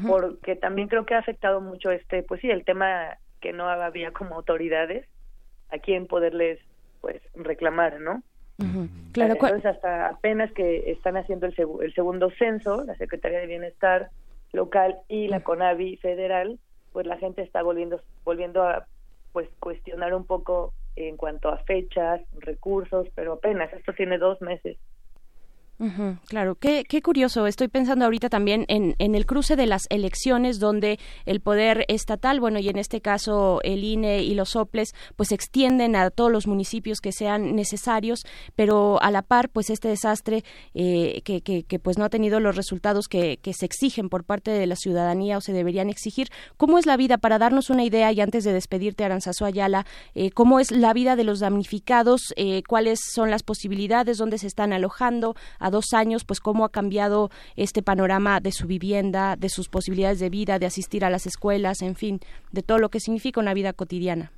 Porque 0.06 0.56
también 0.56 0.88
creo 0.88 1.04
que 1.04 1.14
ha 1.14 1.18
afectado 1.18 1.60
mucho 1.60 1.90
este, 1.90 2.22
pues 2.22 2.40
sí, 2.40 2.50
el 2.50 2.64
tema 2.64 3.18
que 3.40 3.52
no 3.52 3.68
había 3.68 4.10
como 4.12 4.36
autoridades 4.36 5.06
a 5.70 5.78
quien 5.78 6.06
poderles 6.06 6.58
pues 7.00 7.20
reclamar, 7.34 8.00
¿no? 8.00 8.22
Claro, 9.12 9.34
Entonces 9.34 9.66
hasta 9.66 10.08
apenas 10.08 10.50
que 10.52 10.90
están 10.90 11.16
haciendo 11.16 11.46
el, 11.46 11.54
el 11.82 11.94
segundo 11.94 12.30
censo, 12.38 12.84
la 12.84 12.96
Secretaría 12.96 13.40
de 13.40 13.46
Bienestar 13.46 14.10
local 14.52 14.98
y 15.08 15.28
la 15.28 15.40
CONAVI 15.40 15.96
federal, 15.96 16.58
pues 16.92 17.06
la 17.06 17.18
gente 17.18 17.42
está 17.42 17.62
volviendo 17.62 18.00
volviendo 18.24 18.62
a 18.62 18.86
pues 19.32 19.48
cuestionar 19.58 20.14
un 20.14 20.26
poco 20.26 20.74
en 20.94 21.16
cuanto 21.16 21.48
a 21.48 21.58
fechas, 21.58 22.20
recursos, 22.32 23.08
pero 23.14 23.34
apenas 23.34 23.72
esto 23.72 23.94
tiene 23.94 24.18
dos 24.18 24.40
meses 24.42 24.76
claro, 26.28 26.54
qué, 26.56 26.84
qué, 26.88 27.02
curioso. 27.02 27.46
Estoy 27.46 27.68
pensando 27.68 28.04
ahorita 28.04 28.28
también 28.28 28.64
en, 28.68 28.94
en, 28.98 29.14
el 29.14 29.26
cruce 29.26 29.56
de 29.56 29.66
las 29.66 29.82
elecciones 29.90 30.58
donde 30.58 30.98
el 31.26 31.40
poder 31.40 31.84
estatal, 31.88 32.40
bueno, 32.40 32.58
y 32.58 32.68
en 32.68 32.78
este 32.78 33.00
caso 33.00 33.60
el 33.62 33.82
INE 33.84 34.22
y 34.22 34.34
los 34.34 34.50
soples, 34.50 34.94
pues 35.16 35.32
extienden 35.32 35.96
a 35.96 36.10
todos 36.10 36.30
los 36.30 36.46
municipios 36.46 37.00
que 37.00 37.12
sean 37.12 37.56
necesarios, 37.56 38.24
pero 38.54 39.02
a 39.02 39.10
la 39.10 39.22
par, 39.22 39.48
pues 39.48 39.70
este 39.70 39.88
desastre 39.88 40.44
eh, 40.74 41.22
que, 41.24 41.40
que, 41.42 41.78
pues 41.78 41.98
no 41.98 42.04
ha 42.04 42.08
tenido 42.10 42.40
los 42.40 42.56
resultados 42.56 43.08
que, 43.08 43.38
que, 43.42 43.52
se 43.52 43.66
exigen 43.66 44.08
por 44.08 44.24
parte 44.24 44.50
de 44.50 44.66
la 44.66 44.76
ciudadanía 44.76 45.36
o 45.36 45.40
se 45.40 45.52
deberían 45.52 45.90
exigir. 45.90 46.28
¿Cómo 46.56 46.78
es 46.78 46.86
la 46.86 46.96
vida? 46.96 47.18
Para 47.18 47.38
darnos 47.38 47.70
una 47.70 47.84
idea 47.84 48.12
y 48.12 48.20
antes 48.20 48.44
de 48.44 48.52
despedirte, 48.52 49.04
Aranzazu 49.04 49.44
Ayala, 49.44 49.86
eh, 50.14 50.30
¿cómo 50.30 50.60
es 50.60 50.70
la 50.70 50.92
vida 50.92 51.16
de 51.16 51.24
los 51.24 51.40
damnificados? 51.40 52.32
Eh, 52.36 52.62
¿Cuáles 52.68 53.00
son 53.14 53.30
las 53.30 53.42
posibilidades? 53.42 54.18
¿Dónde 54.18 54.38
se 54.38 54.46
están 54.46 54.72
alojando? 54.72 55.34
¿A 55.58 55.70
dos 55.72 55.92
años, 55.92 56.24
pues 56.24 56.38
cómo 56.38 56.64
ha 56.64 56.70
cambiado 56.70 57.30
este 57.56 57.82
panorama 57.82 58.38
de 58.38 58.52
su 58.52 58.68
vivienda, 58.68 59.34
de 59.36 59.48
sus 59.48 59.68
posibilidades 59.68 60.20
de 60.20 60.30
vida, 60.30 60.60
de 60.60 60.66
asistir 60.66 61.04
a 61.04 61.10
las 61.10 61.26
escuelas, 61.26 61.82
en 61.82 61.96
fin, 61.96 62.20
de 62.52 62.62
todo 62.62 62.78
lo 62.78 62.90
que 62.90 63.00
significa 63.00 63.40
una 63.40 63.54
vida 63.54 63.72
cotidiana. 63.72 64.30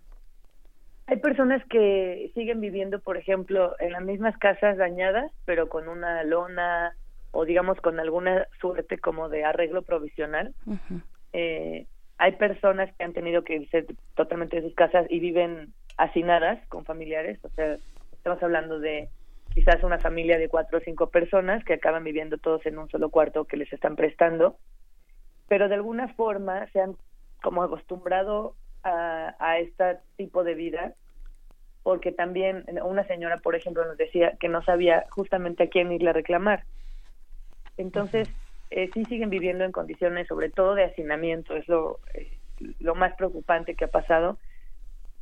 Hay 1.06 1.18
personas 1.18 1.62
que 1.68 2.30
siguen 2.34 2.62
viviendo, 2.62 2.98
por 2.98 3.18
ejemplo, 3.18 3.74
en 3.78 3.92
las 3.92 4.02
mismas 4.02 4.38
casas 4.38 4.78
dañadas, 4.78 5.30
pero 5.44 5.68
con 5.68 5.88
una 5.88 6.24
lona 6.24 6.94
o 7.34 7.44
digamos 7.44 7.78
con 7.80 8.00
alguna 8.00 8.46
suerte 8.60 8.96
como 8.98 9.28
de 9.28 9.44
arreglo 9.44 9.82
provisional. 9.82 10.54
eh, 11.34 11.86
hay 12.16 12.32
personas 12.32 12.94
que 12.96 13.04
han 13.04 13.12
tenido 13.12 13.42
que 13.42 13.56
irse 13.56 13.84
totalmente 14.14 14.56
de 14.56 14.62
sus 14.62 14.74
casas 14.74 15.06
y 15.10 15.18
viven 15.18 15.74
hacinadas 15.96 16.64
con 16.68 16.84
familiares, 16.84 17.38
o 17.44 17.48
sea, 17.50 17.76
estamos 18.12 18.42
hablando 18.42 18.78
de 18.78 19.08
quizás 19.54 19.82
una 19.84 19.98
familia 19.98 20.38
de 20.38 20.48
cuatro 20.48 20.78
o 20.78 20.80
cinco 20.80 21.10
personas 21.10 21.64
que 21.64 21.74
acaban 21.74 22.04
viviendo 22.04 22.38
todos 22.38 22.64
en 22.66 22.78
un 22.78 22.88
solo 22.88 23.10
cuarto 23.10 23.44
que 23.44 23.56
les 23.56 23.72
están 23.72 23.96
prestando, 23.96 24.58
pero 25.48 25.68
de 25.68 25.76
alguna 25.76 26.08
forma 26.14 26.66
se 26.72 26.80
han 26.80 26.96
como 27.42 27.62
acostumbrado 27.62 28.56
a, 28.82 29.36
a 29.38 29.58
este 29.58 29.98
tipo 30.16 30.42
de 30.42 30.54
vida, 30.54 30.94
porque 31.82 32.12
también 32.12 32.64
una 32.82 33.06
señora, 33.06 33.38
por 33.38 33.54
ejemplo, 33.54 33.84
nos 33.84 33.96
decía 33.96 34.36
que 34.40 34.48
no 34.48 34.62
sabía 34.62 35.06
justamente 35.10 35.64
a 35.64 35.68
quién 35.68 35.92
irle 35.92 36.10
a 36.10 36.14
reclamar. 36.14 36.64
Entonces, 37.76 38.28
eh, 38.70 38.90
sí 38.94 39.04
siguen 39.04 39.30
viviendo 39.30 39.64
en 39.64 39.72
condiciones, 39.72 40.26
sobre 40.26 40.50
todo 40.50 40.74
de 40.74 40.84
hacinamiento, 40.84 41.54
es 41.54 41.68
lo, 41.68 42.00
eh, 42.14 42.38
lo 42.80 42.94
más 42.94 43.14
preocupante 43.14 43.74
que 43.74 43.84
ha 43.84 43.88
pasado. 43.88 44.38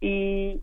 Y 0.00 0.62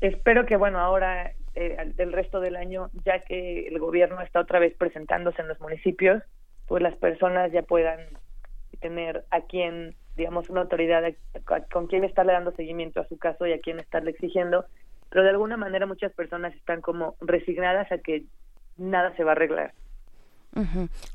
espero 0.00 0.46
que, 0.46 0.56
bueno, 0.56 0.78
ahora 0.78 1.32
eh, 1.56 1.92
del 1.96 2.12
resto 2.12 2.40
del 2.40 2.54
año, 2.54 2.90
ya 3.04 3.20
que 3.20 3.66
el 3.66 3.78
gobierno 3.78 4.20
está 4.20 4.40
otra 4.40 4.58
vez 4.58 4.74
presentándose 4.76 5.40
en 5.40 5.48
los 5.48 5.58
municipios, 5.58 6.22
pues 6.68 6.82
las 6.82 6.94
personas 6.96 7.50
ya 7.50 7.62
puedan 7.62 7.98
tener 8.80 9.24
a 9.30 9.40
quien, 9.40 9.94
digamos, 10.16 10.50
una 10.50 10.60
autoridad 10.60 11.02
con 11.72 11.86
quien 11.86 12.04
estarle 12.04 12.34
dando 12.34 12.52
seguimiento 12.52 13.00
a 13.00 13.08
su 13.08 13.16
caso 13.16 13.46
y 13.46 13.52
a 13.52 13.60
quien 13.60 13.80
estarle 13.80 14.10
exigiendo, 14.10 14.66
pero 15.08 15.24
de 15.24 15.30
alguna 15.30 15.56
manera 15.56 15.86
muchas 15.86 16.12
personas 16.12 16.54
están 16.54 16.82
como 16.82 17.16
resignadas 17.20 17.90
a 17.90 17.98
que 17.98 18.24
nada 18.76 19.16
se 19.16 19.24
va 19.24 19.30
a 19.30 19.32
arreglar. 19.32 19.72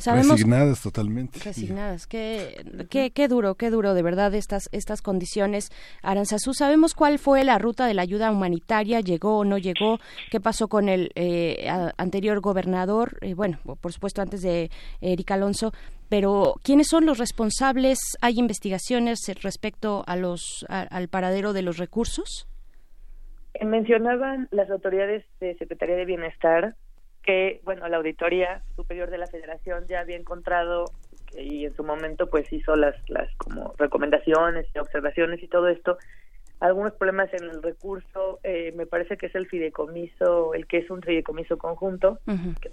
Resignadas 0.06 0.82
totalmente. 0.82 1.40
Resignadas. 1.40 2.08
Qué, 2.08 2.64
qué, 2.90 3.12
qué, 3.12 3.28
duro, 3.28 3.56
qué 3.56 3.70
duro 3.70 3.94
de 3.94 4.04
verdad 4.04 4.34
estas, 4.36 4.70
estas 4.72 5.02
condiciones. 5.02 5.70
Aranzazú, 6.02 6.54
¿sabemos 6.54 6.94
cuál 6.94 7.20
fue 7.20 7.44
la 7.44 7.58
ruta 7.58 7.86
de 7.88 7.94
la 7.94 8.04
ayuda 8.04 8.32
humanitaria? 8.32 9.02
¿Llegó 9.02 9.40
o 9.40 9.46
no 9.46 9.58
llegó? 9.58 10.00
¿Qué 10.30 10.40
pasó 10.40 10.68
con 10.68 10.90
el 10.90 11.12
eh, 11.16 11.68
anterior 11.98 12.40
gobernador? 12.42 13.18
Eh, 13.22 13.34
bueno, 13.34 13.60
por 13.80 13.92
supuesto 13.92 14.22
antes 14.22 14.42
de 14.42 14.70
Eric 15.02 15.32
Alonso. 15.32 15.72
Pero, 16.10 16.56
¿quiénes 16.62 16.88
son 16.88 17.06
los 17.06 17.18
responsables? 17.20 18.00
¿Hay 18.22 18.38
investigaciones 18.38 19.20
respecto 19.42 20.04
a 20.08 20.18
los, 20.18 20.66
al 20.68 21.08
paradero 21.08 21.54
de 21.54 21.62
los 21.62 21.78
recursos? 21.78 22.48
Mencionaban 23.62 24.48
las 24.52 24.70
autoridades 24.70 25.24
de 25.40 25.56
Secretaría 25.58 25.96
de 25.96 26.06
Bienestar 26.06 26.76
que, 27.24 27.62
bueno, 27.64 27.88
la 27.88 27.98
Auditoría 27.98 28.62
Superior 28.76 29.10
de 29.10 29.18
la 29.18 29.28
Federación 29.28 29.86
ya 29.88 30.02
había 30.02 30.18
encontrado 30.18 30.86
y 31.38 31.66
en 31.66 31.76
su 31.76 31.84
momento 31.84 32.30
pues 32.30 32.52
hizo 32.52 32.76
las, 32.76 32.96
las 33.10 33.34
como 33.38 33.74
recomendaciones 33.78 34.68
y 34.74 34.80
observaciones 34.80 35.42
y 35.42 35.48
todo 35.48 35.70
esto, 35.70 35.98
algunos 36.60 36.94
problemas 36.94 37.34
en 37.34 37.44
el 37.50 37.64
recurso, 37.64 38.40
eh, 38.44 38.72
me 38.76 38.86
parece 38.86 39.18
que 39.18 39.26
es 39.26 39.36
el 39.36 39.48
fideicomiso, 39.48 40.54
el 40.54 40.68
que 40.68 40.78
es 40.78 40.92
un 40.92 41.02
fideicomiso 41.02 41.58
conjunto. 41.58 42.20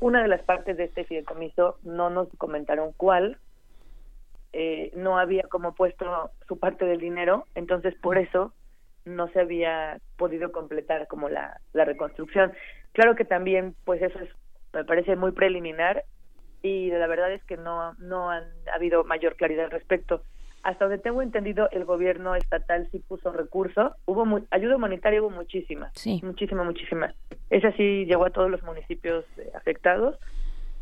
Una 0.00 0.22
de 0.22 0.28
las 0.28 0.42
partes 0.42 0.76
de 0.76 0.84
este 0.84 1.04
fideicomiso 1.04 1.78
no 1.84 2.10
nos 2.10 2.28
comentaron 2.36 2.92
cuál, 2.92 3.38
eh, 4.52 4.92
no 4.94 5.18
había 5.18 5.44
como 5.44 5.74
puesto 5.74 6.30
su 6.46 6.58
parte 6.58 6.84
del 6.84 7.00
dinero, 7.00 7.46
entonces 7.54 7.94
por 7.94 8.18
eso 8.18 8.52
no 9.06 9.28
se 9.28 9.40
había 9.40 9.98
podido 10.18 10.52
completar 10.52 11.06
como 11.06 11.30
la, 11.30 11.58
la 11.72 11.86
reconstrucción. 11.86 12.52
Claro 12.98 13.14
que 13.14 13.24
también, 13.24 13.76
pues 13.84 14.02
eso 14.02 14.18
es, 14.18 14.28
me 14.72 14.84
parece 14.84 15.14
muy 15.14 15.30
preliminar 15.30 16.02
y 16.62 16.90
la 16.90 17.06
verdad 17.06 17.30
es 17.30 17.44
que 17.44 17.56
no, 17.56 17.94
no 18.00 18.28
han 18.28 18.42
ha 18.72 18.74
habido 18.74 19.04
mayor 19.04 19.36
claridad 19.36 19.66
al 19.66 19.70
respecto. 19.70 20.24
hasta 20.64 20.86
donde 20.86 21.00
tengo 21.00 21.22
entendido, 21.22 21.68
el 21.70 21.84
gobierno 21.84 22.34
estatal 22.34 22.88
sí 22.90 22.98
puso 22.98 23.30
recursos. 23.30 23.92
Hubo 24.04 24.40
ayuda 24.50 24.74
humanitaria, 24.74 25.22
hubo 25.22 25.30
muchísima. 25.30 25.92
Sí. 25.94 26.20
Muchísima, 26.24 26.64
muchísima. 26.64 27.14
Esa 27.50 27.70
sí 27.76 28.04
llegó 28.06 28.24
a 28.24 28.30
todos 28.30 28.50
los 28.50 28.64
municipios 28.64 29.24
eh, 29.36 29.48
afectados. 29.54 30.18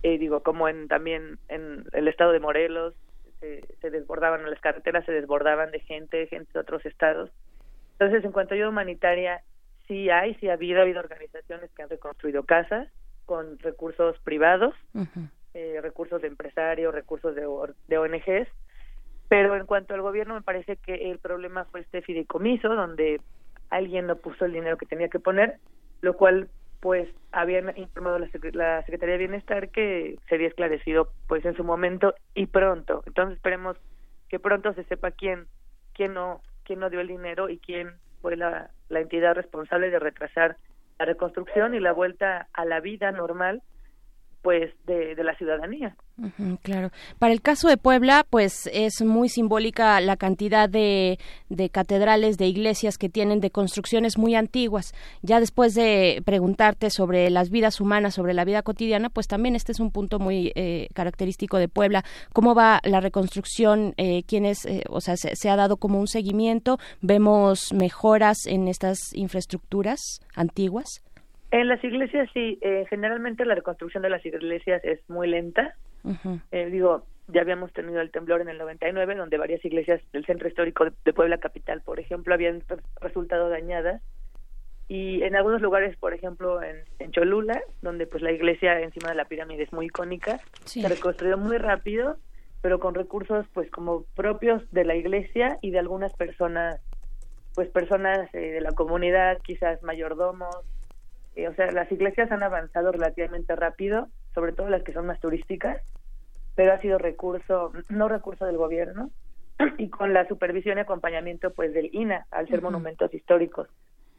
Eh, 0.03 0.17
digo, 0.17 0.43
como 0.43 0.71
en 0.71 0.89
también 0.89 1.39
en 1.49 1.85
el 1.93 2.09
estado 2.09 2.33
de 2.33 2.41
Morelos, 2.41 2.95
se, 3.41 3.91
desbordaban, 3.91 4.49
las 4.49 4.61
carreteras 4.61 5.05
se 5.05 5.13
desbordaban 5.13 5.71
de 5.71 5.81
gente, 5.81 6.27
gente 6.29 6.51
de 6.55 6.61
otros 6.61 6.87
estados. 6.87 7.31
Entonces, 7.93 8.25
en 8.25 8.33
cuanto 8.33 8.55
a 8.55 8.57
ayuda 8.57 8.71
humanitaria, 8.71 9.43
sí 9.87 10.11
hay, 10.11 10.35
sí 10.37 10.49
ha 10.49 10.55
habido, 10.55 10.81
ha 10.81 10.83
habido 10.83 11.01
organizaciones 11.01 11.71
que 11.73 11.83
han 11.83 11.91
reconstruido 11.91 12.45
casas 12.45 12.89
con 13.25 13.59
recursos 13.59 14.19
privados, 14.21 14.75
eh, 15.55 15.81
recursos 15.83 16.23
de 16.23 16.29
empresarios, 16.29 16.95
recursos 16.95 17.35
de, 17.35 17.47
de 17.89 17.99
ONGs, 17.99 18.49
pero 19.29 19.57
en 19.57 19.67
cuanto 19.67 19.95
al 19.95 20.03
gobierno 20.03 20.35
me 20.35 20.43
parece 20.43 20.77
que 20.77 21.11
el 21.11 21.19
problema 21.19 21.65
fue 21.67 21.81
este 21.81 22.03
fideicomiso 22.03 22.69
donde 22.69 23.21
alguien 23.71 24.07
no 24.07 24.17
puso 24.17 24.45
el 24.45 24.53
dinero 24.53 24.77
que 24.77 24.87
tenía 24.87 25.09
que 25.09 25.19
poner, 25.19 25.59
lo 26.01 26.15
cual 26.17 26.49
pues 26.81 27.09
habían 27.33 27.77
informado 27.77 28.19
la, 28.19 28.29
la 28.53 28.83
Secretaría 28.83 29.15
de 29.15 29.27
Bienestar 29.27 29.71
que 29.71 30.19
sería 30.29 30.47
esclarecido 30.47 31.11
pues 31.27 31.45
en 31.45 31.57
su 31.57 31.65
momento 31.65 32.15
y 32.35 32.47
pronto. 32.47 33.03
Entonces 33.07 33.37
esperemos 33.37 33.77
que 34.29 34.39
pronto 34.39 34.73
se 34.75 34.85
sepa 34.85 35.11
quién 35.11 35.47
quién 35.95 36.15
no 36.15 36.43
quién 36.65 36.79
no 36.81 36.91
dio 36.91 37.01
el 37.01 37.09
dinero 37.09 37.49
y 37.49 37.59
quién 37.59 37.95
fue 38.21 38.37
la, 38.37 38.71
la 38.89 39.01
entidad 39.01 39.35
responsable 39.35 39.91
de 39.91 39.99
retrasar 39.99 40.57
la 40.99 41.07
reconstrucción 41.07 41.75
y 41.75 41.81
la 41.81 41.93
vuelta 41.93 42.49
a 42.53 42.65
la 42.65 42.81
vida 42.81 43.13
normal 43.13 43.63
pues 44.47 44.73
de, 44.87 45.17
la 45.25 45.35
ciudadanía 45.35 45.97
claro. 46.63 46.93
Para 47.19 47.33
el 47.33 47.43
caso 47.43 47.67
de 47.67 47.77
Puebla, 47.77 48.25
pues 48.31 48.71
es 48.73 49.03
muy 49.03 49.29
simbólica 49.29 50.01
la 50.01 50.17
cantidad 50.17 50.69
de, 50.69 51.19
de, 51.49 51.69
catedrales, 51.69 52.39
de 52.39 52.47
iglesias 52.47 52.97
que 52.97 53.09
tienen 53.09 53.41
de 53.41 53.51
construcciones 53.51 54.19
muy 54.19 54.37
antiguas. 54.37 54.95
Ya 55.21 55.41
después 55.41 55.75
de 55.75 56.23
preguntarte 56.25 56.91
sobre 56.91 57.29
las 57.29 57.51
vidas 57.51 57.81
humanas, 57.81 58.15
sobre 58.15 58.35
la 58.35 58.45
vida 58.45 58.63
cotidiana, 58.63 59.11
pues 59.11 59.27
también 59.27 59.57
este 59.57 59.73
es 59.73 59.81
un 59.81 59.91
punto 59.91 60.21
muy 60.21 60.53
eh, 60.55 60.91
característico 60.95 61.59
de 61.59 61.67
Puebla. 61.67 62.05
¿Cómo 62.33 62.55
va 62.55 62.81
la 62.85 63.01
reconstrucción? 63.01 63.95
Eh, 63.97 64.23
¿quiénes, 64.29 64.65
eh, 64.65 64.85
o 64.89 65.01
sea, 65.01 65.17
se, 65.17 65.35
se, 65.35 65.51
ha 65.51 65.57
dado 65.57 65.77
como 65.77 65.99
un 65.99 66.07
seguimiento? 66.07 66.79
¿Vemos 67.01 67.73
mejoras 67.73 68.47
en 68.47 68.69
estas 68.69 69.13
infraestructuras 69.13 70.21
antiguas? 70.37 71.03
En 71.57 71.69
las 71.69 71.83
iglesias 71.83 72.29
sí, 72.35 72.59
eh, 72.61 72.85
generalmente 72.91 73.47
la 73.47 73.55
reconstrucción 73.55 74.03
de 74.03 74.11
las 74.11 74.25
iglesias 74.27 74.85
es 74.85 75.01
muy 75.09 75.27
lenta. 75.27 75.75
Eh, 76.53 76.67
digo, 76.67 77.07
ya 77.29 77.41
habíamos 77.41 77.73
tenido 77.73 78.03
el 78.03 78.11
temblor 78.11 78.43
en 78.43 78.51
el 78.51 78.59
99, 78.59 79.15
donde 79.15 79.39
varias 79.39 79.65
iglesias 79.65 80.03
del 80.13 80.27
centro 80.27 80.49
histórico 80.49 80.85
de, 80.85 81.13
Puebla 81.15 81.39
Capital, 81.39 81.81
por 81.81 81.99
ejemplo, 81.99 82.35
habían 82.35 82.63
resultado 83.01 83.49
dañadas. 83.49 84.03
Y 84.87 85.23
en 85.23 85.35
algunos 85.35 85.63
lugares, 85.63 85.97
por 85.97 86.13
ejemplo, 86.13 86.61
en, 86.63 87.11
Cholula, 87.13 87.59
donde 87.81 88.07
pues 88.07 88.23
la 88.23 88.33
iglesia 88.33 88.79
encima 88.83 89.09
de 89.09 89.15
la 89.15 89.25
pirámide 89.25 89.63
es 89.63 89.73
muy 89.73 89.87
icónica, 89.87 90.39
se 90.65 90.87
reconstruyó 90.87 91.39
muy 91.39 91.57
rápido, 91.57 92.19
pero 92.61 92.81
con 92.81 92.95
recursos 92.95 93.47
pues 93.55 93.71
como 93.71 94.05
propios 94.15 94.63
de 94.73 94.85
la 94.85 94.95
iglesia 94.95 95.57
y 95.63 95.71
de 95.71 95.79
algunas 95.79 96.13
personas, 96.13 96.83
pues 97.55 97.71
personas 97.71 98.29
eh, 98.35 98.53
de 98.53 98.61
la 98.61 98.73
comunidad, 98.73 99.39
quizás 99.43 99.83
mayordomos, 99.83 100.55
o 101.45 101.55
sea, 101.55 101.71
las 101.71 101.91
iglesias 101.93 102.33
han 102.33 102.43
avanzado 102.43 102.93
relativamente 102.93 103.55
rápido, 103.55 104.09
sobre 104.35 104.53
todo 104.53 104.69
las 104.71 104.83
que 104.83 104.93
son 104.93 105.07
más 105.07 105.21
turísticas, 105.21 105.83
pero 106.55 106.73
ha 106.73 106.81
sido 106.81 106.99
recurso, 106.99 107.73
no 107.91 108.09
recurso 108.09 108.47
del 108.47 108.57
gobierno, 108.57 109.11
y 109.79 109.91
con 109.91 110.15
la 110.15 110.27
supervisión 110.29 110.79
y 110.79 110.81
acompañamiento 110.81 111.53
pues 111.53 111.75
del 111.75 111.91
INA, 111.93 112.27
al 112.31 112.49
ser 112.49 112.63
monumentos 112.63 113.13
históricos. 113.13 113.69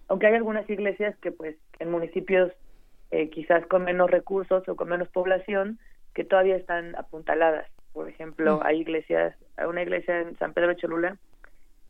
Aunque 0.08 0.28
hay 0.28 0.36
algunas 0.36 0.70
iglesias 0.70 1.18
que 1.18 1.32
pues 1.32 1.58
en 1.80 1.92
municipios 1.92 2.52
eh, 3.12 3.30
quizás 3.30 3.66
con 3.68 3.84
menos 3.84 4.10
recursos 4.10 4.68
o 4.68 4.76
con 4.76 4.90
menos 4.90 5.10
población, 5.10 5.80
que 6.14 6.24
todavía 6.24 6.56
están 6.56 6.96
apuntaladas. 6.96 7.68
Por 7.94 8.10
ejemplo, 8.10 8.60
hay 8.64 8.82
iglesias, 8.82 9.36
hay 9.56 9.66
una 9.66 9.82
iglesia 9.82 10.20
en 10.22 10.38
San 10.38 10.54
Pedro 10.54 10.70
de 10.70 10.76
Cholula, 10.76 11.18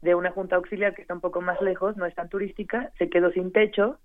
de 0.01 0.15
una 0.15 0.31
junta 0.31 0.55
auxiliar 0.55 0.93
que 0.93 1.01
está 1.01 1.13
un 1.13 1.21
poco 1.21 1.41
más 1.41 1.61
lejos, 1.61 1.97
no 1.97 2.05
es 2.05 2.13
tan 2.13 2.29
turística, 2.29 2.91
se 2.97 3.09
quedó 3.09 3.31
sin 3.31 3.51
techo, 3.51 3.99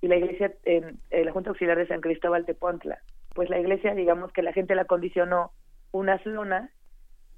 y 0.00 0.08
la 0.08 0.16
iglesia 0.16 0.52
en, 0.64 0.98
la 1.10 1.32
Junta 1.32 1.50
Auxiliar 1.50 1.76
de 1.76 1.86
San 1.86 2.00
Cristóbal 2.00 2.44
de 2.44 2.54
Pontla. 2.54 2.98
Pues 3.34 3.50
la 3.50 3.58
iglesia, 3.58 3.94
digamos 3.94 4.32
que 4.32 4.42
la 4.42 4.52
gente 4.52 4.74
la 4.74 4.84
condicionó 4.84 5.52
unas 5.92 6.24
lonas 6.26 6.70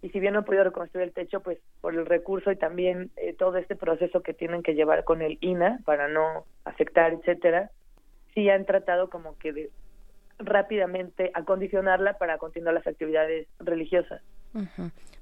y 0.00 0.10
si 0.10 0.20
bien 0.20 0.32
no 0.32 0.40
han 0.40 0.44
podido 0.44 0.64
reconstruir 0.64 1.06
el 1.06 1.12
techo, 1.12 1.40
pues 1.40 1.58
por 1.80 1.94
el 1.94 2.06
recurso 2.06 2.52
y 2.52 2.56
también 2.56 3.10
eh, 3.16 3.34
todo 3.34 3.56
este 3.56 3.74
proceso 3.74 4.22
que 4.22 4.34
tienen 4.34 4.62
que 4.62 4.74
llevar 4.74 5.04
con 5.04 5.22
el 5.22 5.38
INA 5.40 5.80
para 5.84 6.08
no 6.08 6.44
afectar, 6.64 7.12
etcétera, 7.12 7.70
sí 8.34 8.48
han 8.48 8.64
tratado 8.64 9.10
como 9.10 9.36
que 9.38 9.52
de 9.52 9.70
rápidamente 10.38 11.30
acondicionarla 11.34 12.14
para 12.14 12.38
continuar 12.38 12.74
las 12.74 12.86
actividades 12.86 13.48
religiosas. 13.58 14.22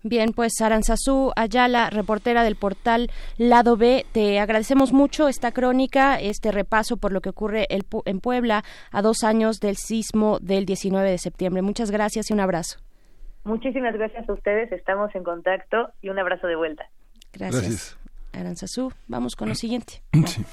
Bien, 0.03 0.33
pues 0.33 0.53
Aranzazú 0.61 1.33
Ayala, 1.35 1.91
reportera 1.91 2.45
del 2.45 2.55
portal 2.55 3.11
Lado 3.39 3.77
B, 3.77 4.07
te 4.13 4.39
agradecemos 4.39 4.93
mucho 4.93 5.29
esta 5.29 5.51
crónica, 5.51 6.21
este 6.21 6.53
repaso 6.53 6.97
por 6.97 7.13
lo 7.13 7.21
que 7.21 7.31
ocurre 7.31 7.67
en 7.69 8.21
Puebla 8.21 8.63
a 8.93 9.03
dos 9.03 9.25
años 9.25 9.59
del 9.59 9.77
sismo 9.77 10.39
del 10.41 10.65
19 10.65 11.11
de 11.11 11.19
septiembre. 11.19 11.63
Muchas 11.63 11.91
gracias 11.91 12.31
y 12.31 12.35
un 12.35 12.41
abrazo. 12.41 12.79
Muchísimas 13.45 13.95
gracias 13.95 14.29
a 14.29 14.33
ustedes, 14.33 14.71
estamos 14.73 15.15
en 15.15 15.25
contacto 15.25 15.91
y 16.03 16.09
un 16.09 16.19
abrazo 16.19 16.47
de 16.47 16.57
vuelta. 16.57 16.85
Gracias. 17.33 17.99
Aranzazú, 18.33 18.93
vamos 19.09 19.35
con 19.35 19.49
lo 19.49 19.55
siguiente. 19.55 20.03
Sí. 20.27 20.45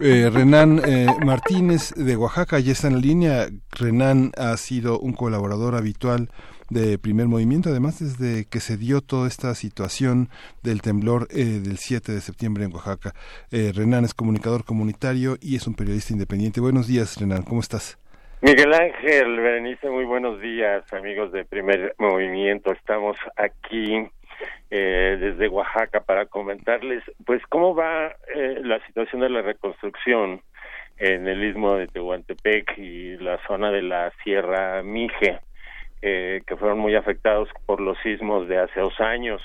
Eh, 0.00 0.30
Renan 0.32 0.80
eh, 0.84 1.06
Martínez 1.24 1.92
de 1.94 2.16
Oaxaca 2.16 2.58
ya 2.58 2.72
está 2.72 2.88
en 2.88 2.94
la 2.94 3.00
línea. 3.00 3.46
Renan 3.78 4.32
ha 4.36 4.56
sido 4.56 4.98
un 4.98 5.12
colaborador 5.12 5.74
habitual 5.74 6.28
de 6.70 6.98
Primer 6.98 7.26
Movimiento, 7.26 7.70
además 7.70 7.98
desde 8.00 8.44
que 8.48 8.60
se 8.60 8.76
dio 8.76 9.00
toda 9.00 9.28
esta 9.28 9.54
situación 9.54 10.28
del 10.62 10.82
temblor 10.82 11.28
eh, 11.30 11.60
del 11.62 11.78
7 11.78 12.12
de 12.12 12.20
septiembre 12.20 12.64
en 12.64 12.74
Oaxaca. 12.74 13.12
Renan 13.50 14.04
es 14.04 14.14
comunicador 14.14 14.64
comunitario 14.64 15.36
y 15.40 15.56
es 15.56 15.66
un 15.66 15.74
periodista 15.74 16.12
independiente. 16.12 16.60
Buenos 16.60 16.86
días, 16.86 17.18
Renan, 17.20 17.42
¿cómo 17.42 17.60
estás? 17.60 17.98
Miguel 18.40 18.72
Ángel, 18.72 19.40
Berenice, 19.40 19.90
muy 19.90 20.04
buenos 20.04 20.40
días, 20.40 20.84
amigos 20.92 21.32
de 21.32 21.44
Primer 21.44 21.94
Movimiento. 21.98 22.72
Estamos 22.72 23.16
aquí 23.36 24.08
eh, 24.70 25.16
desde 25.18 25.48
Oaxaca 25.48 26.00
para 26.00 26.26
comentarles 26.26 27.02
pues 27.24 27.42
cómo 27.48 27.74
va 27.74 28.14
eh, 28.34 28.60
la 28.62 28.84
situación 28.86 29.22
de 29.22 29.30
la 29.30 29.42
reconstrucción 29.42 30.42
en 30.98 31.28
el 31.28 31.44
istmo 31.44 31.74
de 31.74 31.86
Tehuantepec 31.86 32.76
y 32.78 33.16
la 33.18 33.38
zona 33.46 33.70
de 33.70 33.82
la 33.82 34.12
Sierra 34.22 34.82
Mije, 34.82 35.38
eh, 36.02 36.42
que 36.46 36.56
fueron 36.56 36.78
muy 36.78 36.96
afectados 36.96 37.48
por 37.66 37.80
los 37.80 37.96
sismos 38.00 38.48
de 38.48 38.58
hace 38.58 38.80
dos 38.80 38.98
años. 39.00 39.40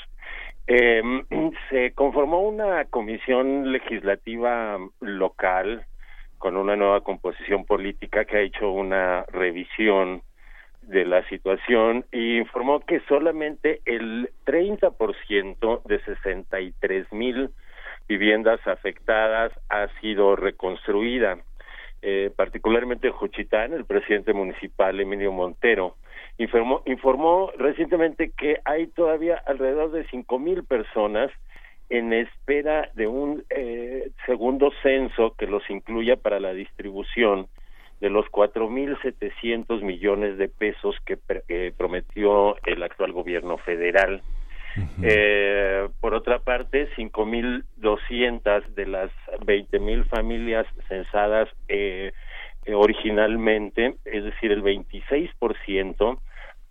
Em, 0.67 1.23
se 1.69 1.93
conformó 1.93 2.41
una 2.41 2.85
comisión 2.85 3.71
legislativa 3.71 4.77
local 4.99 5.85
con 6.37 6.57
una 6.57 6.75
nueva 6.75 7.01
composición 7.01 7.65
política 7.65 8.25
que 8.25 8.37
ha 8.37 8.41
hecho 8.41 8.69
una 8.71 9.23
revisión 9.31 10.23
de 10.87 11.05
la 11.05 11.27
situación 11.29 12.05
y 12.11 12.37
informó 12.37 12.79
que 12.81 12.99
solamente 13.07 13.81
el 13.85 14.29
30% 14.45 15.83
de 15.83 15.99
63 16.03 17.11
mil 17.13 17.49
viviendas 18.07 18.65
afectadas 18.67 19.51
ha 19.69 19.87
sido 19.99 20.35
reconstruida. 20.35 21.37
Eh, 22.01 22.31
particularmente 22.35 23.07
en 23.07 23.13
Juchitán, 23.13 23.71
el 23.73 23.85
presidente 23.85 24.33
municipal 24.33 24.99
Emilio 24.99 25.31
Montero 25.31 25.95
informó, 26.37 26.81
informó 26.85 27.51
recientemente 27.57 28.31
que 28.37 28.59
hay 28.65 28.87
todavía 28.87 29.41
alrededor 29.45 29.91
de 29.91 30.05
cinco 30.09 30.37
mil 30.37 30.65
personas 30.65 31.31
en 31.89 32.11
espera 32.11 32.89
de 32.95 33.07
un 33.07 33.43
eh, 33.49 34.09
segundo 34.25 34.71
censo 34.81 35.35
que 35.37 35.47
los 35.47 35.69
incluya 35.69 36.15
para 36.15 36.39
la 36.39 36.53
distribución 36.53 37.47
de 38.03 38.09
los 38.09 38.25
4.700 38.25 39.81
millones 39.81 40.37
de 40.37 40.49
pesos 40.49 40.93
que 41.05 41.15
prometió 41.77 42.57
el 42.65 42.83
actual 42.83 43.13
gobierno 43.13 43.57
federal. 43.59 44.21
eh, 45.01 45.87
por 46.01 46.13
otra 46.13 46.39
parte, 46.39 46.89
5.200 46.97 48.65
de 48.75 48.87
las 48.87 49.09
20.000 49.45 50.05
familias 50.09 50.67
censadas 50.89 51.47
eh, 51.69 52.11
eh, 52.65 52.73
originalmente, 52.73 53.95
es 54.03 54.25
decir, 54.25 54.51
el 54.51 54.63
26%, 54.63 56.19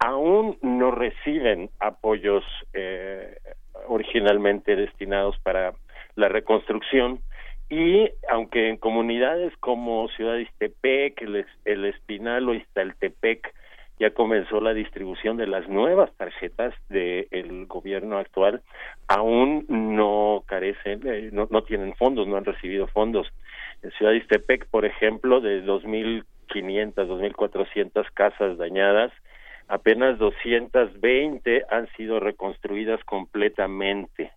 aún 0.00 0.58
no 0.60 0.90
reciben 0.90 1.70
apoyos 1.80 2.44
eh, 2.74 3.38
originalmente 3.86 4.76
destinados 4.76 5.38
para 5.38 5.72
la 6.14 6.28
reconstrucción 6.28 7.20
y 7.72 8.10
aunque 8.28 8.68
en 8.68 8.76
comunidades 8.76 9.56
como 9.56 10.06
Ciudad 10.08 10.36
Istepec, 10.36 11.22
el, 11.64 11.84
Espinal 11.86 12.46
o 12.46 12.52
Iztaltepec 12.52 13.50
ya 13.98 14.10
comenzó 14.10 14.60
la 14.60 14.74
distribución 14.74 15.38
de 15.38 15.46
las 15.46 15.66
nuevas 15.70 16.14
tarjetas 16.18 16.74
del 16.90 17.64
gobierno 17.64 18.18
actual, 18.18 18.60
aún 19.08 19.64
no 19.70 20.44
carecen, 20.44 21.00
eh, 21.06 21.30
no, 21.32 21.48
no 21.50 21.62
tienen 21.62 21.94
fondos, 21.94 22.28
no 22.28 22.36
han 22.36 22.44
recibido 22.44 22.88
fondos. 22.88 23.32
En 23.82 23.90
Ciudad 23.92 24.12
de 24.12 24.18
Istepec, 24.18 24.66
por 24.66 24.84
ejemplo, 24.84 25.40
de 25.40 25.64
2.500, 25.64 26.92
2.400 26.94 28.06
casas 28.12 28.58
dañadas, 28.58 29.12
apenas 29.68 30.18
220 30.18 31.64
han 31.70 31.88
sido 31.96 32.20
reconstruidas 32.20 33.02
completamente. 33.04 34.30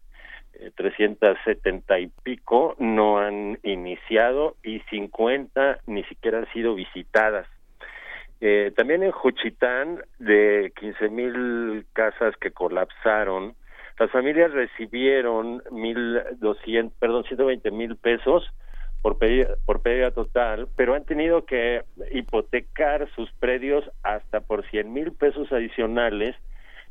370 0.75 1.97
eh, 1.97 2.01
y 2.01 2.07
pico 2.23 2.75
no 2.79 3.19
han 3.19 3.59
iniciado 3.63 4.55
y 4.63 4.79
50 4.89 5.79
ni 5.87 6.03
siquiera 6.05 6.39
han 6.39 6.51
sido 6.53 6.75
visitadas. 6.75 7.47
Eh, 8.41 8.71
también 8.75 9.03
en 9.03 9.11
Juchitán, 9.11 10.01
de 10.19 10.71
15 10.79 11.09
mil 11.09 11.85
casas 11.93 12.35
que 12.37 12.51
colapsaron, 12.51 13.55
las 13.97 14.11
familias 14.11 14.51
recibieron 14.51 15.63
mil 15.71 16.21
doscientos, 16.39 16.97
perdón, 16.99 17.23
120 17.23 17.71
mil 17.71 17.95
pesos 17.95 18.43
por 19.01 19.17
pérdida, 19.17 19.55
por 19.65 19.81
pérdida 19.81 20.11
total, 20.11 20.67
pero 20.75 20.95
han 20.95 21.05
tenido 21.05 21.45
que 21.45 21.83
hipotecar 22.11 23.09
sus 23.15 23.31
predios 23.33 23.89
hasta 24.03 24.41
por 24.41 24.67
100 24.69 24.91
mil 24.91 25.13
pesos 25.13 25.51
adicionales 25.53 26.35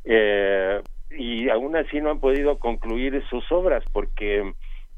eh, 0.05 0.81
y 1.11 1.49
aún 1.49 1.77
así 1.77 2.01
no 2.01 2.11
han 2.11 2.21
podido 2.21 2.59
concluir 2.59 3.23
sus 3.29 3.51
obras 3.53 3.85
porque 3.93 4.53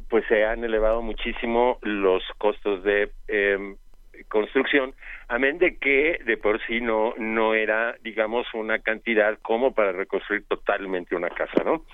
pues 0.09 0.25
se 0.29 0.45
han 0.45 0.63
elevado 0.65 1.03
muchísimo 1.03 1.79
los 1.83 2.23
costos 2.39 2.83
de 2.85 3.11
eh, 3.29 3.77
construcción, 4.29 4.95
amén 5.29 5.59
de 5.59 5.77
que 5.79 6.19
de 6.25 6.37
por 6.37 6.65
sí 6.67 6.81
no, 6.81 7.15
no 7.19 7.55
era, 7.55 7.97
digamos, 8.03 8.47
una 8.55 8.79
cantidad 8.79 9.39
como 9.43 9.75
para 9.75 9.93
reconstruir 9.93 10.45
totalmente 10.47 11.17
una 11.17 11.31
casa, 11.31 11.63
¿no? 11.65 11.85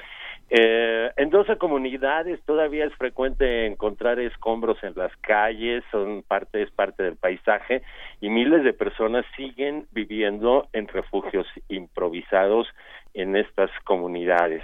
Eh, 0.55 1.11
en 1.16 1.31
12 1.31 1.57
comunidades 1.57 2.39
todavía 2.45 2.85
es 2.85 2.95
frecuente 2.97 3.65
encontrar 3.65 4.20
escombros 4.20 4.77
en 4.85 4.93
las 4.97 5.11
calles, 5.23 5.83
son 5.91 6.23
parte, 6.29 6.61
es 6.61 6.70
parte 6.70 7.05
del 7.05 7.16
paisaje 7.16 7.81
y 8.20 8.29
miles 8.29 8.62
de 8.62 8.74
personas 8.74 9.24
siguen 9.35 9.87
viviendo 9.93 10.69
en 10.74 10.89
refugios 10.89 11.47
improvisados 11.69 12.69
en 13.15 13.35
estas 13.35 13.70
comunidades. 13.85 14.62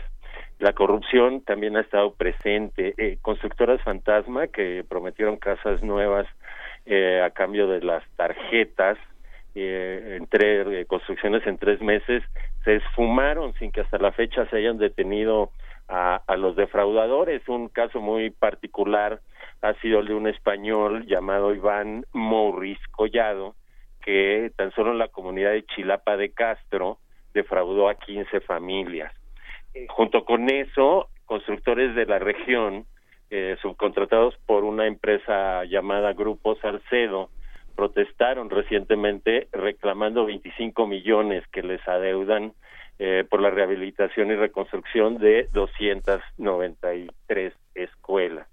La 0.59 0.75
corrupción 0.75 1.41
también 1.41 1.79
ha 1.79 1.81
estado 1.81 2.13
presente. 2.13 2.93
Eh, 2.99 3.17
constructoras 3.23 3.81
fantasma 3.81 4.49
que 4.49 4.85
prometieron 4.87 5.39
casas 5.39 5.83
nuevas 5.83 6.27
eh, 6.85 7.23
a 7.25 7.31
cambio 7.31 7.67
de 7.67 7.81
las 7.81 8.05
tarjetas 8.17 8.99
eh, 9.55 10.19
entre 10.21 10.83
eh, 10.83 10.85
construcciones 10.85 11.47
en 11.47 11.59
tres 11.59 11.81
meses 11.81 12.23
se 12.65 12.77
esfumaron 12.77 13.55
sin 13.55 13.73
que 13.73 13.81
hasta 13.81 13.99
la 13.99 14.13
fecha 14.13 14.47
se 14.51 14.59
hayan 14.59 14.79
detenido 14.79 15.51
a, 15.89 16.37
los 16.37 16.57
defraudadores. 16.57 17.47
Un 17.49 17.69
caso 17.69 18.01
muy 18.01 18.31
particular 18.31 19.21
ha 19.63 19.75
sido 19.75 20.01
el 20.01 20.09
de 20.09 20.15
un 20.15 20.29
español 20.29 21.07
llamado 21.07 21.55
Iván 21.55 22.05
Morris 22.13 22.79
Collado, 22.91 23.55
que 24.05 24.53
tan 24.57 24.73
solo 24.73 24.93
en 24.93 24.99
la 24.99 25.09
comunidad 25.09 25.53
de 25.53 25.65
Chilapa 25.67 26.17
de 26.17 26.33
Castro 26.33 26.99
defraudó 27.35 27.89
a 27.89 27.95
15 27.95 28.41
familias. 28.41 29.13
junto 29.89 30.25
con 30.25 30.51
eso, 30.51 31.09
constructores 31.27 31.95
de 31.95 32.07
la 32.07 32.19
región 32.19 32.87
eh, 33.31 33.57
subcontratados 33.61 34.35
por 34.47 34.65
una 34.65 34.87
empresa 34.87 35.65
llamada 35.67 36.15
Grupo 36.15 36.57
Salcedo, 36.57 37.29
protestaron 37.77 38.51
recientemente 38.51 39.47
reclamando 39.53 40.25
25 40.25 40.87
millones 40.87 41.47
que 41.53 41.63
les 41.63 41.87
adeudan 41.87 42.55
eh, 42.99 43.25
por 43.29 43.41
la 43.41 43.51
rehabilitación 43.51 44.31
y 44.31 44.35
reconstrucción 44.35 45.19
de 45.19 45.49
293 45.53 47.55
escuelas. 47.75 48.47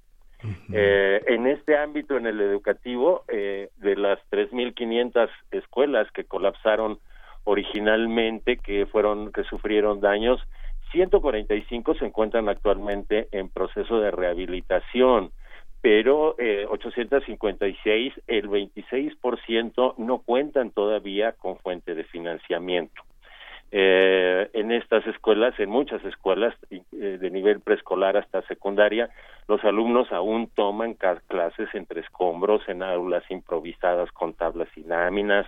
eh, 0.72 1.24
en 1.28 1.48
este 1.48 1.78
ámbito, 1.78 2.18
en 2.18 2.28
el 2.28 2.40
educativo, 2.40 3.24
eh, 3.28 3.70
de 3.78 3.96
las 3.96 4.20
3.500 4.30 5.30
escuelas 5.52 6.12
que 6.12 6.26
colapsaron 6.26 7.00
originalmente, 7.46 8.58
que 8.58 8.86
fueron, 8.86 9.32
que 9.32 9.44
sufrieron 9.44 10.02
daños, 10.02 10.40
145 10.92 11.96
se 11.96 12.06
encuentran 12.06 12.48
actualmente 12.48 13.28
en 13.32 13.50
proceso 13.50 14.00
de 14.00 14.12
rehabilitación, 14.12 15.32
pero 15.82 16.36
eh, 16.40 16.66
856, 16.70 18.14
el 18.28 18.50
26% 18.50 19.96
no 19.98 20.20
cuentan 20.20 20.72
todavía 20.72 21.34
con 21.34 21.58
fuente 21.58 21.96
de 21.96 22.04
financiamiento. 22.06 23.04
Eh, 23.78 24.50
en 24.54 24.72
estas 24.72 25.06
escuelas, 25.06 25.54
en 25.60 25.70
muchas 25.70 26.02
escuelas 26.06 26.56
eh, 26.70 26.82
de 26.94 27.30
nivel 27.30 27.60
preescolar 27.60 28.16
hasta 28.16 28.42
secundaria, 28.44 29.10
los 29.50 29.62
alumnos 29.66 30.10
aún 30.14 30.50
toman 30.56 30.94
clases 30.94 31.68
entre 31.74 32.00
escombros, 32.00 32.62
en 32.70 32.84
aulas 32.84 33.30
improvisadas 33.30 34.10
con 34.14 34.34
tablas 34.34 34.70
y 34.78 34.84
láminas, 34.84 35.46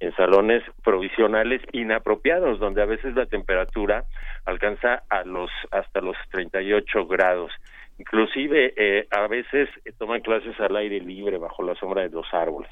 en 0.00 0.12
salones 0.16 0.64
provisionales 0.82 1.62
inapropiados, 1.70 2.58
donde 2.58 2.82
a 2.82 2.86
veces 2.86 3.14
la 3.14 3.26
temperatura 3.26 4.02
alcanza 4.44 5.04
a 5.08 5.22
los 5.22 5.52
hasta 5.70 6.00
los 6.00 6.16
38 6.32 7.06
grados. 7.06 7.52
Inclusive 8.00 8.74
eh, 8.76 9.06
a 9.12 9.28
veces 9.28 9.68
toman 9.98 10.22
clases 10.22 10.58
al 10.58 10.74
aire 10.74 10.98
libre 10.98 11.38
bajo 11.38 11.62
la 11.62 11.76
sombra 11.76 12.02
de 12.02 12.10
los 12.10 12.26
árboles. 12.34 12.70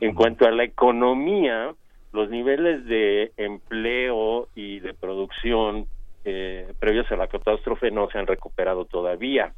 En 0.00 0.14
cuanto 0.14 0.48
a 0.48 0.50
la 0.50 0.64
economía, 0.64 1.72
los 2.12 2.28
niveles 2.30 2.84
de 2.86 3.32
empleo 3.36 4.48
y 4.54 4.80
de 4.80 4.94
producción 4.94 5.86
eh, 6.24 6.72
previos 6.78 7.10
a 7.10 7.16
la 7.16 7.26
catástrofe 7.26 7.90
no 7.90 8.08
se 8.10 8.18
han 8.18 8.26
recuperado 8.26 8.84
todavía. 8.84 9.52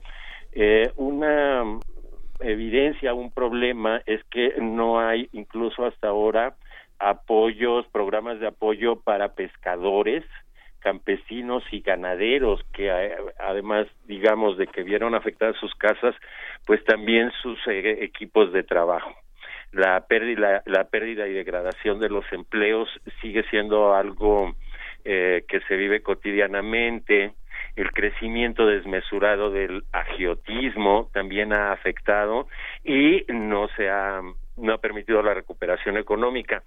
Eh, 0.53 0.93
una 0.97 1.65
evidencia, 2.41 3.15
un 3.15 3.31
problema 3.33 4.03
es 4.07 4.23
que 4.25 4.55
no 4.61 5.01
hay 5.01 5.29
incluso 5.33 5.85
hasta 5.85 6.09
ahora 6.09 6.55
apoyos, 6.99 7.87
programas 7.89 8.41
de 8.41 8.47
apoyo 8.47 8.97
para 9.01 9.35
pescadores, 9.35 10.25
campesinos 10.85 11.65
y 11.73 11.81
ganaderos 11.81 12.61
que 12.75 12.89
eh, 12.89 13.17
además 13.39 13.87
digamos 14.05 14.59
de 14.59 14.67
que 14.67 14.83
vieron 14.83 15.15
afectadas 15.15 15.57
sus 15.57 15.75
casas 15.75 16.15
pues 16.67 16.85
también 16.85 17.33
sus 17.43 17.59
eh, 17.67 18.05
equipos 18.05 18.53
de 18.53 18.63
trabajo 18.65 19.15
la 19.75 20.01
pérdida 20.07 20.63
la 20.67 20.85
pérdida 20.85 21.27
y 21.27 21.33
degradación 21.33 22.01
de 22.01 22.09
los 22.09 22.25
empleos 22.33 22.89
sigue 23.21 23.45
siendo 23.51 23.95
algo 23.95 24.55
eh, 25.05 25.45
que 25.49 25.61
se 25.61 25.77
vive 25.77 26.03
cotidianamente 26.03 27.35
el 27.77 27.91
crecimiento 27.91 28.67
desmesurado 28.67 29.51
del 29.51 29.85
agiotismo 29.93 31.11
también 31.13 31.53
ha 31.53 31.73
afectado 31.73 32.47
y 32.85 33.25
no 33.29 33.69
se 33.77 33.91
ha 33.91 34.21
no 34.57 34.73
ha 34.73 34.79
permitido 34.79 35.21
la 35.21 35.35
recuperación 35.35 35.97
económica. 35.97 36.63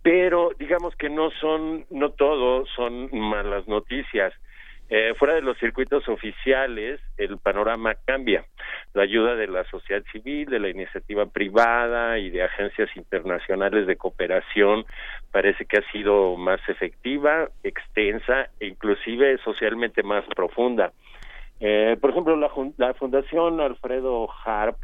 Pero 0.00 0.50
digamos 0.58 0.94
que 0.94 1.10
no 1.10 1.30
son, 1.32 1.84
no 1.90 2.10
todo 2.10 2.66
son 2.66 3.08
malas 3.12 3.66
noticias. 3.66 4.32
Eh, 4.94 5.14
fuera 5.14 5.32
de 5.32 5.40
los 5.40 5.56
circuitos 5.56 6.06
oficiales, 6.06 7.00
el 7.16 7.38
panorama 7.38 7.94
cambia. 8.04 8.44
La 8.92 9.04
ayuda 9.04 9.36
de 9.36 9.46
la 9.46 9.64
sociedad 9.70 10.02
civil, 10.12 10.50
de 10.50 10.60
la 10.60 10.68
iniciativa 10.68 11.24
privada 11.24 12.18
y 12.18 12.28
de 12.28 12.42
agencias 12.42 12.94
internacionales 12.94 13.86
de 13.86 13.96
cooperación 13.96 14.84
parece 15.30 15.64
que 15.64 15.78
ha 15.78 15.92
sido 15.92 16.36
más 16.36 16.60
efectiva, 16.68 17.48
extensa 17.64 18.50
e 18.60 18.66
inclusive 18.66 19.38
socialmente 19.38 20.02
más 20.02 20.26
profunda. 20.36 20.92
Eh, 21.58 21.96
por 21.98 22.10
ejemplo, 22.10 22.36
la, 22.36 22.50
la 22.76 22.92
Fundación 22.92 23.62
Alfredo 23.62 24.28
Harp 24.44 24.76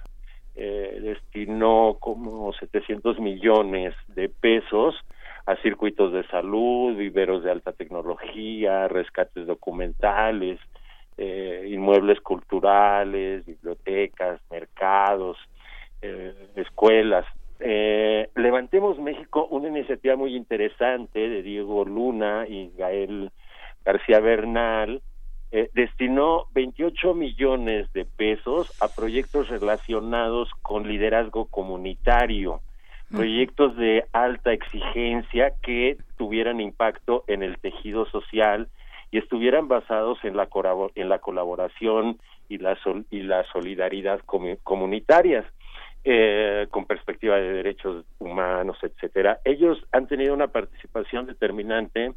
eh, 0.57 1.01
destinó 1.03 1.99
como 2.01 2.55
700 2.55 3.19
millones 3.19 3.95
de 4.07 4.31
pesos 4.31 4.95
a 5.49 5.57
circuitos 5.62 6.12
de 6.12 6.27
salud, 6.27 6.95
viveros 6.95 7.43
de 7.43 7.51
alta 7.51 7.73
tecnología, 7.73 8.87
rescates 8.87 9.47
documentales, 9.47 10.61
eh, 11.16 11.66
inmuebles 11.70 12.20
culturales, 12.20 13.47
bibliotecas, 13.47 14.43
mercados, 14.51 15.39
eh, 16.03 16.35
escuelas. 16.55 17.25
Eh, 17.61 18.29
Levantemos 18.35 18.99
México, 18.99 19.49
una 19.51 19.69
iniciativa 19.69 20.16
muy 20.16 20.37
interesante 20.37 21.19
de 21.19 21.43
Diego 21.43 21.83
Luna 21.87 22.45
y 22.47 22.70
Gael 22.77 23.31
García 23.87 24.20
Bernal, 24.20 25.01
eh, 25.51 25.70
destinó 25.73 26.45
28 26.53 27.15
millones 27.15 27.91
de 27.95 28.05
pesos 28.05 28.70
a 28.83 28.89
proyectos 28.89 29.49
relacionados 29.49 30.51
con 30.61 30.87
liderazgo 30.87 31.47
comunitario, 31.47 32.61
proyectos 33.11 33.77
de 33.77 34.05
alta 34.13 34.53
exigencia 34.53 35.53
que 35.63 35.99
tuvieran 36.17 36.61
impacto 36.61 37.25
en 37.27 37.43
el 37.43 37.59
tejido 37.59 38.07
social 38.07 38.69
y 39.11 39.19
estuvieran 39.19 39.69
basados 39.69 40.19
en 40.25 40.37
la, 40.37 40.49
en 40.95 41.09
la 41.09 41.19
colaboración 41.19 42.19
y 42.49 42.59
la, 42.59 42.77
y 43.11 43.23
la 43.23 43.45
solidaridad 43.53 44.21
comunitarias. 44.65 45.45
eh, 46.05 46.67
con 46.71 46.87
perspectiva 46.87 47.37
de 47.37 47.53
derechos 47.53 48.05
humanos, 48.19 48.79
etcétera. 48.83 49.41
Ellos 49.45 49.79
han 49.93 50.07
tenido 50.07 50.33
una 50.33 50.47
participación 50.47 51.27
determinante 51.27 52.13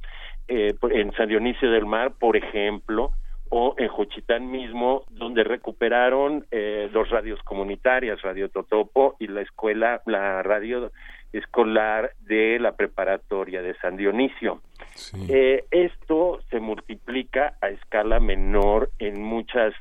eh, 0.47 0.73
en 0.91 1.11
San 1.13 1.27
Dionisio 1.27 1.69
del 1.69 1.85
Mar, 1.85 2.13
por 2.17 2.37
ejemplo, 2.37 3.11
o 3.51 3.75
en 3.77 3.89
Juchitán 3.89 4.49
mismo, 4.49 5.03
donde 5.09 5.43
recuperaron 5.43 6.45
eh, 6.51 6.89
dos 6.93 7.09
radios 7.09 7.41
comunitarias, 7.43 8.21
Radio 8.21 8.49
Totopo 8.49 9.17
y 9.19 9.27
la 9.27 9.41
escuela, 9.41 10.01
la 10.05 10.41
radio 10.41 10.89
escolar 11.33 12.11
de 12.21 12.59
la 12.59 12.77
preparatoria 12.77 13.61
de 13.61 13.75
San 13.75 13.97
Dionisio. 13.97 14.61
Eh, 15.27 15.65
esto 15.69 16.39
se 16.49 16.61
multiplica 16.61 17.55
a 17.61 17.69
escala 17.69 18.21
menor 18.21 18.89
en 18.99 19.21
muchas 19.21 19.73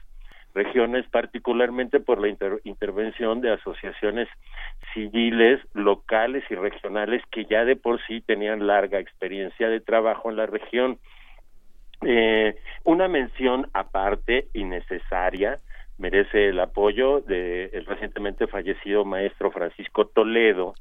regiones, 0.52 1.06
particularmente 1.09 2.01
por 2.01 2.20
la 2.20 2.28
intervención 2.64 3.40
de 3.40 3.52
asociaciones 3.52 4.28
civiles 4.92 5.60
locales 5.74 6.42
y 6.51 6.56
regionales 6.56 7.22
que 7.30 7.44
ya 7.44 7.64
de 7.64 7.76
por 7.76 8.05
sí 8.06 8.20
tenían 8.20 8.66
larga 8.66 8.98
experiencia 8.98 9.68
de 9.68 9.78
trabajo 9.78 10.28
en 10.28 10.36
la 10.36 10.47
región. 10.47 10.98
Eh, 12.02 12.56
una 12.85 13.09
mención 13.09 13.68
aparte 13.74 14.48
y 14.55 14.64
necesaria 14.64 15.59
merece 15.98 16.48
el 16.48 16.59
apoyo 16.60 17.20
del 17.20 17.85
recientemente 17.85 18.47
fallecido 18.47 19.05
maestro 19.05 19.51
Francisco 19.51 20.06
Toledo, 20.06 20.74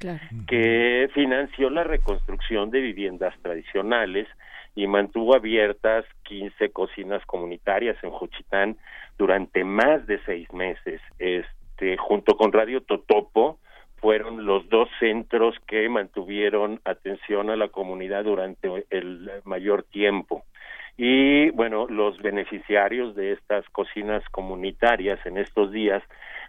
que 0.48 1.10
financió 1.14 1.70
la 1.70 1.84
reconstrucción 1.84 2.72
de 2.72 2.80
viviendas 2.80 3.36
tradicionales 3.42 4.28
y 4.76 4.88
mantuvo 4.88 5.36
abiertas 5.36 6.06
15 6.24 6.72
cocinas 6.72 7.26
comunitarias 7.26 8.02
en 8.02 8.12
Juchitán 8.12 8.78
durante 9.18 9.66
más 9.66 10.08
de 10.08 10.22
seis 10.26 10.52
meses. 10.54 11.02
Este, 11.20 11.98
junto 11.98 12.38
con 12.38 12.54
Radio 12.54 12.82
Totopo, 12.82 13.60
fueron 13.98 14.46
los 14.46 14.70
dos 14.70 14.88
centros 15.02 15.56
que 15.68 15.90
mantuvieron 15.90 16.80
atención 16.86 17.50
a 17.50 17.58
la 17.58 17.68
comunidad 17.68 18.24
durante 18.24 18.86
el 18.90 19.30
mayor 19.44 19.84
tiempo. 19.84 20.46
Y 21.02 21.50
bueno, 21.52 21.88
los 21.88 22.22
beneficiarios 22.22 23.16
de 23.16 23.32
estas 23.32 23.64
cocinas 23.70 24.22
comunitarias 24.32 25.26
en 25.26 25.38
estos 25.38 25.72
días 25.72 26.04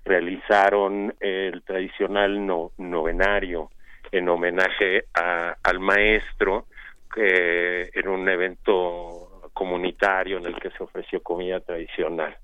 realizaron 0.05 1.15
el 1.21 1.63
tradicional 1.63 2.45
novenario 2.77 3.71
en 4.11 4.29
homenaje 4.29 5.05
al 5.15 5.79
maestro 5.79 6.67
que 7.15 7.91
en 7.95 8.09
un 8.09 8.29
evento 8.29 9.51
comunitario 9.53 10.39
en 10.39 10.47
el 10.47 10.57
que 10.57 10.71
se 10.71 10.83
ofreció 10.83 11.23
comida 11.23 11.61
tradicional. 11.61 12.37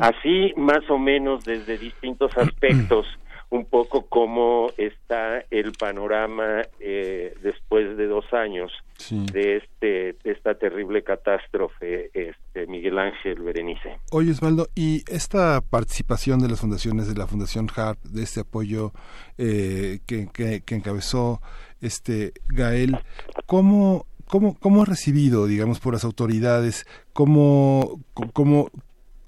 Así, 0.00 0.52
más 0.54 0.90
o 0.90 0.98
menos, 0.98 1.46
desde 1.46 1.78
distintos 1.78 2.36
aspectos, 2.36 3.06
un 3.50 3.64
poco 3.64 4.06
cómo 4.06 4.70
está 4.76 5.44
el 5.50 5.72
panorama 5.72 6.62
eh, 6.80 7.34
después 7.42 7.96
de 7.96 8.06
dos 8.06 8.24
años 8.32 8.70
de 9.10 9.56
este 9.56 10.16
esta 10.24 10.54
terrible 10.56 11.02
catástrofe 11.02 12.10
este 12.12 12.66
Miguel 12.66 12.98
Ángel 12.98 13.40
Berenice. 13.40 13.98
Oye 14.10 14.32
Osvaldo 14.32 14.68
y 14.74 15.04
esta 15.08 15.60
participación 15.60 16.40
de 16.40 16.48
las 16.48 16.60
fundaciones 16.60 17.08
de 17.08 17.14
la 17.14 17.26
Fundación 17.26 17.68
HARP 17.74 18.02
de 18.02 18.22
este 18.22 18.40
apoyo 18.40 18.92
eh, 19.38 20.00
que, 20.06 20.28
que, 20.32 20.74
encabezó 20.74 21.40
este 21.80 22.32
Gael 22.48 22.98
cómo 23.46 24.04
¿Cómo, 24.28 24.58
¿Cómo 24.60 24.82
ha 24.82 24.84
recibido, 24.84 25.46
digamos, 25.46 25.80
por 25.80 25.94
las 25.94 26.04
autoridades? 26.04 26.86
¿Cómo, 27.14 27.98
cómo, 28.34 28.70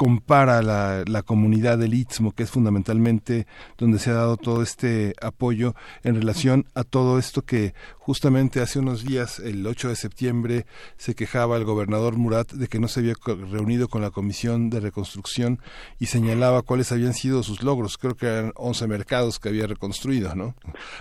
compara 0.00 0.62
la, 0.62 1.04
la, 1.06 1.22
comunidad 1.22 1.76
del 1.76 1.92
Istmo, 1.92 2.32
que 2.32 2.44
es 2.44 2.50
fundamentalmente 2.50 3.46
donde 3.76 3.98
se 3.98 4.08
ha 4.08 4.14
dado 4.14 4.38
todo 4.38 4.62
este 4.62 5.12
apoyo 5.20 5.74
en 6.04 6.14
relación 6.14 6.64
a 6.74 6.84
todo 6.84 7.18
esto 7.18 7.42
que 7.42 7.74
justamente 7.98 8.62
hace 8.62 8.78
unos 8.78 9.04
días, 9.04 9.40
el 9.40 9.66
8 9.66 9.90
de 9.90 9.96
septiembre, 9.96 10.66
se 10.96 11.14
quejaba 11.14 11.58
el 11.58 11.64
gobernador 11.64 12.16
Murat 12.16 12.50
de 12.50 12.66
que 12.66 12.80
no 12.80 12.88
se 12.88 13.00
había 13.00 13.12
reunido 13.52 13.88
con 13.88 14.00
la 14.00 14.10
Comisión 14.10 14.70
de 14.70 14.80
Reconstrucción 14.80 15.60
y 15.98 16.06
señalaba 16.06 16.62
cuáles 16.62 16.90
habían 16.92 17.12
sido 17.12 17.42
sus 17.42 17.62
logros. 17.62 17.98
Creo 17.98 18.16
que 18.16 18.24
eran 18.24 18.52
11 18.56 18.86
mercados 18.86 19.38
que 19.38 19.50
había 19.50 19.66
reconstruido, 19.66 20.34
¿no? 20.34 20.54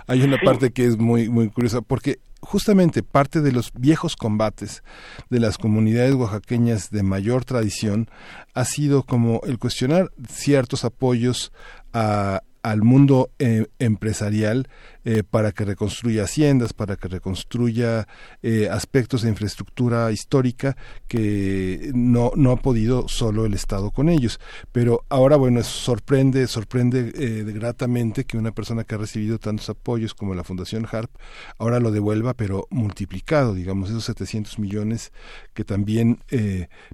Hay 0.08 0.24
una 0.24 0.38
parte 0.44 0.72
que 0.72 0.86
es 0.86 0.98
muy, 0.98 1.30
muy 1.30 1.50
curiosa, 1.50 1.80
porque 1.80 2.20
justamente 2.42 3.04
parte 3.04 3.42
de 3.42 3.52
los 3.52 3.72
viejos 3.74 4.16
combates 4.16 4.84
de 5.30 5.40
las 5.40 5.58
comunidades 5.58 6.14
oaxaqueñas 6.16 6.90
de 6.90 7.04
mayor 7.04 7.46
tradición 7.46 8.10
ha 8.54 8.66
sido 8.66 9.04
como 9.04 9.42
el 9.46 9.60
cuestionar 9.60 10.12
ciertos 10.28 10.86
apoyos 10.86 11.52
a, 11.94 12.42
al 12.64 12.82
mundo 12.82 13.30
eh, 13.40 13.68
empresarial 13.80 14.68
eh, 15.06 15.24
para 15.24 15.54
que 15.54 15.64
reconstruya 15.64 16.24
haciendas, 16.24 16.74
para 16.74 16.98
que 16.98 17.08
reconstruya 17.08 18.06
eh, 18.44 18.68
aspectos 18.70 19.22
de 19.22 19.30
infraestructura 19.30 20.12
histórica 20.12 20.76
que 21.08 21.92
no, 21.94 22.34
no 22.36 22.52
ha 22.52 22.58
podido 22.58 23.08
solo 23.08 23.46
el 23.46 23.54
Estado 23.54 23.92
con 23.92 24.10
ellos. 24.10 24.42
Pero 24.74 25.06
ahora, 25.08 25.38
bueno, 25.38 25.64
sorprende, 25.64 26.48
sorprende 26.48 27.14
eh, 27.16 27.46
gratamente 27.48 28.26
que 28.26 28.38
una 28.38 28.52
persona 28.52 28.84
que 28.84 28.96
ha 28.96 28.98
recibido 28.98 29.40
tantos 29.40 29.70
apoyos 29.70 30.14
como 30.14 30.36
la 30.36 30.44
Fundación 30.44 30.86
HARP 30.92 31.10
ahora 31.58 31.80
lo 31.80 31.92
devuelva, 31.92 32.34
pero 32.34 32.68
multiplicado, 32.70 33.54
digamos, 33.54 33.90
esos 33.90 34.04
700 34.04 34.60
millones 34.60 35.14
que 35.54 35.64
también 35.64 36.20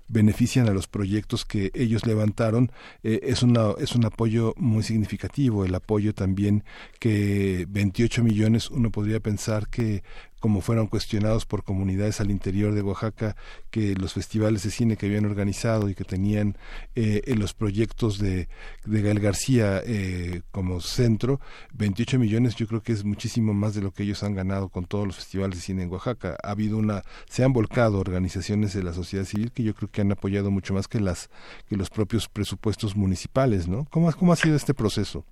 benefician 0.07 0.67
a 0.67 0.73
los 0.73 0.87
proyectos 0.87 1.45
que 1.45 1.71
ellos 1.73 2.05
levantaron, 2.05 2.71
es, 3.03 3.41
una, 3.43 3.71
es 3.79 3.95
un 3.95 4.05
apoyo 4.05 4.53
muy 4.57 4.83
significativo, 4.83 5.65
el 5.65 5.73
apoyo 5.73 6.13
también 6.13 6.63
que 6.99 7.65
28 7.69 7.95
millones, 8.23 8.69
uno 8.69 8.91
podría 8.91 9.19
pensar 9.19 9.67
que 9.67 10.03
como 10.39 10.61
fueron 10.61 10.85
cuestionados 10.85 11.45
por 11.47 11.63
comunidades 11.63 12.21
al 12.21 12.29
interior 12.29 12.75
de 12.75 12.83
Oaxaca, 12.83 13.35
que 13.71 13.95
los 13.95 14.13
festivales 14.13 14.61
de 14.61 14.69
cine 14.69 14.95
que 14.95 15.07
habían 15.07 15.25
organizado 15.25 15.89
y 15.89 15.95
que 15.95 16.03
tenían 16.03 16.55
eh, 16.93 17.23
en 17.25 17.39
los 17.39 17.55
proyectos 17.55 18.19
de, 18.19 18.47
de 18.85 19.01
Gael 19.01 19.19
García 19.19 19.81
eh, 19.83 20.41
como 20.51 20.81
centro, 20.81 21.39
28 21.73 22.19
millones 22.19 22.55
yo 22.55 22.67
creo 22.67 22.83
que 22.83 22.91
es 22.91 23.03
muchísimo 23.03 23.55
más 23.55 23.73
de 23.73 23.81
lo 23.81 23.89
que 23.91 24.03
ellos 24.03 24.23
han 24.23 24.35
ganado 24.35 24.69
con 24.69 24.85
todos 24.85 25.07
los 25.07 25.15
festivales 25.15 25.57
de 25.57 25.63
cine 25.63 25.81
en 25.81 25.91
Oaxaca. 25.91 26.37
Ha 26.43 26.51
habido 26.51 26.77
una, 26.77 27.01
se 27.27 27.43
han 27.43 27.51
volcado 27.51 27.99
organizaciones 27.99 28.73
de 28.73 28.83
la 28.83 28.93
sociedad 28.93 29.25
civil 29.25 29.51
que 29.51 29.63
yo 29.63 29.73
creo 29.73 29.89
que 29.89 30.01
han 30.01 30.11
apoyado 30.11 30.51
mucho 30.51 30.75
más 30.75 30.87
que 30.87 30.99
las 30.99 31.31
que 31.67 31.75
los 31.75 31.89
propios 31.89 32.27
presupuestos 32.27 32.95
municipales, 32.95 33.67
¿no? 33.67 33.85
¿Cómo, 33.89 34.11
cómo 34.13 34.31
ha 34.31 34.35
sido 34.35 34.55
este 34.55 34.75
proceso? 34.75 35.25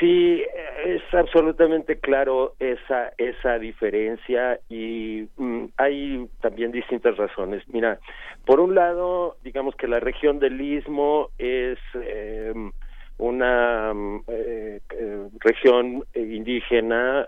Sí, 0.00 0.42
es 0.96 1.14
absolutamente 1.14 1.98
claro 1.98 2.54
esa 2.58 3.12
esa 3.18 3.58
diferencia 3.58 4.58
y 4.68 5.28
mm, 5.36 5.66
hay 5.76 6.28
también 6.40 6.72
distintas 6.72 7.16
razones. 7.16 7.62
Mira, 7.68 7.98
por 8.44 8.60
un 8.60 8.74
lado, 8.74 9.36
digamos 9.44 9.74
que 9.76 9.88
la 9.88 10.00
región 10.00 10.38
del 10.38 10.60
Istmo 10.60 11.28
es 11.38 11.78
eh, 11.94 12.52
una 13.18 13.92
eh, 14.28 14.80
eh, 14.90 15.28
región 15.40 16.04
indígena 16.14 17.26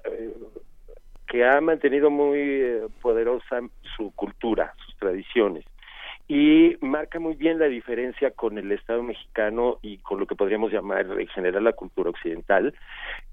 que 1.27 1.45
ha 1.45 1.61
mantenido 1.61 2.11
muy 2.11 2.81
poderosa 3.01 3.61
su 3.97 4.11
cultura, 4.15 4.75
sus 4.85 4.97
tradiciones 4.97 5.65
y 6.35 6.79
marca 6.81 7.21
muy 7.21 7.35
bien 7.35 7.59
la 7.59 7.67
diferencia 7.67 8.31
con 8.31 8.57
el 8.57 8.73
Estado 8.73 9.03
mexicano 9.03 9.77
y 9.83 9.99
con 9.99 10.19
lo 10.19 10.27
que 10.27 10.35
podríamos 10.35 10.73
llamar 10.73 11.05
en 11.21 11.29
general 11.29 11.65
la 11.65 11.75
cultura 11.75 12.09
occidental. 12.09 12.73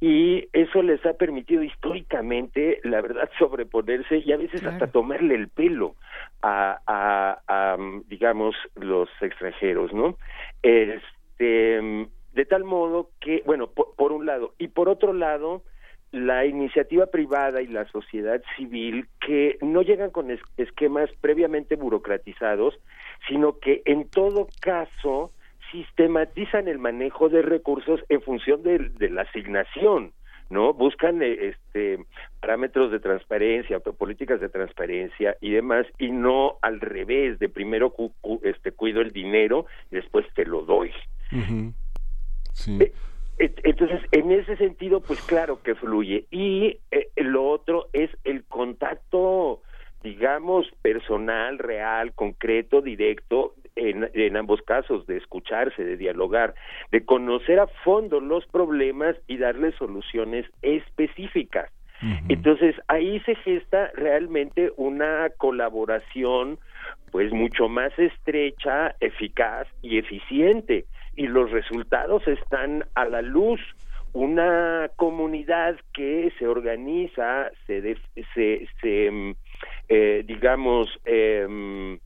Y 0.02 0.50
eso 0.52 0.84
les 0.84 1.06
ha 1.06 1.14
permitido 1.14 1.64
históricamente 1.64 2.82
la 2.84 3.00
verdad 3.00 3.30
sobreponerse 3.40 4.18
y 4.18 4.34
a 4.34 4.38
veces 4.38 4.66
hasta 4.66 4.88
tomarle 4.88 5.36
el 5.36 5.48
pelo 5.48 5.96
a, 6.42 6.82
a, 7.48 7.78
digamos 8.10 8.54
los 8.76 9.08
extranjeros 9.22 9.94
no 9.94 10.18
este 10.62 12.10
de 12.34 12.46
tal 12.50 12.66
modo 12.66 13.12
que 13.22 13.44
bueno 13.46 13.68
por 13.68 14.12
un 14.12 14.26
lado. 14.26 14.56
Y 14.58 14.68
por 14.68 14.90
otro 14.90 15.14
lado 15.14 15.64
la 16.12 16.46
iniciativa 16.46 17.06
privada 17.06 17.62
y 17.62 17.68
la 17.68 17.86
sociedad 17.88 18.42
civil 18.58 19.08
que 19.26 19.58
no 19.62 19.82
llegan 19.82 20.10
con 20.10 20.36
esquemas 20.58 21.10
previamente 21.22 21.76
burocratizados, 21.76 22.80
sino 23.28 23.60
que 23.60 23.84
en 23.86 24.10
todo 24.10 24.48
caso 24.60 25.32
sistematizan 25.72 26.68
el 26.68 26.80
manejo 26.80 27.30
de 27.30 27.44
recursos 27.44 28.02
en 28.10 28.22
función 28.22 28.64
de, 28.64 29.10
la 29.10 29.22
asignación, 29.22 30.14
¿no? 30.50 30.74
Buscan 30.74 31.22
eh, 31.22 31.54
este 31.54 32.04
parámetros 32.40 32.92
de 32.92 33.00
transparencia, 33.00 33.80
políticas 33.80 34.42
de 34.42 34.50
transparencia 34.50 35.38
y 35.42 35.52
demás, 35.52 35.86
y 36.00 36.10
no 36.10 36.58
al 36.64 36.82
revés, 36.82 37.38
de 37.38 37.50
primero 37.50 37.94
este 38.42 38.72
cuido 38.72 39.02
el 39.02 39.12
dinero 39.12 39.68
y 39.92 39.98
después 39.98 40.26
te 40.34 40.46
lo 40.46 40.64
doy. 40.64 40.92
sí. 42.54 42.80
Eh, 42.82 42.94
entonces, 43.40 44.02
en 44.12 44.32
ese 44.32 44.58
sentido, 44.58 45.02
pues 45.02 45.22
claro 45.22 45.62
que 45.64 45.76
fluye. 45.76 46.26
Y 46.30 46.80
eh, 46.92 47.10
lo 47.18 47.48
otro 47.48 47.88
es 47.94 48.10
el 48.26 48.44
contacto, 48.44 49.62
digamos, 50.04 50.68
personal, 50.82 51.58
real, 51.58 52.14
concreto, 52.14 52.82
directo, 52.82 53.56
en, 53.76 54.10
en 54.14 54.36
ambos 54.36 54.62
casos, 54.64 55.08
de 55.08 55.18
escucharse, 55.18 55.86
de 55.86 55.96
dialogar, 55.96 56.54
de 56.92 57.06
conocer 57.06 57.60
a 57.60 57.68
fondo 57.68 58.20
los 58.20 58.46
problemas 58.48 59.16
y 59.28 59.38
darle 59.38 59.72
soluciones 59.74 60.46
específicas. 60.62 61.72
Entonces 62.30 62.78
ahí 62.88 63.20
se 63.26 63.36
gesta 63.36 63.92
realmente 63.94 64.72
una 64.78 65.30
colaboración 65.36 66.58
pues 67.12 67.34
mucho 67.34 67.68
más 67.68 67.92
estrecha, 68.00 68.96
eficaz 69.02 69.68
y 69.82 69.98
eficiente 69.98 70.86
y 71.20 71.28
los 71.28 71.52
resultados 71.52 72.26
están 72.30 72.86
a 72.96 73.04
la 73.04 73.22
luz. 73.22 73.60
Una 74.14 74.90
comunidad 74.96 75.76
que 75.94 76.32
se 76.40 76.48
organiza, 76.48 77.52
se, 77.68 77.98
se, 78.34 78.68
se 78.82 79.12
mm, 79.12 79.34
eh, 79.90 80.24
digamos, 80.26 80.88
em, 81.04 82.00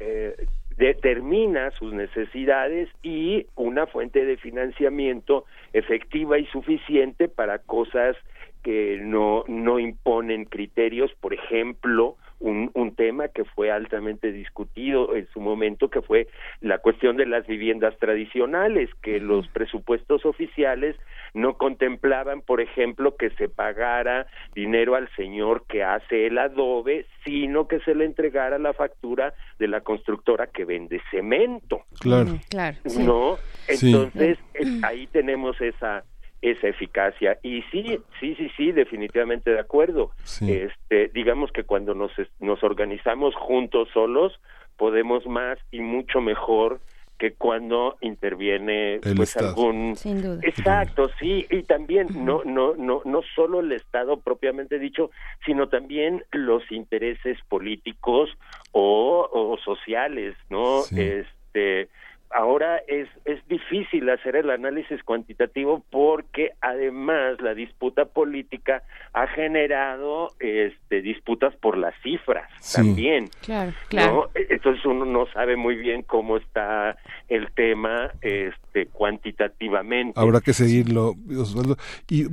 eh, 0.00 0.34
determina 0.76 1.70
sus 1.70 1.92
necesidades 1.92 2.88
y 3.00 3.46
una 3.54 3.86
fuente 3.86 4.24
de 4.24 4.36
financiamiento 4.36 5.44
efectiva 5.72 6.36
y 6.40 6.46
suficiente 6.46 7.28
para 7.28 7.60
cosas 7.60 8.16
que 8.64 8.98
no, 9.00 9.44
no 9.46 9.78
imponen 9.78 10.46
criterios, 10.46 11.12
por 11.20 11.32
ejemplo, 11.32 12.16
un, 12.40 12.70
un 12.74 12.94
tema 12.94 13.28
que 13.28 13.44
fue 13.44 13.70
altamente 13.70 14.32
discutido 14.32 15.14
en 15.16 15.26
su 15.32 15.40
momento, 15.40 15.88
que 15.90 16.02
fue 16.02 16.28
la 16.60 16.78
cuestión 16.78 17.16
de 17.16 17.26
las 17.26 17.46
viviendas 17.46 17.96
tradicionales, 17.98 18.90
que 19.02 19.20
los 19.20 19.48
presupuestos 19.48 20.24
oficiales 20.24 20.96
no 21.34 21.54
contemplaban, 21.54 22.40
por 22.40 22.60
ejemplo, 22.60 23.16
que 23.16 23.30
se 23.30 23.48
pagara 23.48 24.26
dinero 24.54 24.94
al 24.94 25.08
señor 25.14 25.64
que 25.66 25.82
hace 25.82 26.26
el 26.26 26.38
adobe, 26.38 27.06
sino 27.24 27.68
que 27.68 27.80
se 27.80 27.94
le 27.94 28.04
entregara 28.04 28.58
la 28.58 28.72
factura 28.72 29.34
de 29.58 29.68
la 29.68 29.80
constructora 29.80 30.46
que 30.46 30.64
vende 30.64 31.00
cemento. 31.10 31.82
Claro. 32.00 32.38
claro. 32.48 32.76
¿No? 32.98 33.36
Entonces, 33.66 34.38
ahí 34.82 35.06
tenemos 35.08 35.60
esa 35.60 36.04
esa 36.42 36.68
eficacia. 36.68 37.38
Y 37.42 37.62
sí 37.70 37.98
sí 38.20 38.34
sí 38.36 38.50
sí 38.56 38.72
definitivamente 38.72 39.50
de 39.50 39.60
acuerdo. 39.60 40.12
Este 40.40 41.08
digamos 41.08 41.50
que 41.52 41.64
cuando 41.64 41.94
nos 41.94 42.12
nos 42.38 42.62
organizamos 42.62 43.34
juntos 43.34 43.88
solos 43.92 44.38
podemos 44.76 45.26
más 45.26 45.58
y 45.70 45.80
mucho 45.80 46.20
mejor 46.20 46.80
que 47.18 47.32
cuando 47.34 47.96
interviene 48.00 49.00
pues 49.16 49.36
algún 49.36 49.96
exacto 50.42 51.10
sí. 51.18 51.46
Y 51.50 51.64
también 51.64 52.06
no 52.14 52.42
no 52.44 52.74
no 52.76 53.02
no 53.04 53.22
solo 53.34 53.60
el 53.60 53.72
estado 53.72 54.20
propiamente 54.20 54.78
dicho 54.78 55.10
sino 55.44 55.68
también 55.68 56.24
los 56.30 56.62
intereses 56.70 57.38
políticos 57.48 58.30
o, 58.70 59.28
o 59.32 59.58
sociales 59.64 60.36
no 60.48 60.84
este 60.96 61.88
ahora 62.30 62.78
es, 62.86 63.08
es 63.24 63.46
difícil 63.48 64.08
hacer 64.10 64.36
el 64.36 64.50
análisis 64.50 65.02
cuantitativo 65.02 65.82
porque 65.90 66.52
además 66.60 67.40
la 67.40 67.54
disputa 67.54 68.04
política 68.04 68.82
ha 69.12 69.26
generado 69.28 70.32
este, 70.38 71.02
disputas 71.02 71.54
por 71.56 71.76
las 71.76 71.94
cifras 72.02 72.48
también. 72.74 73.28
Claro, 73.42 73.72
claro. 73.88 74.30
E, 74.34 74.46
entonces 74.50 74.84
uno 74.84 75.04
no 75.04 75.26
sabe 75.32 75.56
muy 75.56 75.76
bien 75.76 76.02
cómo 76.02 76.36
está 76.36 76.96
el 77.28 77.50
tema 77.52 78.10
este, 78.20 78.86
cuantitativamente. 78.86 80.18
Habrá 80.18 80.40
que 80.40 80.52
seguirlo, 80.52 81.14
Osvaldo. 81.30 81.76
Y 82.08 82.26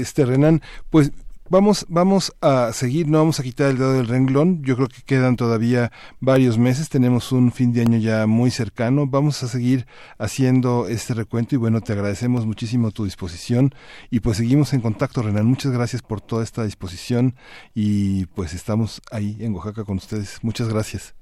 este 0.00 0.26
Renan, 0.26 0.60
pues 0.90 1.12
Vamos, 1.50 1.86
vamos 1.88 2.36
a 2.42 2.72
seguir, 2.72 3.08
no 3.08 3.18
vamos 3.18 3.40
a 3.40 3.42
quitar 3.42 3.70
el 3.70 3.78
dedo 3.78 3.94
del 3.94 4.06
renglón. 4.06 4.62
Yo 4.62 4.76
creo 4.76 4.88
que 4.88 5.00
quedan 5.06 5.36
todavía 5.36 5.90
varios 6.20 6.58
meses. 6.58 6.90
Tenemos 6.90 7.32
un 7.32 7.52
fin 7.52 7.72
de 7.72 7.80
año 7.80 7.98
ya 7.98 8.26
muy 8.26 8.50
cercano. 8.50 9.06
Vamos 9.06 9.42
a 9.42 9.48
seguir 9.48 9.86
haciendo 10.18 10.88
este 10.88 11.14
recuento 11.14 11.54
y 11.54 11.58
bueno, 11.58 11.80
te 11.80 11.94
agradecemos 11.94 12.44
muchísimo 12.44 12.90
tu 12.90 13.04
disposición 13.04 13.70
y 14.10 14.20
pues 14.20 14.36
seguimos 14.36 14.74
en 14.74 14.82
contacto, 14.82 15.22
Renan. 15.22 15.46
Muchas 15.46 15.72
gracias 15.72 16.02
por 16.02 16.20
toda 16.20 16.44
esta 16.44 16.64
disposición 16.64 17.34
y 17.74 18.26
pues 18.26 18.52
estamos 18.52 19.00
ahí 19.10 19.38
en 19.40 19.54
Oaxaca 19.54 19.84
con 19.84 19.96
ustedes. 19.96 20.38
Muchas 20.42 20.68
gracias. 20.68 21.14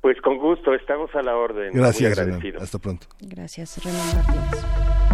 Pues 0.00 0.20
con 0.20 0.38
gusto, 0.38 0.74
estamos 0.74 1.10
a 1.14 1.22
la 1.22 1.36
orden. 1.36 1.72
Gracias, 1.72 2.16
Renan. 2.16 2.40
Hasta 2.60 2.78
pronto. 2.78 3.08
Gracias, 3.20 3.84
Renan 3.84 4.06
Martínez. 4.14 5.11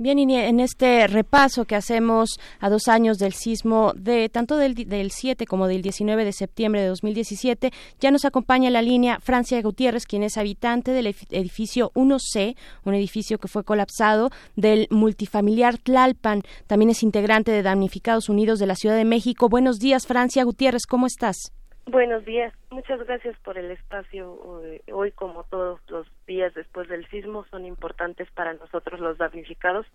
Bien, 0.00 0.16
y 0.20 0.32
en 0.32 0.60
este 0.60 1.08
repaso 1.08 1.64
que 1.64 1.74
hacemos 1.74 2.38
a 2.60 2.70
dos 2.70 2.86
años 2.86 3.18
del 3.18 3.32
sismo 3.32 3.92
de 3.96 4.28
tanto 4.28 4.56
del, 4.56 4.76
del 4.76 5.10
7 5.10 5.44
como 5.44 5.66
del 5.66 5.82
19 5.82 6.24
de 6.24 6.32
septiembre 6.32 6.80
de 6.80 6.86
2017, 6.86 7.72
ya 7.98 8.12
nos 8.12 8.24
acompaña 8.24 8.70
la 8.70 8.80
línea 8.80 9.18
Francia 9.18 9.60
Gutiérrez, 9.60 10.06
quien 10.06 10.22
es 10.22 10.38
habitante 10.38 10.92
del 10.92 11.08
edificio 11.30 11.90
1C, 11.96 12.56
un 12.84 12.94
edificio 12.94 13.38
que 13.38 13.48
fue 13.48 13.64
colapsado 13.64 14.30
del 14.54 14.86
multifamiliar 14.90 15.78
Tlalpan. 15.78 16.42
También 16.68 16.90
es 16.90 17.02
integrante 17.02 17.50
de 17.50 17.64
Damnificados 17.64 18.28
Unidos 18.28 18.60
de 18.60 18.66
la 18.66 18.76
Ciudad 18.76 18.96
de 18.96 19.04
México. 19.04 19.48
Buenos 19.48 19.80
días, 19.80 20.06
Francia 20.06 20.44
Gutiérrez, 20.44 20.86
¿cómo 20.86 21.08
estás? 21.08 21.52
Buenos 21.86 22.24
días, 22.24 22.54
muchas 22.70 23.04
gracias 23.04 23.36
por 23.40 23.58
el 23.58 23.72
espacio. 23.72 24.38
Hoy, 24.92 25.10
como 25.10 25.42
todos 25.44 25.80
los 25.88 26.06
días 26.28 26.54
después 26.54 26.86
del 26.86 27.04
sismo, 27.08 27.44
son 27.50 27.66
importantes 27.66 28.30
para 28.30 28.54
nosotros 28.54 29.00
los 29.00 29.18
damnificados 29.18 29.86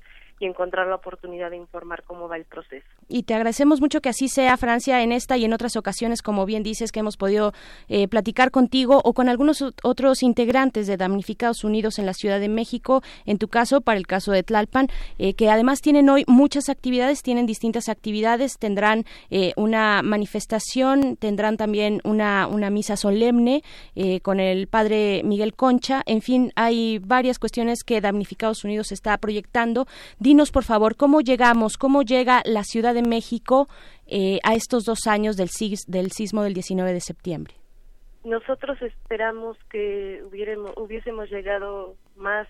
encontrar 0.45 0.87
la 0.87 0.95
oportunidad 0.95 1.49
de 1.49 1.57
informar 1.57 2.03
cómo 2.03 2.27
va 2.27 2.37
el 2.37 2.45
proceso. 2.45 2.85
Y 3.07 3.23
te 3.23 3.33
agradecemos 3.33 3.81
mucho 3.81 4.01
que 4.01 4.09
así 4.09 4.27
sea, 4.27 4.57
Francia, 4.57 5.01
en 5.01 5.11
esta 5.11 5.37
y 5.37 5.45
en 5.45 5.53
otras 5.53 5.75
ocasiones, 5.75 6.21
como 6.21 6.45
bien 6.45 6.63
dices, 6.63 6.91
que 6.91 6.99
hemos 6.99 7.17
podido 7.17 7.53
eh, 7.89 8.07
platicar 8.07 8.51
contigo 8.51 9.01
o 9.03 9.13
con 9.13 9.29
algunos 9.29 9.63
otros 9.83 10.23
integrantes 10.23 10.87
de 10.87 10.97
Damnificados 10.97 11.63
Unidos 11.63 11.99
en 11.99 12.05
la 12.05 12.13
Ciudad 12.13 12.39
de 12.39 12.49
México, 12.49 13.01
en 13.25 13.37
tu 13.37 13.47
caso, 13.47 13.81
para 13.81 13.97
el 13.97 14.07
caso 14.07 14.31
de 14.31 14.43
Tlalpan, 14.43 14.87
eh, 15.17 15.33
que 15.33 15.49
además 15.49 15.81
tienen 15.81 16.09
hoy 16.09 16.23
muchas 16.27 16.69
actividades, 16.69 17.21
tienen 17.21 17.45
distintas 17.45 17.89
actividades, 17.89 18.57
tendrán 18.57 19.05
eh, 19.29 19.53
una 19.55 20.01
manifestación, 20.01 21.17
tendrán 21.17 21.57
también 21.57 22.01
una, 22.03 22.47
una 22.47 22.69
misa 22.69 22.97
solemne 22.97 23.63
con 24.21 24.39
el 24.39 24.67
padre 24.67 25.21
Miguel 25.23 25.53
Concha, 25.53 26.01
en 26.05 26.21
fin, 26.21 26.51
hay 26.55 26.99
varias 26.99 27.39
cuestiones 27.39 27.83
que 27.83 28.01
Damnificados 28.01 28.63
Unidos 28.63 28.91
está 28.91 29.17
proyectando. 29.17 29.87
Dinos, 30.34 30.51
por 30.51 30.64
favor, 30.64 30.95
cómo 30.95 31.22
llegamos, 31.22 31.77
cómo 31.77 32.01
llega 32.01 32.41
la 32.43 32.64
Ciudad 32.64 32.95
de 32.95 33.03
México 33.03 33.68
eh, 34.07 34.39
a 34.43 34.55
estos 34.55 34.84
dos 34.84 35.05
años 35.05 35.38
del, 35.38 35.49
del 35.85 36.11
sismo 36.11 36.41
del 36.41 36.55
19 36.55 36.91
de 36.91 37.01
septiembre. 37.01 37.53
Nosotros 38.23 38.81
esperamos 38.81 39.60
que 39.69 40.23
hubiésemos 40.76 41.30
llegado 41.30 41.93
más 42.15 42.47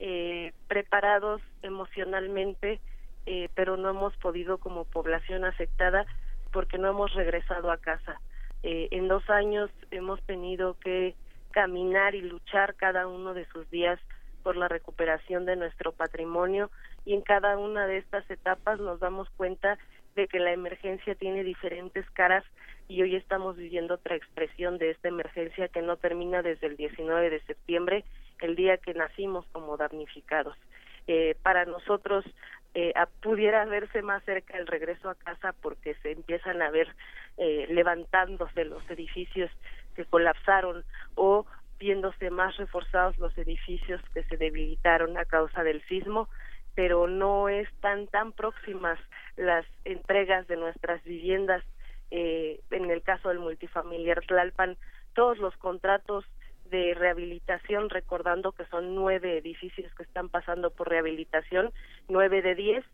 eh, 0.00 0.52
preparados 0.66 1.40
emocionalmente, 1.62 2.80
eh, 3.26 3.48
pero 3.54 3.76
no 3.76 3.90
hemos 3.90 4.16
podido 4.16 4.58
como 4.58 4.84
población 4.84 5.44
afectada 5.44 6.04
porque 6.52 6.76
no 6.76 6.88
hemos 6.88 7.14
regresado 7.14 7.70
a 7.70 7.76
casa. 7.76 8.20
en 8.64 9.06
dos 9.06 9.30
años 9.30 9.70
hemos 9.92 10.20
tenido 10.22 10.76
que 10.80 11.14
caminar 11.52 12.16
y 12.16 12.22
luchar 12.22 12.74
cada 12.74 13.06
uno 13.06 13.32
de 13.32 13.46
sus 13.52 13.70
días 13.70 14.00
por 14.42 14.56
la 14.56 14.68
recuperación 14.68 15.46
de 15.46 15.56
nuestro 15.56 15.92
patrimonio 15.92 16.70
y 17.04 17.14
en 17.14 17.22
cada 17.22 17.56
una 17.58 17.86
de 17.86 17.98
estas 17.98 18.28
etapas 18.30 18.80
nos 18.80 19.00
damos 19.00 19.28
cuenta 19.30 19.78
de 20.14 20.28
que 20.28 20.38
la 20.38 20.52
emergencia 20.52 21.14
tiene 21.14 21.42
diferentes 21.42 22.08
caras 22.10 22.44
y 22.88 23.00
hoy 23.02 23.16
estamos 23.16 23.56
viviendo 23.56 23.94
otra 23.94 24.16
expresión 24.16 24.78
de 24.78 24.90
esta 24.90 25.08
emergencia 25.08 25.68
que 25.68 25.82
no 25.82 25.96
termina 25.96 26.42
desde 26.42 26.66
el 26.66 26.76
19 26.76 27.30
de 27.30 27.40
septiembre, 27.42 28.04
el 28.40 28.56
día 28.56 28.76
que 28.76 28.92
nacimos 28.92 29.46
como 29.52 29.76
damnificados. 29.76 30.56
Eh, 31.06 31.36
para 31.42 31.64
nosotros 31.64 32.24
eh, 32.74 32.92
pudiera 33.20 33.64
verse 33.64 34.02
más 34.02 34.22
cerca 34.24 34.56
el 34.56 34.66
regreso 34.66 35.10
a 35.10 35.14
casa 35.14 35.52
porque 35.60 35.94
se 35.96 36.12
empiezan 36.12 36.62
a 36.62 36.70
ver 36.70 36.94
eh, 37.38 37.66
levantándose 37.70 38.64
los 38.64 38.88
edificios 38.88 39.50
que 39.96 40.04
colapsaron 40.04 40.84
o 41.14 41.44
viéndose 41.82 42.30
más 42.30 42.56
reforzados 42.56 43.18
los 43.18 43.36
edificios 43.36 44.00
que 44.14 44.22
se 44.22 44.36
debilitaron 44.36 45.18
a 45.18 45.24
causa 45.24 45.64
del 45.64 45.82
sismo 45.88 46.28
pero 46.74 47.06
no 47.06 47.48
están 47.48 48.06
tan 48.06 48.32
próximas 48.32 48.98
las 49.36 49.66
entregas 49.84 50.46
de 50.48 50.56
nuestras 50.56 51.02
viviendas. 51.04 51.62
Eh, 52.10 52.60
en 52.70 52.90
el 52.90 53.02
caso 53.02 53.28
del 53.28 53.40
multifamiliar 53.40 54.20
Tlalpan, 54.26 54.76
todos 55.14 55.38
los 55.38 55.56
contratos 55.56 56.24
de 56.70 56.94
rehabilitación, 56.94 57.90
recordando 57.90 58.52
que 58.52 58.64
son 58.66 58.94
nueve 58.94 59.38
edificios 59.38 59.94
que 59.94 60.02
están 60.04 60.28
pasando 60.28 60.70
por 60.70 60.88
rehabilitación, 60.88 61.72
nueve 62.08 62.40
de 62.40 62.54
diez, 62.54 62.84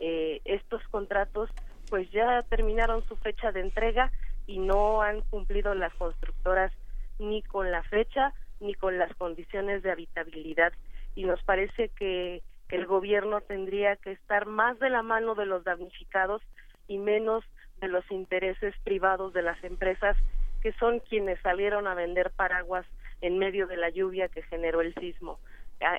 eh, 0.00 0.40
estos 0.44 0.82
contratos 0.88 1.50
pues 1.90 2.10
ya 2.10 2.42
terminaron 2.48 3.06
su 3.06 3.16
fecha 3.16 3.52
de 3.52 3.60
entrega 3.60 4.10
y 4.46 4.58
no 4.58 5.02
han 5.02 5.20
cumplido 5.22 5.74
las 5.74 5.92
constructoras 5.94 6.72
ni 7.18 7.42
con 7.42 7.70
la 7.70 7.82
fecha 7.84 8.32
ni 8.60 8.74
con 8.74 8.98
las 8.98 9.14
condiciones 9.16 9.82
de 9.82 9.90
habitabilidad 9.90 10.72
y 11.14 11.24
nos 11.24 11.42
parece 11.42 11.90
que 11.90 12.42
el 12.68 12.86
gobierno 12.86 13.40
tendría 13.40 13.96
que 13.96 14.12
estar 14.12 14.46
más 14.46 14.78
de 14.78 14.90
la 14.90 15.02
mano 15.02 15.34
de 15.34 15.46
los 15.46 15.64
damnificados 15.64 16.42
y 16.88 16.98
menos 16.98 17.44
de 17.80 17.88
los 17.88 18.08
intereses 18.10 18.74
privados 18.84 19.32
de 19.32 19.42
las 19.42 19.62
empresas 19.62 20.16
que 20.62 20.72
son 20.72 21.00
quienes 21.00 21.40
salieron 21.40 21.86
a 21.86 21.94
vender 21.94 22.30
paraguas 22.32 22.86
en 23.20 23.38
medio 23.38 23.66
de 23.66 23.76
la 23.76 23.90
lluvia 23.90 24.28
que 24.28 24.42
generó 24.42 24.80
el 24.80 24.94
sismo. 24.94 25.38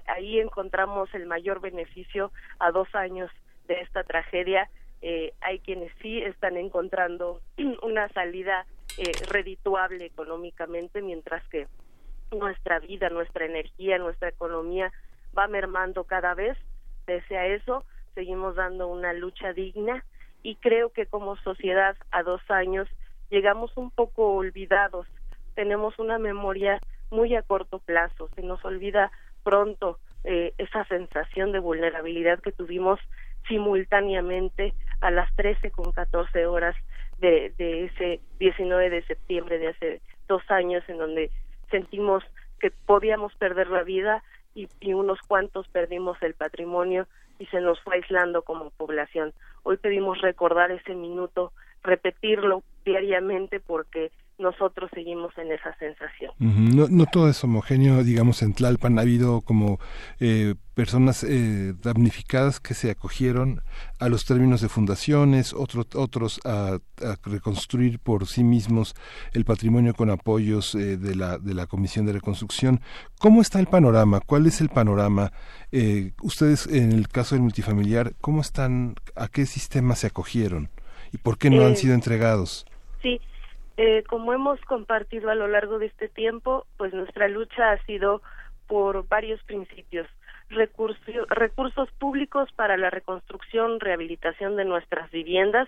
Ahí 0.08 0.40
encontramos 0.40 1.14
el 1.14 1.26
mayor 1.26 1.62
beneficio 1.62 2.32
a 2.60 2.72
dos 2.72 2.94
años 2.96 3.32
de 3.68 3.76
esta 3.82 4.04
tragedia. 4.04 4.70
Eh, 5.02 5.34
hay 5.42 5.60
quienes 5.60 5.92
sí 6.02 6.22
están 6.24 6.58
encontrando 6.58 7.42
una 7.84 8.10
salida 8.10 8.66
eh, 8.98 9.12
redituable 9.30 10.06
económicamente, 10.06 11.02
mientras 11.02 11.48
que 11.50 11.68
nuestra 12.32 12.80
vida, 12.80 13.10
nuestra 13.10 13.46
energía, 13.46 13.98
nuestra 13.98 14.30
economía 14.30 14.92
va 15.38 15.48
mermando 15.48 16.04
cada 16.04 16.34
vez. 16.34 16.58
Pese 17.06 17.38
a 17.38 17.46
eso, 17.46 17.86
seguimos 18.16 18.56
dando 18.56 18.88
una 18.88 19.14
lucha 19.14 19.54
digna 19.54 20.04
y 20.44 20.56
creo 20.56 20.92
que 20.92 21.06
como 21.06 21.38
sociedad 21.38 21.96
a 22.12 22.24
dos 22.24 22.42
años 22.50 22.88
llegamos 23.30 23.76
un 23.78 23.92
poco 23.92 24.34
olvidados. 24.36 25.08
Tenemos 25.56 25.98
una 26.00 26.18
memoria 26.18 26.80
muy 27.12 27.36
a 27.36 27.42
corto 27.42 27.80
plazo, 27.80 28.30
se 28.36 28.42
nos 28.42 28.64
olvida 28.66 29.12
pronto 29.44 30.00
eh, 30.24 30.54
esa 30.58 30.84
sensación 30.86 31.52
de 31.52 31.60
vulnerabilidad 31.60 32.40
que 32.40 32.52
tuvimos 32.52 33.00
simultáneamente 33.48 34.74
a 35.00 35.12
las 35.12 35.34
13 35.36 35.72
con 35.72 35.92
14 35.92 36.46
horas 36.48 36.76
de, 37.20 37.54
de 37.58 37.86
ese 37.86 38.20
19 38.40 38.90
de 38.90 39.04
septiembre 39.04 39.58
de 39.58 39.70
hace 39.70 40.02
dos 40.28 40.44
años 40.50 40.84
en 40.88 40.98
donde 40.98 41.32
sentimos 41.72 42.24
que 42.60 42.72
podíamos 42.72 43.34
perder 43.36 43.70
la 43.70 43.84
vida 43.84 44.24
y, 44.56 44.68
y, 44.80 44.94
unos 44.94 45.20
cuantos 45.22 45.68
perdimos 45.68 46.22
el 46.22 46.34
patrimonio 46.34 47.08
y 47.40 47.46
se 47.48 47.62
nos 47.62 47.80
fue 47.82 47.96
aislando 47.96 48.42
como 48.42 48.72
población. 48.72 49.34
Hoy 49.64 49.78
pedimos 49.78 50.22
recordar 50.22 50.72
ese 50.72 50.96
minuto, 50.96 51.52
repetirlo 51.84 52.64
diariamente 52.84 53.60
porque 53.60 54.12
nosotros 54.38 54.90
seguimos 54.94 55.36
en 55.38 55.52
esa 55.52 55.76
sensación. 55.78 56.32
no, 56.40 56.88
no, 56.90 57.06
todo 57.08 57.30
es 57.30 57.44
homogéneo, 57.44 58.04
digamos, 58.04 58.42
en 58.44 58.54
Tlalpan 58.54 59.00
ha 59.00 59.02
habido 59.02 59.42
como 59.42 59.80
eh, 60.20 60.54
personas 60.76 61.24
eh, 61.24 61.74
damnificadas 61.82 62.60
que 62.60 62.76
se 62.76 62.92
acogieron 62.92 63.62
a 64.00 64.10
los 64.10 64.26
términos 64.26 64.62
de 64.62 64.70
fundaciones, 64.70 65.54
otros 65.54 65.88
otros 65.96 66.40
a, 66.46 66.78
reconstruir 67.24 68.00
por 68.00 68.28
sí 68.28 68.44
mismos 68.44 68.96
el 69.34 69.44
patrimonio 69.44 69.94
con 69.94 70.10
apoyos 70.12 70.76
eh, 70.76 70.98
de, 70.98 71.16
la, 71.16 71.40
de 71.40 71.56
la 71.56 71.66
Comisión 71.66 72.06
de 72.06 72.14
Reconstrucción. 72.14 72.82
¿Cómo 73.20 73.42
está 73.42 73.60
el 73.60 73.68
panorama? 73.68 74.20
¿Cuál 74.20 74.46
es 74.46 74.62
el 74.62 74.70
panorama? 74.70 75.32
ustedes, 76.22 76.66
en 76.68 76.92
el 76.94 77.10
caso 77.10 77.36
del 77.36 77.42
multifamiliar, 77.42 78.14
¿cómo 78.22 78.42
están? 78.42 78.96
¿A 79.16 79.28
qué 79.28 79.46
sistema 79.46 79.96
se 79.96 80.08
acogieron? 80.08 80.70
¿Y 81.12 81.18
por 81.18 81.38
qué 81.38 81.50
no 81.50 81.66
han 81.66 81.76
sido 81.76 81.94
entregados? 81.94 82.66
Sí, 83.02 83.20
eh, 83.78 84.04
como 84.08 84.34
hemos 84.34 84.60
compartido 84.62 85.30
a 85.30 85.36
lo 85.36 85.48
largo 85.48 85.78
de 85.78 85.86
este 85.86 86.10
tiempo, 86.10 86.66
pues 86.78 86.94
nuestra 86.94 87.28
lucha 87.28 87.72
ha 87.72 87.78
sido 87.86 88.24
por 88.66 89.08
varios 89.08 89.42
principios. 89.44 90.08
recursos 90.50 91.92
públicos 92.00 92.50
para 92.54 92.78
la 92.78 92.90
reconstrucción, 92.90 93.80
rehabilitación 93.80 94.56
de 94.56 94.66
nuestras 94.66 95.12
viviendas, 95.12 95.68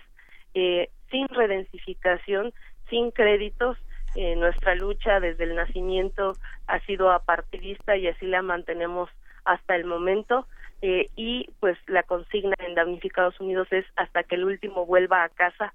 eh, 0.54 0.88
sin 1.10 1.28
redensificación, 1.28 2.52
sin 2.88 3.10
créditos. 3.12 3.78
Eh, 4.16 4.34
nuestra 4.34 4.74
lucha 4.74 5.20
desde 5.20 5.44
el 5.44 5.54
nacimiento 5.54 6.32
ha 6.66 6.80
sido 6.80 7.12
apartidista 7.12 7.96
y 7.96 8.08
así 8.08 8.26
la 8.26 8.42
mantenemos 8.42 9.08
hasta 9.44 9.76
el 9.76 9.84
momento. 9.84 10.46
y 10.82 11.46
pues 11.60 11.76
la 11.88 12.02
consigna 12.04 12.54
en 12.58 12.74
Damnificados 12.74 13.38
Unidos 13.38 13.68
es 13.70 13.84
hasta 13.96 14.22
que 14.22 14.36
el 14.36 14.44
último 14.44 14.86
vuelva 14.86 15.24
a 15.24 15.28
casa 15.28 15.74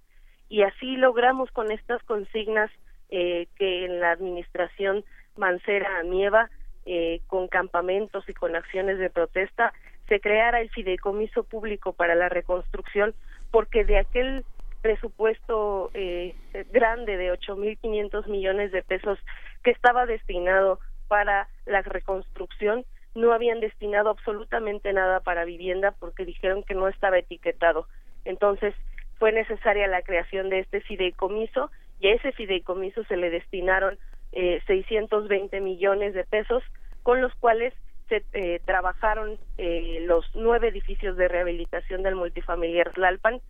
y 0.49 0.63
así 0.63 0.95
logramos 0.97 1.51
con 1.51 1.71
estas 1.71 2.01
consignas 2.03 2.71
eh, 3.09 3.47
que 3.57 3.85
en 3.85 3.99
la 3.99 4.11
administración 4.11 5.03
Mancera 5.37 6.03
Nieva, 6.03 6.49
eh, 6.85 7.21
con 7.27 7.47
campamentos 7.47 8.27
y 8.29 8.33
con 8.33 8.55
acciones 8.55 8.99
de 8.99 9.09
protesta, 9.09 9.73
se 10.07 10.19
creara 10.19 10.61
el 10.61 10.69
fideicomiso 10.69 11.43
público 11.43 11.93
para 11.93 12.15
la 12.15 12.29
reconstrucción, 12.29 13.15
porque 13.51 13.85
de 13.85 13.97
aquel 13.97 14.45
presupuesto 14.81 15.89
eh, 15.95 16.35
grande 16.71 17.17
de 17.17 17.33
8.500 17.33 18.27
millones 18.27 18.71
de 18.71 18.83
pesos 18.83 19.17
que 19.63 19.71
estaba 19.71 20.05
destinado 20.05 20.79
para 21.07 21.47
la 21.65 21.81
reconstrucción, 21.81 22.85
no 23.15 23.33
habían 23.33 23.61
destinado 23.61 24.09
absolutamente 24.09 24.93
nada 24.93 25.21
para 25.21 25.45
vivienda 25.45 25.91
porque 25.99 26.25
dijeron 26.25 26.63
que 26.63 26.75
no 26.75 26.87
estaba 26.87 27.17
etiquetado. 27.17 27.87
Entonces, 28.25 28.75
fue 29.17 29.31
necesaria 29.31 29.87
la 29.87 30.01
creación 30.01 30.49
de 30.49 30.59
este 30.59 30.81
fideicomiso 30.81 31.71
y 31.99 32.07
a 32.07 32.13
ese 32.13 32.31
fideicomiso 32.31 33.03
se 33.05 33.17
le 33.17 33.29
destinaron 33.29 33.97
eh, 34.31 34.61
620 34.67 35.61
millones 35.61 36.13
de 36.13 36.23
pesos 36.23 36.63
con 37.03 37.21
los 37.21 37.33
cuales 37.35 37.73
se 38.09 38.23
eh, 38.33 38.59
trabajaron 38.65 39.37
eh, 39.57 39.99
los 40.05 40.25
nueve 40.35 40.67
edificios 40.67 41.17
de 41.17 41.27
rehabilitación 41.27 42.03
del 42.03 42.15
multifamiliar 42.15 42.91
Tlalpan 42.91 43.41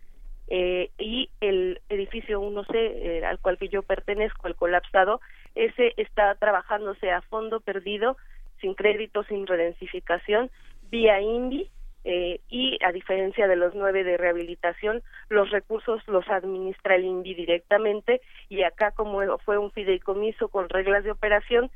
eh, 0.48 0.90
y 0.98 1.28
el 1.40 1.80
edificio 1.88 2.40
1C 2.40 2.74
eh, 2.74 3.24
al 3.24 3.40
cual 3.40 3.58
que 3.58 3.68
yo 3.68 3.82
pertenezco, 3.82 4.46
el 4.46 4.54
colapsado, 4.54 5.20
ese 5.54 5.92
está 5.96 6.34
trabajándose 6.36 7.10
a 7.10 7.20
fondo 7.22 7.60
perdido, 7.60 8.16
sin 8.60 8.74
crédito, 8.74 9.24
sin 9.24 9.46
redensificación, 9.46 10.50
vía 10.88 11.20
INVI 11.20 11.68
eh, 12.08 12.40
y 12.48 12.78
a 12.84 12.92
diferencia 12.92 13.48
de 13.48 13.56
los 13.56 13.74
nueve 13.74 14.04
de 14.04 14.16
rehabilitación, 14.16 15.02
los 15.28 15.50
recursos 15.50 16.06
los 16.06 16.28
administra 16.28 16.94
el 16.94 17.04
INVI 17.04 17.34
directamente 17.34 18.20
y 18.48 18.62
acá 18.62 18.92
como 18.92 19.38
fue 19.38 19.58
un 19.58 19.72
fideicomiso 19.72 20.46
con 20.46 20.68
reglas 20.68 21.02
de 21.02 21.10
operación, 21.10 21.68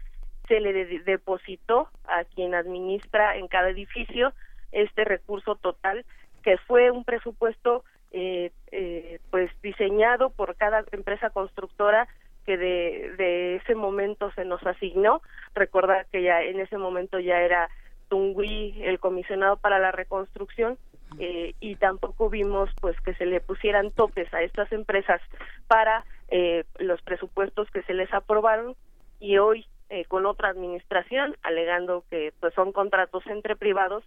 se 0.46 0.60
le 0.60 0.72
depositó 1.00 1.88
a 2.04 2.22
quien 2.22 2.54
administra 2.54 3.38
en 3.38 3.48
cada 3.48 3.70
edificio 3.70 4.32
este 4.70 5.02
recurso 5.02 5.56
total 5.56 6.04
que 6.44 6.58
fue 6.58 6.92
un 6.92 7.02
presupuesto 7.02 7.82
eh, 8.12 8.52
eh, 8.70 9.18
pues 9.32 9.50
diseñado 9.62 10.30
por 10.30 10.54
cada 10.54 10.84
empresa 10.92 11.30
constructora 11.30 12.06
que 12.46 12.56
de, 12.56 13.14
de 13.18 13.56
ese 13.56 13.74
momento 13.74 14.30
se 14.36 14.44
nos 14.44 14.64
asignó. 14.64 15.22
Recordar 15.56 16.06
que 16.12 16.22
ya 16.22 16.40
en 16.40 16.60
ese 16.60 16.78
momento 16.78 17.18
ya 17.18 17.40
era 17.40 17.68
Tungui, 18.10 18.74
el 18.82 18.98
comisionado 18.98 19.56
para 19.56 19.78
la 19.78 19.92
reconstrucción, 19.92 20.76
eh, 21.18 21.54
y 21.58 21.76
tampoco 21.76 22.30
vimos 22.30 22.70
pues 22.80 23.00
que 23.00 23.14
se 23.14 23.26
le 23.26 23.40
pusieran 23.40 23.90
topes 23.90 24.32
a 24.32 24.42
estas 24.42 24.70
empresas 24.70 25.20
para 25.66 26.04
eh, 26.28 26.64
los 26.78 27.02
presupuestos 27.02 27.68
que 27.70 27.82
se 27.82 27.94
les 27.94 28.12
aprobaron 28.12 28.76
y 29.18 29.38
hoy 29.38 29.66
eh, 29.88 30.04
con 30.04 30.24
otra 30.24 30.50
administración 30.50 31.36
alegando 31.42 32.04
que 32.10 32.32
pues 32.38 32.54
son 32.54 32.70
contratos 32.70 33.26
entre 33.26 33.56
privados 33.56 34.04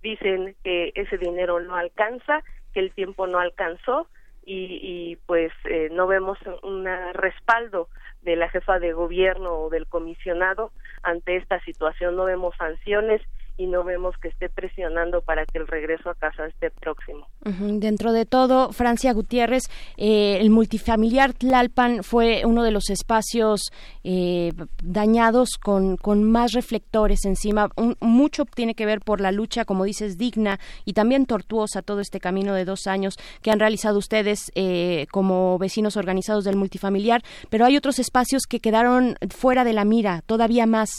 dicen 0.00 0.54
que 0.62 0.92
ese 0.94 1.18
dinero 1.18 1.58
no 1.58 1.74
alcanza 1.74 2.44
que 2.72 2.80
el 2.80 2.92
tiempo 2.92 3.26
no 3.26 3.40
alcanzó 3.40 4.06
y, 4.46 4.78
y 4.82 5.16
pues 5.26 5.52
no 5.90 6.06
vemos 6.06 6.38
un 6.62 6.86
respaldo 7.14 7.88
de 8.22 8.36
la 8.36 8.50
jefa 8.50 8.78
de 8.78 8.92
gobierno 8.92 9.54
o 9.54 9.70
del 9.70 9.86
comisionado 9.86 10.70
ante 11.02 11.36
esta 11.36 11.60
situación. 11.60 12.16
No 12.16 12.24
vemos 12.24 12.54
sanciones 12.56 13.22
y 13.56 13.66
no 13.66 13.84
vemos 13.84 14.16
que 14.20 14.28
esté 14.28 14.48
presionando 14.48 15.22
para 15.22 15.46
que 15.46 15.58
el 15.58 15.68
regreso 15.68 16.10
a 16.10 16.14
casa 16.14 16.46
esté 16.46 16.70
próximo. 16.70 17.28
Dentro 17.44 18.12
de 18.12 18.26
todo, 18.26 18.72
Francia 18.72 19.12
Gutiérrez, 19.12 19.64
eh, 19.96 20.38
el 20.40 20.50
multifamiliar 20.50 21.34
Tlalpan 21.34 22.02
fue 22.02 22.42
uno 22.44 22.64
de 22.64 22.72
los 22.72 22.90
espacios 22.90 23.70
eh, 24.02 24.52
dañados 24.82 25.50
con, 25.62 25.96
con 25.96 26.24
más 26.24 26.52
reflectores 26.52 27.24
encima. 27.24 27.68
mucho 28.00 28.44
tiene 28.44 28.74
que 28.74 28.86
ver 28.86 29.00
por 29.00 29.20
la 29.20 29.30
lucha, 29.30 29.64
como 29.64 29.84
dices, 29.84 30.18
digna 30.18 30.58
y 30.84 30.94
también 30.94 31.26
tortuosa 31.26 31.82
todo 31.82 32.00
este 32.00 32.18
camino 32.18 32.54
de 32.54 32.64
dos 32.64 32.86
años 32.86 33.16
que 33.40 33.50
han 33.50 33.60
realizado 33.60 33.98
ustedes 33.98 34.50
eh, 34.54 35.06
como 35.12 35.58
vecinos 35.58 35.96
organizados 35.96 36.44
del 36.44 36.56
multifamiliar, 36.56 37.22
pero 37.50 37.66
hay 37.66 37.76
otros 37.76 37.98
espacios 37.98 38.46
que 38.48 38.58
quedaron 38.58 39.16
fuera 39.30 39.62
de 39.62 39.74
la 39.74 39.84
mira, 39.84 40.22
todavía 40.26 40.66
más, 40.66 40.90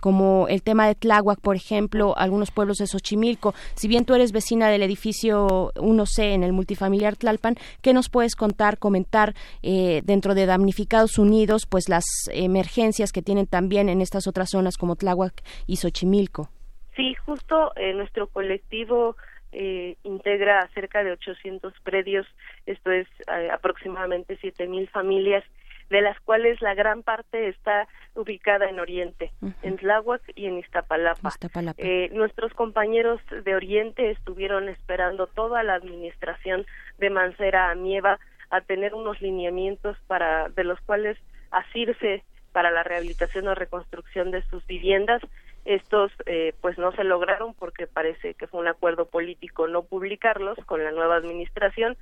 como 0.00 0.46
el 0.48 0.62
tema 0.62 0.86
de 0.86 0.94
Tláhuac, 0.94 1.40
por 1.40 1.56
ejemplo, 1.56 1.87
algunos 2.16 2.50
pueblos 2.50 2.78
de 2.78 2.86
Xochimilco. 2.86 3.54
Si 3.74 3.88
bien 3.88 4.04
tú 4.04 4.14
eres 4.14 4.32
vecina 4.32 4.68
del 4.68 4.82
edificio 4.82 5.72
1C 5.74 6.34
en 6.34 6.42
el 6.42 6.52
multifamiliar 6.52 7.16
Tlalpan, 7.16 7.56
¿qué 7.82 7.92
nos 7.92 8.08
puedes 8.08 8.36
contar, 8.36 8.78
comentar 8.78 9.34
eh, 9.62 10.02
dentro 10.04 10.34
de 10.34 10.46
Damnificados 10.46 11.18
Unidos, 11.18 11.66
pues 11.66 11.88
las 11.88 12.04
emergencias 12.32 13.12
que 13.12 13.22
tienen 13.22 13.46
también 13.46 13.88
en 13.88 14.00
estas 14.00 14.26
otras 14.26 14.50
zonas 14.50 14.76
como 14.76 14.96
Tláhuac 14.96 15.42
y 15.66 15.76
Xochimilco? 15.76 16.48
Sí, 16.96 17.14
justo 17.26 17.72
eh, 17.76 17.92
nuestro 17.94 18.26
colectivo 18.26 19.16
eh, 19.52 19.96
integra 20.02 20.68
cerca 20.74 21.02
de 21.04 21.12
800 21.12 21.72
predios, 21.82 22.26
esto 22.66 22.90
es 22.90 23.06
aproximadamente 23.52 24.38
7.000 24.38 24.90
familias 24.90 25.44
de 25.90 26.02
las 26.02 26.18
cuales 26.20 26.60
la 26.60 26.74
gran 26.74 27.02
parte 27.02 27.48
está 27.48 27.88
ubicada 28.14 28.68
en 28.68 28.80
Oriente, 28.80 29.32
en 29.62 29.76
Tláhuac 29.76 30.22
y 30.34 30.46
en 30.46 30.58
Iztapalapa. 30.58 31.30
Eh, 31.78 32.10
nuestros 32.12 32.52
compañeros 32.54 33.20
de 33.44 33.54
Oriente 33.54 34.10
estuvieron 34.10 34.68
esperando 34.68 35.26
toda 35.26 35.62
la 35.62 35.74
administración 35.74 36.66
de 36.98 37.10
Mancera 37.10 37.70
Amieva 37.70 38.18
a 38.50 38.60
tener 38.60 38.94
unos 38.94 39.20
lineamientos 39.20 39.96
para 40.06 40.48
de 40.48 40.64
los 40.64 40.80
cuales 40.80 41.18
asirse 41.50 42.24
para 42.52 42.70
la 42.70 42.82
rehabilitación 42.82 43.46
o 43.48 43.54
reconstrucción 43.54 44.30
de 44.30 44.42
sus 44.42 44.66
viviendas. 44.66 45.22
Estos 45.64 46.10
eh, 46.26 46.54
pues 46.60 46.78
no 46.78 46.92
se 46.92 47.04
lograron 47.04 47.54
porque 47.54 47.86
parece 47.86 48.34
que 48.34 48.46
fue 48.46 48.60
un 48.60 48.68
acuerdo 48.68 49.06
político 49.06 49.68
no 49.68 49.82
publicarlos 49.82 50.58
con 50.64 50.82
la 50.82 50.92
nueva 50.92 51.16
administración 51.16 51.96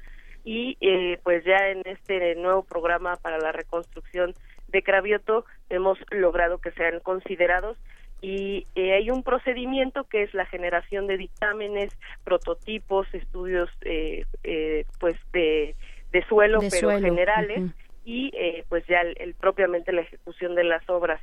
y 0.46 0.78
eh, 0.80 1.18
pues 1.24 1.44
ya 1.44 1.68
en 1.70 1.82
este 1.84 2.36
nuevo 2.36 2.62
programa 2.62 3.16
para 3.16 3.36
la 3.38 3.50
reconstrucción 3.50 4.32
de 4.68 4.82
Cravioto 4.82 5.44
hemos 5.68 5.98
logrado 6.12 6.58
que 6.58 6.70
sean 6.70 7.00
considerados 7.00 7.76
y 8.22 8.66
eh, 8.76 8.94
hay 8.94 9.10
un 9.10 9.24
procedimiento 9.24 10.04
que 10.04 10.22
es 10.22 10.32
la 10.34 10.46
generación 10.46 11.08
de 11.08 11.18
dictámenes, 11.18 11.90
prototipos, 12.22 13.06
estudios 13.12 13.68
eh, 13.82 14.24
eh, 14.44 14.84
pues 15.00 15.16
de, 15.32 15.74
de 16.12 16.24
suelo 16.26 16.60
pero 16.70 16.90
generales 17.00 17.64
y 18.04 18.30
pues 18.68 18.86
ya 18.86 19.00
el, 19.00 19.34
propiamente 19.34 19.92
la 19.92 20.02
ejecución 20.02 20.54
de 20.54 20.62
las 20.62 20.88
obras. 20.88 21.20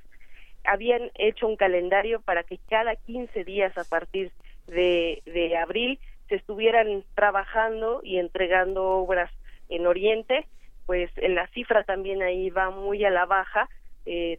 Habían 0.65 1.11
hecho 1.15 1.47
un 1.47 1.55
calendario 1.55 2.21
para 2.21 2.43
que 2.43 2.59
cada 2.69 2.97
15 2.97 3.45
días 3.45 3.77
a 3.77 3.85
partir 3.85 4.31
de, 4.67 5.21
de 5.25 5.57
abril 5.57 5.97
se 6.29 6.35
estuvieran 6.35 7.03
trabajando 7.15 8.01
y 8.03 8.17
entregando 8.17 8.83
obras 8.83 9.31
en 9.69 9.87
Oriente, 9.87 10.47
pues 10.85 11.09
la 11.17 11.47
cifra 11.47 11.83
también 11.83 12.21
ahí 12.21 12.49
va 12.49 12.69
muy 12.69 13.03
a 13.05 13.09
la 13.09 13.25
baja, 13.25 13.69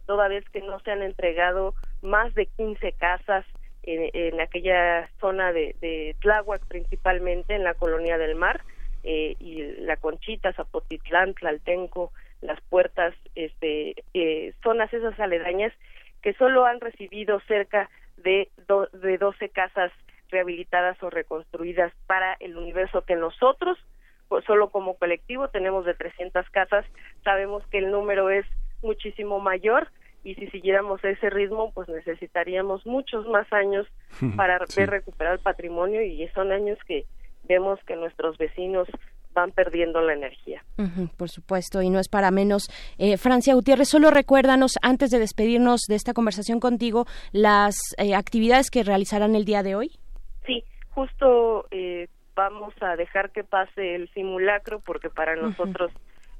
toda 0.05 0.27
vez 0.27 0.47
que 0.49 0.61
no 0.61 0.79
se 0.81 0.91
han 0.91 1.01
entregado 1.01 1.73
más 2.03 2.33
de 2.35 2.45
15 2.45 2.91
casas 2.93 3.45
en, 3.83 4.39
aquella 4.39 5.09
zona 5.19 5.51
de, 5.51 5.75
de, 5.81 6.15
Tláhuac, 6.21 6.65
principalmente 6.67 7.55
en 7.55 7.63
la 7.63 7.73
colonia 7.73 8.17
del 8.17 8.35
mar, 8.35 8.61
eh, 9.03 9.35
y 9.39 9.61
la 9.81 9.97
Conchita, 9.97 10.51
Zapotitlán, 10.53 11.35
Tlaltenco, 11.35 12.11
las 12.41 12.59
puertas, 12.61 13.13
este, 13.35 14.03
eh, 14.13 14.53
zonas 14.63 14.91
esas 14.93 15.19
aledañas 15.19 15.71
que 16.23 16.33
solo 16.33 16.65
han 16.65 16.81
recibido 16.81 17.39
cerca 17.41 17.89
de, 18.17 18.49
de 18.93 19.17
12 19.19 19.49
casas 19.49 19.91
rehabilitadas 20.35 21.01
o 21.01 21.09
reconstruidas 21.09 21.93
para 22.07 22.33
el 22.41 22.57
universo 22.57 23.05
que 23.05 23.15
nosotros, 23.15 23.77
pues 24.27 24.43
solo 24.43 24.69
como 24.69 24.97
colectivo, 24.97 25.47
tenemos 25.47 25.85
de 25.85 25.93
300 25.93 26.49
casas. 26.49 26.85
Sabemos 27.23 27.65
que 27.67 27.77
el 27.77 27.89
número 27.89 28.29
es 28.29 28.45
muchísimo 28.81 29.39
mayor, 29.39 29.87
y 30.25 30.35
si 30.35 30.47
siguiéramos 30.47 31.01
ese 31.03 31.29
ritmo, 31.29 31.71
pues 31.73 31.87
necesitaríamos 31.87 32.85
muchos 32.85 33.27
más 33.27 33.47
años 33.53 33.87
para 34.35 34.59
ver 34.75 34.89
recuperar 34.89 35.33
el 35.33 35.39
patrimonio 35.39 36.01
y 36.01 36.27
son 36.29 36.51
años 36.51 36.79
que 36.87 37.05
vemos 37.47 37.79
que 37.85 37.95
nuestros 37.95 38.37
vecinos 38.37 38.87
van 39.35 39.51
perdiendo 39.51 40.01
la 40.01 40.13
energía. 40.13 40.63
por 41.17 41.29
supuesto, 41.29 41.81
y 41.83 41.89
no 41.91 41.99
es 41.99 42.09
para 42.09 42.31
menos. 42.31 42.69
Eh, 42.97 43.17
Francia 43.17 43.53
Gutiérrez, 43.53 43.89
solo 43.89 44.09
recuérdanos, 44.09 44.73
antes 44.81 45.11
de 45.11 45.19
despedirnos 45.19 45.81
de 45.87 45.95
esta 45.95 46.13
conversación 46.13 46.59
contigo, 46.59 47.05
las 47.31 47.75
eh, 47.97 48.15
actividades 48.15 48.71
que 48.71 48.83
realizarán 48.83 49.35
el 49.35 49.45
día 49.45 49.61
de 49.61 49.75
hoy. 49.75 49.91
Justo 50.95 51.67
eh, 51.71 52.07
vamos 52.35 52.73
a 52.81 52.95
dejar 52.95 53.31
que 53.31 53.43
pase 53.43 53.95
el 53.95 54.09
simulacro 54.13 54.79
porque 54.79 55.09
para 55.09 55.35
nosotros 55.35 55.91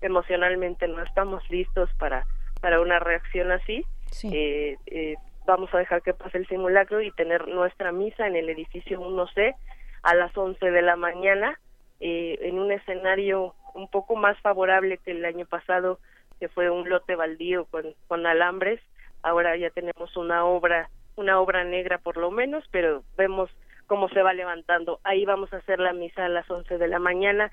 emocionalmente 0.02 0.88
no 0.88 1.04
estamos 1.04 1.48
listos 1.50 1.90
para 2.00 2.26
para 2.62 2.80
una 2.80 3.00
reacción 3.00 3.52
así. 3.52 3.86
Eh, 4.24 4.78
eh, 4.88 5.16
vamos 5.46 5.74
a 5.74 5.78
dejar 5.78 6.02
que 6.02 6.14
pase 6.14 6.38
el 6.38 6.48
simulacro 6.48 7.02
y 7.02 7.12
tener 7.12 7.48
nuestra 7.48 7.92
misa 7.92 8.28
en 8.28 8.36
el 8.36 8.50
edificio 8.50 9.02
1C 9.02 9.56
a 10.04 10.16
las 10.16 10.36
11 10.36 10.72
de 10.72 10.82
la 10.82 10.96
mañana 10.96 11.60
eh, 12.00 12.40
en 12.42 12.58
un 12.58 12.72
escenario 12.72 13.54
un 13.74 13.90
poco 13.90 14.16
más 14.16 14.40
favorable 14.40 15.00
que 15.00 15.12
el 15.12 15.26
año 15.26 15.46
pasado 15.46 16.00
que 16.40 16.48
fue 16.48 16.70
un 16.70 16.90
lote 16.90 17.16
baldío 17.16 17.66
con, 17.66 17.94
con 18.08 18.26
alambres. 18.26 18.80
Ahora 19.22 19.58
ya 19.58 19.70
tenemos 19.70 20.16
una 20.16 20.46
obra 20.46 20.90
una 21.18 21.40
obra 21.40 21.64
negra 21.66 21.98
por 21.98 22.18
lo 22.18 22.32
menos 22.32 22.64
pero 22.72 23.04
vemos 23.18 23.50
cómo 23.88 24.10
se 24.10 24.22
va 24.22 24.34
levantando. 24.34 25.00
Ahí 25.04 25.26
vamos 25.26 25.52
a 25.54 25.58
hacer 25.58 25.80
la 25.80 25.94
misa 25.94 26.26
a 26.26 26.30
las 26.30 26.50
11 26.50 26.78
de 26.78 26.88
la 26.88 27.00
mañana 27.00 27.52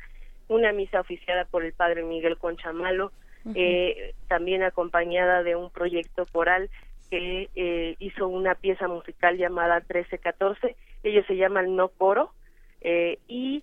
una 0.49 0.73
misa 0.73 1.01
oficiada 1.01 1.45
por 1.47 1.65
el 1.65 1.73
padre 1.73 2.03
Miguel 2.03 2.37
Conchamalo 2.37 3.13
eh, 3.55 4.15
también 4.29 4.63
acompañada 4.63 5.43
de 5.43 5.57
un 5.57 5.71
proyecto 5.71 6.27
coral 6.27 6.71
que 7.11 7.51
eh, 7.55 7.97
hizo 7.99 8.29
una 8.29 8.55
pieza 8.55 8.89
musical 8.89 9.37
llamada 9.37 9.81
1314, 9.81 10.77
ellos 11.03 11.27
se 11.27 11.37
llaman 11.37 11.77
No 11.77 11.89
Coro, 11.89 12.33
eh, 12.81 13.19
y 13.29 13.63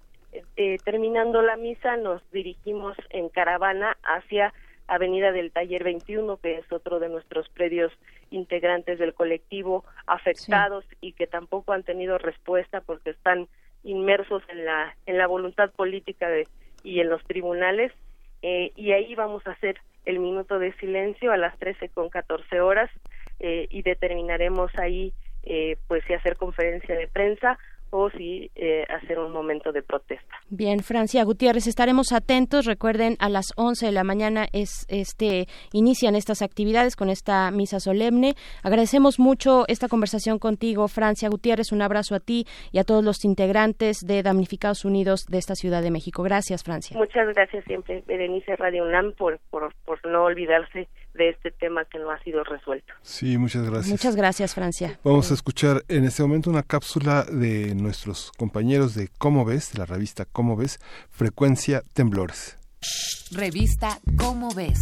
eh, 0.56 0.78
terminando 0.84 1.42
la 1.42 1.58
misa 1.58 1.98
nos 1.98 2.22
dirigimos 2.32 2.96
en 3.10 3.30
caravana 3.30 3.98
hacia 4.04 4.54
Avenida 4.90 5.32
del 5.32 5.52
Taller 5.52 5.84
21, 5.84 6.38
que 6.38 6.58
es 6.58 6.72
otro 6.72 7.00
de 7.00 7.10
nuestros 7.10 7.48
predios 7.50 7.92
integrantes 8.32 9.00
del 9.00 9.14
colectivo 9.14 9.86
afectados 10.08 10.86
y 11.02 11.14
que 11.14 11.28
tampoco 11.28 11.74
han 11.74 11.84
tenido 11.84 12.18
respuesta 12.18 12.82
porque 12.82 13.12
están 13.12 13.48
inmersos 13.84 14.44
en 14.50 14.66
la 14.66 14.96
en 15.06 15.18
la 15.18 15.28
voluntad 15.28 15.72
política 15.72 16.28
de 16.30 16.48
y 16.84 17.00
en 17.00 17.10
los 17.10 17.24
tribunales. 17.24 17.92
Eh, 18.42 18.72
y 18.76 18.92
ahí 18.94 19.16
vamos 19.16 19.46
a 19.48 19.52
hacer 19.52 19.78
el 20.06 20.20
minuto 20.20 20.60
de 20.60 20.74
silencio 20.74 21.32
a 21.32 21.38
las 21.38 21.58
13 21.60 21.90
con 21.90 22.10
14 22.10 22.62
horas 22.62 22.90
eh, 23.40 23.68
y 23.70 23.82
determinaremos 23.82 24.72
ahí 24.78 25.14
eh, 25.44 25.78
pues 25.88 26.04
si 26.06 26.14
hacer 26.14 26.38
conferencia 26.38 26.96
de 26.96 27.08
prensa 27.08 27.58
o 27.92 28.10
si 28.12 28.52
eh, 28.56 28.86
hacer 28.90 29.20
un 29.20 29.32
momento 29.32 29.72
de 29.72 29.82
protesta. 29.82 30.36
Bien, 30.50 30.80
Francia 30.82 31.24
Gutiérrez, 31.24 31.68
estaremos 31.68 32.12
atentos. 32.12 32.66
Recuerden, 32.66 33.16
a 33.20 33.30
las 33.30 33.54
11 33.56 33.88
de 33.88 33.92
la 33.92 34.04
mañana 34.04 34.48
es 34.54 34.86
este 34.90 35.48
inician 35.74 36.16
estas 36.16 36.42
actividades 36.42 36.96
con 36.96 37.10
esta 37.10 37.50
misa 37.52 37.80
solemne. 37.80 38.36
Agradecemos 38.64 39.20
mucho 39.20 39.66
esta 39.68 39.88
conversación 39.88 40.40
contigo, 40.40 40.88
Francia 40.88 41.30
Gutiérrez. 41.30 41.72
Un 41.72 41.82
abrazo 41.82 42.16
a 42.16 42.20
ti 42.20 42.46
y 42.72 42.80
a 42.80 42.84
todos 42.84 43.04
los 43.04 43.26
integrantes 43.26 44.00
de 44.06 44.24
Damnificados 44.24 44.86
Unidos 44.86 45.26
de 45.28 45.38
esta 45.38 45.56
Ciudad 45.56 45.82
de 45.82 45.92
México. 45.92 46.24
Gracias, 46.24 46.64
Francia. 46.64 46.98
Muchas 46.98 47.34
gracias 47.34 47.64
siempre, 47.66 48.04
Berenice 48.08 48.56
Radio 48.56 48.84
UNAM, 48.84 49.14
por, 49.14 49.40
por, 49.50 49.74
por 49.86 50.06
no 50.06 50.24
olvidarse 50.26 50.88
de 51.20 51.30
este 51.30 51.52
tema 51.52 51.86
que 51.86 52.00
no 52.00 52.10
ha 52.10 52.24
sido 52.24 52.44
resuelto. 52.44 52.94
Sí, 53.04 53.38
muchas 53.38 53.70
gracias. 53.70 53.92
Muchas 53.92 54.16
gracias, 54.16 54.56
Francia. 54.56 55.00
Vamos 55.04 55.30
a 55.30 55.34
escuchar 55.36 55.84
en 55.90 56.06
este 56.06 56.24
momento 56.24 56.50
una 56.50 56.64
cápsula 56.64 57.26
de 57.26 57.76
nuestros 57.76 58.32
compañeros 58.38 58.96
de 58.96 59.10
Cómo 59.20 59.46
ves, 59.46 59.74
de 59.74 59.80
la 59.80 59.86
revista 59.86 60.26
Cómo 60.26 60.56
ves, 60.56 60.80
Frecuencia 61.12 61.84
Temblores. 61.94 62.58
Revista 63.32 64.00
Cómo 64.18 64.50
ves. 64.56 64.80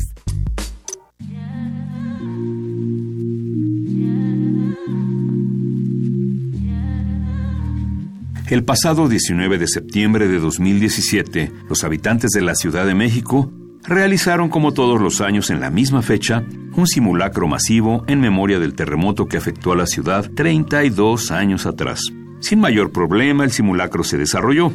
El 8.50 8.64
pasado 8.64 9.10
19 9.10 9.58
de 9.58 9.68
septiembre 9.68 10.28
de 10.30 10.40
2017, 10.40 11.52
los 11.68 11.84
habitantes 11.84 12.30
de 12.32 12.42
la 12.42 12.56
Ciudad 12.56 12.86
de 12.86 12.94
México 12.94 13.52
realizaron 13.88 14.50
como 14.50 14.74
todos 14.74 15.02
los 15.02 15.22
años 15.22 15.50
en 15.50 15.60
la 15.60 15.70
misma 15.70 16.02
fecha 16.02 16.44
un 16.76 16.86
simulacro 16.86 17.48
masivo 17.48 18.04
en 18.08 18.20
memoria 18.20 18.60
del 18.60 18.76
terremoto 18.76 19.28
que 19.28 19.38
afectó 19.38 19.72
a 19.72 19.76
la 19.76 19.88
ciudad 19.88 20.30
32 20.36 21.32
años 21.32 21.66
atrás. 21.66 22.02
Sin 22.40 22.60
mayor 22.60 22.92
problema 22.92 23.44
el 23.44 23.52
simulacro 23.52 24.04
se 24.04 24.18
desarrolló, 24.18 24.72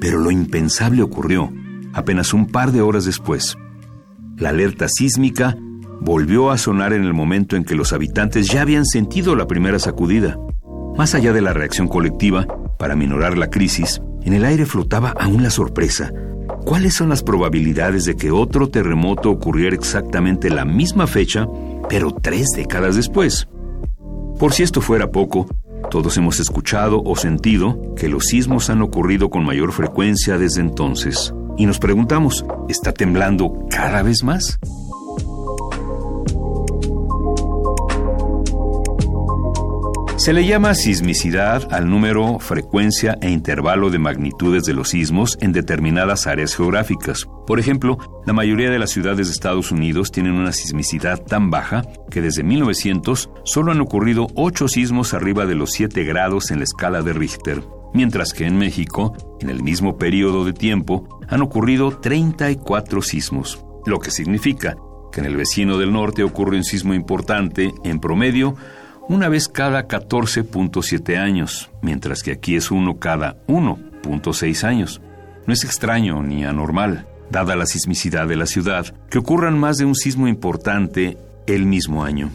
pero 0.00 0.18
lo 0.18 0.30
impensable 0.30 1.02
ocurrió 1.02 1.50
apenas 1.92 2.34
un 2.34 2.46
par 2.46 2.72
de 2.72 2.82
horas 2.82 3.04
después. 3.04 3.56
La 4.36 4.50
alerta 4.50 4.86
sísmica 4.88 5.56
volvió 6.00 6.50
a 6.50 6.58
sonar 6.58 6.92
en 6.92 7.04
el 7.04 7.14
momento 7.14 7.56
en 7.56 7.64
que 7.64 7.74
los 7.74 7.92
habitantes 7.92 8.48
ya 8.48 8.62
habían 8.62 8.86
sentido 8.86 9.36
la 9.36 9.46
primera 9.46 9.78
sacudida. 9.78 10.36
Más 10.96 11.14
allá 11.14 11.32
de 11.32 11.40
la 11.40 11.52
reacción 11.52 11.88
colectiva, 11.88 12.46
para 12.78 12.96
minorar 12.96 13.36
la 13.36 13.50
crisis, 13.50 14.00
en 14.24 14.34
el 14.34 14.44
aire 14.44 14.66
flotaba 14.66 15.14
aún 15.18 15.42
la 15.42 15.50
sorpresa 15.50 16.12
¿Cuáles 16.64 16.94
son 16.94 17.08
las 17.08 17.22
probabilidades 17.22 18.04
de 18.04 18.16
que 18.16 18.30
otro 18.30 18.68
terremoto 18.68 19.30
ocurriera 19.30 19.74
exactamente 19.74 20.50
la 20.50 20.64
misma 20.64 21.06
fecha, 21.06 21.48
pero 21.88 22.12
tres 22.12 22.48
décadas 22.54 22.96
después? 22.96 23.48
Por 24.38 24.52
si 24.52 24.62
esto 24.62 24.80
fuera 24.80 25.10
poco, 25.10 25.46
todos 25.90 26.16
hemos 26.16 26.38
escuchado 26.38 27.02
o 27.02 27.16
sentido 27.16 27.94
que 27.96 28.08
los 28.08 28.24
sismos 28.26 28.70
han 28.70 28.82
ocurrido 28.82 29.30
con 29.30 29.44
mayor 29.44 29.72
frecuencia 29.72 30.38
desde 30.38 30.60
entonces. 30.60 31.34
Y 31.56 31.66
nos 31.66 31.78
preguntamos, 31.78 32.44
¿está 32.68 32.92
temblando 32.92 33.66
cada 33.70 34.02
vez 34.02 34.22
más? 34.22 34.58
Se 40.20 40.34
le 40.34 40.44
llama 40.44 40.74
sismicidad 40.74 41.72
al 41.72 41.88
número, 41.88 42.38
frecuencia 42.40 43.16
e 43.22 43.30
intervalo 43.30 43.88
de 43.88 43.98
magnitudes 43.98 44.64
de 44.64 44.74
los 44.74 44.90
sismos 44.90 45.38
en 45.40 45.52
determinadas 45.52 46.26
áreas 46.26 46.54
geográficas. 46.54 47.26
Por 47.46 47.58
ejemplo, 47.58 47.96
la 48.26 48.34
mayoría 48.34 48.68
de 48.68 48.78
las 48.78 48.90
ciudades 48.90 49.28
de 49.28 49.32
Estados 49.32 49.72
Unidos 49.72 50.12
tienen 50.12 50.34
una 50.34 50.52
sismicidad 50.52 51.22
tan 51.22 51.48
baja 51.48 51.84
que 52.10 52.20
desde 52.20 52.42
1900 52.42 53.30
solo 53.44 53.72
han 53.72 53.80
ocurrido 53.80 54.26
8 54.34 54.68
sismos 54.68 55.14
arriba 55.14 55.46
de 55.46 55.54
los 55.54 55.70
7 55.70 56.04
grados 56.04 56.50
en 56.50 56.58
la 56.58 56.64
escala 56.64 57.00
de 57.00 57.14
Richter. 57.14 57.62
mientras 57.94 58.34
que 58.34 58.46
en 58.46 58.58
México, 58.58 59.16
en 59.40 59.48
el 59.48 59.62
mismo 59.62 59.96
periodo 59.96 60.44
de 60.44 60.52
tiempo, 60.52 61.08
han 61.28 61.40
ocurrido 61.40 61.98
34 61.98 63.00
sismos, 63.00 63.64
lo 63.86 63.98
que 64.00 64.10
significa 64.10 64.76
que 65.10 65.20
en 65.20 65.26
el 65.26 65.36
vecino 65.36 65.78
del 65.78 65.92
norte 65.92 66.22
ocurre 66.22 66.58
un 66.58 66.64
sismo 66.64 66.92
importante, 66.94 67.72
en 67.84 68.00
promedio, 68.00 68.54
una 69.10 69.28
vez 69.28 69.48
cada 69.48 69.88
14.7 69.88 71.18
años, 71.18 71.68
mientras 71.82 72.22
que 72.22 72.30
aquí 72.30 72.54
es 72.54 72.70
uno 72.70 73.00
cada 73.00 73.44
1.6 73.48 74.62
años. 74.62 75.00
No 75.48 75.52
es 75.52 75.64
extraño 75.64 76.22
ni 76.22 76.44
anormal, 76.44 77.08
dada 77.28 77.56
la 77.56 77.66
sismicidad 77.66 78.28
de 78.28 78.36
la 78.36 78.46
ciudad, 78.46 78.94
que 79.10 79.18
ocurran 79.18 79.58
más 79.58 79.78
de 79.78 79.84
un 79.84 79.96
sismo 79.96 80.28
importante 80.28 81.18
el 81.48 81.66
mismo 81.66 82.04
año. 82.04 82.30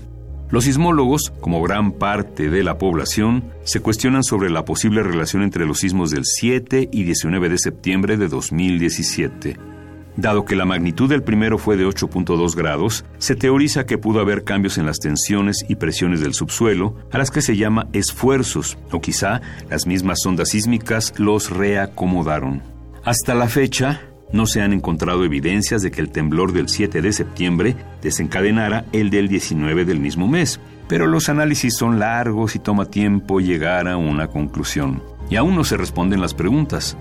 Los 0.49 0.65
sismólogos, 0.65 1.31
como 1.39 1.61
gran 1.61 1.93
parte 1.93 2.49
de 2.49 2.61
la 2.61 2.77
población, 2.77 3.45
se 3.63 3.79
cuestionan 3.79 4.25
sobre 4.25 4.49
la 4.49 4.65
posible 4.65 5.01
relación 5.01 5.43
entre 5.43 5.65
los 5.65 5.79
sismos 5.79 6.11
del 6.11 6.25
7 6.25 6.89
y 6.91 7.03
19 7.05 7.47
de 7.47 7.57
septiembre 7.57 8.17
de 8.17 8.27
2017. 8.27 9.74
Dado 10.17 10.45
que 10.45 10.55
la 10.55 10.65
magnitud 10.65 11.09
del 11.09 11.23
primero 11.23 11.57
fue 11.57 11.75
de 11.75 11.85
8.2 11.85 12.55
grados, 12.55 13.03
se 13.17 13.35
teoriza 13.35 13.85
que 13.85 13.97
pudo 13.97 14.21
haber 14.21 14.45
cambios 14.45 14.77
en 14.77 14.85
las 14.85 14.99
tensiones 14.99 15.65
y 15.67 15.75
presiones 15.75 16.21
del 16.21 16.33
subsuelo, 16.33 16.95
a 17.11 17.17
las 17.17 17.31
que 17.31 17.41
se 17.41 17.57
llama 17.57 17.87
esfuerzos, 17.91 18.77
o 18.91 19.01
quizá 19.01 19.41
las 19.69 19.85
mismas 19.85 20.25
ondas 20.25 20.49
sísmicas 20.49 21.13
los 21.17 21.49
reacomodaron. 21.49 22.61
Hasta 23.03 23.35
la 23.35 23.49
fecha, 23.49 24.01
no 24.31 24.45
se 24.45 24.61
han 24.61 24.73
encontrado 24.73 25.23
evidencias 25.25 25.81
de 25.81 25.91
que 25.91 26.01
el 26.01 26.11
temblor 26.11 26.53
del 26.53 26.69
7 26.69 27.01
de 27.01 27.13
septiembre 27.13 27.75
desencadenara 28.01 28.85
el 28.93 29.09
del 29.09 29.27
19 29.27 29.85
del 29.85 29.99
mismo 29.99 30.27
mes, 30.27 30.59
pero 30.87 31.07
los 31.07 31.29
análisis 31.29 31.75
son 31.75 31.99
largos 31.99 32.55
y 32.55 32.59
toma 32.59 32.85
tiempo 32.85 33.39
llegar 33.39 33.87
a 33.87 33.97
una 33.97 34.27
conclusión. 34.27 35.03
Y 35.29 35.35
aún 35.35 35.55
no 35.55 35.63
se 35.63 35.77
responden 35.77 36.21
las 36.21 36.33
preguntas. 36.33 36.95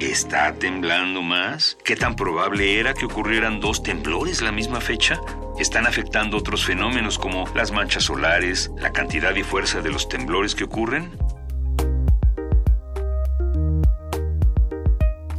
¿Está 0.00 0.54
temblando 0.54 1.20
más? 1.20 1.76
¿Qué 1.84 1.94
tan 1.94 2.16
probable 2.16 2.80
era 2.80 2.94
que 2.94 3.04
ocurrieran 3.04 3.60
dos 3.60 3.82
temblores 3.82 4.40
la 4.40 4.50
misma 4.50 4.80
fecha? 4.80 5.20
¿Están 5.58 5.86
afectando 5.86 6.38
otros 6.38 6.64
fenómenos 6.64 7.18
como 7.18 7.46
las 7.54 7.70
manchas 7.70 8.04
solares, 8.04 8.70
la 8.78 8.92
cantidad 8.92 9.36
y 9.36 9.42
fuerza 9.42 9.82
de 9.82 9.90
los 9.90 10.08
temblores 10.08 10.54
que 10.54 10.64
ocurren? 10.64 11.18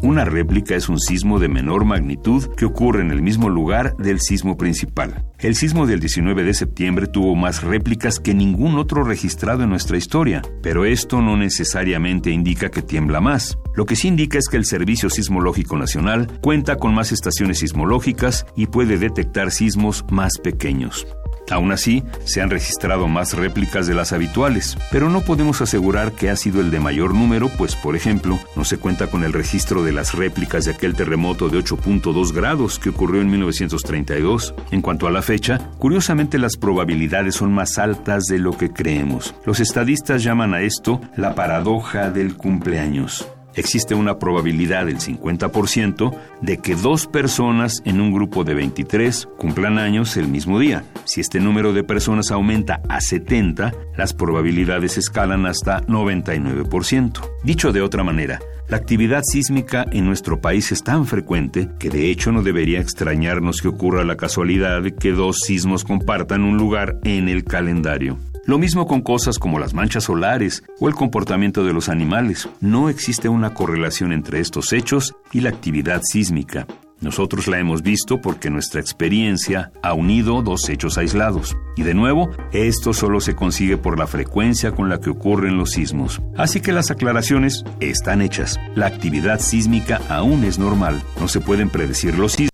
Una 0.04 0.26
réplica 0.26 0.76
es 0.76 0.90
un 0.90 1.00
sismo 1.00 1.38
de 1.38 1.48
menor 1.48 1.86
magnitud 1.86 2.48
que 2.56 2.66
ocurre 2.66 3.02
en 3.02 3.12
el 3.12 3.22
mismo 3.22 3.50
lugar 3.50 3.96
del 3.98 4.20
sismo 4.20 4.58
principal. 4.58 5.26
El 5.38 5.56
sismo 5.56 5.86
del 5.86 6.00
19 6.00 6.44
de 6.44 6.56
septiembre 6.56 7.06
tuvo 7.06 7.36
más 7.36 7.62
réplicas 7.62 8.20
que 8.20 8.34
ningún 8.34 8.80
otro 8.80 9.04
registrado 9.04 9.62
en 9.62 9.70
nuestra 9.70 9.98
historia, 9.98 10.42
pero 10.64 10.86
esto 10.86 11.22
no 11.22 11.38
necesariamente 11.38 12.32
indica 12.32 12.72
que 12.72 12.82
tiembla 12.82 13.22
más. 13.22 13.60
Lo 13.76 13.86
que 13.86 13.96
sí 13.96 14.08
indica 14.08 14.40
es 14.40 14.48
que 14.48 14.58
el 14.58 14.66
Servicio 14.66 15.12
Sismológico 15.12 15.78
Nacional 15.78 16.40
cuenta 16.42 16.78
con 16.78 16.96
más 16.96 17.12
estaciones 17.12 17.60
sismológicas 17.60 18.48
y 18.56 18.66
puede 18.66 18.98
detectar 18.98 19.52
sismos 19.52 20.04
más 20.10 20.40
pequeños. 20.44 21.06
Aún 21.52 21.72
así, 21.72 22.04
se 22.24 22.42
han 22.42 22.50
registrado 22.50 23.08
más 23.08 23.34
réplicas 23.34 23.86
de 23.86 23.94
las 23.94 24.14
habituales, 24.14 24.78
pero 24.92 25.10
no 25.10 25.22
podemos 25.22 25.62
asegurar 25.62 26.14
que 26.14 26.30
ha 26.30 26.36
sido 26.36 26.62
el 26.62 26.72
de 26.72 26.80
mayor 26.80 27.14
número, 27.14 27.50
pues 27.58 27.76
por 27.76 27.96
ejemplo, 27.96 28.40
no 28.56 28.64
se 28.64 28.78
cuenta 28.78 29.08
con 29.08 29.24
el 29.24 29.34
registro 29.34 29.84
de 29.84 29.92
las 29.92 30.14
réplicas 30.14 30.66
de 30.66 30.72
aquel 30.72 30.96
terremoto 30.96 31.50
de 31.50 31.60
8.2 31.60 32.34
grados 32.34 32.80
que 32.80 32.90
ocurrió 32.90 33.22
en 33.22 33.30
1932. 33.30 34.54
En 34.72 34.82
cuanto 34.82 35.08
a 35.08 35.12
la 35.12 35.22
fecha, 35.22 35.60
curiosamente 35.78 36.40
las 36.40 36.58
probabilidades 36.58 37.36
son 37.36 37.54
más 37.54 37.78
altas 37.78 38.26
de 38.26 38.40
lo 38.40 38.58
que 38.58 38.72
creemos. 38.72 39.36
Los 39.46 39.60
estadistas 39.60 40.24
llaman 40.24 40.54
a 40.54 40.62
esto 40.62 41.02
la 41.16 41.36
paradoja 41.36 42.10
del 42.10 42.36
cumpleaños 42.36 43.28
existe 43.56 43.96
una 43.96 44.20
probabilidad 44.20 44.86
del 44.86 45.00
50% 45.00 46.16
de 46.42 46.58
que 46.58 46.76
dos 46.76 47.08
personas 47.08 47.82
en 47.86 48.02
un 48.02 48.12
grupo 48.12 48.44
de 48.44 48.54
23 48.54 49.28
cumplan 49.38 49.78
años 49.78 50.18
el 50.18 50.28
mismo 50.28 50.60
día. 50.60 50.84
Si 51.06 51.22
este 51.22 51.40
número 51.40 51.74
de 51.74 51.84
personas 51.84 52.32
aumenta 52.32 52.82
a 52.90 53.02
70, 53.02 53.74
las 53.98 54.14
probabilidades 54.14 54.98
escalan 54.98 55.46
hasta 55.46 55.82
99%. 55.84 57.20
Dicho 57.44 57.72
de 57.72 57.82
otra 57.82 58.04
manera, 58.04 58.40
la 58.72 58.78
actividad 58.78 59.22
sísmica 59.24 59.86
en 59.92 60.06
nuestro 60.06 60.40
país 60.40 60.72
es 60.72 60.82
tan 60.82 61.06
frecuente 61.06 61.68
que 61.78 61.90
de 61.90 62.10
hecho 62.10 62.32
no 62.32 62.42
debería 62.42 62.80
extrañarnos 62.80 63.62
que 63.62 63.68
ocurra 63.68 64.06
la 64.06 64.16
casualidad 64.16 64.82
de 64.82 64.96
que 64.96 65.12
dos 65.12 65.40
sismos 65.46 65.84
compartan 65.84 66.44
un 66.44 66.58
lugar 66.58 66.98
en 67.04 67.28
el 67.28 67.44
calendario. 67.44 68.18
Lo 68.46 68.58
mismo 68.58 68.88
con 68.88 69.02
cosas 69.02 69.38
como 69.38 69.60
las 69.60 69.76
manchas 69.76 70.06
solares 70.06 70.64
o 70.80 70.88
el 70.88 70.96
comportamiento 70.96 71.64
de 71.64 71.74
los 71.74 71.90
animales. 71.90 72.50
No 72.60 72.90
existe 72.90 73.30
una 73.30 73.54
correlación 73.54 74.12
entre 74.12 74.40
estos 74.40 74.74
hechos 74.74 75.16
y 75.32 75.42
la 75.42 75.50
actividad 75.50 76.02
sísmica. 76.04 76.66
Nosotros 77.02 77.48
la 77.48 77.60
hemos 77.60 77.84
visto 77.84 78.20
porque 78.20 78.50
nuestra 78.50 78.82
experiencia 78.82 79.72
ha 79.84 79.94
unido 79.94 80.42
dos 80.42 80.70
hechos 80.70 80.98
aislados. 80.98 81.56
Y 81.76 81.84
de 81.84 81.94
nuevo, 81.94 82.30
esto 82.52 82.94
solo 82.94 83.22
se 83.22 83.36
consigue 83.36 83.78
por 83.78 83.98
la 83.98 84.08
frecuencia 84.08 84.72
con 84.72 84.90
la 84.90 85.00
que 85.00 85.12
ocurren 85.12 85.58
los 85.58 85.72
sismos. 85.72 86.22
Así 86.36 86.62
que 86.62 86.74
las 86.74 86.90
aclaraciones 86.92 87.64
están 87.80 88.22
hechas. 88.22 88.60
La 88.76 88.88
actividad 88.88 89.40
sísmica 89.40 90.02
aún 90.10 90.44
es 90.44 90.58
normal. 90.58 91.02
No 91.20 91.28
se 91.28 91.42
pueden 91.42 91.70
predecir 91.70 92.18
los 92.18 92.34
sismos 92.34 92.51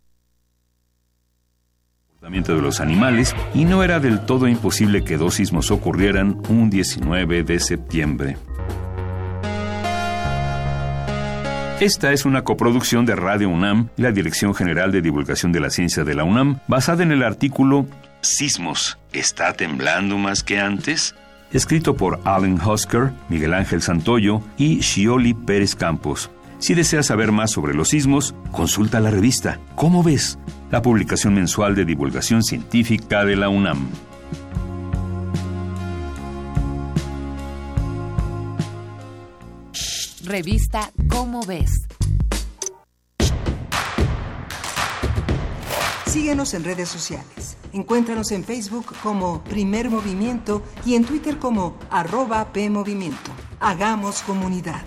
de 2.29 2.61
los 2.61 2.81
animales 2.81 3.33
y 3.53 3.63
no 3.63 3.83
era 3.83 4.01
del 4.01 4.19
todo 4.19 4.49
imposible 4.49 5.03
que 5.03 5.17
dos 5.17 5.35
sismos 5.35 5.71
ocurrieran 5.71 6.41
un 6.49 6.69
19 6.69 7.43
de 7.43 7.59
septiembre. 7.59 8.37
Esta 11.79 12.11
es 12.11 12.25
una 12.25 12.43
coproducción 12.43 13.05
de 13.05 13.15
Radio 13.15 13.49
UNAM 13.49 13.89
y 13.95 14.01
la 14.01 14.11
Dirección 14.11 14.53
General 14.53 14.91
de 14.91 15.01
Divulgación 15.01 15.53
de 15.53 15.61
la 15.61 15.69
Ciencia 15.69 16.03
de 16.03 16.15
la 16.15 16.25
UNAM, 16.25 16.59
basada 16.67 17.03
en 17.03 17.11
el 17.13 17.23
artículo 17.23 17.85
Sismos, 18.21 18.97
¿está 19.13 19.53
temblando 19.53 20.17
más 20.17 20.43
que 20.43 20.59
antes? 20.59 21.15
escrito 21.53 21.95
por 21.95 22.19
Alan 22.25 22.59
Husker, 22.59 23.11
Miguel 23.29 23.53
Ángel 23.53 23.81
Santoyo 23.81 24.41
y 24.57 24.79
Shioli 24.79 25.33
Pérez 25.33 25.75
Campos. 25.75 26.29
Si 26.59 26.73
deseas 26.73 27.05
saber 27.05 27.31
más 27.31 27.51
sobre 27.51 27.73
los 27.73 27.89
sismos, 27.89 28.34
consulta 28.51 28.99
la 28.99 29.11
revista 29.11 29.59
¿Cómo 29.75 30.03
ves? 30.03 30.39
la 30.71 30.81
publicación 30.81 31.34
mensual 31.34 31.75
de 31.75 31.85
divulgación 31.85 32.43
científica 32.43 33.23
de 33.23 33.35
la 33.35 33.47
UNAM. 33.47 33.88
Revista 40.25 40.91
Cómo 41.09 41.41
ves. 41.45 41.88
Síguenos 46.05 46.53
en 46.53 46.65
redes 46.65 46.89
sociales. 46.89 47.55
Encuéntranos 47.71 48.31
en 48.31 48.43
Facebook 48.43 48.93
como 49.01 49.41
Primer 49.45 49.89
Movimiento 49.89 50.63
y 50.85 50.95
en 50.95 51.05
Twitter 51.05 51.38
como 51.38 51.77
arroba 51.89 52.51
PMovimiento. 52.51 53.31
Hagamos 53.61 54.21
comunidad. 54.23 54.81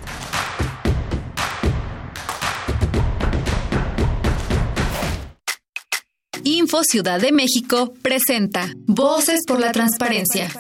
Info 6.45 6.83
Ciudad 6.85 7.21
de 7.21 7.33
México 7.33 7.93
presenta 8.03 8.75
Voces 8.87 9.41
por 9.47 9.61
la 9.61 9.73
Transparencia. 9.73 10.51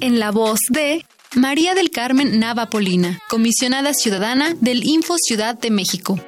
En 0.00 0.18
la 0.18 0.30
voz 0.30 0.58
de 0.70 1.04
María 1.34 1.74
del 1.74 1.90
Carmen 1.90 2.38
Nava 2.38 2.70
Polina, 2.70 3.20
comisionada 3.28 3.94
ciudadana 3.94 4.54
del 4.60 4.84
Info 4.86 5.16
Ciudad 5.18 5.58
de 5.58 5.70
México. 5.70 6.18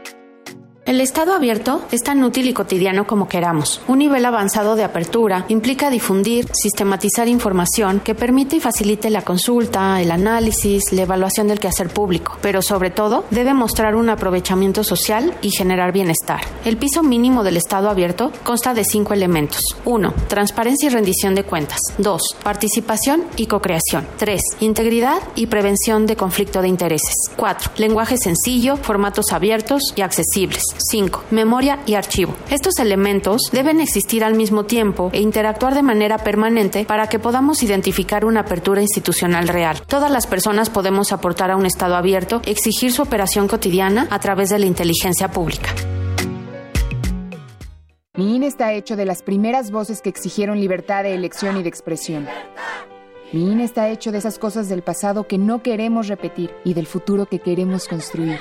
El 0.91 1.01
estado 1.01 1.35
abierto 1.35 1.83
es 1.93 2.03
tan 2.03 2.21
útil 2.25 2.49
y 2.49 2.53
cotidiano 2.53 3.07
como 3.07 3.29
queramos. 3.29 3.81
Un 3.87 4.01
nivel 4.01 4.25
avanzado 4.25 4.75
de 4.75 4.83
apertura 4.83 5.45
implica 5.47 5.89
difundir, 5.89 6.49
sistematizar 6.53 7.29
información 7.29 8.01
que 8.01 8.17
permite 8.17 8.57
y 8.57 8.61
facilite 8.61 9.09
la 9.09 9.23
consulta, 9.23 10.01
el 10.01 10.11
análisis, 10.11 10.91
la 10.91 11.03
evaluación 11.03 11.47
del 11.47 11.61
quehacer 11.61 11.91
público, 11.91 12.39
pero 12.43 12.61
sobre 12.61 12.91
todo 12.91 13.25
debe 13.31 13.55
mostrar 13.55 13.95
un 13.95 14.11
aprovechamiento 14.11 14.83
social 14.83 15.33
y 15.43 15.53
generar 15.53 15.93
bienestar. 15.93 16.41
El 16.65 16.77
piso 16.77 17.05
mínimo 17.05 17.45
del 17.45 17.59
estado 17.59 17.89
abierto 17.89 18.33
consta 18.43 18.75
de 18.75 18.83
cinco 18.83 19.15
elementos. 19.15 19.63
1. 19.85 20.13
Transparencia 20.27 20.89
y 20.89 20.93
rendición 20.93 21.37
de 21.37 21.45
cuentas. 21.45 21.79
2. 21.99 22.21
Participación 22.43 23.27
y 23.37 23.47
cocreación. 23.47 24.09
3. 24.17 24.43
Integridad 24.59 25.23
y 25.37 25.47
prevención 25.47 26.07
de 26.07 26.17
conflicto 26.17 26.61
de 26.63 26.67
intereses. 26.67 27.15
4. 27.37 27.75
Lenguaje 27.77 28.17
sencillo, 28.17 28.77
formatos 28.77 29.27
abiertos 29.31 29.83
y 29.95 30.01
accesibles. 30.01 30.65
5. 30.89 31.25
Memoria 31.31 31.81
y 31.87 31.95
archivo. 31.95 32.35
Estos 32.51 32.79
elementos 32.79 33.43
deben 33.53 33.81
existir 33.81 34.25
al 34.25 34.35
mismo 34.35 34.65
tiempo 34.65 35.11
e 35.13 35.21
interactuar 35.21 35.75
de 35.75 35.83
manera 35.83 36.19
permanente 36.19 36.85
para 36.85 37.09
que 37.09 37.19
podamos 37.19 37.63
identificar 37.63 38.25
una 38.25 38.41
apertura 38.41 38.83
institucional 38.83 39.49
real. 39.49 39.83
Todas 39.87 40.11
las 40.11 40.27
personas 40.27 40.71
podemos 40.71 41.13
aportar 41.13 41.51
a 41.51 41.57
un 41.57 41.67
Estado 41.67 41.97
abierto, 41.97 42.43
exigir 42.45 42.93
su 42.93 43.03
operación 43.03 43.49
cotidiana 43.49 44.09
a 44.11 44.19
través 44.19 44.51
de 44.51 44.59
la 44.59 44.67
inteligencia 44.67 45.31
pública. 45.31 45.75
Mi 48.17 48.37
INE 48.37 48.49
está 48.49 48.73
hecho 48.75 48.97
de 48.97 49.07
las 49.07 49.23
primeras 49.23 49.71
voces 49.71 50.03
que 50.03 50.11
exigieron 50.11 50.61
libertad 50.61 51.05
de 51.05 51.15
elección 51.15 51.57
y 51.57 51.63
de 51.63 51.69
expresión. 51.69 52.27
Mi 53.33 53.53
INE 53.53 53.65
está 53.65 53.89
hecho 53.89 54.11
de 54.11 54.19
esas 54.19 54.39
cosas 54.39 54.69
del 54.69 54.83
pasado 54.83 55.29
que 55.29 55.39
no 55.39 55.63
queremos 55.63 56.09
repetir 56.09 56.51
y 56.65 56.75
del 56.75 56.87
futuro 56.87 57.27
que 57.27 57.39
queremos 57.39 57.87
construir. 57.87 58.41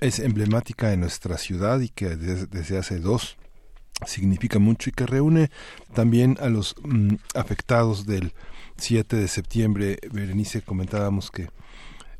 es 0.00 0.18
emblemática 0.18 0.88
de 0.88 0.96
nuestra 0.96 1.36
ciudad 1.36 1.78
y 1.80 1.90
que 1.90 2.16
desde, 2.16 2.46
desde 2.46 2.78
hace 2.78 3.00
dos 3.00 3.36
significa 4.06 4.58
mucho 4.58 4.90
y 4.90 4.92
que 4.92 5.06
reúne 5.06 5.50
también 5.94 6.36
a 6.40 6.48
los 6.48 6.74
mm, 6.82 7.14
afectados 7.34 8.06
del 8.06 8.32
7 8.76 9.16
de 9.16 9.28
septiembre. 9.28 9.98
Berenice, 10.10 10.62
comentábamos 10.62 11.30
que 11.30 11.48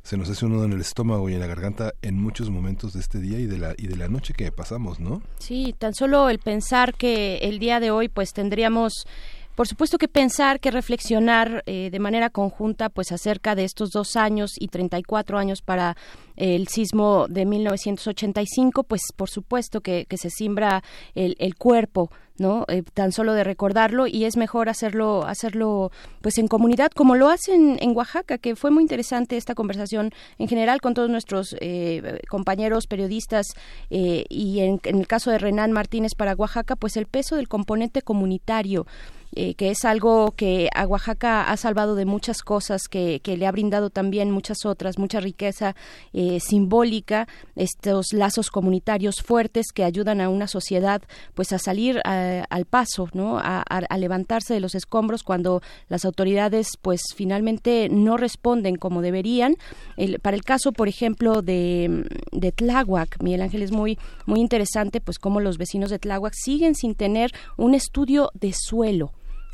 se 0.02 0.16
nos 0.16 0.30
hace 0.30 0.46
un 0.46 0.52
nudo 0.52 0.64
en 0.64 0.72
el 0.72 0.80
estómago 0.80 1.28
y 1.28 1.34
en 1.34 1.40
la 1.40 1.46
garganta 1.46 1.94
en 2.02 2.20
muchos 2.20 2.50
momentos 2.50 2.94
de 2.94 3.00
este 3.00 3.20
día 3.20 3.38
y 3.38 3.46
de 3.46 3.58
la 3.58 3.74
y 3.76 3.86
de 3.86 3.96
la 3.96 4.08
noche 4.08 4.32
que 4.34 4.50
pasamos, 4.50 4.98
¿no? 4.98 5.22
Sí, 5.38 5.74
tan 5.78 5.94
solo 5.94 6.28
el 6.30 6.38
pensar 6.38 6.94
que 6.94 7.38
el 7.38 7.58
día 7.58 7.80
de 7.80 7.90
hoy 7.90 8.08
pues 8.08 8.32
tendríamos 8.32 9.06
por 9.54 9.68
supuesto 9.68 9.98
que 9.98 10.08
pensar, 10.08 10.60
que 10.60 10.70
reflexionar 10.70 11.62
eh, 11.66 11.90
de 11.90 11.98
manera 11.98 12.30
conjunta, 12.30 12.88
pues 12.88 13.12
acerca 13.12 13.54
de 13.54 13.64
estos 13.64 13.90
dos 13.90 14.16
años 14.16 14.52
y 14.58 14.68
34 14.68 15.38
años 15.38 15.62
para 15.62 15.96
el 16.36 16.68
sismo 16.68 17.26
de 17.28 17.44
1985, 17.44 18.84
pues 18.84 19.02
por 19.14 19.28
supuesto 19.28 19.80
que, 19.80 20.06
se 20.10 20.30
simbra 20.30 20.82
el, 21.14 21.36
el 21.38 21.54
cuerpo 21.56 22.10
¿no? 22.40 22.64
Eh, 22.68 22.82
tan 22.82 23.12
solo 23.12 23.34
de 23.34 23.44
recordarlo 23.44 24.06
y 24.06 24.24
es 24.24 24.36
mejor 24.36 24.70
hacerlo 24.70 25.24
hacerlo 25.24 25.92
pues 26.22 26.38
en 26.38 26.48
comunidad 26.48 26.90
como 26.90 27.14
lo 27.14 27.28
hacen 27.28 27.76
en 27.80 27.94
Oaxaca 27.94 28.38
que 28.38 28.56
fue 28.56 28.70
muy 28.70 28.82
interesante 28.82 29.36
esta 29.36 29.54
conversación 29.54 30.10
en 30.38 30.48
general 30.48 30.80
con 30.80 30.94
todos 30.94 31.10
nuestros 31.10 31.54
eh, 31.60 32.20
compañeros 32.28 32.86
periodistas 32.86 33.46
eh, 33.90 34.24
y 34.30 34.60
en, 34.60 34.80
en, 34.84 34.98
el 34.98 35.06
caso 35.06 35.30
de 35.30 35.38
Renan 35.38 35.70
Martínez 35.70 36.14
para 36.16 36.34
Oaxaca 36.34 36.76
pues 36.76 36.96
el 36.96 37.06
peso 37.06 37.36
del 37.36 37.46
componente 37.46 38.00
comunitario 38.00 38.86
eh, 39.32 39.54
que 39.54 39.70
es 39.70 39.84
algo 39.84 40.32
que 40.32 40.68
a 40.74 40.86
Oaxaca 40.86 41.42
ha 41.44 41.56
salvado 41.56 41.94
de 41.94 42.04
muchas 42.04 42.42
cosas, 42.42 42.88
que, 42.88 43.20
que 43.20 43.36
le 43.36 43.46
ha 43.46 43.52
brindado 43.52 43.88
también 43.90 44.30
muchas 44.32 44.66
otras, 44.66 44.98
mucha 44.98 45.20
riqueza 45.20 45.76
eh, 46.12 46.40
simbólica, 46.40 47.28
estos 47.54 48.12
lazos 48.12 48.50
comunitarios 48.50 49.22
fuertes 49.22 49.66
que 49.72 49.84
ayudan 49.84 50.20
a 50.20 50.28
una 50.28 50.48
sociedad 50.48 51.02
pues 51.34 51.52
a 51.52 51.58
salir 51.58 52.00
a, 52.04 52.44
al 52.50 52.64
paso, 52.64 53.08
¿no? 53.12 53.38
A, 53.38 53.64
levantarse 54.00 54.54
de 54.54 54.60
los 54.60 54.74
escombros 54.74 55.22
cuando 55.22 55.60
las 55.88 56.06
autoridades 56.06 56.78
pues 56.80 57.02
finalmente 57.14 57.88
no 57.90 58.16
responden 58.16 58.76
como 58.76 59.02
deberían. 59.02 59.56
El, 59.98 60.20
para 60.20 60.36
el 60.36 60.42
caso, 60.42 60.72
por 60.72 60.88
ejemplo, 60.88 61.42
de, 61.42 62.06
de 62.32 62.50
Tláhuac, 62.50 63.22
Miguel 63.22 63.42
Ángel 63.42 63.62
es 63.62 63.72
muy, 63.72 63.98
muy 64.24 64.40
interesante 64.40 65.02
pues 65.02 65.18
cómo 65.18 65.40
los 65.40 65.58
vecinos 65.58 65.90
de 65.90 65.98
Tláhuac 65.98 66.32
siguen 66.34 66.74
sin 66.74 66.94
tener 66.94 67.30
un 67.58 67.74
estudio 67.74 68.30
de 68.34 68.54
suelo 68.54 69.12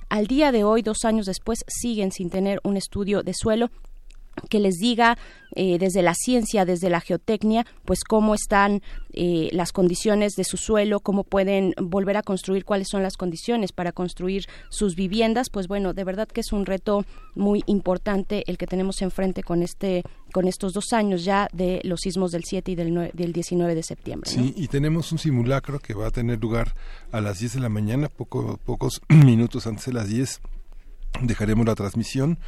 al 0.08 0.26
día 0.26 0.52
de 0.52 0.64
hoy, 0.64 0.82
dos 0.82 1.04
años 1.04 1.26
después, 1.26 1.64
siguen 1.66 2.12
sin 2.12 2.30
tener 2.30 2.60
un 2.64 2.76
estudio 2.76 3.22
de 3.22 3.34
suelo 3.34 3.70
que 4.48 4.60
les 4.60 4.76
diga 4.76 5.18
eh, 5.54 5.78
desde 5.78 6.02
la 6.02 6.14
ciencia, 6.14 6.64
desde 6.64 6.90
la 6.90 7.00
geotecnia, 7.00 7.64
pues 7.84 8.04
cómo 8.04 8.34
están 8.34 8.82
eh, 9.12 9.48
las 9.52 9.72
condiciones 9.72 10.34
de 10.34 10.44
su 10.44 10.56
suelo, 10.56 11.00
cómo 11.00 11.24
pueden 11.24 11.72
volver 11.80 12.16
a 12.16 12.22
construir, 12.22 12.64
cuáles 12.64 12.88
son 12.90 13.02
las 13.02 13.16
condiciones 13.16 13.72
para 13.72 13.92
construir 13.92 14.44
sus 14.68 14.96
viviendas. 14.96 15.48
Pues 15.50 15.68
bueno, 15.68 15.94
de 15.94 16.04
verdad 16.04 16.28
que 16.28 16.40
es 16.40 16.52
un 16.52 16.66
reto 16.66 17.04
muy 17.34 17.62
importante 17.66 18.44
el 18.46 18.58
que 18.58 18.66
tenemos 18.66 19.02
enfrente 19.02 19.42
con 19.42 19.62
este 19.62 20.02
con 20.32 20.48
estos 20.48 20.74
dos 20.74 20.92
años 20.92 21.24
ya 21.24 21.48
de 21.54 21.80
los 21.84 22.00
sismos 22.00 22.30
del 22.30 22.44
7 22.44 22.72
y 22.72 22.74
del, 22.74 22.92
9, 22.92 23.12
del 23.14 23.32
19 23.32 23.74
de 23.74 23.82
septiembre. 23.82 24.30
Sí, 24.30 24.52
y 24.54 24.68
tenemos 24.68 25.10
un 25.12 25.18
simulacro 25.18 25.78
que 25.78 25.94
va 25.94 26.08
a 26.08 26.10
tener 26.10 26.38
lugar 26.40 26.74
a 27.10 27.22
las 27.22 27.38
10 27.38 27.54
de 27.54 27.60
la 27.60 27.70
mañana, 27.70 28.10
poco, 28.10 28.58
pocos 28.62 29.00
minutos 29.08 29.66
antes 29.66 29.86
de 29.86 29.92
las 29.94 30.08
10 30.08 30.42
dejaremos 31.22 31.66
la 31.66 31.74
transmisión. 31.74 32.38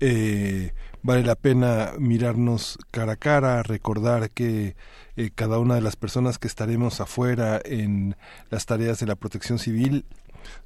Eh, 0.00 0.72
vale 1.02 1.22
la 1.22 1.34
pena 1.34 1.92
mirarnos 1.98 2.78
cara 2.90 3.12
a 3.12 3.16
cara, 3.16 3.62
recordar 3.62 4.30
que 4.30 4.76
eh, 5.16 5.30
cada 5.34 5.58
una 5.58 5.74
de 5.74 5.80
las 5.80 5.96
personas 5.96 6.38
que 6.38 6.48
estaremos 6.48 7.00
afuera 7.00 7.60
en 7.64 8.16
las 8.50 8.66
tareas 8.66 8.98
de 8.98 9.06
la 9.06 9.16
protección 9.16 9.58
civil 9.58 10.04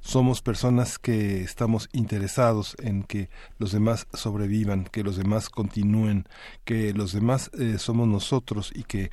somos 0.01 0.41
personas 0.41 0.99
que 0.99 1.41
estamos 1.41 1.89
interesados 1.93 2.75
en 2.79 3.03
que 3.03 3.29
los 3.57 3.71
demás 3.71 4.07
sobrevivan, 4.13 4.85
que 4.85 5.03
los 5.03 5.17
demás 5.17 5.49
continúen, 5.49 6.27
que 6.65 6.93
los 6.93 7.13
demás 7.13 7.49
eh, 7.57 7.77
somos 7.77 8.07
nosotros 8.07 8.71
y 8.73 8.83
que 8.83 9.09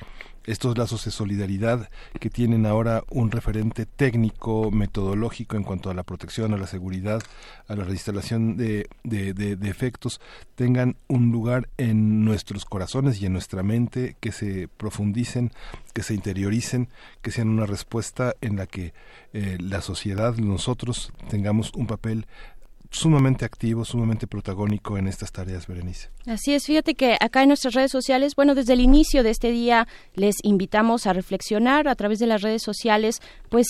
estos 0.47 0.77
lazos 0.77 1.05
de 1.05 1.11
solidaridad 1.11 1.89
que 2.19 2.29
tienen 2.29 2.65
ahora 2.65 3.03
un 3.11 3.29
referente 3.29 3.85
técnico, 3.85 4.71
metodológico 4.71 5.57
en 5.57 5.63
cuanto 5.63 5.89
a 5.89 5.93
la 5.93 6.03
protección, 6.03 6.53
a 6.53 6.57
la 6.57 6.67
seguridad, 6.67 7.21
a 7.67 7.75
la 7.75 7.83
reinstalación 7.83 8.55
de, 8.57 8.87
de, 9.03 9.33
de, 9.33 9.57
de 9.57 9.69
efectos, 9.69 10.21
tengan 10.55 10.95
un 11.07 11.31
lugar 11.31 11.69
en 11.77 12.23
nuestros 12.23 12.65
corazones 12.65 13.21
y 13.21 13.25
en 13.25 13.33
nuestra 13.33 13.61
mente, 13.61 14.15
que 14.19 14.31
se 14.31 14.69
profundicen, 14.69 15.51
que 15.93 16.01
se 16.01 16.13
interioricen, 16.13 16.87
que 17.21 17.31
sean 17.31 17.49
una 17.49 17.65
respuesta 17.65 18.33
en 18.41 18.55
la 18.55 18.67
que 18.67 18.93
eh, 19.33 19.57
la 19.59 19.81
sociedad, 19.81 20.35
nosotros, 20.37 21.11
tengamos 21.29 21.73
un 21.73 21.87
papel 21.87 22.25
sumamente 22.91 23.45
activo, 23.45 23.85
sumamente 23.85 24.27
protagónico 24.27 24.97
en 24.97 25.07
estas 25.07 25.31
tareas, 25.31 25.67
Berenice. 25.67 26.09
Así 26.25 26.53
es, 26.53 26.65
fíjate 26.65 26.95
que 26.95 27.17
acá 27.19 27.41
en 27.41 27.49
nuestras 27.49 27.73
redes 27.73 27.91
sociales, 27.91 28.35
bueno, 28.35 28.53
desde 28.55 28.73
el 28.73 28.81
inicio 28.81 29.23
de 29.23 29.29
este 29.29 29.51
día 29.51 29.87
les 30.13 30.35
invitamos 30.43 31.07
a 31.07 31.13
reflexionar 31.13 31.87
a 31.87 31.95
través 31.95 32.19
de 32.19 32.27
las 32.27 32.41
redes 32.41 32.61
sociales, 32.63 33.21
pues 33.49 33.67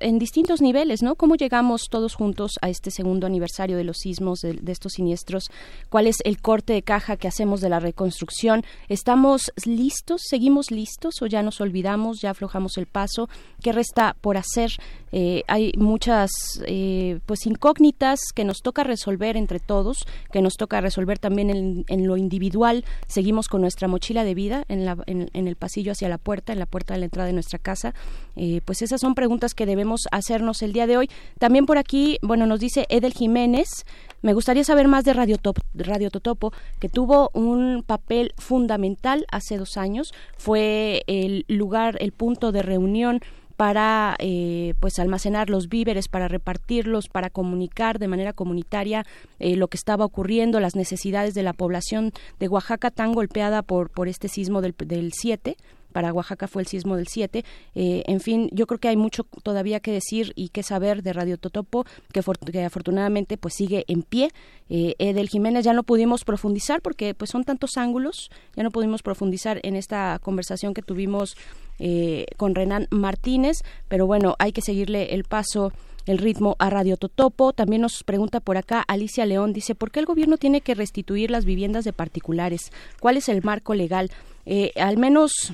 en 0.00 0.18
distintos 0.18 0.60
niveles, 0.60 1.02
¿no? 1.02 1.14
¿Cómo 1.14 1.36
llegamos 1.36 1.88
todos 1.90 2.14
juntos 2.14 2.52
a 2.60 2.68
este 2.68 2.90
segundo 2.90 3.26
aniversario 3.26 3.76
de 3.76 3.84
los 3.84 3.98
sismos, 3.98 4.40
de, 4.40 4.60
estos 4.72 4.92
siniestros? 4.92 5.50
¿Cuál 5.90 6.06
es 6.06 6.16
el 6.24 6.40
corte 6.40 6.72
de 6.72 6.82
caja 6.82 7.16
que 7.16 7.28
hacemos 7.28 7.60
de 7.60 7.68
la 7.68 7.80
reconstrucción? 7.80 8.64
¿Estamos 8.88 9.52
listos? 9.64 10.22
¿Seguimos 10.28 10.70
listos 10.70 11.22
o 11.22 11.26
ya 11.26 11.42
nos 11.42 11.60
olvidamos, 11.60 12.20
ya 12.20 12.30
aflojamos 12.30 12.78
el 12.78 12.86
paso? 12.86 13.28
¿Qué 13.62 13.72
resta 13.72 14.16
por 14.20 14.36
hacer? 14.36 14.72
Eh, 15.12 15.42
hay 15.46 15.72
muchas, 15.76 16.30
eh, 16.66 17.20
pues, 17.26 17.46
incógnitas 17.46 18.18
que 18.34 18.44
nos 18.44 18.51
nos 18.52 18.60
toca 18.60 18.84
resolver 18.84 19.38
entre 19.38 19.60
todos, 19.60 20.04
que 20.30 20.42
nos 20.42 20.58
toca 20.58 20.82
resolver 20.82 21.18
también 21.18 21.48
en, 21.48 21.86
en 21.88 22.06
lo 22.06 22.18
individual. 22.18 22.84
Seguimos 23.06 23.48
con 23.48 23.62
nuestra 23.62 23.88
mochila 23.88 24.24
de 24.24 24.34
vida 24.34 24.64
en, 24.68 24.84
la, 24.84 24.98
en, 25.06 25.30
el 25.48 25.56
pasillo 25.56 25.92
hacia 25.92 26.10
la 26.10 26.18
puerta, 26.18 26.52
en 26.52 26.58
la 26.58 26.66
puerta 26.66 26.92
de 26.92 27.00
la 27.00 27.06
entrada 27.06 27.28
de 27.28 27.32
nuestra 27.32 27.58
casa. 27.58 27.94
Eh, 28.36 28.60
pues 28.66 28.82
esas 28.82 29.00
son 29.00 29.14
preguntas 29.14 29.54
que 29.54 29.64
debemos 29.64 30.06
hacernos 30.12 30.60
el 30.60 30.74
día 30.74 30.86
de 30.86 30.98
hoy. 30.98 31.08
También 31.38 31.64
por 31.64 31.78
aquí, 31.78 32.18
bueno, 32.20 32.44
nos 32.44 32.60
dice 32.60 32.84
Edel 32.90 33.14
Jiménez, 33.14 33.86
me 34.20 34.34
gustaría 34.34 34.64
saber 34.64 34.86
más 34.86 35.04
de 35.04 35.14
Radio, 35.14 35.38
Top, 35.38 35.56
Radio 35.72 36.10
Totopo, 36.10 36.52
que 36.78 36.90
tuvo 36.90 37.30
un 37.32 37.84
papel 37.86 38.34
fundamental 38.36 39.24
hace 39.32 39.56
dos 39.56 39.78
años. 39.78 40.12
Fue 40.36 41.04
el 41.06 41.46
lugar, 41.48 41.96
el 42.00 42.12
punto 42.12 42.52
de 42.52 42.60
reunión 42.60 43.20
para 43.56 44.16
eh, 44.18 44.74
pues 44.80 44.98
almacenar 44.98 45.50
los 45.50 45.68
víveres, 45.68 46.08
para 46.08 46.28
repartirlos, 46.28 47.08
para 47.08 47.30
comunicar 47.30 47.98
de 47.98 48.08
manera 48.08 48.32
comunitaria 48.32 49.04
eh, 49.38 49.56
lo 49.56 49.68
que 49.68 49.76
estaba 49.76 50.04
ocurriendo, 50.04 50.60
las 50.60 50.76
necesidades 50.76 51.34
de 51.34 51.42
la 51.42 51.52
población 51.52 52.12
de 52.38 52.48
Oaxaca 52.48 52.90
tan 52.90 53.12
golpeada 53.12 53.62
por, 53.62 53.90
por 53.90 54.08
este 54.08 54.28
sismo 54.28 54.60
del, 54.60 54.74
del 54.78 55.12
7 55.12 55.56
para 55.92 56.12
Oaxaca 56.12 56.48
fue 56.48 56.62
el 56.62 56.68
sismo 56.68 56.96
del 56.96 57.06
7. 57.08 57.44
Eh, 57.74 58.02
en 58.06 58.20
fin, 58.20 58.48
yo 58.52 58.66
creo 58.66 58.78
que 58.78 58.88
hay 58.88 58.96
mucho 58.96 59.24
todavía 59.42 59.80
que 59.80 59.92
decir 59.92 60.32
y 60.34 60.48
que 60.48 60.62
saber 60.62 61.02
de 61.02 61.12
Radio 61.12 61.38
Totopo, 61.38 61.84
que, 62.12 62.22
que 62.50 62.64
afortunadamente 62.64 63.36
pues 63.36 63.54
sigue 63.54 63.84
en 63.88 64.02
pie. 64.02 64.30
Eh, 64.68 64.94
Edel 64.98 65.28
Jiménez 65.28 65.64
ya 65.64 65.72
no 65.72 65.82
pudimos 65.82 66.24
profundizar 66.24 66.80
porque 66.80 67.14
pues 67.14 67.30
son 67.30 67.44
tantos 67.44 67.76
ángulos, 67.76 68.30
ya 68.56 68.62
no 68.62 68.70
pudimos 68.70 69.02
profundizar 69.02 69.60
en 69.62 69.76
esta 69.76 70.18
conversación 70.20 70.74
que 70.74 70.82
tuvimos 70.82 71.36
eh, 71.78 72.26
con 72.36 72.54
Renan 72.54 72.88
Martínez, 72.90 73.62
pero 73.88 74.06
bueno, 74.06 74.34
hay 74.38 74.52
que 74.52 74.62
seguirle 74.62 75.14
el 75.14 75.24
paso 75.24 75.72
el 76.06 76.18
ritmo 76.18 76.56
a 76.58 76.70
Radio 76.70 76.96
Totopo. 76.96 77.52
También 77.52 77.82
nos 77.82 78.02
pregunta 78.04 78.40
por 78.40 78.56
acá 78.56 78.80
Alicia 78.86 79.26
León, 79.26 79.52
dice, 79.52 79.74
¿por 79.74 79.90
qué 79.90 80.00
el 80.00 80.06
gobierno 80.06 80.36
tiene 80.36 80.60
que 80.60 80.74
restituir 80.74 81.30
las 81.30 81.44
viviendas 81.44 81.84
de 81.84 81.92
particulares? 81.92 82.72
¿Cuál 83.00 83.16
es 83.16 83.28
el 83.28 83.42
marco 83.42 83.74
legal? 83.74 84.10
Eh, 84.46 84.72
al 84.76 84.96
menos 84.96 85.52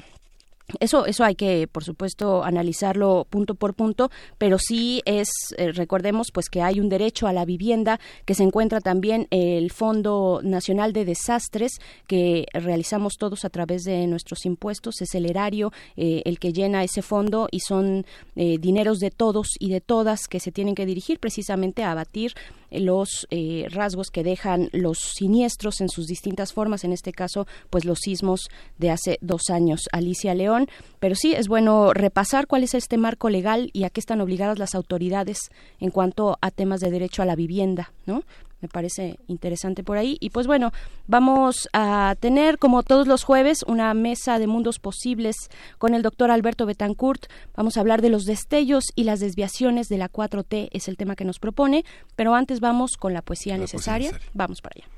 eso, 0.81 1.07
eso 1.07 1.25
hay 1.25 1.35
que, 1.35 1.67
por 1.67 1.83
supuesto, 1.83 2.45
analizarlo 2.45 3.27
punto 3.29 3.55
por 3.55 3.75
punto, 3.75 4.11
pero 4.37 4.59
sí 4.59 5.03
es, 5.07 5.29
eh, 5.57 5.73
recordemos, 5.73 6.31
pues 6.33 6.51
que 6.51 6.61
hay 6.61 6.79
un 6.79 6.89
derecho 6.89 7.27
a 7.27 7.33
la 7.33 7.45
vivienda, 7.45 7.99
que 8.27 8.35
se 8.35 8.43
encuentra 8.43 8.81
también 8.81 9.27
el 9.31 9.71
Fondo 9.71 10.41
Nacional 10.43 10.93
de 10.93 11.07
Desastres, 11.07 11.73
que 12.07 12.47
realizamos 12.53 13.15
todos 13.19 13.45
a 13.45 13.51
través 13.51 13.85
de 13.85 14.07
nuestros 14.07 14.45
impuestos, 14.45 15.01
es 15.01 15.15
el 15.15 15.27
erario 15.27 15.73
eh, 15.97 16.23
el 16.25 16.39
que 16.39 16.53
llena 16.53 16.85
ese 16.85 17.03
fondo 17.03 17.49
y 17.51 17.61
son 17.61 18.05
eh, 18.37 18.59
dineros 18.59 18.99
de 18.99 19.11
todos 19.11 19.57
y 19.59 19.71
de 19.71 19.81
todas 19.81 20.29
que 20.29 20.41
se 20.41 20.53
tienen 20.53 20.75
que 20.75 20.87
dirigir 20.87 21.19
precisamente 21.19 21.83
a 21.83 21.93
abatir 21.93 22.35
los 22.71 23.27
eh, 23.31 23.67
rasgos 23.71 24.11
que 24.11 24.23
dejan 24.23 24.69
los 24.73 24.99
siniestros 24.99 25.81
en 25.81 25.89
sus 25.89 26.07
distintas 26.07 26.53
formas, 26.53 26.85
en 26.85 26.93
este 26.93 27.13
caso, 27.13 27.47
pues 27.71 27.85
los 27.85 28.01
sismos 28.01 28.49
de 28.79 28.91
hace 28.91 29.19
dos 29.21 29.51
años. 29.51 29.89
Alicia 29.93 30.35
León, 30.35 30.69
pero 31.01 31.15
sí 31.15 31.35
es 31.35 31.49
bueno 31.49 31.93
repasar 31.93 32.47
cuál 32.47 32.65
es 32.65 32.75
este 32.75 32.99
marco 32.99 33.31
legal 33.31 33.71
y 33.73 33.85
a 33.85 33.91
qué 33.91 34.01
están 34.01 34.21
obligadas 34.21 34.59
las 34.59 34.75
autoridades 34.75 35.51
en 35.81 35.91
cuanto 35.91 36.39
a 36.41 36.51
temas 36.51 36.81
de 36.81 36.91
derecho 36.91 37.23
a 37.23 37.27
la 37.27 37.37
vivienda, 37.37 37.93
¿no? 38.07 38.23
Me 38.61 38.69
parece 38.69 39.19
interesante 39.27 39.83
por 39.83 39.97
ahí. 39.97 40.17
Y 40.21 40.31
pues 40.31 40.47
bueno, 40.47 40.73
vamos 41.07 41.69
a 41.73 42.17
tener 42.21 42.59
como 42.59 42.83
todos 42.83 43.07
los 43.07 43.25
jueves 43.25 43.63
una 43.67 43.93
mesa 43.95 44.39
de 44.39 44.47
mundos 44.47 44.79
posibles 44.79 45.37
con 45.79 45.95
el 45.95 46.03
doctor 46.03 46.31
Alberto 46.31 46.67
Betancourt. 46.67 47.27
Vamos 47.55 47.77
a 47.77 47.81
hablar 47.81 48.03
de 48.03 48.11
los 48.11 48.25
destellos 48.25 48.85
y 48.95 49.05
las 49.05 49.21
desviaciones 49.21 49.89
de 49.89 49.99
la 49.99 50.11
4T, 50.11 50.69
es 50.73 50.89
el 50.89 50.97
tema 50.97 51.17
que 51.17 51.25
nos 51.25 51.39
propone, 51.39 51.85
pero 52.17 52.35
antes 52.35 52.61
vamos 52.61 52.97
con 52.97 53.13
la 53.13 53.23
poesía, 53.23 53.57
necesaria. 53.59 54.13
Vamos 54.35 54.61
para 54.61 54.75
allá. 54.77 54.89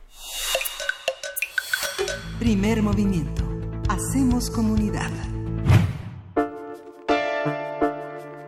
Primer 2.39 2.83
movimiento. 2.83 3.45
Hacemos 3.89 4.51
comunidad. 4.51 5.11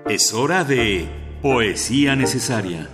Es 0.09 0.33
hora 0.33 0.65
de 0.65 1.09
poesía 1.43 2.17
necesaria. 2.17 2.89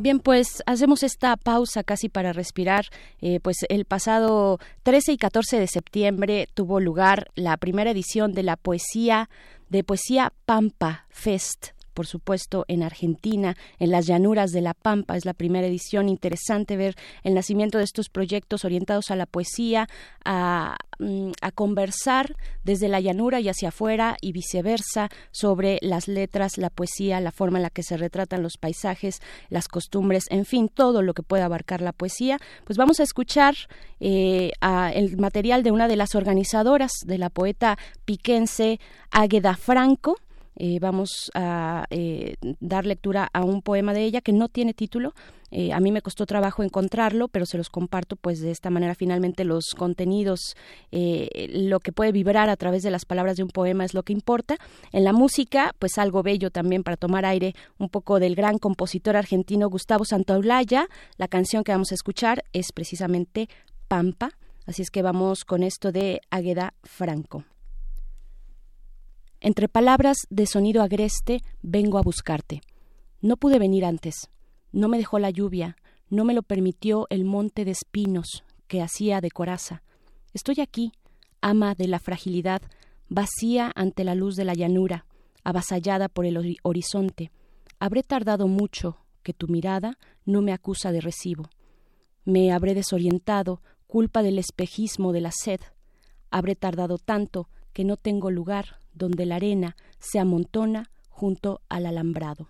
Bien, 0.00 0.20
pues 0.20 0.62
hacemos 0.64 1.02
esta 1.02 1.36
pausa 1.36 1.82
casi 1.82 2.08
para 2.08 2.32
respirar. 2.32 2.86
Eh, 3.20 3.40
pues 3.40 3.56
el 3.68 3.84
pasado 3.84 4.60
13 4.84 5.14
y 5.14 5.16
14 5.16 5.58
de 5.58 5.66
septiembre 5.66 6.48
tuvo 6.54 6.78
lugar 6.78 7.32
la 7.34 7.56
primera 7.56 7.90
edición 7.90 8.32
de 8.32 8.44
la 8.44 8.56
poesía 8.56 9.28
de 9.68 9.82
Poesía 9.82 10.32
Pampa 10.46 11.06
Fest 11.08 11.77
por 11.98 12.06
supuesto, 12.06 12.64
en 12.68 12.84
Argentina, 12.84 13.56
en 13.80 13.90
las 13.90 14.06
llanuras 14.06 14.52
de 14.52 14.60
la 14.60 14.72
Pampa. 14.72 15.16
Es 15.16 15.24
la 15.24 15.34
primera 15.34 15.66
edición. 15.66 16.08
Interesante 16.08 16.76
ver 16.76 16.94
el 17.24 17.34
nacimiento 17.34 17.78
de 17.78 17.82
estos 17.82 18.08
proyectos 18.08 18.64
orientados 18.64 19.10
a 19.10 19.16
la 19.16 19.26
poesía, 19.26 19.88
a, 20.24 20.76
mm, 21.00 21.32
a 21.42 21.50
conversar 21.50 22.36
desde 22.62 22.86
la 22.86 23.00
llanura 23.00 23.40
y 23.40 23.48
hacia 23.48 23.70
afuera 23.70 24.16
y 24.20 24.30
viceversa 24.30 25.08
sobre 25.32 25.80
las 25.82 26.06
letras, 26.06 26.56
la 26.56 26.70
poesía, 26.70 27.20
la 27.20 27.32
forma 27.32 27.58
en 27.58 27.64
la 27.64 27.70
que 27.70 27.82
se 27.82 27.96
retratan 27.96 28.44
los 28.44 28.58
paisajes, 28.58 29.18
las 29.48 29.66
costumbres, 29.66 30.26
en 30.30 30.44
fin, 30.44 30.68
todo 30.68 31.02
lo 31.02 31.14
que 31.14 31.24
puede 31.24 31.42
abarcar 31.42 31.82
la 31.82 31.90
poesía. 31.92 32.38
Pues 32.64 32.76
vamos 32.76 33.00
a 33.00 33.02
escuchar 33.02 33.56
eh, 33.98 34.52
el 34.94 35.16
material 35.16 35.64
de 35.64 35.72
una 35.72 35.88
de 35.88 35.96
las 35.96 36.14
organizadoras 36.14 36.92
de 37.04 37.18
la 37.18 37.28
poeta 37.28 37.76
piquense 38.04 38.78
Águeda 39.10 39.56
Franco 39.56 40.14
eh, 40.60 40.80
vamos 40.80 41.30
a 41.34 41.86
eh, 41.90 42.34
dar 42.58 42.84
lectura 42.84 43.30
a 43.32 43.44
un 43.44 43.62
poema 43.62 43.94
de 43.94 44.02
ella 44.02 44.20
que 44.20 44.32
no 44.32 44.48
tiene 44.48 44.74
título. 44.74 45.14
Eh, 45.52 45.72
a 45.72 45.78
mí 45.78 45.92
me 45.92 46.02
costó 46.02 46.26
trabajo 46.26 46.64
encontrarlo, 46.64 47.28
pero 47.28 47.46
se 47.46 47.56
los 47.56 47.70
comparto, 47.70 48.16
pues 48.16 48.40
de 48.40 48.50
esta 48.50 48.68
manera 48.68 48.96
finalmente 48.96 49.44
los 49.44 49.66
contenidos, 49.76 50.56
lo 50.90 51.80
que 51.80 51.92
puede 51.92 52.12
vibrar 52.12 52.50
a 52.50 52.56
través 52.56 52.82
de 52.82 52.90
las 52.90 53.04
palabras 53.06 53.36
de 53.36 53.44
un 53.44 53.48
poema 53.48 53.84
es 53.84 53.94
lo 53.94 54.02
que 54.02 54.12
importa. 54.12 54.56
En 54.92 55.04
la 55.04 55.12
música, 55.12 55.74
pues 55.78 55.96
algo 55.96 56.22
bello 56.22 56.50
también 56.50 56.82
para 56.82 56.96
tomar 56.96 57.24
aire, 57.24 57.54
un 57.78 57.88
poco 57.88 58.18
del 58.18 58.34
gran 58.34 58.58
compositor 58.58 59.16
argentino 59.16 59.70
Gustavo 59.70 60.04
Santaolalla. 60.04 60.88
La 61.16 61.28
canción 61.28 61.64
que 61.64 61.72
vamos 61.72 61.92
a 61.92 61.94
escuchar 61.94 62.44
es 62.52 62.72
precisamente 62.72 63.48
Pampa. 63.86 64.32
Así 64.66 64.82
es 64.82 64.90
que 64.90 65.02
vamos 65.02 65.44
con 65.44 65.62
esto 65.62 65.92
de 65.92 66.20
Águeda 66.30 66.74
Franco. 66.82 67.44
Entre 69.40 69.68
palabras 69.68 70.16
de 70.30 70.46
sonido 70.46 70.82
agreste 70.82 71.42
vengo 71.62 71.98
a 71.98 72.02
buscarte. 72.02 72.60
No 73.20 73.36
pude 73.36 73.60
venir 73.60 73.84
antes. 73.84 74.28
No 74.72 74.88
me 74.88 74.98
dejó 74.98 75.20
la 75.20 75.30
lluvia, 75.30 75.76
no 76.10 76.24
me 76.24 76.34
lo 76.34 76.42
permitió 76.42 77.06
el 77.10 77.24
monte 77.24 77.64
de 77.64 77.70
espinos 77.70 78.44
que 78.66 78.82
hacía 78.82 79.20
de 79.20 79.30
coraza. 79.30 79.82
Estoy 80.34 80.56
aquí, 80.60 80.92
ama 81.40 81.74
de 81.74 81.86
la 81.86 82.00
fragilidad, 82.00 82.62
vacía 83.08 83.72
ante 83.74 84.02
la 84.04 84.14
luz 84.16 84.34
de 84.34 84.44
la 84.44 84.54
llanura, 84.54 85.06
avasallada 85.44 86.08
por 86.08 86.26
el 86.26 86.58
horizonte. 86.62 87.30
Habré 87.78 88.02
tardado 88.02 88.48
mucho 88.48 88.98
que 89.22 89.34
tu 89.34 89.46
mirada 89.46 89.98
no 90.24 90.42
me 90.42 90.52
acusa 90.52 90.90
de 90.90 91.00
recibo. 91.00 91.48
Me 92.24 92.50
habré 92.50 92.74
desorientado, 92.74 93.62
culpa 93.86 94.22
del 94.22 94.38
espejismo 94.38 95.12
de 95.12 95.20
la 95.20 95.30
sed. 95.30 95.60
Habré 96.30 96.56
tardado 96.56 96.98
tanto 96.98 97.48
que 97.78 97.84
no 97.84 97.96
tengo 97.96 98.32
lugar 98.32 98.80
donde 98.92 99.24
la 99.24 99.36
arena 99.36 99.76
se 100.00 100.18
amontona 100.18 100.90
junto 101.10 101.60
al 101.68 101.86
alambrado. 101.86 102.48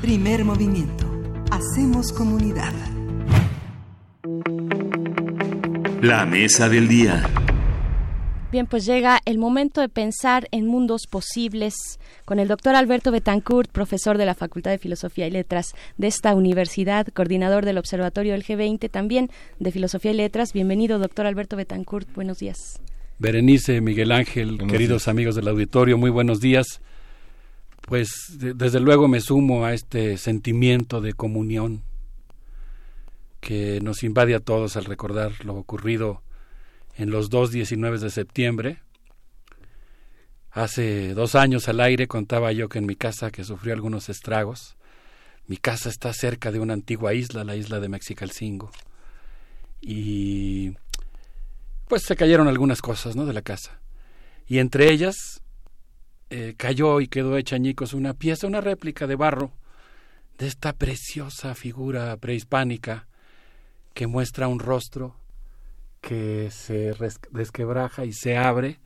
Primer 0.00 0.44
movimiento. 0.44 1.06
Hacemos 1.50 2.12
comunidad. 2.12 2.72
La 6.00 6.24
mesa 6.26 6.68
del 6.68 6.88
día. 6.88 7.28
Bien, 8.50 8.66
pues 8.66 8.86
llega 8.86 9.20
el 9.26 9.36
momento 9.36 9.80
de 9.80 9.90
pensar 9.90 10.48
en 10.52 10.66
mundos 10.66 11.06
posibles 11.06 11.74
con 12.24 12.38
el 12.38 12.48
doctor 12.48 12.76
Alberto 12.76 13.10
Betancourt, 13.10 13.70
profesor 13.70 14.16
de 14.16 14.24
la 14.24 14.34
Facultad 14.34 14.70
de 14.70 14.78
Filosofía 14.78 15.26
y 15.26 15.30
Letras 15.30 15.74
de 15.98 16.06
esta 16.06 16.34
universidad, 16.34 17.06
coordinador 17.08 17.66
del 17.66 17.76
Observatorio 17.76 18.32
del 18.32 18.44
G20, 18.44 18.90
también 18.90 19.28
de 19.58 19.70
Filosofía 19.70 20.12
y 20.12 20.14
Letras. 20.14 20.54
Bienvenido, 20.54 20.98
doctor 20.98 21.26
Alberto 21.26 21.56
Betancourt. 21.56 22.08
Buenos 22.14 22.38
días. 22.38 22.80
Berenice, 23.18 23.80
Miguel 23.80 24.12
Ángel, 24.12 24.58
queridos 24.68 25.08
amigos 25.08 25.34
del 25.34 25.48
auditorio, 25.48 25.98
muy 25.98 26.10
buenos 26.10 26.40
días. 26.40 26.80
Pues 27.88 28.36
desde 28.36 28.80
luego 28.80 29.08
me 29.08 29.18
sumo 29.18 29.64
a 29.64 29.72
este 29.72 30.18
sentimiento 30.18 31.00
de 31.00 31.14
comunión 31.14 31.82
que 33.40 33.80
nos 33.80 34.02
invade 34.02 34.34
a 34.34 34.40
todos 34.40 34.76
al 34.76 34.84
recordar 34.84 35.42
lo 35.42 35.54
ocurrido 35.54 36.20
en 36.98 37.08
los 37.08 37.30
dos 37.30 37.50
19 37.50 37.98
de 37.98 38.10
septiembre. 38.10 38.82
Hace 40.50 41.14
dos 41.14 41.34
años 41.34 41.66
al 41.70 41.80
aire 41.80 42.08
contaba 42.08 42.52
yo 42.52 42.68
que 42.68 42.78
en 42.78 42.84
mi 42.84 42.94
casa 42.94 43.30
que 43.30 43.42
sufrió 43.42 43.72
algunos 43.72 44.10
estragos. 44.10 44.76
Mi 45.46 45.56
casa 45.56 45.88
está 45.88 46.12
cerca 46.12 46.52
de 46.52 46.60
una 46.60 46.74
antigua 46.74 47.14
isla, 47.14 47.42
la 47.42 47.56
isla 47.56 47.80
de 47.80 47.88
Mexicalcingo. 47.88 48.70
Y 49.80 50.74
pues 51.88 52.02
se 52.02 52.16
cayeron 52.16 52.48
algunas 52.48 52.82
cosas, 52.82 53.16
¿no? 53.16 53.24
De 53.24 53.32
la 53.32 53.40
casa. 53.40 53.80
Y 54.46 54.58
entre 54.58 54.92
ellas 54.92 55.40
eh, 56.30 56.54
cayó 56.56 57.00
y 57.00 57.08
quedó 57.08 57.36
hecha 57.36 57.56
añicos 57.56 57.92
una 57.94 58.14
pieza, 58.14 58.46
una 58.46 58.60
réplica 58.60 59.06
de 59.06 59.16
barro 59.16 59.52
de 60.38 60.46
esta 60.46 60.72
preciosa 60.72 61.54
figura 61.54 62.16
prehispánica 62.16 63.08
que 63.94 64.06
muestra 64.06 64.46
un 64.46 64.60
rostro 64.60 65.16
que 66.00 66.50
se 66.50 66.94
desquebraja 67.30 68.04
y 68.04 68.12
se 68.12 68.36
abre 68.36 68.78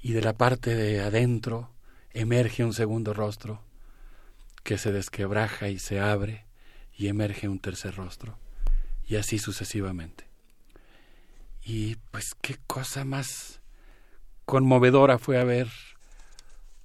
y 0.00 0.12
de 0.12 0.22
la 0.22 0.32
parte 0.32 0.74
de 0.74 1.00
adentro 1.00 1.70
emerge 2.12 2.64
un 2.64 2.72
segundo 2.72 3.12
rostro 3.12 3.62
que 4.62 4.78
se 4.78 4.92
desquebraja 4.92 5.68
y 5.68 5.78
se 5.78 6.00
abre 6.00 6.46
y 6.96 7.08
emerge 7.08 7.48
un 7.48 7.58
tercer 7.58 7.96
rostro 7.96 8.38
y 9.06 9.16
así 9.16 9.38
sucesivamente. 9.38 10.28
Y 11.62 11.96
pues 12.10 12.34
qué 12.40 12.56
cosa 12.66 13.04
más 13.04 13.60
conmovedora 14.44 15.18
fue 15.18 15.38
haber 15.38 15.68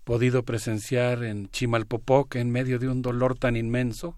podido 0.06 0.44
presenciar 0.44 1.24
en 1.24 1.50
Chimalpopoc, 1.50 2.36
en 2.36 2.52
medio 2.52 2.78
de 2.80 2.88
un 2.88 3.02
dolor 3.02 3.38
tan 3.38 3.58
inmenso, 3.58 4.16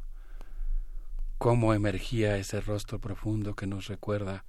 cómo 1.37 1.73
emergía 1.73 2.37
ese 2.37 2.59
rostro 2.61 2.99
profundo 2.99 3.55
que 3.55 3.67
nos 3.67 3.87
recuerda 3.87 4.43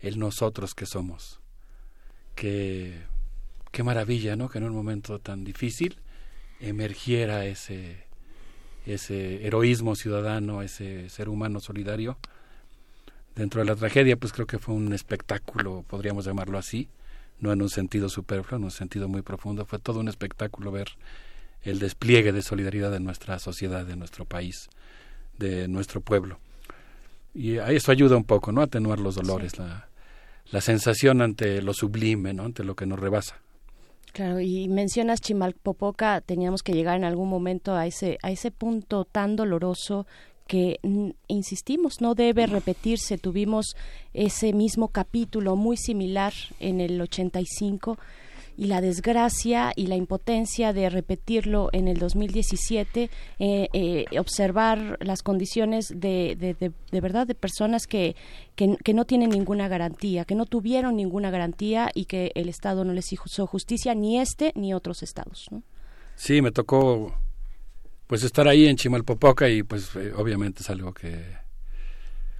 el 0.00 0.18
nosotros 0.18 0.74
que 0.74 0.84
somos. 0.84 1.40
Qué, 2.34 3.02
qué 3.72 3.82
maravilla, 3.82 4.36
¿no? 4.36 4.50
Que 4.50 4.58
en 4.58 4.64
un 4.64 4.74
momento 4.74 5.18
tan 5.18 5.44
difícil 5.44 5.98
emergiera 6.60 7.46
ese, 7.46 8.04
ese 8.84 9.46
heroísmo 9.46 9.96
ciudadano, 9.96 10.60
ese 10.60 11.08
ser 11.08 11.30
humano 11.30 11.58
solidario. 11.58 12.18
Dentro 13.34 13.62
de 13.62 13.66
la 13.66 13.76
tragedia, 13.76 14.18
pues 14.18 14.34
creo 14.34 14.46
que 14.46 14.58
fue 14.58 14.74
un 14.74 14.92
espectáculo, 14.92 15.84
podríamos 15.88 16.26
llamarlo 16.26 16.58
así, 16.58 16.90
no 17.38 17.52
en 17.52 17.62
un 17.62 17.70
sentido 17.70 18.08
superfluo, 18.08 18.58
en 18.58 18.64
un 18.64 18.70
sentido 18.70 19.08
muy 19.08 19.22
profundo. 19.22 19.64
Fue 19.66 19.78
todo 19.78 20.00
un 20.00 20.08
espectáculo 20.08 20.70
ver 20.72 20.88
el 21.62 21.78
despliegue 21.78 22.32
de 22.32 22.42
solidaridad 22.42 22.90
de 22.90 23.00
nuestra 23.00 23.38
sociedad, 23.38 23.84
de 23.84 23.96
nuestro 23.96 24.24
país, 24.24 24.68
de 25.38 25.68
nuestro 25.68 26.00
pueblo 26.00 26.38
y 27.36 27.58
eso 27.58 27.92
ayuda 27.92 28.16
un 28.16 28.24
poco, 28.24 28.50
¿no? 28.50 28.62
A 28.62 28.64
atenuar 28.64 28.98
los 28.98 29.14
dolores, 29.14 29.58
la, 29.58 29.88
la 30.50 30.60
sensación 30.62 31.20
ante 31.20 31.60
lo 31.60 31.74
sublime, 31.74 32.32
¿no? 32.32 32.44
Ante 32.44 32.64
lo 32.64 32.74
que 32.74 32.86
nos 32.86 32.98
rebasa. 32.98 33.36
Claro, 34.12 34.40
y 34.40 34.68
mencionas 34.68 35.20
Chimalpopoca, 35.20 36.22
teníamos 36.22 36.62
que 36.62 36.72
llegar 36.72 36.96
en 36.96 37.04
algún 37.04 37.28
momento 37.28 37.74
a 37.74 37.86
ese 37.86 38.16
a 38.22 38.30
ese 38.30 38.50
punto 38.50 39.04
tan 39.04 39.36
doloroso 39.36 40.06
que 40.46 40.78
insistimos 41.28 42.00
no 42.00 42.14
debe 42.14 42.46
repetirse. 42.46 43.18
Tuvimos 43.18 43.76
ese 44.14 44.52
mismo 44.52 44.88
capítulo 44.88 45.56
muy 45.56 45.76
similar 45.76 46.32
en 46.60 46.80
el 46.80 47.00
85 47.00 47.98
y 48.56 48.66
la 48.66 48.80
desgracia 48.80 49.72
y 49.76 49.86
la 49.86 49.96
impotencia 49.96 50.72
de 50.72 50.88
repetirlo 50.88 51.68
en 51.72 51.88
el 51.88 51.98
2017, 51.98 53.10
eh, 53.38 53.68
eh, 53.72 54.04
observar 54.18 54.96
las 55.00 55.22
condiciones 55.22 55.88
de, 55.94 56.36
de, 56.38 56.54
de, 56.54 57.00
verdad 57.00 57.26
de 57.26 57.34
personas 57.34 57.86
que, 57.86 58.16
que, 58.54 58.94
no 58.94 59.04
tienen 59.04 59.30
ninguna 59.30 59.68
garantía, 59.68 60.24
que 60.24 60.34
no 60.34 60.46
tuvieron 60.46 60.96
ninguna 60.96 61.30
garantía 61.30 61.90
y 61.94 62.06
que 62.06 62.32
el 62.34 62.48
Estado 62.48 62.84
no 62.84 62.94
les 62.94 63.12
hizo 63.12 63.46
justicia, 63.46 63.94
ni 63.94 64.18
este 64.18 64.52
ni 64.54 64.72
otros 64.72 65.02
estados. 65.02 65.48
Sí, 66.14 66.40
me 66.40 66.50
tocó 66.50 67.14
pues 68.06 68.22
estar 68.22 68.48
ahí 68.48 68.66
en 68.66 68.76
Chimalpopoca 68.76 69.48
y 69.48 69.62
pues 69.62 69.94
eh, 69.96 70.12
obviamente 70.16 70.62
es 70.62 70.70
algo 70.70 70.94
que 70.94 71.36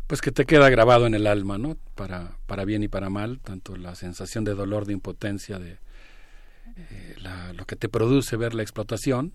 pues 0.06 0.20
que 0.20 0.30
te 0.30 0.44
queda 0.44 0.70
grabado 0.70 1.06
en 1.06 1.14
el 1.14 1.26
alma, 1.26 1.58
¿no? 1.58 1.76
Para, 1.96 2.36
para 2.46 2.64
bien 2.64 2.82
y 2.82 2.88
para 2.88 3.10
mal, 3.10 3.40
tanto 3.40 3.76
la 3.76 3.96
sensación 3.96 4.44
de 4.44 4.54
dolor, 4.54 4.86
de 4.86 4.92
impotencia, 4.92 5.58
de, 5.58 5.78
eh, 6.76 7.16
lo 7.54 7.64
que 7.64 7.74
te 7.74 7.88
produce 7.88 8.36
ver 8.36 8.54
la 8.54 8.62
explotación, 8.62 9.32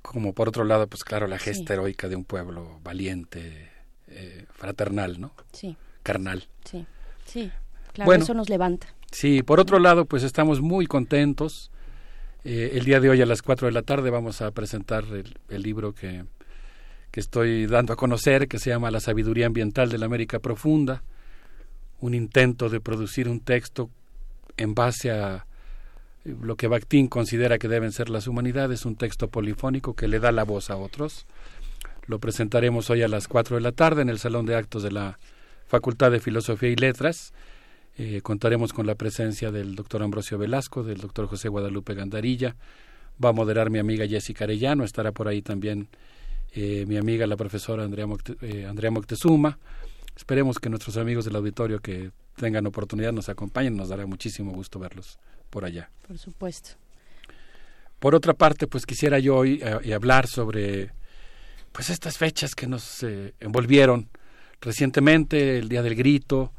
como 0.00 0.32
por 0.32 0.48
otro 0.48 0.64
lado, 0.64 0.86
pues 0.86 1.04
claro, 1.04 1.26
la 1.26 1.38
gesta 1.38 1.74
heroica 1.74 2.08
de 2.08 2.16
un 2.16 2.24
pueblo 2.24 2.80
valiente, 2.82 3.70
eh, 4.08 4.46
fraternal, 4.50 5.20
¿no? 5.20 5.32
Sí. 5.52 5.76
Carnal. 6.02 6.46
Sí, 6.64 6.86
sí, 7.24 7.50
claro, 7.92 8.12
eso 8.12 8.34
nos 8.34 8.48
levanta. 8.48 8.86
Sí, 9.10 9.42
por 9.42 9.60
otro 9.60 9.78
lado, 9.78 10.04
pues 10.06 10.22
estamos 10.22 10.60
muy 10.60 10.86
contentos. 10.86 11.70
Eh, 12.44 12.72
el 12.74 12.84
día 12.84 13.00
de 13.00 13.08
hoy 13.08 13.22
a 13.22 13.26
las 13.26 13.40
4 13.40 13.68
de 13.68 13.72
la 13.72 13.80
tarde 13.80 14.10
vamos 14.10 14.42
a 14.42 14.50
presentar 14.50 15.04
el, 15.48 15.62
libro 15.62 15.94
que, 15.94 16.24
que 17.10 17.20
estoy 17.20 17.66
dando 17.66 17.94
a 17.94 17.96
conocer, 17.96 18.48
que 18.48 18.58
se 18.58 18.68
llama 18.68 18.90
La 18.90 19.00
sabiduría 19.00 19.46
ambiental 19.46 19.88
de 19.88 19.96
la 19.96 20.04
América 20.04 20.40
Profunda, 20.40 21.02
un 22.00 22.12
intento 22.12 22.68
de 22.68 22.80
producir 22.80 23.30
un 23.30 23.40
texto 23.40 23.88
en 24.58 24.74
base 24.74 25.10
a 25.10 25.46
lo 26.24 26.56
que 26.56 26.68
Bakhtin 26.68 27.08
considera 27.08 27.58
que 27.58 27.68
deben 27.68 27.92
ser 27.92 28.10
las 28.10 28.26
humanidades, 28.26 28.84
un 28.84 28.96
texto 28.96 29.28
polifónico 29.28 29.94
que 29.94 30.06
le 30.06 30.20
da 30.20 30.30
la 30.30 30.44
voz 30.44 30.68
a 30.68 30.76
otros. 30.76 31.26
Lo 32.06 32.18
presentaremos 32.18 32.90
hoy 32.90 33.02
a 33.02 33.08
las 33.08 33.26
4 33.26 33.56
de 33.56 33.62
la 33.62 33.72
tarde 33.72 34.02
en 34.02 34.10
el 34.10 34.18
Salón 34.18 34.44
de 34.44 34.54
Actos 34.54 34.82
de 34.82 34.92
la 34.92 35.18
Facultad 35.66 36.10
de 36.10 36.20
Filosofía 36.20 36.68
y 36.68 36.76
Letras. 36.76 37.32
Eh, 37.96 38.22
contaremos 38.22 38.72
con 38.72 38.86
la 38.86 38.96
presencia 38.96 39.52
del 39.52 39.76
doctor 39.76 40.02
Ambrosio 40.02 40.36
Velasco, 40.36 40.82
del 40.82 40.98
doctor 40.98 41.26
José 41.28 41.48
Guadalupe 41.48 41.94
Gandarilla. 41.94 42.56
Va 43.24 43.28
a 43.28 43.32
moderar 43.32 43.70
mi 43.70 43.78
amiga 43.78 44.06
Jessica 44.06 44.44
Arellano, 44.44 44.82
estará 44.82 45.12
por 45.12 45.28
ahí 45.28 45.42
también 45.42 45.88
eh, 46.52 46.84
mi 46.88 46.96
amiga 46.96 47.26
la 47.28 47.36
profesora 47.36 47.84
Andrea, 47.84 48.06
eh, 48.40 48.66
Andrea 48.66 48.90
Moctezuma. 48.90 49.58
Esperemos 50.16 50.58
que 50.58 50.70
nuestros 50.70 50.96
amigos 50.96 51.24
del 51.24 51.36
auditorio 51.36 51.78
que 51.78 52.10
tengan 52.36 52.66
oportunidad 52.66 53.12
nos 53.12 53.28
acompañen, 53.28 53.76
nos 53.76 53.90
dará 53.90 54.06
muchísimo 54.06 54.52
gusto 54.52 54.80
verlos 54.80 55.18
por 55.50 55.64
allá. 55.64 55.88
Por 56.06 56.18
supuesto. 56.18 56.70
Por 58.00 58.16
otra 58.16 58.34
parte, 58.34 58.66
pues 58.66 58.86
quisiera 58.86 59.20
yo 59.20 59.36
hoy 59.36 59.62
hablar 59.94 60.26
sobre 60.26 60.90
pues 61.72 61.90
estas 61.90 62.18
fechas 62.18 62.54
que 62.54 62.66
nos 62.66 63.04
envolvieron 63.40 64.08
recientemente, 64.60 65.58
el 65.58 65.68
Día 65.68 65.82
del 65.82 65.94
Grito, 65.94 66.52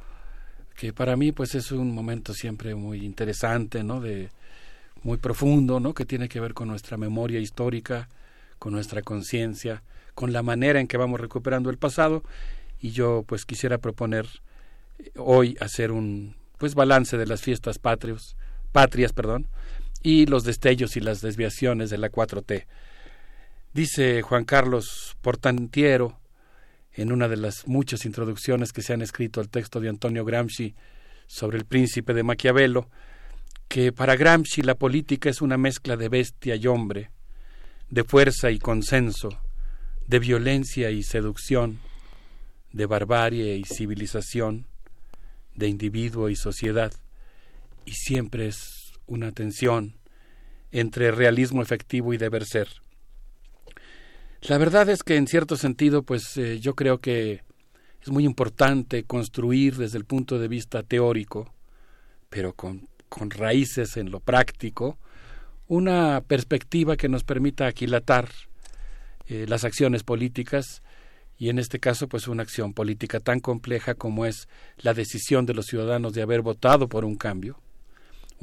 que 0.76 0.93
para 0.93 1.15
mí 1.15 1.31
pues 1.31 1.56
es 1.56 1.72
un 1.72 1.93
momento 1.93 2.34
siempre 2.34 2.76
muy 2.76 3.06
interesante, 3.06 3.84
¿no? 3.84 4.02
De 4.02 4.30
muy 5.03 5.18
profundo, 5.18 5.80
¿no? 5.80 5.93
Que 5.93 6.06
tiene 6.06 6.27
que 6.27 6.39
ver 6.39 6.53
con 6.53 6.68
nuestra 6.68 6.97
memoria 6.97 7.39
histórica, 7.39 8.10
con 8.60 8.73
nuestra 8.73 9.02
conciencia, 9.02 9.84
con 10.14 10.34
la 10.34 10.43
manera 10.43 10.80
en 10.80 10.88
que 10.88 10.97
vamos 10.97 11.19
recuperando 11.19 11.69
el 11.69 11.77
pasado 11.77 12.23
y 12.81 12.91
yo 12.91 13.23
pues 13.27 13.45
quisiera 13.45 13.77
proponer 13.77 14.27
eh, 14.99 15.11
hoy 15.18 15.57
hacer 15.60 15.91
un 15.91 16.35
pues 16.57 16.76
balance 16.76 17.18
de 17.18 17.26
las 17.26 17.41
fiestas 17.41 17.80
patrios 17.80 18.35
patrias, 18.72 19.14
perdón, 19.14 19.47
y 20.03 20.26
los 20.26 20.43
destellos 20.43 20.97
y 20.97 20.99
las 20.99 21.22
desviaciones 21.22 21.89
de 21.89 21.97
la 21.97 22.11
4T. 22.11 22.65
Dice 23.73 24.22
Juan 24.22 24.43
Carlos 24.43 25.15
Portantiero, 25.22 26.18
en 26.95 27.11
una 27.11 27.27
de 27.27 27.38
las 27.38 27.67
muchas 27.67 28.05
introducciones 28.05 28.72
que 28.72 28.81
se 28.81 28.93
han 28.93 29.01
escrito 29.01 29.41
al 29.41 29.49
texto 29.49 29.80
de 29.80 29.89
Antonio 29.89 30.26
Gramsci 30.26 30.76
sobre 31.27 31.57
el 31.57 31.65
príncipe 31.65 32.13
de 32.13 32.23
Maquiavelo, 32.23 32.89
que 33.67 33.91
para 33.91 34.15
Gramsci 34.15 34.61
la 34.61 34.76
política 34.76 35.30
es 35.30 35.41
una 35.41 35.57
mezcla 35.57 35.97
de 35.97 36.09
bestia 36.09 36.55
y 36.55 36.67
hombre, 36.67 37.11
de 37.89 38.03
fuerza 38.03 38.51
y 38.51 38.59
consenso, 38.59 39.30
de 40.07 40.19
violencia 40.19 40.91
y 40.91 41.03
seducción, 41.03 41.80
de 42.72 42.85
barbarie 42.85 43.55
y 43.55 43.63
civilización, 43.63 44.67
de 45.55 45.67
individuo 45.67 46.30
y 46.30 46.35
sociedad 46.35 46.93
y 47.85 47.91
siempre 47.91 48.47
es 48.47 48.93
una 49.07 49.31
tensión 49.31 49.95
entre 50.72 51.11
realismo 51.11 51.61
efectivo 51.61 52.13
y 52.13 52.17
deber 52.17 52.45
ser. 52.45 52.67
La 54.47 54.59
verdad 54.59 54.88
es 54.89 55.01
que 55.01 55.15
en 55.15 55.26
cierto 55.26 55.57
sentido, 55.57 56.03
pues 56.03 56.38
eh, 56.38 56.59
yo 56.59 56.76
creo 56.76 56.99
que 56.99 57.41
es 57.99 58.09
muy 58.09 58.26
importante 58.26 59.03
construir 59.03 59.76
desde 59.76 59.97
el 59.97 60.05
punto 60.05 60.38
de 60.38 60.47
vista 60.47 60.84
teórico, 60.84 61.51
pero 62.30 62.53
con, 62.53 62.88
con 63.09 63.31
raíces 63.31 63.97
en 63.97 64.11
lo 64.11 64.19
práctico, 64.19 64.99
una 65.67 66.22
perspectiva 66.22 66.95
que 66.95 67.09
nos 67.09 67.23
permita 67.23 67.65
aquilatar 67.65 68.30
eh, 69.26 69.47
las 69.47 69.63
acciones 69.63 70.03
políticas 70.03 70.84
y 71.39 71.49
en 71.49 71.57
este 71.57 71.80
caso 71.80 72.07
pues 72.07 72.27
una 72.27 72.43
acción 72.43 72.73
política 72.73 73.19
tan 73.19 73.39
compleja 73.39 73.95
como 73.95 74.27
es 74.27 74.47
la 74.77 74.93
decisión 74.93 75.47
de 75.47 75.55
los 75.55 75.65
ciudadanos 75.65 76.13
de 76.13 76.22
haber 76.22 76.43
votado 76.43 76.88
por 76.88 77.03
un 77.03 77.15
cambio 77.15 77.59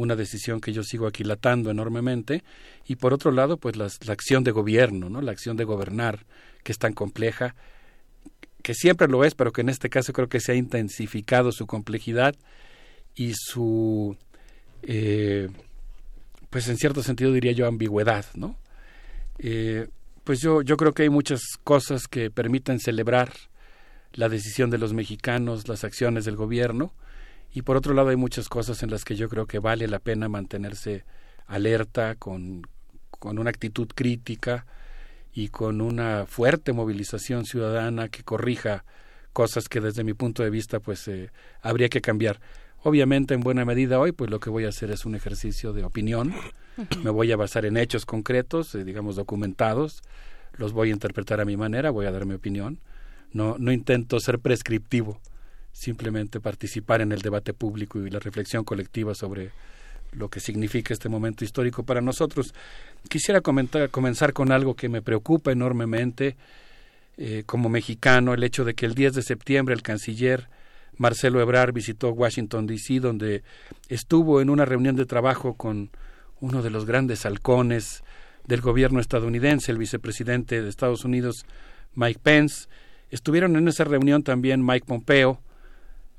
una 0.03 0.17
decisión 0.17 0.61
que 0.61 0.73
yo 0.73 0.83
sigo 0.83 1.07
aquilatando 1.07 1.71
enormemente 1.71 2.43
y 2.87 2.97
por 2.97 3.13
otro 3.15 3.31
lado 3.31 3.57
pues 3.57 3.77
la, 3.77 3.87
acción 4.13 4.45
de 4.45 4.51
gobierno 4.51 5.09
no 5.09 5.21
la 5.21 5.33
acción 5.33 5.57
de 5.57 5.65
gobernar 5.65 6.25
que 6.63 6.73
es 6.73 6.79
tan 6.79 6.93
compleja 6.93 7.55
que 8.63 8.75
siempre 8.75 9.09
lo 9.09 9.25
es 9.25 9.35
pero 9.35 9.53
que 9.53 9.63
en 9.63 9.69
este 9.69 9.89
caso 9.89 10.13
creo 10.13 10.29
que 10.29 10.41
se 10.41 10.53
ha 10.53 10.55
intensificado 10.55 11.53
su 11.53 11.67
complejidad 11.67 12.35
y 13.15 13.33
su 13.35 14.17
eh, 14.83 15.49
pues 16.51 16.69
en 16.69 16.77
cierto 16.77 17.03
sentido 17.03 17.33
diría 17.33 17.53
yo 17.53 17.67
ambigüedad 17.67 18.27
no 18.35 18.57
eh, 19.39 19.89
pues 20.25 20.41
yo, 20.41 20.63
yo 20.63 20.77
creo 20.77 20.93
que 20.93 21.03
hay 21.03 21.11
muchas 21.11 21.41
cosas 21.65 22.07
que 22.07 22.31
permiten 22.31 22.79
celebrar 22.79 23.33
la 24.13 24.29
decisión 24.29 24.71
de 24.71 24.79
los 24.79 24.93
mexicanos, 24.93 25.69
las 25.69 25.85
acciones 25.85 26.25
del 26.25 26.37
gobierno, 26.37 26.93
y 27.53 27.63
por 27.63 27.77
otro 27.77 27.95
lado 27.95 28.09
hay 28.09 28.17
muchas 28.17 28.49
cosas 28.49 28.83
en 28.83 28.91
las 28.91 29.05
que 29.05 29.17
yo 29.17 29.29
creo 29.29 29.47
que 29.47 29.59
vale 29.59 29.87
la 29.89 29.99
pena 29.99 30.29
mantenerse 30.29 31.05
alerta, 31.47 32.15
con, 32.15 32.63
con 33.11 33.39
una 33.39 33.51
actitud 33.51 33.89
crítica 33.95 34.67
y 35.35 35.49
con 35.49 35.81
una 35.81 36.27
fuerte 36.27 36.73
movilización 36.73 37.45
ciudadana 37.45 38.09
que 38.09 38.23
corrija 38.23 38.85
cosas 39.33 39.69
que 39.69 39.81
desde 39.81 40.05
mi 40.05 40.15
punto 40.15 40.43
de 40.43 40.51
vista 40.51 40.81
pues 40.81 41.07
eh, 41.09 41.31
habría 41.61 41.89
que 41.89 42.01
cambiar. 42.01 42.41
Obviamente 42.83 43.35
en 43.35 43.41
buena 43.41 43.65
medida 43.65 43.99
hoy 43.99 44.13
pues 44.13 44.31
lo 44.31 44.41
que 44.41 44.51
voy 44.51 44.65
a 44.65 44.71
hacer 44.71 44.91
es 44.91 45.05
un 45.05 45.15
ejercicio 45.15 45.73
de 45.73 45.85
opinión, 45.85 46.35
me 47.03 47.11
voy 47.11 47.33
a 47.33 47.37
basar 47.37 47.65
en 47.65 47.77
hechos 47.77 48.07
concretos, 48.07 48.75
eh, 48.75 48.85
digamos 48.85 49.17
documentados, 49.17 50.03
los 50.55 50.73
voy 50.73 50.91
a 50.91 50.93
interpretar 50.93 51.41
a 51.41 51.45
mi 51.45 51.57
manera, 51.57 51.91
voy 51.91 52.07
a 52.07 52.11
dar 52.11 52.27
mi 52.27 52.35
opinión, 52.35 52.81
no, 53.33 53.57
no 53.59 53.73
intento 53.73 54.21
ser 54.21 54.39
prescriptivo, 54.39 55.21
simplemente 55.73 56.41
participar 56.41 57.01
en 57.01 57.13
el 57.13 57.23
debate 57.23 57.55
público 57.55 57.99
y 57.99 58.11
la 58.11 58.19
reflexión 58.19 58.65
colectiva 58.65 59.15
sobre 59.15 59.51
lo 60.13 60.29
que 60.29 60.41
significa 60.41 60.93
este 60.93 61.09
momento 61.09 61.45
histórico 61.45 61.83
para 61.83 62.01
nosotros. 62.01 62.55
Quisiera 63.09 63.41
comentar, 63.41 63.89
comenzar 63.91 64.33
con 64.33 64.53
algo 64.53 64.75
que 64.75 64.89
me 64.89 65.03
preocupa 65.03 65.53
enormemente 65.53 66.37
eh, 67.17 67.43
como 67.47 67.69
mexicano, 67.69 68.35
el 68.35 68.45
hecho 68.45 68.65
de 68.65 68.75
que 68.75 68.87
el 68.87 68.95
10 68.95 69.15
de 69.15 69.23
septiembre 69.23 69.75
el 69.75 69.83
canciller 69.83 70.49
Marcelo 70.97 71.41
Ebrard 71.41 71.73
visitó 71.73 72.11
Washington, 72.11 72.67
D.C., 72.67 73.01
donde 73.01 73.43
estuvo 73.89 74.41
en 74.41 74.51
una 74.51 74.65
reunión 74.65 74.97
de 74.97 75.07
trabajo 75.07 75.55
con 75.55 75.91
uno 76.41 76.63
de 76.63 76.71
los 76.71 76.85
grandes 76.85 77.25
halcones 77.25 78.03
del 78.47 78.61
gobierno 78.61 79.01
estadounidense, 79.01 79.73
el 79.73 79.79
vicepresidente 79.79 80.61
de 80.61 80.69
Estados 80.69 81.05
Unidos, 81.05 81.47
Mike 81.95 82.21
Pence. 82.23 82.69
Estuvieron 83.11 83.57
en 83.57 83.69
esa 83.69 83.85
reunión 83.85 84.23
también 84.23 84.65
Mike 84.65 84.87
Pompeo, 84.87 85.41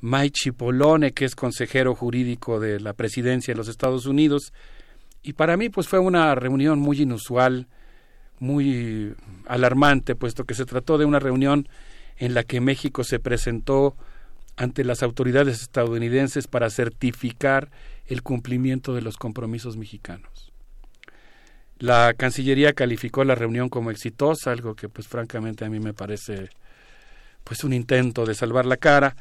Mike 0.04 0.38
Cipollone, 0.44 1.14
que 1.14 1.24
es 1.24 1.34
consejero 1.34 1.96
jurídico 1.96 2.60
de 2.60 2.82
la 2.82 2.92
presidencia 2.92 3.54
de 3.54 3.58
los 3.58 3.70
Estados 3.70 4.06
Unidos. 4.06 4.52
Y 5.22 5.32
para 5.32 5.56
mí, 5.56 5.70
pues 5.70 5.88
fue 5.88 6.00
una 6.00 6.36
reunión 6.36 6.78
muy 6.80 7.02
inusual, 7.02 7.68
muy 8.38 9.16
alarmante, 9.48 10.16
puesto 10.16 10.44
que 10.44 10.56
se 10.56 10.66
trató 10.66 10.98
de 10.98 11.06
una 11.06 11.20
reunión 11.20 11.70
en 12.18 12.34
la 12.34 12.44
que 12.44 12.60
México 12.60 13.06
se 13.06 13.20
presentó 13.20 13.96
ante 14.58 14.84
las 14.84 15.04
autoridades 15.04 15.62
estadounidenses 15.62 16.48
para 16.48 16.70
certificar 16.70 17.72
el 18.06 18.24
cumplimiento 18.24 18.94
de 18.94 19.04
los 19.04 19.16
compromisos 19.16 19.78
mexicanos. 19.78 20.52
La 21.80 22.14
Cancillería 22.14 22.74
calificó 22.74 23.24
la 23.24 23.36
reunión 23.36 23.70
como 23.70 23.90
exitosa, 23.90 24.52
algo 24.52 24.76
que 24.76 24.90
pues 24.90 25.08
francamente 25.08 25.64
a 25.64 25.70
mí 25.70 25.80
me 25.80 25.94
parece 25.94 26.50
pues 27.46 27.64
un 27.64 27.72
intento 27.72 28.26
de 28.26 28.36
salvar 28.36 28.66
la 28.66 28.76
cara. 28.76 29.16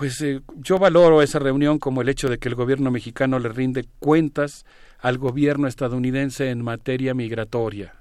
Pues 0.00 0.18
eh, 0.22 0.40
yo 0.56 0.78
valoro 0.78 1.20
esa 1.20 1.38
reunión 1.38 1.78
como 1.78 2.00
el 2.00 2.08
hecho 2.08 2.30
de 2.30 2.38
que 2.38 2.48
el 2.48 2.54
gobierno 2.54 2.90
mexicano 2.90 3.38
le 3.38 3.50
rinde 3.50 3.84
cuentas 3.98 4.64
al 4.98 5.18
gobierno 5.18 5.68
estadounidense 5.68 6.48
en 6.48 6.64
materia 6.64 7.12
migratoria, 7.12 7.92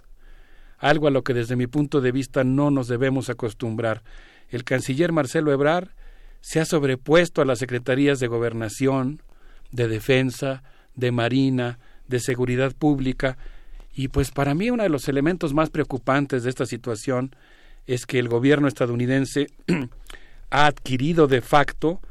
algo 0.78 1.08
a 1.08 1.12
lo 1.12 1.26
que 1.26 1.34
desde 1.34 1.58
mi 1.58 1.68
punto 1.68 2.00
de 2.00 2.14
vista 2.14 2.46
no 2.46 2.72
nos 2.72 2.88
debemos 2.88 3.30
acostumbrar. 3.30 4.02
El 4.48 4.64
canciller 4.64 5.12
Marcelo 5.12 5.52
Ebrard 5.52 5.90
se 6.40 6.62
ha 6.62 6.66
sobrepuesto 6.66 7.42
a 7.42 7.46
las 7.46 7.60
secretarías 7.60 8.22
de 8.22 8.28
gobernación, 8.28 9.22
de 9.74 9.90
defensa, 9.90 10.64
de 10.96 11.12
marina, 11.12 11.80
de 12.08 12.22
seguridad 12.22 12.74
pública, 12.74 13.38
y 13.94 14.08
pues 14.08 14.32
para 14.32 14.54
mí 14.54 14.70
uno 14.70 14.84
de 14.84 14.90
los 14.90 15.10
elementos 15.10 15.54
más 15.54 15.70
preocupantes 15.70 16.44
de 16.44 16.50
esta 16.50 16.66
situación 16.66 17.36
es 17.88 18.06
que 18.06 18.20
el 18.20 18.30
gobierno 18.30 18.70
estadounidense 18.70 19.48
ha 20.50 20.66
adquirido 20.66 21.28
de 21.28 21.42
facto 21.42 22.02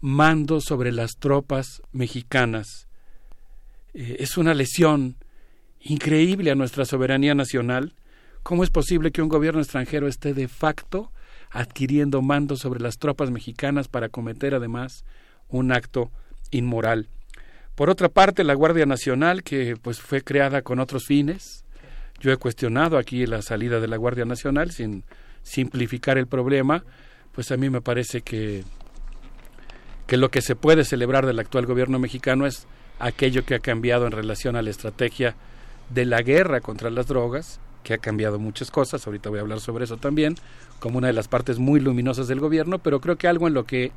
mando 0.00 0.60
sobre 0.60 0.92
las 0.92 1.12
tropas 1.18 1.82
mexicanas. 1.92 2.88
Eh, 3.94 4.16
es 4.20 4.36
una 4.36 4.54
lesión 4.54 5.16
increíble 5.80 6.50
a 6.50 6.54
nuestra 6.54 6.84
soberanía 6.84 7.34
nacional. 7.34 7.94
¿Cómo 8.42 8.64
es 8.64 8.70
posible 8.70 9.10
que 9.10 9.22
un 9.22 9.28
gobierno 9.28 9.60
extranjero 9.60 10.08
esté 10.08 10.34
de 10.34 10.48
facto 10.48 11.10
adquiriendo 11.50 12.22
mando 12.22 12.56
sobre 12.56 12.80
las 12.80 12.98
tropas 12.98 13.30
mexicanas 13.30 13.88
para 13.88 14.08
cometer 14.08 14.54
además 14.54 15.04
un 15.48 15.72
acto 15.72 16.10
inmoral. 16.50 17.08
Por 17.74 17.90
otra 17.90 18.08
parte, 18.08 18.44
la 18.44 18.54
Guardia 18.54 18.86
Nacional, 18.86 19.42
que 19.42 19.76
pues 19.80 20.00
fue 20.00 20.22
creada 20.22 20.62
con 20.62 20.80
otros 20.80 21.06
fines, 21.06 21.64
yo 22.20 22.32
he 22.32 22.36
cuestionado 22.36 22.98
aquí 22.98 23.24
la 23.26 23.42
salida 23.42 23.80
de 23.80 23.88
la 23.88 23.96
Guardia 23.96 24.24
Nacional 24.24 24.72
sin 24.72 25.04
simplificar 25.42 26.18
el 26.18 26.26
problema, 26.26 26.84
pues 27.38 27.52
a 27.52 27.56
mí 27.56 27.70
me 27.70 27.80
parece 27.80 28.22
que, 28.22 28.64
que 30.08 30.16
lo 30.16 30.28
que 30.28 30.42
se 30.42 30.56
puede 30.56 30.84
celebrar 30.84 31.24
del 31.24 31.38
actual 31.38 31.66
gobierno 31.66 32.00
mexicano 32.00 32.46
es 32.46 32.66
aquello 32.98 33.44
que 33.44 33.54
ha 33.54 33.60
cambiado 33.60 34.06
en 34.06 34.10
relación 34.10 34.56
a 34.56 34.62
la 34.62 34.70
estrategia 34.70 35.36
de 35.88 36.04
la 36.04 36.20
guerra 36.22 36.60
contra 36.60 36.90
las 36.90 37.06
drogas, 37.06 37.60
que 37.84 37.94
ha 37.94 37.98
cambiado 37.98 38.40
muchas 38.40 38.72
cosas, 38.72 39.06
ahorita 39.06 39.30
voy 39.30 39.38
a 39.38 39.42
hablar 39.42 39.60
sobre 39.60 39.84
eso 39.84 39.98
también, 39.98 40.34
como 40.80 40.98
una 40.98 41.06
de 41.06 41.12
las 41.12 41.28
partes 41.28 41.60
muy 41.60 41.78
luminosas 41.78 42.26
del 42.26 42.40
gobierno, 42.40 42.80
pero 42.80 43.00
creo 43.00 43.18
que 43.18 43.28
algo 43.28 43.46
en 43.46 43.54
lo 43.54 43.62
que 43.62 43.92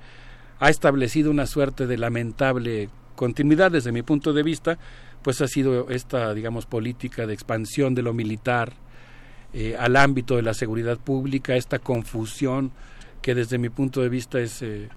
ha 0.60 0.70
establecido 0.70 1.32
una 1.32 1.48
suerte 1.48 1.88
de 1.88 1.98
lamentable 1.98 2.90
continuidad 3.16 3.72
desde 3.72 3.92
mi 3.92 4.03
punto 4.03 4.34
de 4.34 4.44
vista, 4.44 4.78
pues 5.24 5.42
ha 5.42 5.48
sido 5.48 5.90
esta, 5.90 6.36
digamos, 6.36 6.68
política 6.68 7.26
de 7.26 7.34
expansión 7.34 7.95
de 7.95 8.03
lo 8.03 8.14
militar 8.14 8.74
eh, 9.52 9.76
al 9.80 9.95
ámbito 9.95 10.36
de 10.36 10.44
la 10.44 10.53
seguridad 10.53 11.00
pública, 11.00 11.56
esta 11.56 11.80
confusión 11.80 12.72
que 13.22 13.35
desde 13.35 13.58
mi 13.58 13.69
punto 13.69 14.01
de 14.01 14.09
vista 14.09 14.40
es 14.40 14.61
eh, 14.61 14.90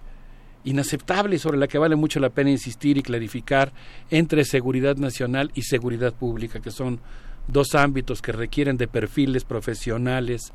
inaceptable 0.64 1.36
y 1.36 1.38
sobre 1.38 1.58
la 1.58 1.68
que 1.68 1.78
vale 1.78 1.96
mucho 1.96 2.20
la 2.20 2.30
pena 2.30 2.50
insistir 2.50 2.96
y 2.96 3.02
clarificar 3.02 3.72
entre 4.10 4.44
seguridad 4.44 4.96
nacional 4.96 5.50
y 5.54 5.62
seguridad 5.62 6.14
pública, 6.14 6.60
que 6.60 6.70
son 6.70 7.00
dos 7.48 7.74
ámbitos 7.74 8.22
que 8.22 8.32
requieren 8.32 8.76
de 8.76 8.88
perfiles 8.88 9.44
profesionales, 9.44 10.52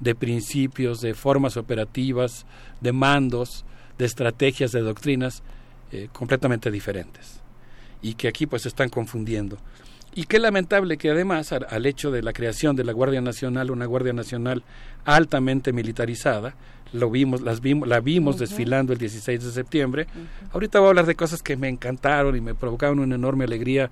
de 0.00 0.14
principios, 0.14 1.00
de 1.00 1.14
formas 1.14 1.56
operativas, 1.56 2.44
de 2.80 2.92
mandos, 2.92 3.64
de 3.98 4.06
estrategias, 4.06 4.72
de 4.72 4.80
doctrinas 4.80 5.42
eh, 5.92 6.08
completamente 6.12 6.70
diferentes 6.70 7.42
y 8.02 8.14
que 8.14 8.28
aquí 8.28 8.46
pues 8.46 8.62
se 8.62 8.68
están 8.68 8.88
confundiendo. 8.88 9.58
Y 10.14 10.24
qué 10.24 10.38
lamentable 10.38 10.98
que 10.98 11.10
además 11.10 11.52
al, 11.52 11.86
hecho 11.86 12.10
de 12.10 12.22
la 12.22 12.34
creación 12.34 12.76
de 12.76 12.84
la 12.84 12.92
Guardia 12.92 13.22
Nacional, 13.22 13.70
una 13.70 13.86
Guardia 13.86 14.12
Nacional 14.12 14.62
altamente 15.06 15.72
militarizada, 15.72 16.54
lo 16.92 17.10
vimos, 17.10 17.40
las 17.40 17.60
vimos, 17.60 17.88
la 17.88 18.00
vimos 18.00 18.38
desfilando 18.38 18.92
el 18.92 18.98
16 18.98 19.44
de 19.44 19.50
septiembre. 19.50 20.06
Ahorita 20.52 20.78
voy 20.78 20.86
a 20.86 20.90
hablar 20.90 21.06
de 21.06 21.14
cosas 21.14 21.42
que 21.42 21.56
me 21.56 21.68
encantaron 21.68 22.36
y 22.36 22.40
me 22.40 22.54
provocaron 22.54 22.98
una 22.98 23.14
enorme 23.14 23.44
alegría 23.44 23.90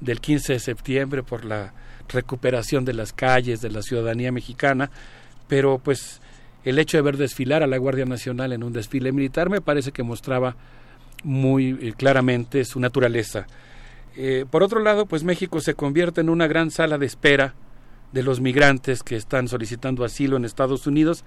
del 0.00 0.20
15 0.20 0.54
de 0.54 0.58
septiembre 0.58 1.22
por 1.22 1.44
la 1.44 1.72
recuperación 2.08 2.84
de 2.84 2.94
las 2.94 3.12
calles, 3.12 3.60
de 3.60 3.70
la 3.70 3.82
ciudadanía 3.82 4.30
mexicana, 4.30 4.90
pero 5.48 5.78
pues 5.78 6.20
el 6.64 6.78
hecho 6.78 6.96
de 6.96 7.02
ver 7.02 7.16
desfilar 7.16 7.62
a 7.62 7.66
la 7.66 7.78
Guardia 7.78 8.04
Nacional 8.04 8.52
en 8.52 8.62
un 8.62 8.72
desfile 8.72 9.12
militar 9.12 9.50
me 9.50 9.60
parece 9.60 9.92
que 9.92 10.02
mostraba 10.02 10.56
muy 11.22 11.78
eh, 11.80 11.94
claramente 11.96 12.64
su 12.64 12.80
naturaleza. 12.80 13.46
Eh, 14.16 14.44
por 14.50 14.62
otro 14.62 14.80
lado, 14.80 15.06
pues 15.06 15.24
México 15.24 15.60
se 15.60 15.74
convierte 15.74 16.20
en 16.20 16.28
una 16.28 16.46
gran 16.46 16.70
sala 16.70 16.98
de 16.98 17.06
espera 17.06 17.54
de 18.12 18.22
los 18.22 18.40
migrantes 18.40 19.02
que 19.02 19.16
están 19.16 19.48
solicitando 19.48 20.04
asilo 20.04 20.36
en 20.36 20.44
Estados 20.44 20.86
Unidos, 20.86 21.24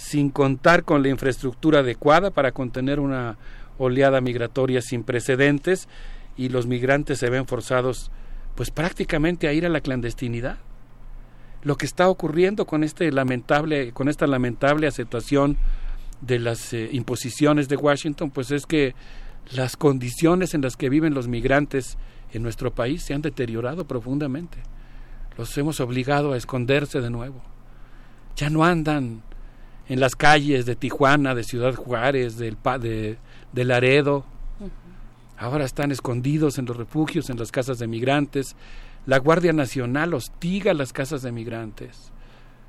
sin 0.00 0.30
contar 0.30 0.84
con 0.84 1.02
la 1.02 1.10
infraestructura 1.10 1.80
adecuada 1.80 2.30
para 2.30 2.52
contener 2.52 3.00
una 3.00 3.36
oleada 3.76 4.22
migratoria 4.22 4.80
sin 4.80 5.04
precedentes 5.04 5.88
y 6.38 6.48
los 6.48 6.66
migrantes 6.66 7.18
se 7.18 7.28
ven 7.28 7.46
forzados 7.46 8.10
pues 8.54 8.70
prácticamente 8.70 9.46
a 9.46 9.52
ir 9.52 9.66
a 9.66 9.68
la 9.68 9.82
clandestinidad. 9.82 10.56
lo 11.62 11.76
que 11.76 11.84
está 11.84 12.08
ocurriendo 12.08 12.66
con 12.66 12.82
este 12.82 13.12
lamentable 13.12 13.92
con 13.92 14.08
esta 14.08 14.26
lamentable 14.26 14.86
aceptación 14.86 15.58
de 16.22 16.38
las 16.38 16.72
eh, 16.72 16.88
imposiciones 16.92 17.68
de 17.68 17.76
Washington 17.76 18.30
pues 18.30 18.50
es 18.50 18.64
que 18.64 18.94
las 19.52 19.76
condiciones 19.76 20.54
en 20.54 20.62
las 20.62 20.76
que 20.76 20.88
viven 20.88 21.12
los 21.12 21.28
migrantes 21.28 21.98
en 22.32 22.42
nuestro 22.42 22.74
país 22.74 23.02
se 23.02 23.12
han 23.12 23.20
deteriorado 23.20 23.86
profundamente 23.86 24.58
los 25.36 25.56
hemos 25.58 25.78
obligado 25.80 26.32
a 26.32 26.38
esconderse 26.38 27.02
de 27.02 27.10
nuevo 27.10 27.42
ya 28.34 28.48
no 28.48 28.64
andan 28.64 29.22
en 29.90 30.00
las 30.00 30.14
calles 30.14 30.66
de 30.66 30.76
Tijuana 30.76 31.34
de 31.34 31.42
Ciudad 31.42 31.74
Juárez 31.74 32.38
del 32.38 32.56
de, 32.80 33.18
de 33.52 33.64
Laredo 33.64 34.24
ahora 35.36 35.64
están 35.64 35.90
escondidos 35.90 36.58
en 36.58 36.66
los 36.66 36.76
refugios 36.76 37.28
en 37.28 37.38
las 37.38 37.50
casas 37.50 37.78
de 37.80 37.88
migrantes 37.88 38.54
la 39.06 39.18
Guardia 39.18 39.52
Nacional 39.52 40.14
hostiga 40.14 40.74
las 40.74 40.92
casas 40.92 41.22
de 41.22 41.32
migrantes. 41.32 42.12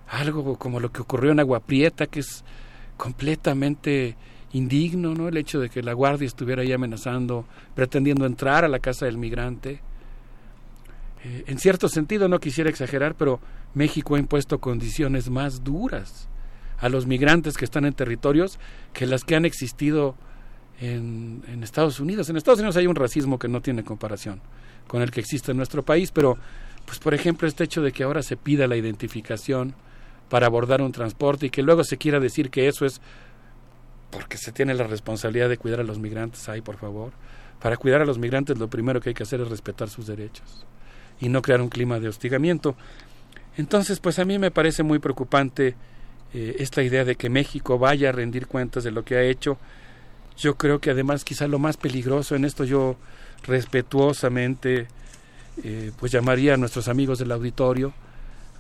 Algo 0.09 0.57
como 0.57 0.79
lo 0.79 0.91
que 0.91 1.01
ocurrió 1.01 1.31
en 1.31 1.39
Agua 1.39 1.59
Prieta, 1.59 2.07
que 2.07 2.21
es 2.21 2.43
completamente 2.97 4.15
indigno, 4.53 5.13
¿no? 5.13 5.27
El 5.27 5.37
hecho 5.37 5.59
de 5.59 5.69
que 5.69 5.83
la 5.83 5.93
Guardia 5.93 6.25
estuviera 6.25 6.61
ahí 6.63 6.73
amenazando, 6.73 7.45
pretendiendo 7.75 8.25
entrar 8.25 8.65
a 8.65 8.69
la 8.69 8.79
casa 8.79 9.05
del 9.05 9.17
migrante. 9.17 9.81
Eh, 11.23 11.43
en 11.47 11.59
cierto 11.59 11.87
sentido, 11.87 12.27
no 12.27 12.39
quisiera 12.39 12.69
exagerar, 12.69 13.15
pero 13.15 13.39
México 13.73 14.15
ha 14.15 14.19
impuesto 14.19 14.59
condiciones 14.59 15.29
más 15.29 15.63
duras 15.63 16.27
a 16.81 16.89
los 16.89 17.05
migrantes 17.05 17.55
que 17.55 17.65
están 17.65 17.85
en 17.85 17.93
territorios 17.93 18.59
que 18.91 19.05
las 19.05 19.23
que 19.23 19.35
han 19.35 19.45
existido 19.45 20.15
en, 20.81 21.43
Estados 21.63 21.99
Unidos. 21.99 22.29
En 22.29 22.37
Estados 22.37 22.59
Unidos 22.59 22.75
hay 22.75 22.87
un 22.87 22.95
racismo 22.95 23.37
que 23.37 23.47
no 23.47 23.61
tiene 23.61 23.83
comparación 23.83 24.41
con 24.87 25.01
el 25.01 25.11
que 25.11 25.19
existe 25.19 25.51
en 25.51 25.57
nuestro 25.57 25.83
país, 25.83 26.11
pero 26.11 26.37
pues 26.85 26.99
por 26.99 27.13
ejemplo 27.13 27.47
este 27.47 27.63
hecho 27.63 27.81
de 27.81 27.91
que 27.91 28.03
ahora 28.03 28.23
se 28.23 28.35
pida 28.35 28.67
la 28.67 28.75
identificación 28.75 29.75
para 30.27 30.47
abordar 30.47 30.81
un 30.81 30.91
transporte 30.91 31.45
y 31.45 31.49
que 31.49 31.61
luego 31.61 31.83
se 31.83 31.97
quiera 31.97 32.19
decir 32.19 32.49
que 32.49 32.67
eso 32.67 32.85
es 32.85 32.99
porque 34.09 34.37
se 34.37 34.51
tiene 34.51 34.73
la 34.73 34.87
responsabilidad 34.87 35.49
de 35.49 35.57
cuidar 35.57 35.79
a 35.79 35.83
los 35.83 35.99
migrantes, 35.99 36.49
ay, 36.49 36.61
por 36.61 36.77
favor. 36.77 37.13
Para 37.61 37.77
cuidar 37.77 38.01
a 38.01 38.05
los 38.05 38.17
migrantes 38.17 38.57
lo 38.57 38.69
primero 38.69 38.99
que 38.99 39.09
hay 39.09 39.13
que 39.13 39.23
hacer 39.23 39.39
es 39.39 39.49
respetar 39.49 39.87
sus 39.87 40.07
derechos 40.07 40.65
y 41.19 41.29
no 41.29 41.43
crear 41.43 41.61
un 41.61 41.69
clima 41.69 41.99
de 41.99 42.09
hostigamiento. 42.09 42.75
Entonces, 43.55 43.99
pues 43.99 44.17
a 44.17 44.25
mí 44.25 44.39
me 44.39 44.49
parece 44.49 44.81
muy 44.81 44.99
preocupante 44.99 45.75
eh, 46.33 46.55
esta 46.59 46.81
idea 46.83 47.03
de 47.05 47.15
que 47.15 47.29
México 47.29 47.77
vaya 47.77 48.09
a 48.09 48.11
rendir 48.11 48.47
cuentas 48.47 48.83
de 48.83 48.91
lo 48.91 49.03
que 49.03 49.15
ha 49.15 49.23
hecho. 49.23 49.57
Yo 50.37 50.55
creo 50.55 50.79
que 50.79 50.91
además 50.91 51.23
quizá 51.23 51.47
lo 51.47 51.59
más 51.59 51.77
peligroso 51.77 52.35
en 52.35 52.45
esto 52.45 52.63
yo 52.63 52.95
respetuosamente 53.43 54.87
eh, 55.63 55.91
pues 55.99 56.11
llamaría 56.11 56.53
a 56.53 56.57
nuestros 56.57 56.87
amigos 56.87 57.19
del 57.19 57.31
auditorio 57.31 57.93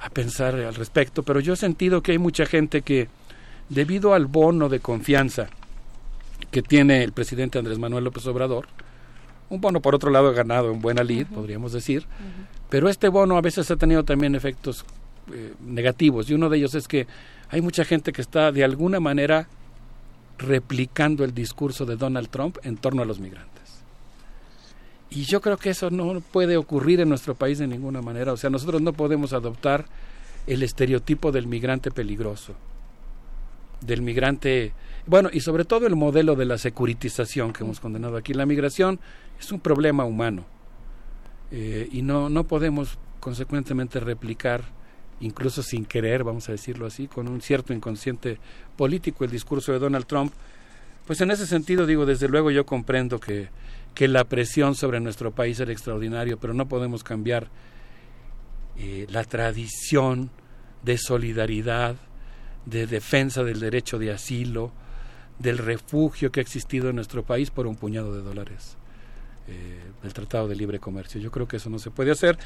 a 0.01 0.09
pensar 0.09 0.55
al 0.55 0.75
respecto, 0.75 1.23
pero 1.23 1.39
yo 1.39 1.53
he 1.53 1.57
sentido 1.57 2.01
que 2.01 2.11
hay 2.11 2.17
mucha 2.17 2.45
gente 2.45 2.81
que 2.81 3.07
debido 3.69 4.13
al 4.13 4.25
bono 4.25 4.67
de 4.67 4.79
confianza 4.79 5.47
que 6.49 6.61
tiene 6.61 7.03
el 7.03 7.13
presidente 7.13 7.59
Andrés 7.59 7.79
Manuel 7.79 8.03
López 8.03 8.25
Obrador, 8.25 8.67
un 9.49 9.61
bono 9.61 9.79
por 9.79 9.95
otro 9.95 10.11
lado 10.11 10.33
ganado 10.33 10.71
en 10.71 10.81
buena 10.81 11.03
lid, 11.03 11.27
podríamos 11.27 11.71
decir, 11.71 12.05
pero 12.69 12.89
este 12.89 13.09
bono 13.09 13.37
a 13.37 13.41
veces 13.41 13.69
ha 13.69 13.75
tenido 13.75 14.03
también 14.03 14.33
efectos 14.35 14.85
eh, 15.33 15.53
negativos 15.63 16.29
y 16.29 16.33
uno 16.33 16.49
de 16.49 16.57
ellos 16.57 16.73
es 16.73 16.87
que 16.87 17.05
hay 17.51 17.61
mucha 17.61 17.85
gente 17.85 18.11
que 18.11 18.21
está 18.21 18.51
de 18.51 18.63
alguna 18.63 18.99
manera 18.99 19.47
replicando 20.37 21.23
el 21.23 21.33
discurso 21.33 21.85
de 21.85 21.97
Donald 21.97 22.29
Trump 22.29 22.57
en 22.63 22.77
torno 22.77 23.03
a 23.03 23.05
los 23.05 23.19
migrantes. 23.19 23.83
Y 25.09 25.23
yo 25.23 25.41
creo 25.41 25.57
que 25.57 25.71
eso 25.71 25.89
no 25.89 26.21
puede 26.21 26.55
ocurrir 26.55 27.01
en 27.01 27.09
nuestro 27.09 27.35
país 27.35 27.59
de 27.59 27.67
ninguna 27.67 28.01
manera. 28.01 28.31
O 28.31 28.37
sea, 28.37 28.49
nosotros 28.49 28.81
no 28.81 28.93
podemos 28.93 29.33
adoptar 29.33 29.85
el 30.47 30.63
estereotipo 30.63 31.33
del 31.33 31.47
migrante 31.47 31.91
peligroso, 31.91 32.55
del 33.81 34.01
migrante, 34.01 34.73
bueno, 35.05 35.29
y 35.31 35.41
sobre 35.41 35.65
todo 35.65 35.85
el 35.85 35.97
modelo 35.97 36.35
de 36.35 36.45
la 36.45 36.57
securitización 36.57 37.51
que 37.51 37.65
hemos 37.65 37.81
condenado 37.81 38.15
aquí. 38.15 38.33
La 38.33 38.45
migración 38.45 38.99
es 39.37 39.51
un 39.51 39.59
problema 39.59 40.05
humano 40.05 40.45
eh, 41.51 41.89
y 41.91 42.01
no, 42.01 42.29
no 42.29 42.45
podemos 42.45 42.97
consecuentemente 43.19 43.99
replicar, 43.99 44.63
incluso 45.21 45.63
sin 45.63 45.85
querer, 45.85 46.23
vamos 46.23 46.49
a 46.49 46.51
decirlo 46.51 46.85
así, 46.85 47.07
con 47.07 47.27
un 47.27 47.41
cierto 47.41 47.73
inconsciente 47.73 48.37
político 48.75 49.23
el 49.23 49.31
discurso 49.31 49.71
de 49.71 49.79
Donald 49.79 50.05
Trump. 50.05 50.33
Pues 51.07 51.21
en 51.21 51.31
ese 51.31 51.47
sentido 51.47 51.85
digo, 51.85 52.05
desde 52.05 52.27
luego 52.27 52.51
yo 52.51 52.65
comprendo 52.65 53.19
que 53.19 53.49
que 53.93 54.07
la 54.07 54.23
presión 54.23 54.75
sobre 54.75 54.99
nuestro 54.99 55.31
país 55.31 55.59
era 55.59 55.71
extraordinario, 55.71 56.37
pero 56.37 56.53
no 56.53 56.67
podemos 56.67 57.03
cambiar 57.03 57.49
eh, 58.77 59.05
la 59.09 59.23
tradición 59.23 60.31
de 60.83 60.97
solidaridad, 60.97 61.95
de 62.65 62.87
defensa 62.87 63.43
del 63.43 63.59
derecho 63.59 63.99
de 63.99 64.11
asilo, 64.11 64.71
del 65.39 65.57
refugio 65.57 66.31
que 66.31 66.39
ha 66.39 66.43
existido 66.43 66.89
en 66.89 66.95
nuestro 66.95 67.23
país 67.23 67.49
por 67.49 67.67
un 67.67 67.75
puñado 67.75 68.15
de 68.15 68.21
dólares 68.21 68.77
eh, 69.47 69.79
del 70.03 70.13
Tratado 70.13 70.47
de 70.47 70.55
Libre 70.55 70.79
Comercio. 70.79 71.19
Yo 71.19 71.31
creo 71.31 71.47
que 71.47 71.57
eso 71.57 71.69
no 71.69 71.79
se 71.79 71.91
puede 71.91 72.11
hacer 72.11 72.37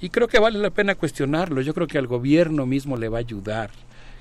y 0.00 0.10
creo 0.10 0.28
que 0.28 0.38
vale 0.38 0.58
la 0.58 0.70
pena 0.70 0.94
cuestionarlo. 0.94 1.60
Yo 1.60 1.74
creo 1.74 1.86
que 1.86 1.98
al 1.98 2.06
gobierno 2.06 2.66
mismo 2.66 2.96
le 2.96 3.08
va 3.08 3.18
a 3.18 3.20
ayudar 3.20 3.70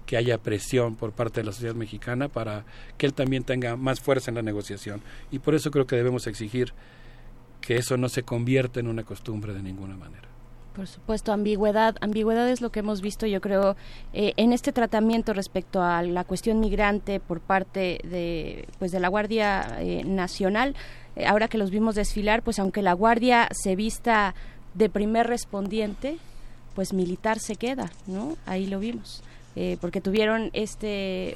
que 0.05 0.17
haya 0.17 0.37
presión 0.37 0.95
por 0.95 1.11
parte 1.11 1.41
de 1.41 1.45
la 1.45 1.51
sociedad 1.51 1.75
mexicana 1.75 2.27
para 2.27 2.65
que 2.97 3.05
él 3.05 3.13
también 3.13 3.43
tenga 3.43 3.75
más 3.75 4.01
fuerza 4.01 4.31
en 4.31 4.35
la 4.35 4.41
negociación. 4.41 5.01
Y 5.31 5.39
por 5.39 5.55
eso 5.55 5.71
creo 5.71 5.87
que 5.87 5.95
debemos 5.95 6.27
exigir 6.27 6.73
que 7.61 7.77
eso 7.77 7.97
no 7.97 8.09
se 8.09 8.23
convierta 8.23 8.79
en 8.79 8.87
una 8.87 9.03
costumbre 9.03 9.53
de 9.53 9.63
ninguna 9.63 9.95
manera. 9.95 10.27
Por 10.73 10.87
supuesto, 10.87 11.31
ambigüedad. 11.31 11.95
Ambigüedad 12.01 12.49
es 12.49 12.59
lo 12.59 12.71
que 12.71 12.79
hemos 12.79 13.01
visto, 13.01 13.27
yo 13.27 13.41
creo, 13.41 13.75
eh, 14.11 14.33
en 14.37 14.53
este 14.53 14.71
tratamiento 14.73 15.33
respecto 15.33 15.83
a 15.83 16.01
la 16.01 16.23
cuestión 16.23 16.59
migrante 16.59 17.19
por 17.19 17.41
parte 17.41 17.99
de, 18.03 18.67
pues, 18.79 18.91
de 18.91 18.99
la 18.99 19.07
Guardia 19.07 19.77
eh, 19.79 20.03
Nacional. 20.03 20.75
Eh, 21.15 21.27
ahora 21.27 21.47
que 21.47 21.59
los 21.59 21.69
vimos 21.69 21.93
desfilar, 21.93 22.41
pues 22.41 22.57
aunque 22.57 22.81
la 22.81 22.93
Guardia 22.93 23.49
se 23.51 23.75
vista 23.75 24.33
de 24.73 24.89
primer 24.89 25.27
respondiente, 25.27 26.17
pues 26.75 26.93
militar 26.93 27.39
se 27.39 27.55
queda, 27.55 27.91
¿no? 28.07 28.35
Ahí 28.45 28.65
lo 28.67 28.79
vimos. 28.79 29.23
Eh, 29.55 29.77
porque 29.79 30.01
tuvieron 30.01 30.49
este, 30.53 31.35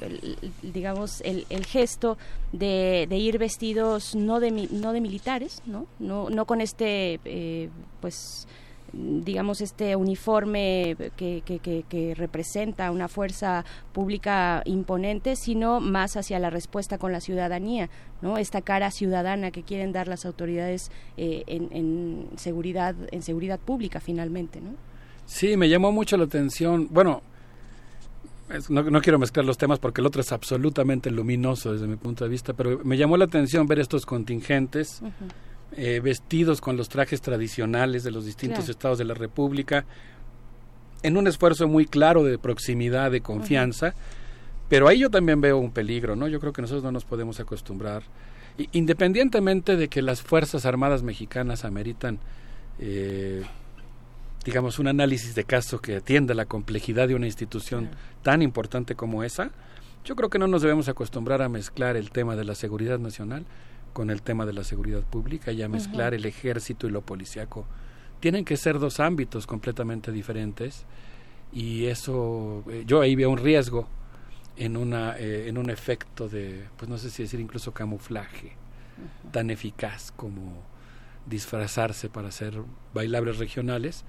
digamos, 0.62 1.20
el, 1.20 1.46
el 1.50 1.64
gesto 1.64 2.18
de, 2.52 3.06
ir 3.10 3.38
vestidos 3.38 4.16
no 4.16 4.40
de, 4.40 4.50
no 4.50 4.92
de 4.92 5.00
militares, 5.00 5.62
¿no? 5.66 5.86
No, 6.00 6.28
no 6.28 6.44
con 6.44 6.60
este, 6.60 7.20
eh, 7.24 7.68
pues, 8.00 8.48
digamos, 8.92 9.60
este 9.60 9.96
uniforme 9.96 10.96
que, 11.16 11.42
que, 11.44 11.58
que, 11.58 11.84
que, 11.88 12.14
representa 12.14 12.90
una 12.90 13.08
fuerza 13.08 13.64
pública 13.92 14.62
imponente, 14.64 15.36
sino 15.36 15.80
más 15.80 16.16
hacia 16.16 16.38
la 16.38 16.50
respuesta 16.50 16.98
con 16.98 17.12
la 17.12 17.20
ciudadanía, 17.20 17.90
¿no? 18.22 18.38
Esta 18.38 18.62
cara 18.62 18.90
ciudadana 18.90 19.50
que 19.50 19.62
quieren 19.62 19.92
dar 19.92 20.08
las 20.08 20.24
autoridades 20.24 20.90
eh, 21.16 21.44
en, 21.46 21.68
en, 21.72 22.28
seguridad, 22.36 22.94
en 23.10 23.22
seguridad 23.22 23.58
pública, 23.58 24.00
finalmente, 24.00 24.60
¿no? 24.60 24.70
Sí, 25.26 25.56
me 25.56 25.68
llamó 25.68 25.92
mucho 25.92 26.16
la 26.16 26.24
atención. 26.24 26.88
Bueno, 26.90 27.22
no, 28.70 29.00
quiero 29.02 29.18
mezclar 29.18 29.44
los 29.44 29.58
temas 29.58 29.78
porque 29.78 30.00
el 30.00 30.06
otro 30.06 30.22
es 30.22 30.32
absolutamente 30.32 31.10
luminoso 31.10 31.72
desde 31.72 31.86
mi 31.86 31.96
punto 31.96 32.24
de 32.24 32.30
vista, 32.30 32.54
pero 32.54 32.80
me 32.82 32.96
llamó 32.96 33.16
la 33.16 33.26
atención 33.26 33.66
ver 33.66 33.78
estos 33.78 34.06
contingentes 34.06 35.02
eh, 35.76 36.00
vestidos 36.00 36.60
con 36.60 36.76
los 36.76 36.88
trajes 36.88 37.20
tradicionales 37.20 38.04
de 38.04 38.10
los 38.10 38.24
distintos 38.24 38.68
estados 38.68 38.98
de 38.98 39.04
la 39.04 39.14
República, 39.14 39.84
en 41.02 41.16
un 41.16 41.26
esfuerzo 41.26 41.68
muy 41.68 41.86
claro 41.86 42.24
de 42.24 42.38
proximidad, 42.38 43.10
de 43.10 43.20
confianza, 43.20 43.94
pero 44.68 44.88
ahí 44.88 44.98
yo 44.98 45.10
también 45.10 45.40
veo 45.40 45.58
un 45.58 45.70
peligro, 45.70 46.16
¿no? 46.16 46.28
Yo 46.28 46.40
creo 46.40 46.52
que 46.52 46.62
nosotros 46.62 46.84
no 46.84 46.92
nos 46.92 47.04
podemos 47.04 47.40
acostumbrar, 47.40 48.02
independientemente 48.72 49.76
de 49.76 49.88
que 49.88 50.02
las 50.02 50.22
Fuerzas 50.22 50.66
Armadas 50.66 51.02
mexicanas 51.02 51.64
ameritan 51.64 52.18
eh, 52.78 53.42
digamos, 54.44 54.78
un 54.78 54.88
análisis 54.88 55.34
de 55.34 55.44
caso 55.44 55.80
que 55.80 55.96
atienda 55.96 56.32
la 56.34 56.46
complejidad 56.46 57.08
de 57.08 57.14
una 57.14 57.26
institución 57.26 57.90
tan 58.22 58.40
importante 58.40 58.94
como 58.94 59.22
esa, 59.24 59.50
yo 60.04 60.16
creo 60.16 60.30
que 60.30 60.38
no 60.38 60.46
nos 60.46 60.62
debemos 60.62 60.88
acostumbrar 60.88 61.42
a 61.42 61.48
mezclar 61.48 61.96
el 61.96 62.10
tema 62.10 62.36
de 62.36 62.44
la 62.44 62.54
seguridad 62.54 62.98
nacional 62.98 63.44
con 63.92 64.10
el 64.10 64.22
tema 64.22 64.46
de 64.46 64.52
la 64.52 64.64
seguridad 64.64 65.02
pública 65.02 65.52
y 65.52 65.62
a 65.62 65.68
mezclar 65.68 66.14
el 66.14 66.24
ejército 66.26 66.86
y 66.86 66.90
lo 66.90 67.02
policiaco. 67.02 67.66
Tienen 68.20 68.44
que 68.44 68.56
ser 68.56 68.78
dos 68.78 69.00
ámbitos 69.00 69.46
completamente 69.46 70.12
diferentes 70.12 70.86
y 71.52 71.86
eso, 71.86 72.64
eh, 72.70 72.84
yo 72.86 73.00
ahí 73.00 73.14
veo 73.14 73.30
un 73.30 73.38
riesgo 73.38 73.88
en, 74.56 74.76
una, 74.76 75.16
eh, 75.18 75.48
en 75.48 75.56
un 75.56 75.70
efecto 75.70 76.28
de, 76.28 76.64
pues 76.76 76.88
no 76.88 76.98
sé 76.98 77.10
si 77.10 77.22
decir 77.22 77.40
incluso 77.40 77.72
camuflaje, 77.72 78.52
tan 79.30 79.50
eficaz 79.50 80.12
como 80.12 80.62
disfrazarse 81.26 82.08
para 82.08 82.28
hacer 82.28 82.60
bailables 82.92 83.38
regionales, 83.38 84.04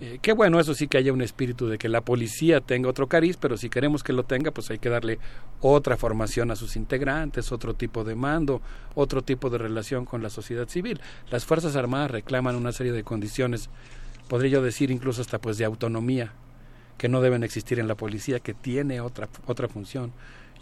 eh, 0.00 0.18
qué 0.22 0.32
bueno, 0.32 0.60
eso 0.60 0.74
sí 0.74 0.88
que 0.88 0.98
haya 0.98 1.12
un 1.12 1.22
espíritu 1.22 1.66
de 1.68 1.78
que 1.78 1.88
la 1.88 2.00
policía 2.00 2.60
tenga 2.60 2.88
otro 2.88 3.06
cariz, 3.06 3.36
pero 3.36 3.56
si 3.56 3.68
queremos 3.68 4.02
que 4.02 4.12
lo 4.12 4.24
tenga, 4.24 4.50
pues 4.50 4.70
hay 4.70 4.78
que 4.78 4.88
darle 4.88 5.18
otra 5.60 5.96
formación 5.96 6.50
a 6.50 6.56
sus 6.56 6.76
integrantes, 6.76 7.52
otro 7.52 7.74
tipo 7.74 8.04
de 8.04 8.14
mando, 8.14 8.60
otro 8.94 9.22
tipo 9.22 9.50
de 9.50 9.58
relación 9.58 10.04
con 10.04 10.22
la 10.22 10.30
sociedad 10.30 10.68
civil. 10.68 11.00
Las 11.30 11.44
Fuerzas 11.44 11.76
Armadas 11.76 12.10
reclaman 12.10 12.56
una 12.56 12.72
serie 12.72 12.92
de 12.92 13.04
condiciones, 13.04 13.70
podría 14.28 14.52
yo 14.52 14.62
decir 14.62 14.90
incluso 14.90 15.20
hasta 15.20 15.38
pues 15.38 15.58
de 15.58 15.64
autonomía, 15.64 16.32
que 16.98 17.08
no 17.08 17.22
deben 17.22 17.42
existir 17.42 17.78
en 17.78 17.88
la 17.88 17.94
policía, 17.94 18.40
que 18.40 18.52
tiene 18.52 19.00
otra, 19.00 19.28
otra 19.46 19.68
función 19.68 20.12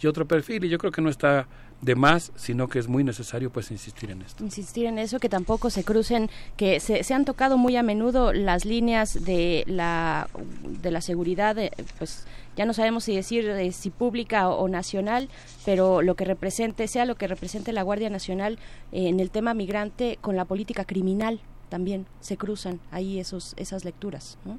y 0.01 0.07
otro 0.07 0.27
perfil. 0.27 0.65
Y 0.65 0.69
yo 0.69 0.79
creo 0.79 0.93
que 0.93 1.03
no 1.03 1.11
está 1.11 1.49
de 1.81 1.95
más, 1.95 2.33
sino 2.35 2.69
que 2.69 2.79
es 2.79 2.89
muy 2.89 3.05
necesario 3.05 3.51
pues 3.51 3.71
insistir 3.71 4.11
en 4.11 4.23
esto. 4.23 4.43
Insistir 4.43 4.87
en 4.87 4.99
eso, 4.99 5.21
que 5.21 5.29
tampoco 5.29 5.71
se 5.71 5.85
crucen, 5.85 6.29
que 6.57 6.81
se, 6.81 7.05
se 7.05 7.15
han 7.15 7.25
tocado 7.25 7.57
muy 7.57 7.77
a 7.77 7.83
menudo 7.83 8.33
las 8.33 8.65
líneas 8.65 9.25
de 9.25 9.65
la, 9.67 10.29
de 10.83 10.91
la 10.91 11.01
seguridad, 11.01 11.57
eh, 11.59 11.71
pues 11.99 12.27
ya 12.57 12.67
no 12.67 12.73
sabemos 12.73 13.05
si 13.05 13.15
decir 13.15 13.49
eh, 13.49 13.71
si 13.71 13.91
pública 13.91 14.49
o, 14.49 14.69
nacional, 14.69 15.29
pero 15.65 16.03
lo 16.03 16.17
que 16.17 16.25
represente, 16.25 16.89
sea 16.89 17.05
lo 17.05 17.15
que 17.15 17.29
represente 17.29 17.73
la 17.73 17.83
Guardia 17.83 18.11
Nacional 18.11 18.59
eh, 18.91 19.09
en 19.09 19.21
el 19.21 19.31
tema 19.31 19.55
migrante 19.55 20.19
con 20.21 20.35
la 20.37 20.45
política 20.45 20.85
criminal 20.85 21.41
también 21.69 22.07
se 22.21 22.37
cruzan 22.37 22.81
ahí 22.91 23.21
esos 23.21 23.55
esas 23.59 23.85
lecturas. 23.85 24.39
¿no? 24.45 24.59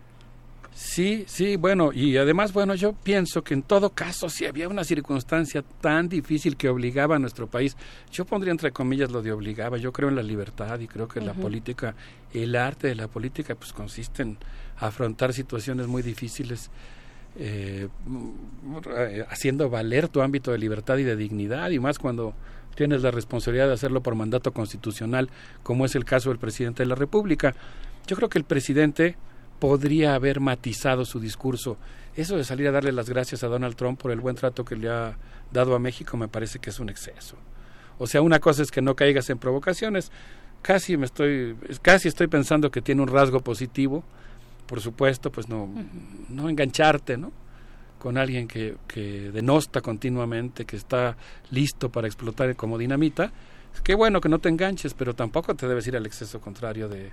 Sí, 0.74 1.26
sí, 1.28 1.58
bueno, 1.58 1.92
y 1.94 2.16
además, 2.18 2.54
bueno, 2.54 2.74
yo 2.74 2.94
pienso 2.94 3.44
que 3.44 3.54
en 3.54 3.64
todo 3.64 3.90
caso, 3.90 4.30
si 4.30 4.46
había 4.46 4.70
una 4.70 4.84
circunstancia 4.84 5.62
tan 5.82 6.08
difícil 6.08 6.56
que 6.56 6.70
obligaba 6.70 7.18
a 7.18 7.20
nuestro 7.20 7.48
país, 7.48 7.76
yo 8.12 8.24
pondría 8.24 8.52
entre 8.52 8.72
comillas 8.72 9.12
lo 9.12 9.22
de 9.22 9.32
obligaba, 9.32 9.78
yo 9.78 9.92
creo 9.92 10.10
en 10.10 10.16
la 10.16 10.24
libertad 10.24 10.80
y 10.80 10.88
creo 10.88 11.08
que 11.08 11.20
la 11.20 11.34
política, 11.34 11.96
el 12.34 12.56
arte 12.56 12.88
de 12.88 12.96
la 12.96 13.08
política, 13.08 13.56
pues 13.56 13.74
consiste 13.74 14.24
en 14.24 14.38
afrontar 14.78 15.34
situaciones 15.34 15.88
muy 15.88 16.02
difíciles, 16.02 16.70
eh, 17.38 17.90
haciendo 19.30 19.70
valer 19.70 20.08
tu 20.08 20.22
ámbito 20.22 20.52
de 20.52 20.60
libertad 20.60 20.98
y 20.98 21.04
de 21.04 21.16
dignidad, 21.16 21.72
y 21.72 21.80
más 21.80 22.00
cuando 22.00 22.34
tienes 22.76 23.02
la 23.02 23.12
responsabilidad 23.12 23.68
de 23.68 23.74
hacerlo 23.74 24.02
por 24.02 24.16
mandato 24.16 24.54
constitucional, 24.54 25.30
como 25.64 25.86
es 25.86 25.96
el 25.96 26.06
caso 26.06 26.30
del 26.30 26.40
presidente 26.40 26.84
de 26.84 26.88
la 26.88 26.96
República. 26.96 27.54
Yo 28.08 28.16
creo 28.16 28.30
que 28.30 28.38
el 28.38 28.46
presidente 28.46 29.18
podría 29.60 30.16
haber 30.16 30.40
matizado 30.40 31.06
su 31.06 31.20
discurso. 31.20 31.78
Eso 32.16 32.38
de 32.38 32.44
salir 32.44 32.68
a 32.68 32.72
darle 32.72 32.92
las 32.92 33.10
gracias 33.10 33.44
a 33.44 33.48
Donald 33.48 33.76
Trump 33.76 34.00
por 34.00 34.12
el 34.12 34.20
buen 34.20 34.36
trato 34.36 34.66
que 34.66 34.76
le 34.76 34.90
ha 34.90 35.16
dado 35.52 35.76
a 35.76 35.80
México 35.80 36.18
me 36.18 36.28
parece 36.28 36.60
que 36.60 36.70
es 36.70 36.80
un 36.80 36.90
exceso. 36.90 37.38
O 37.98 38.08
sea, 38.08 38.22
una 38.22 38.40
cosa 38.40 38.64
es 38.64 38.72
que 38.72 38.82
no 38.82 38.96
caigas 38.96 39.30
en 39.30 39.38
provocaciones. 39.38 40.12
Casi 40.62 40.98
me 40.98 41.06
estoy 41.06 41.56
casi 41.82 42.08
estoy 42.08 42.28
pensando 42.28 42.72
que 42.72 42.82
tiene 42.82 43.02
un 43.02 43.08
rasgo 43.08 43.42
positivo. 43.42 44.04
Por 44.66 44.82
supuesto, 44.82 45.32
pues 45.32 45.50
no 45.50 45.70
no 46.30 46.50
engancharte, 46.50 47.18
¿no? 47.18 47.32
con 48.00 48.18
alguien 48.18 48.48
que, 48.48 48.78
que 48.88 49.30
denosta 49.32 49.82
continuamente, 49.82 50.66
que 50.66 50.78
está 50.78 51.18
listo 51.52 51.90
para 51.90 52.08
explotar 52.08 52.56
como 52.56 52.78
dinamita, 52.78 53.32
Qué 53.84 53.96
bueno 53.96 54.22
que 54.22 54.30
no 54.30 54.40
te 54.40 54.50
enganches, 54.50 54.94
pero 54.94 55.16
tampoco 55.16 55.56
te 55.56 55.68
debes 55.68 55.88
ir 55.88 55.98
al 55.98 56.06
exceso 56.06 56.40
contrario 56.40 56.90
de, 56.90 57.12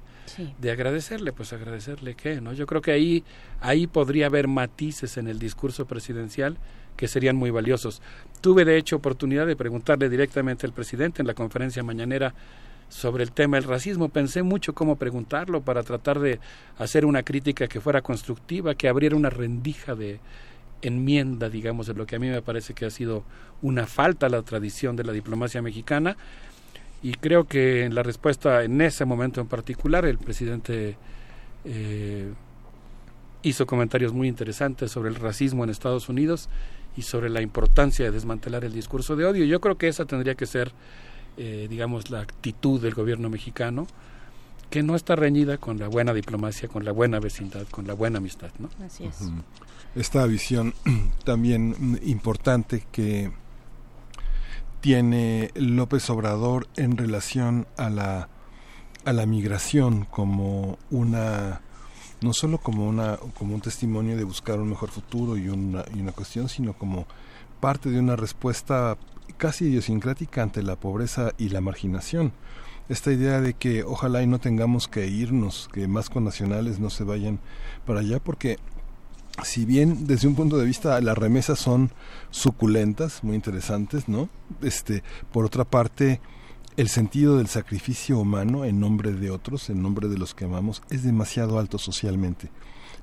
de 0.58 0.70
agradecerle, 0.70 1.32
pues 1.32 1.52
agradecerle 1.52 2.14
qué, 2.14 2.40
¿no? 2.40 2.52
Yo 2.52 2.66
creo 2.66 2.82
que 2.82 2.92
ahí, 2.92 3.24
ahí 3.60 3.86
podría 3.86 4.26
haber 4.26 4.48
matices 4.48 5.16
en 5.16 5.28
el 5.28 5.38
discurso 5.38 5.86
presidencial 5.86 6.58
que 6.96 7.08
serían 7.08 7.36
muy 7.36 7.50
valiosos. 7.50 8.02
Tuve 8.40 8.64
de 8.64 8.76
hecho 8.76 8.96
oportunidad 8.96 9.46
de 9.46 9.56
preguntarle 9.56 10.08
directamente 10.08 10.66
al 10.66 10.72
presidente 10.72 11.22
en 11.22 11.26
la 11.26 11.34
conferencia 11.34 11.82
mañanera 11.82 12.34
sobre 12.88 13.24
el 13.24 13.32
tema 13.32 13.56
del 13.56 13.64
racismo. 13.64 14.08
Pensé 14.08 14.42
mucho 14.42 14.74
cómo 14.74 14.96
preguntarlo 14.96 15.60
para 15.60 15.82
tratar 15.82 16.20
de 16.20 16.40
hacer 16.78 17.04
una 17.04 17.22
crítica 17.22 17.68
que 17.68 17.80
fuera 17.80 18.02
constructiva, 18.02 18.74
que 18.74 18.88
abriera 18.88 19.16
una 19.16 19.30
rendija 19.30 19.94
de 19.94 20.20
enmienda, 20.82 21.48
digamos, 21.48 21.86
de 21.86 21.94
lo 21.94 22.06
que 22.06 22.16
a 22.16 22.18
mí 22.18 22.28
me 22.28 22.42
parece 22.42 22.74
que 22.74 22.84
ha 22.84 22.90
sido 22.90 23.24
una 23.62 23.86
falta 23.86 24.26
a 24.26 24.28
la 24.28 24.42
tradición 24.42 24.94
de 24.94 25.04
la 25.04 25.12
diplomacia 25.12 25.62
mexicana 25.62 26.16
y 27.06 27.12
creo 27.12 27.44
que 27.44 27.84
en 27.84 27.94
la 27.94 28.02
respuesta 28.02 28.64
en 28.64 28.80
ese 28.80 29.04
momento 29.04 29.40
en 29.40 29.46
particular 29.46 30.04
el 30.06 30.18
presidente 30.18 30.96
eh, 31.64 32.32
hizo 33.44 33.64
comentarios 33.64 34.12
muy 34.12 34.26
interesantes 34.26 34.90
sobre 34.90 35.10
el 35.10 35.14
racismo 35.14 35.62
en 35.62 35.70
Estados 35.70 36.08
Unidos 36.08 36.48
y 36.96 37.02
sobre 37.02 37.30
la 37.30 37.42
importancia 37.42 38.06
de 38.06 38.10
desmantelar 38.10 38.64
el 38.64 38.72
discurso 38.72 39.14
de 39.14 39.24
odio. 39.24 39.44
Yo 39.44 39.60
creo 39.60 39.78
que 39.78 39.86
esa 39.86 40.04
tendría 40.04 40.34
que 40.34 40.46
ser, 40.46 40.72
eh, 41.36 41.68
digamos, 41.70 42.10
la 42.10 42.22
actitud 42.22 42.80
del 42.80 42.94
gobierno 42.94 43.30
mexicano, 43.30 43.86
que 44.68 44.82
no 44.82 44.96
está 44.96 45.14
reñida 45.14 45.58
con 45.58 45.78
la 45.78 45.86
buena 45.86 46.12
diplomacia, 46.12 46.68
con 46.68 46.84
la 46.84 46.90
buena 46.90 47.20
vecindad, 47.20 47.68
con 47.70 47.86
la 47.86 47.94
buena 47.94 48.18
amistad. 48.18 48.50
¿no? 48.58 48.68
Así 48.84 49.04
es. 49.04 49.18
Esta 49.94 50.26
visión 50.26 50.74
también 51.24 52.00
importante 52.02 52.82
que 52.90 53.30
tiene 54.86 55.50
López 55.56 56.08
Obrador 56.10 56.68
en 56.76 56.96
relación 56.96 57.66
a 57.76 57.90
la 57.90 58.28
a 59.04 59.12
la 59.12 59.26
migración 59.26 60.04
como 60.04 60.78
una 60.92 61.60
no 62.20 62.32
solo 62.32 62.58
como 62.58 62.86
una 62.86 63.16
como 63.36 63.56
un 63.56 63.60
testimonio 63.60 64.16
de 64.16 64.22
buscar 64.22 64.60
un 64.60 64.70
mejor 64.70 64.90
futuro 64.90 65.36
y 65.36 65.48
una, 65.48 65.84
y 65.92 65.98
una 65.98 66.12
cuestión 66.12 66.48
sino 66.48 66.74
como 66.74 67.04
parte 67.58 67.90
de 67.90 67.98
una 67.98 68.14
respuesta 68.14 68.96
casi 69.38 69.64
idiosincrática 69.64 70.44
ante 70.44 70.62
la 70.62 70.76
pobreza 70.76 71.32
y 71.36 71.48
la 71.48 71.60
marginación. 71.60 72.32
Esta 72.88 73.10
idea 73.10 73.40
de 73.40 73.54
que 73.54 73.82
ojalá 73.82 74.22
y 74.22 74.28
no 74.28 74.38
tengamos 74.38 74.86
que 74.86 75.08
irnos 75.08 75.68
que 75.72 75.88
más 75.88 76.10
connacionales 76.10 76.78
no 76.78 76.90
se 76.90 77.02
vayan 77.02 77.40
para 77.86 78.00
allá 78.00 78.20
porque 78.20 78.60
si 79.42 79.64
bien 79.64 80.06
desde 80.06 80.28
un 80.28 80.34
punto 80.34 80.58
de 80.58 80.66
vista 80.66 81.00
las 81.00 81.16
remesas 81.16 81.58
son 81.58 81.90
suculentas, 82.30 83.22
muy 83.22 83.34
interesantes, 83.34 84.08
¿no? 84.08 84.28
Este, 84.62 85.02
por 85.32 85.44
otra 85.44 85.64
parte, 85.64 86.20
el 86.76 86.88
sentido 86.88 87.38
del 87.38 87.48
sacrificio 87.48 88.18
humano 88.18 88.64
en 88.64 88.80
nombre 88.80 89.12
de 89.12 89.30
otros, 89.30 89.70
en 89.70 89.82
nombre 89.82 90.08
de 90.08 90.18
los 90.18 90.34
que 90.34 90.44
amamos, 90.44 90.82
es 90.90 91.02
demasiado 91.02 91.58
alto 91.58 91.78
socialmente. 91.78 92.50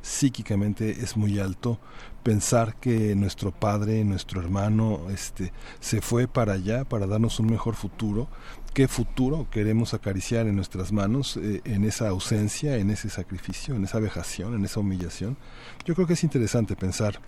Psíquicamente 0.03 0.91
es 1.01 1.17
muy 1.17 1.40
alto 1.40 1.80
pensar 2.22 2.75
que 2.75 3.15
nuestro 3.15 3.51
padre, 3.51 4.03
nuestro 4.03 4.40
hermano, 4.41 5.09
este, 5.09 5.51
se 5.80 6.01
fue 6.01 6.27
para 6.27 6.53
allá 6.53 6.83
para 6.83 7.07
darnos 7.07 7.40
un 7.40 7.48
mejor 7.48 7.75
futuro 7.75 8.27
qué 8.73 8.88
futuro 8.88 9.48
queremos 9.51 9.93
acariciar 9.93 10.48
en 10.48 10.56
nuestras 10.56 10.91
manos 10.91 11.38
eh, 11.38 11.61
en 11.64 11.85
esa 11.85 12.09
ausencia, 12.09 12.77
en 12.77 12.90
ese 12.90 13.09
sacrificio, 13.09 13.75
en 13.75 13.83
esa 13.83 13.99
vejación, 13.99 14.56
en 14.56 14.65
esa 14.65 14.80
humillación. 14.80 15.38
Yo 15.85 15.95
creo 15.95 16.07
que 16.07 16.14
es 16.14 16.23
interesante 16.23 16.75
pensar 16.75 17.19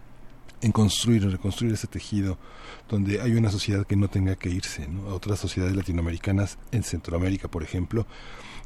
en 0.62 0.72
construir, 0.72 1.24
en 1.24 1.32
reconstruir 1.32 1.74
ese 1.74 1.88
tejido 1.88 2.38
donde 2.90 3.22
hay 3.22 3.34
una 3.34 3.52
sociedad 3.52 3.86
que 3.86 3.96
no 3.96 4.08
tenga 4.08 4.36
que 4.36 4.50
irse. 4.50 4.88
¿no? 4.88 5.08
Otras 5.08 5.40
sociedades 5.40 5.76
latinoamericanas, 5.76 6.58
en 6.72 6.84
Centroamérica, 6.84 7.48
por 7.48 7.62
ejemplo, 7.62 8.08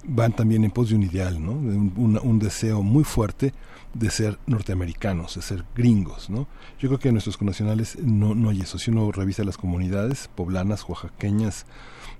van 0.05 0.33
también 0.33 0.63
en 0.63 0.71
pos 0.71 0.89
de 0.89 0.95
un 0.95 1.03
ideal, 1.03 1.43
¿no? 1.43 1.51
un, 1.51 2.19
un, 2.23 2.39
deseo 2.39 2.81
muy 2.81 3.03
fuerte 3.03 3.53
de 3.93 4.09
ser 4.11 4.37
norteamericanos, 4.45 5.35
de 5.35 5.41
ser 5.41 5.65
gringos. 5.75 6.29
¿no? 6.29 6.47
Yo 6.79 6.89
creo 6.89 6.99
que 6.99 7.09
en 7.09 7.15
nuestros 7.15 7.37
connacionales 7.37 7.97
no, 8.01 8.35
no 8.35 8.49
hay 8.49 8.61
eso. 8.61 8.77
Si 8.77 8.91
uno 8.91 9.11
revisa 9.11 9.43
las 9.43 9.57
comunidades 9.57 10.29
poblanas, 10.35 10.87
oaxaqueñas, 10.87 11.65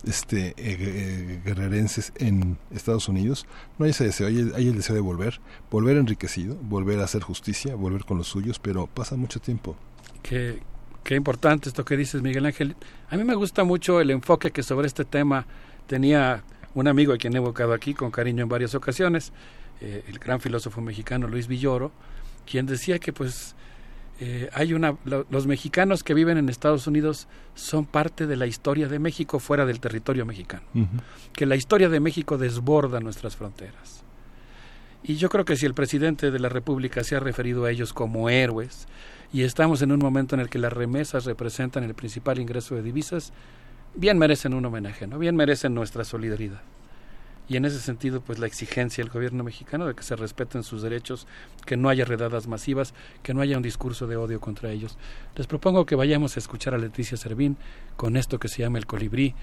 este, 0.05 0.49
eh, 0.49 0.53
eh, 0.57 1.41
guerrerenses 1.43 2.13
en 2.15 2.57
Estados 2.71 3.09
Unidos, 3.09 3.45
no 3.77 3.85
hay 3.85 3.91
ese 3.91 4.05
deseo, 4.05 4.27
hay, 4.27 4.67
el 4.67 4.75
deseo 4.75 4.95
de 4.95 5.01
volver, 5.01 5.39
volver 5.69 5.97
enriquecido, 5.97 6.55
volver 6.55 6.99
a 6.99 7.03
hacer 7.03 7.21
justicia, 7.21 7.75
volver 7.75 8.05
con 8.05 8.17
los 8.17 8.27
suyos, 8.27 8.59
pero 8.59 8.87
pasa 8.87 9.15
mucho 9.15 9.39
tiempo. 9.39 9.75
Qué, 10.23 10.61
qué 11.03 11.15
importante 11.15 11.69
esto 11.69 11.85
que 11.85 11.97
dices, 11.97 12.21
Miguel 12.21 12.45
Ángel. 12.45 12.75
A 13.09 13.17
mí 13.17 13.23
me 13.23 13.35
gusta 13.35 13.63
mucho 13.63 13.99
el 13.99 14.11
enfoque 14.11 14.51
que 14.51 14.63
sobre 14.63 14.87
este 14.87 15.05
tema 15.05 15.45
tenía 15.87 16.43
un 16.75 16.87
amigo 16.87 17.13
a 17.13 17.17
quien 17.17 17.33
he 17.33 17.37
evocado 17.37 17.73
aquí 17.73 17.93
con 17.93 18.11
cariño 18.11 18.43
en 18.43 18.49
varias 18.49 18.75
ocasiones, 18.75 19.33
eh, 19.81 20.03
el 20.07 20.19
gran 20.19 20.41
filósofo 20.41 20.81
mexicano 20.81 21.27
Luis 21.27 21.47
Villoro, 21.47 21.91
quien 22.45 22.65
decía 22.65 22.99
que 22.99 23.13
pues 23.13 23.55
eh, 24.19 24.49
hay 24.53 24.73
una 24.73 24.97
los 25.05 25.47
mexicanos 25.47 26.03
que 26.03 26.13
viven 26.13 26.37
en 26.37 26.49
Estados 26.49 26.87
Unidos 26.87 27.27
son 27.55 27.85
parte 27.85 28.27
de 28.27 28.35
la 28.35 28.47
historia 28.47 28.89
de 28.89 28.99
México 28.99 29.39
fuera 29.39 29.65
del 29.65 29.79
territorio 29.79 30.25
mexicano 30.25 30.63
que 31.31 31.45
la 31.45 31.55
historia 31.55 31.87
de 31.87 32.01
México 32.01 32.37
desborda 32.37 32.99
nuestras 32.99 33.37
fronteras. 33.37 34.03
Y 35.03 35.15
yo 35.15 35.29
creo 35.29 35.45
que 35.45 35.55
si 35.55 35.65
el 35.65 35.73
presidente 35.73 36.31
de 36.31 36.39
la 36.39 36.49
República 36.49 37.05
se 37.05 37.15
ha 37.15 37.21
referido 37.21 37.63
a 37.63 37.71
ellos 37.71 37.93
como 37.93 38.29
héroes 38.29 38.87
y 39.31 39.43
estamos 39.43 39.81
en 39.81 39.93
un 39.93 39.99
momento 39.99 40.35
en 40.35 40.41
el 40.41 40.49
que 40.49 40.59
las 40.59 40.73
remesas 40.73 41.23
representan 41.23 41.85
el 41.85 41.93
principal 41.93 42.39
ingreso 42.39 42.75
de 42.75 42.83
divisas 42.83 43.31
bien 43.95 44.17
merecen 44.17 44.53
un 44.53 44.65
homenaje 44.65 45.07
no 45.07 45.17
bien 45.17 45.37
merecen 45.37 45.73
nuestra 45.73 46.03
solidaridad 46.03 46.61
y 47.49 47.57
en 47.57 47.65
ese 47.65 47.79
sentido 47.79 48.21
pues 48.21 48.39
la 48.39 48.47
exigencia 48.47 49.03
del 49.03 49.11
gobierno 49.11 49.43
mexicano 49.43 49.87
de 49.87 49.95
que 49.95 50.03
se 50.03 50.15
respeten 50.15 50.63
sus 50.63 50.83
derechos, 50.83 51.27
que 51.65 51.75
no 51.75 51.89
haya 51.89 52.05
redadas 52.05 52.47
masivas, 52.47 52.93
que 53.23 53.33
no 53.33 53.41
haya 53.41 53.57
un 53.57 53.63
discurso 53.63 54.07
de 54.07 54.15
odio 54.15 54.39
contra 54.39 54.71
ellos. 54.71 54.97
Les 55.35 55.47
propongo 55.47 55.85
que 55.85 55.95
vayamos 55.95 56.37
a 56.37 56.39
escuchar 56.39 56.75
a 56.75 56.77
Leticia 56.77 57.17
Servín 57.17 57.57
con 57.97 58.15
esto 58.15 58.39
que 58.39 58.47
se 58.47 58.61
llama 58.61 58.77
el 58.77 58.85
colibrí 58.85 59.33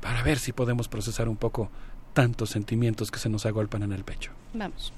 para 0.00 0.22
ver 0.22 0.38
si 0.38 0.52
podemos 0.52 0.88
procesar 0.88 1.28
un 1.28 1.36
poco 1.36 1.70
tantos 2.12 2.50
sentimientos 2.50 3.10
que 3.10 3.20
se 3.20 3.28
nos 3.28 3.46
agolpan 3.46 3.84
en 3.84 3.92
el 3.92 4.04
pecho. 4.04 4.32
Vamos. 4.52 4.92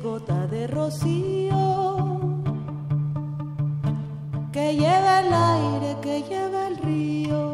Gota 0.00 0.46
de 0.46 0.66
rocío 0.66 2.20
que 4.52 4.74
lleva 4.74 5.20
el 5.20 5.32
aire, 5.32 5.96
que 6.00 6.22
lleva 6.22 6.68
el 6.68 6.76
río. 6.78 7.51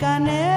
cané 0.00 0.49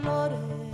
colores. 0.00 0.67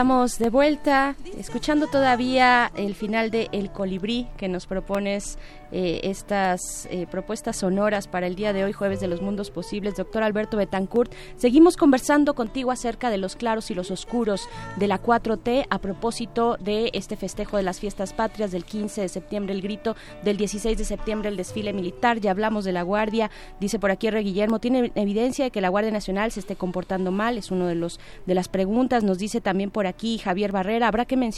Estamos 0.00 0.38
de 0.38 0.48
vuelta, 0.48 1.14
escuchando 1.40 1.86
todavía 1.86 2.70
el 2.76 2.94
final 2.94 3.30
de 3.30 3.48
El 3.52 3.72
Colibrí 3.72 4.28
que 4.36 4.46
nos 4.46 4.66
propones 4.66 5.38
eh, 5.72 6.00
estas 6.02 6.86
eh, 6.90 7.06
propuestas 7.10 7.56
sonoras 7.56 8.08
para 8.08 8.26
el 8.26 8.34
día 8.34 8.52
de 8.52 8.64
hoy, 8.64 8.72
jueves 8.72 9.00
de 9.00 9.06
los 9.06 9.22
mundos 9.22 9.50
posibles. 9.50 9.96
Doctor 9.96 10.22
Alberto 10.22 10.56
Betancourt, 10.56 11.12
seguimos 11.36 11.76
conversando 11.76 12.34
contigo 12.34 12.72
acerca 12.72 13.08
de 13.08 13.18
los 13.18 13.36
claros 13.36 13.70
y 13.70 13.74
los 13.74 13.90
oscuros 13.90 14.48
de 14.76 14.86
la 14.86 15.00
4T 15.00 15.66
a 15.70 15.78
propósito 15.78 16.56
de 16.58 16.90
este 16.92 17.16
festejo 17.16 17.56
de 17.56 17.62
las 17.62 17.80
fiestas 17.80 18.12
patrias 18.12 18.50
del 18.50 18.64
15 18.64 19.00
de 19.00 19.08
septiembre, 19.08 19.54
el 19.54 19.62
grito 19.62 19.96
del 20.22 20.36
16 20.36 20.76
de 20.76 20.84
septiembre, 20.84 21.30
el 21.30 21.36
desfile 21.36 21.72
militar. 21.72 22.20
Ya 22.20 22.32
hablamos 22.32 22.66
de 22.66 22.72
la 22.72 22.82
Guardia, 22.82 23.30
dice 23.60 23.78
por 23.78 23.90
aquí 23.90 24.08
R. 24.08 24.20
Guillermo, 24.22 24.58
tiene 24.58 24.92
evidencia 24.94 25.46
de 25.46 25.50
que 25.50 25.62
la 25.62 25.70
Guardia 25.70 25.92
Nacional 25.92 26.32
se 26.32 26.40
esté 26.40 26.56
comportando 26.56 27.12
mal, 27.12 27.38
es 27.38 27.50
uno 27.50 27.66
de 27.66 27.76
los 27.76 27.98
de 28.26 28.34
las 28.34 28.48
preguntas. 28.48 29.04
Nos 29.04 29.18
dice 29.18 29.40
también 29.40 29.70
por 29.70 29.86
aquí 29.86 30.18
Javier 30.18 30.52
Barrera, 30.52 30.88
habrá 30.88 31.06
que 31.06 31.16
mencionar 31.16 31.29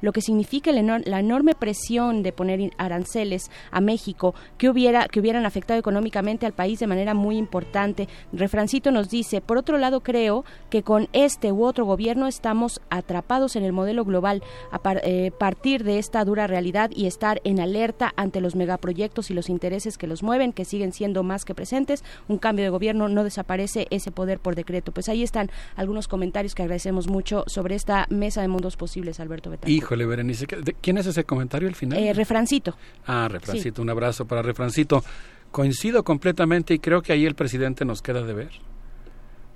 lo 0.00 0.12
que 0.12 0.20
significa 0.20 0.72
la, 0.72 0.80
enor- 0.80 1.06
la 1.06 1.20
enorme 1.20 1.54
presión 1.54 2.22
de 2.22 2.32
poner 2.32 2.70
aranceles 2.78 3.50
a 3.70 3.80
México 3.80 4.34
que 4.58 4.68
hubiera 4.68 5.08
que 5.08 5.20
hubieran 5.20 5.46
afectado 5.46 5.78
económicamente 5.78 6.46
al 6.46 6.52
país 6.52 6.78
de 6.80 6.86
manera 6.86 7.14
muy 7.14 7.36
importante. 7.36 8.08
Refrancito 8.32 8.90
nos 8.90 9.08
dice, 9.08 9.40
por 9.40 9.56
otro 9.56 9.78
lado 9.78 10.00
creo 10.00 10.44
que 10.68 10.82
con 10.82 11.08
este 11.12 11.52
u 11.52 11.64
otro 11.64 11.84
gobierno 11.84 12.26
estamos 12.26 12.80
atrapados 12.90 13.56
en 13.56 13.64
el 13.64 13.72
modelo 13.72 14.04
global 14.04 14.42
a 14.72 14.80
eh, 15.04 15.30
partir 15.38 15.84
de 15.84 15.98
esta 15.98 16.24
dura 16.24 16.46
realidad 16.46 16.90
y 16.94 17.06
estar 17.06 17.40
en 17.44 17.60
alerta 17.60 18.12
ante 18.16 18.40
los 18.40 18.56
megaproyectos 18.56 19.30
y 19.30 19.34
los 19.34 19.48
intereses 19.48 19.96
que 19.96 20.06
los 20.06 20.22
mueven, 20.22 20.52
que 20.52 20.64
siguen 20.64 20.92
siendo 20.92 21.22
más 21.22 21.44
que 21.44 21.54
presentes. 21.54 22.02
Un 22.28 22.38
cambio 22.38 22.64
de 22.64 22.70
gobierno 22.70 23.08
no 23.08 23.22
desaparece 23.22 23.86
ese 23.90 24.10
poder 24.10 24.40
por 24.40 24.56
decreto. 24.56 24.92
Pues 24.92 25.08
ahí 25.08 25.22
están 25.22 25.50
algunos 25.76 26.08
comentarios 26.08 26.54
que 26.54 26.62
agradecemos 26.62 27.08
mucho 27.08 27.44
sobre 27.46 27.74
esta 27.74 28.06
mesa 28.10 28.40
de 28.40 28.48
mundos 28.48 28.76
posibles, 28.76 29.19
Alberto 29.20 29.50
Betancourt. 29.50 29.70
Híjole, 29.76 30.06
Berenice, 30.06 30.46
¿qué- 30.46 30.56
de- 30.56 30.74
¿quién 30.74 30.98
es 30.98 31.06
ese 31.06 31.24
comentario 31.24 31.68
al 31.68 31.74
final? 31.74 31.98
Eh, 31.98 32.12
refrancito. 32.12 32.76
Ah, 33.06 33.28
Refrancito, 33.30 33.82
un 33.82 33.90
abrazo 33.90 34.26
para 34.26 34.42
Refrancito. 34.42 35.02
Coincido 35.50 36.04
completamente 36.04 36.74
y 36.74 36.78
creo 36.78 37.02
que 37.02 37.12
ahí 37.12 37.26
el 37.26 37.34
presidente 37.34 37.84
nos 37.84 38.02
queda 38.02 38.22
de 38.22 38.32
ver. 38.34 38.50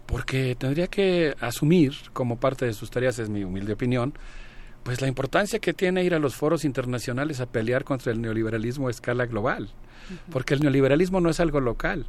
Porque 0.06 0.54
tendría 0.56 0.86
que 0.86 1.34
asumir, 1.40 1.94
como 2.12 2.36
parte 2.38 2.66
de 2.66 2.72
sus 2.74 2.90
tareas, 2.90 3.18
es 3.18 3.30
mi 3.30 3.42
humilde 3.44 3.72
opinión, 3.72 4.12
pues 4.82 5.00
la 5.00 5.08
importancia 5.08 5.58
que 5.60 5.72
tiene 5.72 6.04
ir 6.04 6.14
a 6.14 6.18
los 6.18 6.34
foros 6.34 6.64
internacionales 6.64 7.40
a 7.40 7.46
pelear 7.46 7.84
contra 7.84 8.12
el 8.12 8.20
neoliberalismo 8.20 8.88
a 8.88 8.90
escala 8.90 9.24
global. 9.26 9.70
Porque 10.30 10.52
el 10.52 10.60
neoliberalismo 10.60 11.20
no 11.22 11.30
es 11.30 11.40
algo 11.40 11.60
local. 11.60 12.04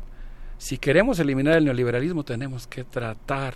Si 0.58 0.78
queremos 0.78 1.20
eliminar 1.20 1.56
el 1.58 1.64
neoliberalismo, 1.66 2.24
tenemos 2.26 2.68
que 2.68 2.84
tratar 2.84 3.54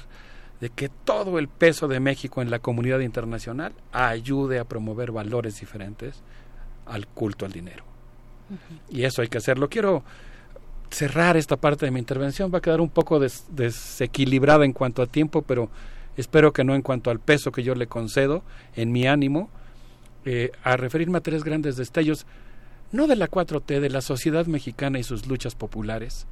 de 0.62 0.70
que 0.70 0.90
todo 0.90 1.40
el 1.40 1.48
peso 1.48 1.88
de 1.88 2.00
México 2.00 2.42
en 2.42 2.50
la 2.52 2.60
comunidad 2.60 3.00
internacional 3.00 3.74
ayude 3.92 4.60
a 4.60 4.66
promover 4.66 5.12
valores 5.12 5.60
diferentes 5.60 6.22
al 6.86 7.08
culto 7.08 7.46
al 7.46 7.52
dinero. 7.54 7.84
Y 8.90 9.04
eso 9.04 9.22
hay 9.22 9.28
que 9.28 9.38
hacerlo. 9.38 9.70
Quiero 9.70 10.04
cerrar 10.90 11.38
esta 11.38 11.56
parte 11.58 11.86
de 11.86 11.92
mi 11.92 12.00
intervención. 12.00 12.52
Va 12.54 12.58
a 12.58 12.62
quedar 12.62 12.82
un 12.82 12.90
poco 12.90 13.20
des- 13.20 13.46
desequilibrada 13.52 14.66
en 14.66 14.74
cuanto 14.74 15.02
a 15.02 15.06
tiempo, 15.08 15.44
pero 15.44 15.70
espero 16.18 16.52
que 16.52 16.64
no 16.64 16.74
en 16.76 16.82
cuanto 16.82 17.12
al 17.12 17.20
peso 17.20 17.52
que 17.52 17.64
yo 17.64 17.76
le 17.76 17.88
concedo 17.88 18.44
en 18.76 18.92
mi 18.92 19.06
ánimo, 19.08 19.50
eh, 20.26 20.52
a 20.64 20.76
referirme 20.78 21.20
a 21.20 21.22
tres 21.22 21.44
grandes 21.44 21.78
destellos, 21.78 22.26
no 22.92 23.06
de 23.08 23.16
la 23.16 23.28
4T, 23.30 23.80
de 23.80 23.90
la 23.90 24.02
sociedad 24.02 24.48
mexicana 24.48 24.98
y 25.00 25.04
sus 25.04 25.28
luchas 25.28 25.54
populares. 25.56 26.26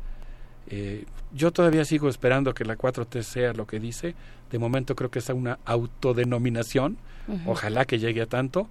Eh, 0.69 1.05
yo 1.33 1.51
todavía 1.51 1.85
sigo 1.85 2.09
esperando 2.09 2.53
que 2.53 2.65
la 2.65 2.77
4T 2.77 3.21
sea 3.23 3.53
lo 3.53 3.65
que 3.67 3.79
dice. 3.79 4.15
De 4.51 4.59
momento 4.59 4.95
creo 4.95 5.09
que 5.11 5.19
es 5.19 5.29
una 5.29 5.59
autodenominación. 5.65 6.97
Ojalá 7.45 7.85
que 7.85 7.99
llegue 7.99 8.21
a 8.21 8.25
tanto. 8.25 8.67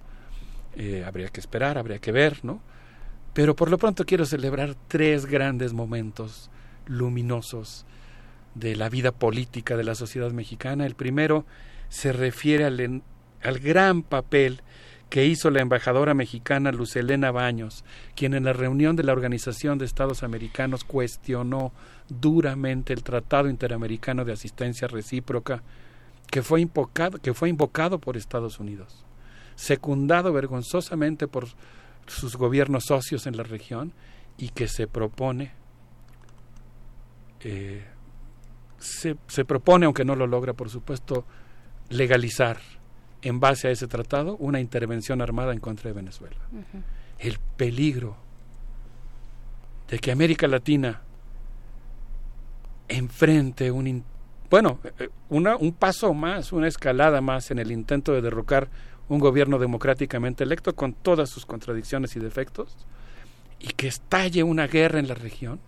Eh, 0.75 1.03
habría 1.05 1.27
que 1.29 1.39
esperar, 1.39 1.77
habría 1.77 1.99
que 1.99 2.11
ver, 2.11 2.43
¿no? 2.43 2.59
Pero 3.33 3.55
por 3.55 3.69
lo 3.69 3.77
pronto 3.77 4.03
quiero 4.05 4.25
celebrar 4.25 4.75
tres 4.87 5.25
grandes 5.27 5.73
momentos 5.73 6.49
luminosos 6.87 7.85
de 8.55 8.75
la 8.75 8.89
vida 8.89 9.11
política 9.11 9.77
de 9.77 9.83
la 9.83 9.93
sociedad 9.95 10.31
mexicana. 10.31 10.85
El 10.87 10.95
primero 10.95 11.45
se 11.89 12.11
refiere 12.13 12.65
al, 12.65 12.79
en- 12.79 13.03
al 13.43 13.59
gran 13.59 14.01
papel 14.01 14.61
que 15.09 15.25
hizo 15.25 15.49
la 15.49 15.61
embajadora 15.61 16.13
mexicana 16.13 16.71
Lucelena 16.71 17.31
Baños, 17.31 17.85
quien 18.15 18.33
en 18.33 18.43
la 18.43 18.53
reunión 18.53 18.95
de 18.95 19.03
la 19.03 19.13
Organización 19.13 19.77
de 19.77 19.85
Estados 19.85 20.23
Americanos 20.23 20.83
cuestionó 20.83 21.71
duramente 22.09 22.93
el 22.93 23.03
Tratado 23.03 23.49
Interamericano 23.49 24.25
de 24.25 24.33
Asistencia 24.33 24.87
Recíproca 24.87 25.63
que 26.29 26.43
fue 26.43 26.59
invocado, 26.59 27.19
que 27.19 27.33
fue 27.33 27.47
invocado 27.47 27.99
por 27.99 28.17
Estados 28.17 28.59
Unidos, 28.59 29.05
secundado 29.55 30.33
vergonzosamente 30.33 31.27
por 31.27 31.47
sus 32.05 32.35
gobiernos 32.35 32.85
socios 32.85 33.27
en 33.27 33.37
la 33.37 33.43
región 33.43 33.93
y 34.37 34.49
que 34.49 34.67
se 34.67 34.87
propone 34.87 35.51
eh, 37.41 37.85
se, 38.79 39.15
se 39.27 39.45
propone, 39.45 39.85
aunque 39.85 40.05
no 40.05 40.15
lo 40.15 40.27
logra, 40.27 40.53
por 40.53 40.69
supuesto, 40.69 41.25
legalizar 41.89 42.57
en 43.21 43.39
base 43.39 43.67
a 43.67 43.71
ese 43.71 43.87
tratado 43.87 44.35
una 44.37 44.59
intervención 44.59 45.21
armada 45.21 45.53
en 45.53 45.59
contra 45.59 45.89
de 45.89 45.93
Venezuela. 45.93 46.37
El 47.19 47.39
peligro 47.57 48.15
de 49.89 49.99
que 49.99 50.11
América 50.11 50.47
Latina 50.47 51.01
enfrente 52.87 53.71
un 53.71 53.87
in- 53.87 54.03
bueno, 54.49 54.79
eh, 54.99 55.09
una, 55.29 55.57
un 55.57 55.73
paso 55.73 56.13
más, 56.13 56.53
una 56.53 56.67
escalada 56.67 57.19
más 57.21 57.51
en 57.51 57.59
el 57.59 57.71
intento 57.71 58.13
de 58.13 58.21
derrocar 58.21 58.69
un 59.09 59.19
gobierno 59.19 59.59
democráticamente 59.59 60.43
electo 60.43 60.75
con 60.75 60.93
todas 60.93 61.29
sus 61.29 61.45
contradicciones 61.45 62.15
y 62.15 62.19
defectos 62.19 62.75
y 63.59 63.67
que 63.69 63.87
estalle 63.87 64.43
una 64.43 64.67
guerra 64.67 64.99
en 64.99 65.07
la 65.07 65.15
región. 65.15 65.59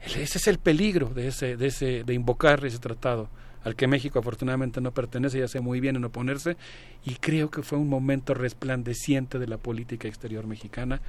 Ese 0.00 0.38
es 0.38 0.46
el 0.46 0.58
peligro 0.58 1.08
de 1.08 1.28
ese, 1.28 1.56
de 1.56 1.68
ese, 1.68 2.02
de 2.04 2.14
invocar 2.14 2.64
ese 2.66 2.78
tratado 2.78 3.28
al 3.64 3.76
que 3.76 3.86
México 3.86 4.18
afortunadamente 4.18 4.80
no 4.80 4.92
pertenece 4.92 5.38
y 5.38 5.42
hace 5.42 5.60
muy 5.60 5.80
bien 5.80 5.96
en 5.96 6.04
oponerse 6.04 6.56
y 7.04 7.14
creo 7.14 7.50
que 7.50 7.62
fue 7.62 7.78
un 7.78 7.88
momento 7.88 8.34
resplandeciente 8.34 9.38
de 9.38 9.46
la 9.46 9.58
política 9.58 10.08
exterior 10.08 10.46
mexicana 10.46 11.00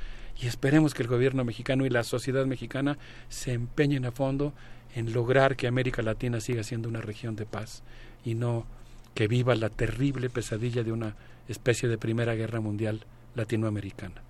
y 0.41 0.47
esperemos 0.47 0.93
que 0.93 1.03
el 1.03 1.09
gobierno 1.09 1.43
mexicano 1.43 1.85
y 1.85 1.89
la 1.89 2.03
sociedad 2.03 2.45
mexicana 2.45 2.97
se 3.29 3.53
empeñen 3.53 4.05
a 4.05 4.11
fondo 4.11 4.53
en 4.95 5.13
lograr 5.13 5.55
que 5.55 5.67
América 5.67 6.01
Latina 6.01 6.39
siga 6.39 6.63
siendo 6.63 6.89
una 6.89 7.01
región 7.01 7.35
de 7.35 7.45
paz 7.45 7.83
y 8.23 8.35
no 8.35 8.65
que 9.15 9.27
viva 9.27 9.55
la 9.55 9.69
terrible 9.69 10.29
pesadilla 10.29 10.83
de 10.83 10.91
una 10.91 11.15
especie 11.47 11.89
de 11.89 11.97
primera 11.97 12.35
guerra 12.35 12.59
mundial 12.59 13.05
latinoamericana. 13.35 14.21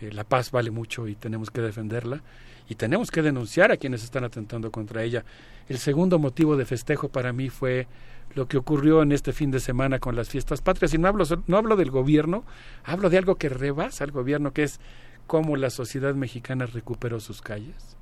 Eh, 0.00 0.12
la 0.12 0.24
paz 0.24 0.50
vale 0.50 0.70
mucho 0.70 1.08
y 1.08 1.14
tenemos 1.14 1.50
que 1.50 1.60
defenderla 1.60 2.22
y 2.68 2.74
tenemos 2.74 3.10
que 3.10 3.22
denunciar 3.22 3.72
a 3.72 3.78
quienes 3.78 4.04
están 4.04 4.24
atentando 4.24 4.70
contra 4.70 5.02
ella. 5.02 5.24
El 5.68 5.78
segundo 5.78 6.18
motivo 6.18 6.56
de 6.56 6.66
festejo 6.66 7.08
para 7.08 7.32
mí 7.32 7.48
fue 7.48 7.86
lo 8.34 8.46
que 8.46 8.58
ocurrió 8.58 9.02
en 9.02 9.12
este 9.12 9.32
fin 9.32 9.50
de 9.50 9.58
semana 9.58 9.98
con 9.98 10.14
las 10.14 10.28
fiestas 10.28 10.60
patrias. 10.60 10.92
Y 10.92 10.98
no 10.98 11.08
hablo, 11.08 11.24
no 11.46 11.56
hablo 11.56 11.76
del 11.76 11.90
gobierno, 11.90 12.44
hablo 12.84 13.08
de 13.08 13.16
algo 13.16 13.36
que 13.36 13.48
rebasa 13.48 14.04
al 14.04 14.10
gobierno, 14.10 14.52
que 14.52 14.64
es 14.64 14.80
cómo 15.26 15.56
la 15.56 15.70
sociedad 15.70 16.14
mexicana 16.14 16.66
recuperó 16.66 17.20
sus 17.20 17.40
calles. 17.40 17.96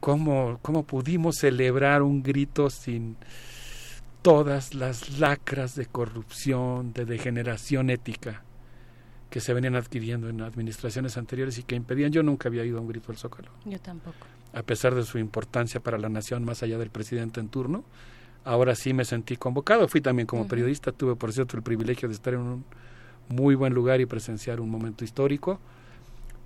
Cómo, 0.00 0.58
cómo 0.60 0.84
pudimos 0.84 1.36
celebrar 1.36 2.02
un 2.02 2.22
grito 2.22 2.68
sin 2.68 3.16
todas 4.20 4.74
las 4.74 5.18
lacras 5.18 5.74
de 5.74 5.86
corrupción, 5.86 6.92
de 6.92 7.06
degeneración 7.06 7.88
ética 7.88 8.42
que 9.30 9.40
se 9.40 9.52
venían 9.52 9.76
adquiriendo 9.76 10.28
en 10.28 10.40
administraciones 10.40 11.16
anteriores 11.16 11.58
y 11.58 11.62
que 11.62 11.74
impedían. 11.76 12.12
Yo 12.12 12.22
nunca 12.22 12.48
había 12.48 12.64
ido 12.64 12.78
a 12.78 12.80
un 12.80 12.88
grito 12.88 13.12
al 13.12 13.18
Zócalo 13.18 13.50
Yo 13.64 13.78
tampoco. 13.78 14.26
a 14.52 14.62
pesar 14.62 14.94
de 14.94 15.02
su 15.04 15.18
importancia 15.18 15.80
para 15.80 15.98
la 15.98 16.08
nación 16.08 16.44
más 16.44 16.62
allá 16.62 16.78
del 16.78 16.90
presidente 16.90 17.40
en 17.40 17.48
turno. 17.48 17.84
Ahora 18.44 18.74
sí 18.74 18.94
me 18.94 19.04
sentí 19.04 19.36
convocado. 19.36 19.88
Fui 19.88 20.00
también 20.00 20.26
como 20.26 20.48
periodista. 20.48 20.92
Tuve, 20.92 21.16
por 21.16 21.32
cierto, 21.32 21.56
el 21.56 21.62
privilegio 21.62 22.08
de 22.08 22.14
estar 22.14 22.32
en 22.32 22.40
un 22.40 22.64
muy 23.28 23.54
buen 23.54 23.74
lugar 23.74 24.00
y 24.00 24.06
presenciar 24.06 24.60
un 24.60 24.70
momento 24.70 25.04
histórico. 25.04 25.60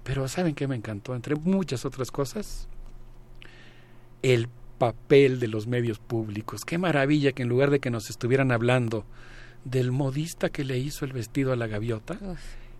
Pero 0.02 0.27
¿saben 0.27 0.55
qué 0.55 0.67
me 0.67 0.75
encantó? 0.75 1.15
Entre 1.15 1.36
muchas 1.36 1.85
otras 1.85 2.11
cosas, 2.11 2.67
el 4.23 4.49
papel 4.78 5.39
de 5.39 5.47
los 5.47 5.69
medios 5.69 6.01
públicos. 6.01 6.65
Qué 6.65 6.77
maravilla 6.77 7.31
que 7.31 7.44
en 7.44 7.49
lugar 7.49 7.70
de 7.70 7.78
que 7.78 7.91
nos 7.91 8.11
estuvieran 8.11 8.51
hablando 8.51 9.05
del 9.65 9.93
modista 9.93 10.49
que 10.49 10.65
le 10.65 10.78
hizo 10.78 11.05
el 11.05 11.12
vestido 11.12 11.52
a 11.52 11.57
la 11.57 11.69
gaviota, 11.69 12.19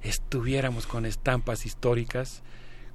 estuviéramos 0.03 0.87
con 0.87 1.07
estampas 1.07 1.67
históricas, 1.67 2.43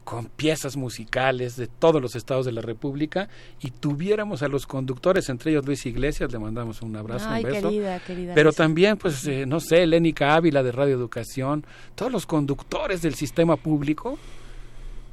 con 0.04 0.28
piezas 0.28 0.78
musicales 0.78 1.58
de 1.58 1.68
todos 1.68 2.02
los 2.02 2.16
estados 2.16 2.46
de 2.46 2.54
la 2.54 2.62
República 2.62 3.28
y 3.60 3.72
tuviéramos 3.72 4.42
a 4.42 4.48
los 4.48 4.66
conductores, 4.66 5.28
entre 5.28 5.52
ellos 5.52 5.66
Luis 5.66 5.86
Iglesias, 5.86 6.32
le 6.32 6.40
mandamos 6.40 6.82
un 6.82 6.96
abrazo, 6.96 7.28
Ay, 7.30 7.44
un 7.44 7.52
beso. 7.52 7.70
querida, 7.70 8.00
querida 8.00 8.34
Pero 8.34 8.50
Luis. 8.50 8.56
también, 8.56 8.98
pues, 8.98 9.28
eh, 9.28 9.46
no 9.46 9.60
sé, 9.60 9.86
Lénica 9.86 10.36
Ávila 10.36 10.64
de 10.64 10.72
Radio 10.72 10.96
Educación, 10.96 11.66
todos 11.94 12.10
los 12.10 12.26
conductores 12.26 13.02
del 13.02 13.16
sistema 13.16 13.58
público, 13.58 14.18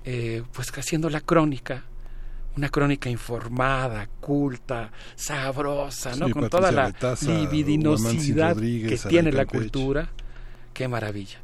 eh, 0.05 0.45
pues 0.53 0.71
haciendo 0.77 1.11
la 1.11 1.21
crónica, 1.21 1.83
una 2.57 2.69
crónica 2.69 3.11
informada, 3.11 4.09
culta, 4.21 4.93
sabrosa, 5.17 6.15
¿no? 6.15 6.27
Sí, 6.27 6.33
Con 6.33 6.49
Patricia 6.49 6.49
toda 6.51 6.71
la 6.71 7.17
libidinosidad 7.35 8.57
que 8.57 8.97
tiene 9.09 9.33
la 9.33 9.45
cultura. 9.45 10.09
Qué 10.73 10.87
maravilla. 10.87 11.41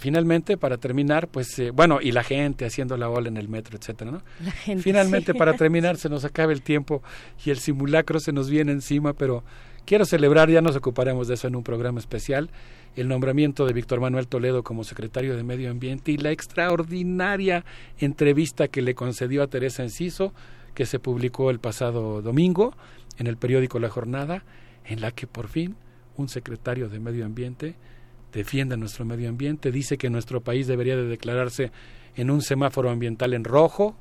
Finalmente, 0.00 0.56
para 0.56 0.78
terminar, 0.78 1.28
pues, 1.28 1.58
eh, 1.58 1.72
bueno, 1.72 2.00
y 2.00 2.12
la 2.12 2.24
gente 2.24 2.64
haciendo 2.64 2.96
la 2.96 3.10
ola 3.10 3.28
en 3.28 3.36
el 3.36 3.50
metro, 3.50 3.76
etcétera, 3.76 4.10
¿no? 4.10 4.22
La 4.42 4.50
gente, 4.50 4.82
Finalmente, 4.82 5.32
sí. 5.32 5.38
para 5.38 5.52
terminar, 5.58 5.98
se 5.98 6.08
nos 6.08 6.24
acaba 6.24 6.52
el 6.52 6.62
tiempo 6.62 7.02
y 7.44 7.50
el 7.50 7.58
simulacro 7.58 8.18
se 8.18 8.32
nos 8.32 8.48
viene 8.48 8.72
encima, 8.72 9.12
pero 9.12 9.44
quiero 9.84 10.06
celebrar, 10.06 10.48
ya 10.48 10.62
nos 10.62 10.74
ocuparemos 10.74 11.28
de 11.28 11.34
eso 11.34 11.48
en 11.48 11.54
un 11.54 11.62
programa 11.62 12.00
especial, 12.00 12.48
el 12.96 13.08
nombramiento 13.08 13.66
de 13.66 13.74
Víctor 13.74 14.00
Manuel 14.00 14.26
Toledo 14.26 14.62
como 14.62 14.84
secretario 14.84 15.36
de 15.36 15.42
Medio 15.42 15.70
Ambiente 15.70 16.12
y 16.12 16.16
la 16.16 16.30
extraordinaria 16.30 17.66
entrevista 17.98 18.68
que 18.68 18.80
le 18.80 18.94
concedió 18.94 19.42
a 19.42 19.48
Teresa 19.48 19.82
Enciso, 19.82 20.32
que 20.72 20.86
se 20.86 20.98
publicó 20.98 21.50
el 21.50 21.58
pasado 21.58 22.22
domingo 22.22 22.74
en 23.18 23.26
el 23.26 23.36
periódico 23.36 23.78
La 23.78 23.90
Jornada, 23.90 24.44
en 24.86 25.02
la 25.02 25.10
que 25.10 25.26
por 25.26 25.48
fin 25.48 25.76
un 26.16 26.30
secretario 26.30 26.88
de 26.88 27.00
Medio 27.00 27.26
Ambiente 27.26 27.74
defiende 28.32 28.76
nuestro 28.76 29.04
medio 29.04 29.28
ambiente, 29.28 29.70
dice 29.70 29.98
que 29.98 30.10
nuestro 30.10 30.40
país 30.40 30.66
debería 30.66 30.96
de 30.96 31.06
declararse 31.06 31.72
en 32.16 32.30
un 32.30 32.42
semáforo 32.42 32.90
ambiental 32.90 33.34
en 33.34 33.44
rojo, 33.44 33.96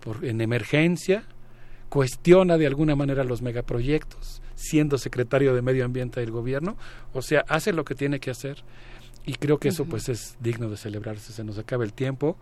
por, 0.00 0.24
en 0.24 0.40
emergencia, 0.40 1.24
cuestiona 1.88 2.58
de 2.58 2.66
alguna 2.66 2.96
manera 2.96 3.24
los 3.24 3.42
megaproyectos, 3.42 4.42
siendo 4.54 4.98
secretario 4.98 5.54
de 5.54 5.62
Medio 5.62 5.84
Ambiente 5.84 6.20
del 6.20 6.30
gobierno, 6.30 6.76
o 7.12 7.22
sea, 7.22 7.44
hace 7.48 7.72
lo 7.72 7.84
que 7.84 7.94
tiene 7.94 8.20
que 8.20 8.30
hacer 8.30 8.64
y 9.24 9.34
creo 9.34 9.58
que 9.58 9.68
eso 9.68 9.84
pues 9.84 10.08
es 10.08 10.36
digno 10.40 10.68
de 10.70 10.76
celebrarse, 10.76 11.32
se 11.32 11.44
nos 11.44 11.58
acaba 11.58 11.84
el 11.84 11.92
tiempo, 11.92 12.36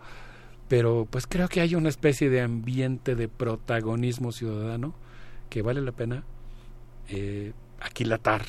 pero 0.67 1.07
pues 1.09 1.27
creo 1.27 1.47
que 1.47 1.61
hay 1.61 1.75
una 1.75 1.89
especie 1.89 2.29
de 2.29 2.41
ambiente 2.41 3.15
de 3.15 3.27
protagonismo 3.27 4.31
ciudadano 4.31 4.95
que 5.49 5.61
vale 5.61 5.81
la 5.81 5.91
pena 5.91 6.23
eh, 7.07 7.53
aquilatar 7.79 8.43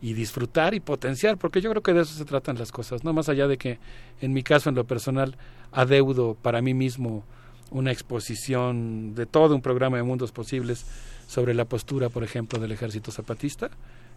y 0.00 0.12
disfrutar 0.12 0.74
y 0.74 0.80
potenciar, 0.80 1.38
porque 1.38 1.60
yo 1.60 1.70
creo 1.70 1.82
que 1.82 1.92
de 1.92 2.02
eso 2.02 2.14
se 2.14 2.24
tratan 2.24 2.58
las 2.58 2.70
cosas, 2.70 3.04
no 3.04 3.12
más 3.12 3.28
allá 3.28 3.46
de 3.46 3.56
que 3.56 3.78
en 4.20 4.32
mi 4.32 4.42
caso, 4.42 4.68
en 4.68 4.74
lo 4.74 4.84
personal, 4.84 5.36
adeudo 5.72 6.34
para 6.34 6.60
mí 6.62 6.74
mismo 6.74 7.24
una 7.70 7.92
exposición 7.92 9.14
de 9.14 9.26
todo 9.26 9.54
un 9.54 9.62
programa 9.62 9.96
de 9.96 10.02
mundos 10.02 10.32
posibles 10.32 10.86
sobre 11.26 11.54
la 11.54 11.64
postura, 11.64 12.08
por 12.08 12.22
ejemplo, 12.22 12.58
del 12.58 12.72
ejército 12.72 13.10
zapatista, 13.10 13.70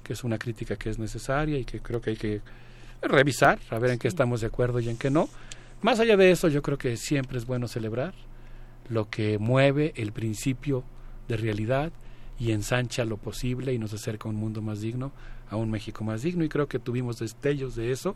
que 0.03 0.13
es 0.13 0.23
una 0.23 0.37
crítica 0.37 0.75
que 0.75 0.89
es 0.89 0.99
necesaria 0.99 1.57
y 1.57 1.65
que 1.65 1.79
creo 1.79 2.01
que 2.01 2.11
hay 2.11 2.17
que 2.17 2.41
revisar, 3.01 3.59
a 3.69 3.79
ver 3.79 3.91
en 3.91 3.99
qué 3.99 4.07
estamos 4.07 4.41
de 4.41 4.47
acuerdo 4.47 4.79
y 4.79 4.89
en 4.89 4.97
qué 4.97 5.09
no. 5.09 5.29
Más 5.81 5.99
allá 5.99 6.17
de 6.17 6.31
eso, 6.31 6.49
yo 6.49 6.61
creo 6.61 6.77
que 6.77 6.97
siempre 6.97 7.37
es 7.37 7.45
bueno 7.45 7.67
celebrar 7.67 8.13
lo 8.89 9.09
que 9.09 9.37
mueve 9.37 9.93
el 9.95 10.11
principio 10.11 10.83
de 11.27 11.37
realidad 11.37 11.91
y 12.39 12.51
ensancha 12.51 13.05
lo 13.05 13.17
posible 13.17 13.73
y 13.73 13.79
nos 13.79 13.93
acerca 13.93 14.27
a 14.27 14.31
un 14.31 14.37
mundo 14.37 14.61
más 14.61 14.81
digno, 14.81 15.11
a 15.49 15.55
un 15.55 15.69
México 15.69 16.03
más 16.03 16.21
digno 16.21 16.43
y 16.43 16.49
creo 16.49 16.67
que 16.67 16.79
tuvimos 16.79 17.19
destellos 17.19 17.75
de 17.75 17.91
eso 17.91 18.15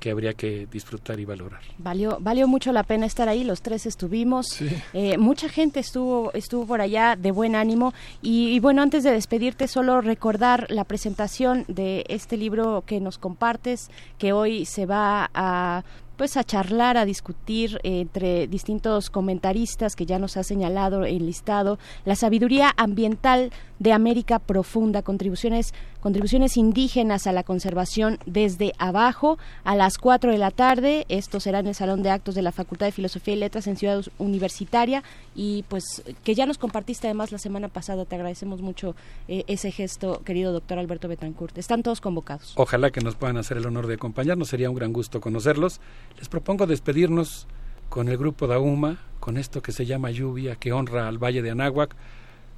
que 0.00 0.10
habría 0.10 0.34
que 0.34 0.66
disfrutar 0.70 1.18
y 1.20 1.24
valorar. 1.24 1.60
Valió, 1.78 2.18
valió 2.20 2.46
mucho 2.46 2.72
la 2.72 2.82
pena 2.82 3.06
estar 3.06 3.28
ahí, 3.28 3.44
los 3.44 3.62
tres 3.62 3.86
estuvimos, 3.86 4.60
Eh, 4.92 5.16
mucha 5.18 5.48
gente 5.48 5.80
estuvo, 5.80 6.32
estuvo 6.34 6.66
por 6.66 6.80
allá 6.80 7.16
de 7.16 7.30
buen 7.30 7.54
ánimo. 7.54 7.94
Y, 8.20 8.48
y 8.48 8.60
bueno, 8.60 8.82
antes 8.82 9.02
de 9.02 9.12
despedirte, 9.12 9.66
solo 9.66 10.00
recordar 10.00 10.66
la 10.68 10.84
presentación 10.84 11.64
de 11.68 12.04
este 12.08 12.36
libro 12.36 12.84
que 12.86 13.00
nos 13.00 13.18
compartes, 13.18 13.88
que 14.18 14.32
hoy 14.32 14.66
se 14.66 14.84
va 14.84 15.30
a 15.32 15.84
pues 16.16 16.36
a 16.36 16.44
charlar, 16.44 16.96
a 16.96 17.04
discutir 17.04 17.80
entre 17.82 18.46
distintos 18.46 19.10
comentaristas 19.10 19.96
que 19.96 20.06
ya 20.06 20.18
nos 20.18 20.36
ha 20.36 20.42
señalado 20.42 21.04
el 21.04 21.26
listado, 21.26 21.78
la 22.04 22.16
sabiduría 22.16 22.72
ambiental 22.76 23.50
de 23.78 23.92
América 23.92 24.38
Profunda, 24.38 25.02
contribuciones, 25.02 25.74
contribuciones 26.00 26.56
indígenas 26.56 27.26
a 27.26 27.32
la 27.32 27.42
conservación 27.42 28.18
desde 28.24 28.72
abajo 28.78 29.38
a 29.64 29.74
las 29.74 29.98
4 29.98 30.30
de 30.30 30.38
la 30.38 30.50
tarde. 30.50 31.04
Esto 31.08 31.40
será 31.40 31.58
en 31.58 31.66
el 31.66 31.74
Salón 31.74 32.02
de 32.02 32.10
Actos 32.10 32.34
de 32.34 32.42
la 32.42 32.52
Facultad 32.52 32.86
de 32.86 32.92
Filosofía 32.92 33.34
y 33.34 33.38
Letras 33.38 33.66
en 33.66 33.76
Ciudad 33.76 34.02
Universitaria 34.18 35.02
y 35.34 35.64
pues 35.64 36.02
que 36.22 36.34
ya 36.34 36.46
nos 36.46 36.58
compartiste 36.58 37.08
además 37.08 37.32
la 37.32 37.38
semana 37.38 37.68
pasada. 37.68 38.04
Te 38.04 38.14
agradecemos 38.14 38.62
mucho 38.62 38.94
eh, 39.28 39.44
ese 39.48 39.70
gesto, 39.70 40.22
querido 40.24 40.52
doctor 40.52 40.78
Alberto 40.78 41.08
Betancourt. 41.08 41.58
Están 41.58 41.82
todos 41.82 42.00
convocados. 42.00 42.54
Ojalá 42.56 42.90
que 42.90 43.00
nos 43.00 43.16
puedan 43.16 43.36
hacer 43.36 43.56
el 43.56 43.66
honor 43.66 43.86
de 43.86 43.94
acompañarnos, 43.94 44.48
sería 44.48 44.70
un 44.70 44.76
gran 44.76 44.92
gusto 44.92 45.20
conocerlos. 45.20 45.80
Les 46.18 46.28
propongo 46.28 46.66
despedirnos 46.66 47.46
con 47.88 48.08
el 48.08 48.16
grupo 48.16 48.46
Dauma, 48.46 48.98
con 49.20 49.36
esto 49.36 49.62
que 49.62 49.72
se 49.72 49.86
llama 49.86 50.10
Lluvia, 50.10 50.56
que 50.56 50.72
honra 50.72 51.08
al 51.08 51.18
Valle 51.18 51.42
de 51.42 51.50
Anáhuac 51.50 51.94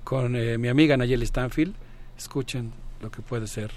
con 0.04 0.36
eh, 0.36 0.58
mi 0.58 0.68
amiga 0.68 0.96
Nayeli 0.96 1.26
Stanfield. 1.26 1.74
Escuchen 2.16 2.72
lo 3.00 3.10
que 3.10 3.22
puede 3.22 3.46
ser 3.46 3.70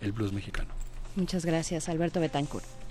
el 0.00 0.12
blues 0.12 0.32
mexicano. 0.32 0.70
Muchas 1.16 1.44
gracias, 1.44 1.88
Alberto 1.88 2.20
Betancourt. 2.20 2.81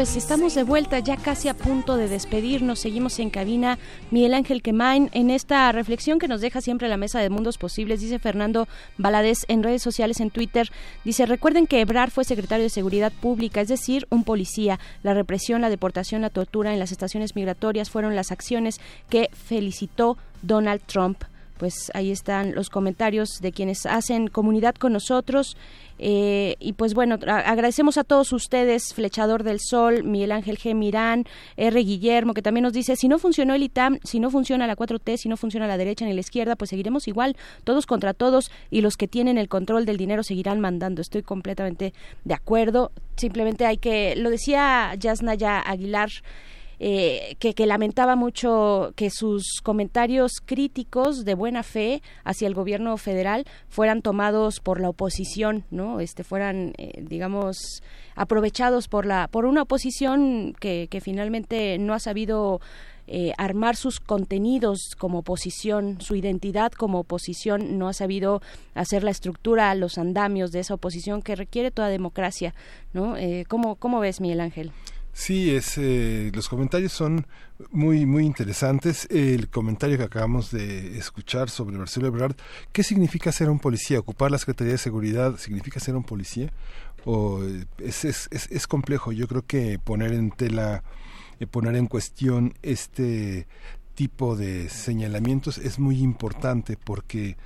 Pues 0.00 0.16
estamos 0.16 0.54
de 0.54 0.62
vuelta, 0.62 0.98
ya 1.00 1.18
casi 1.18 1.48
a 1.48 1.54
punto 1.54 1.98
de 1.98 2.08
despedirnos. 2.08 2.78
Seguimos 2.78 3.18
en 3.18 3.28
cabina. 3.28 3.78
Miguel 4.10 4.32
Ángel 4.32 4.62
Quemain, 4.62 5.10
en 5.12 5.28
esta 5.28 5.70
reflexión 5.72 6.18
que 6.18 6.26
nos 6.26 6.40
deja 6.40 6.62
siempre 6.62 6.88
la 6.88 6.96
mesa 6.96 7.20
de 7.20 7.28
mundos 7.28 7.58
posibles, 7.58 8.00
dice 8.00 8.18
Fernando 8.18 8.66
Valadez 8.96 9.44
en 9.48 9.62
redes 9.62 9.82
sociales, 9.82 10.20
en 10.20 10.30
Twitter, 10.30 10.72
dice, 11.04 11.26
recuerden 11.26 11.66
que 11.66 11.82
Ebrard 11.82 12.12
fue 12.12 12.24
secretario 12.24 12.62
de 12.62 12.70
Seguridad 12.70 13.12
Pública, 13.12 13.60
es 13.60 13.68
decir, 13.68 14.06
un 14.08 14.24
policía. 14.24 14.80
La 15.02 15.12
represión, 15.12 15.60
la 15.60 15.68
deportación, 15.68 16.22
la 16.22 16.30
tortura 16.30 16.72
en 16.72 16.78
las 16.78 16.92
estaciones 16.92 17.36
migratorias 17.36 17.90
fueron 17.90 18.16
las 18.16 18.32
acciones 18.32 18.80
que 19.10 19.28
felicitó 19.34 20.16
Donald 20.40 20.80
Trump 20.86 21.24
pues 21.60 21.90
ahí 21.92 22.10
están 22.10 22.54
los 22.54 22.70
comentarios 22.70 23.42
de 23.42 23.52
quienes 23.52 23.84
hacen 23.84 24.28
comunidad 24.28 24.74
con 24.74 24.94
nosotros. 24.94 25.58
Eh, 26.02 26.56
y 26.58 26.72
pues 26.72 26.94
bueno, 26.94 27.18
agradecemos 27.26 27.98
a 27.98 28.04
todos 28.04 28.32
ustedes, 28.32 28.94
Flechador 28.94 29.44
del 29.44 29.60
Sol, 29.60 30.02
Miguel 30.02 30.32
Ángel 30.32 30.58
G. 30.58 30.74
Mirán, 30.74 31.26
R. 31.58 31.78
Guillermo, 31.78 32.32
que 32.32 32.40
también 32.40 32.62
nos 32.62 32.72
dice, 32.72 32.96
si 32.96 33.06
no 33.06 33.18
funcionó 33.18 33.54
el 33.54 33.62
ITAM, 33.62 33.98
si 34.02 34.18
no 34.18 34.30
funciona 34.30 34.66
la 34.66 34.76
4T, 34.76 35.18
si 35.18 35.28
no 35.28 35.36
funciona 35.36 35.66
la 35.66 35.76
derecha 35.76 36.06
ni 36.06 36.14
la 36.14 36.20
izquierda, 36.20 36.56
pues 36.56 36.70
seguiremos 36.70 37.06
igual, 37.06 37.36
todos 37.64 37.84
contra 37.84 38.14
todos, 38.14 38.50
y 38.70 38.80
los 38.80 38.96
que 38.96 39.08
tienen 39.08 39.36
el 39.36 39.48
control 39.48 39.84
del 39.84 39.98
dinero 39.98 40.22
seguirán 40.22 40.58
mandando. 40.58 41.02
Estoy 41.02 41.22
completamente 41.22 41.92
de 42.24 42.34
acuerdo. 42.34 42.92
Simplemente 43.16 43.66
hay 43.66 43.76
que, 43.76 44.16
lo 44.16 44.30
decía 44.30 44.94
Yasnaya 44.98 45.60
Aguilar, 45.60 46.08
eh, 46.80 47.36
que, 47.38 47.54
que 47.54 47.66
lamentaba 47.66 48.16
mucho 48.16 48.92
que 48.96 49.10
sus 49.10 49.60
comentarios 49.62 50.40
críticos 50.44 51.24
de 51.24 51.34
buena 51.34 51.62
fe 51.62 52.02
hacia 52.24 52.48
el 52.48 52.54
gobierno 52.54 52.96
federal 52.96 53.44
fueran 53.68 54.00
tomados 54.00 54.60
por 54.60 54.80
la 54.80 54.88
oposición, 54.88 55.64
¿no? 55.70 56.00
Este 56.00 56.24
fueran, 56.24 56.72
eh, 56.78 57.04
digamos, 57.06 57.82
aprovechados 58.16 58.88
por 58.88 59.04
la 59.04 59.28
por 59.28 59.44
una 59.44 59.62
oposición 59.62 60.54
que, 60.58 60.88
que 60.90 61.00
finalmente 61.00 61.78
no 61.78 61.92
ha 61.94 62.00
sabido 62.00 62.60
eh, 63.12 63.32
armar 63.38 63.74
sus 63.74 63.98
contenidos 63.98 64.94
como 64.96 65.18
oposición, 65.18 66.00
su 66.00 66.14
identidad 66.14 66.70
como 66.70 67.00
oposición, 67.00 67.76
no 67.76 67.88
ha 67.88 67.92
sabido 67.92 68.40
hacer 68.72 69.02
la 69.02 69.10
estructura, 69.10 69.74
los 69.74 69.98
andamios 69.98 70.52
de 70.52 70.60
esa 70.60 70.74
oposición 70.74 71.20
que 71.20 71.34
requiere 71.34 71.72
toda 71.72 71.88
democracia, 71.88 72.54
¿no? 72.92 73.16
Eh, 73.16 73.46
¿cómo, 73.48 73.74
¿Cómo 73.74 73.98
ves, 73.98 74.20
Miguel 74.20 74.40
Ángel? 74.40 74.70
Sí, 75.12 75.54
es, 75.54 75.76
eh, 75.76 76.30
los 76.34 76.48
comentarios 76.48 76.92
son 76.92 77.26
muy 77.70 78.06
muy 78.06 78.24
interesantes. 78.24 79.06
El 79.10 79.48
comentario 79.48 79.98
que 79.98 80.04
acabamos 80.04 80.50
de 80.50 80.98
escuchar 80.98 81.50
sobre 81.50 81.76
Marcelo 81.76 82.06
Ebrard, 82.06 82.36
¿qué 82.72 82.82
significa 82.82 83.32
ser 83.32 83.50
un 83.50 83.58
policía? 83.58 83.98
¿Ocupar 83.98 84.30
la 84.30 84.38
Secretaría 84.38 84.72
de 84.72 84.78
Seguridad 84.78 85.36
significa 85.36 85.80
ser 85.80 85.96
un 85.96 86.04
policía? 86.04 86.52
O 87.04 87.42
eh, 87.42 87.66
es, 87.78 88.04
es, 88.04 88.28
es, 88.30 88.66
complejo. 88.66 89.12
Yo 89.12 89.26
creo 89.26 89.44
que 89.46 89.78
poner 89.78 90.12
en 90.12 90.30
tela, 90.30 90.84
eh, 91.40 91.46
poner 91.46 91.76
en 91.76 91.86
cuestión 91.86 92.54
este 92.62 93.46
tipo 93.94 94.36
de 94.36 94.68
señalamientos 94.68 95.58
es 95.58 95.78
muy 95.78 96.00
importante 96.00 96.78
porque 96.82 97.36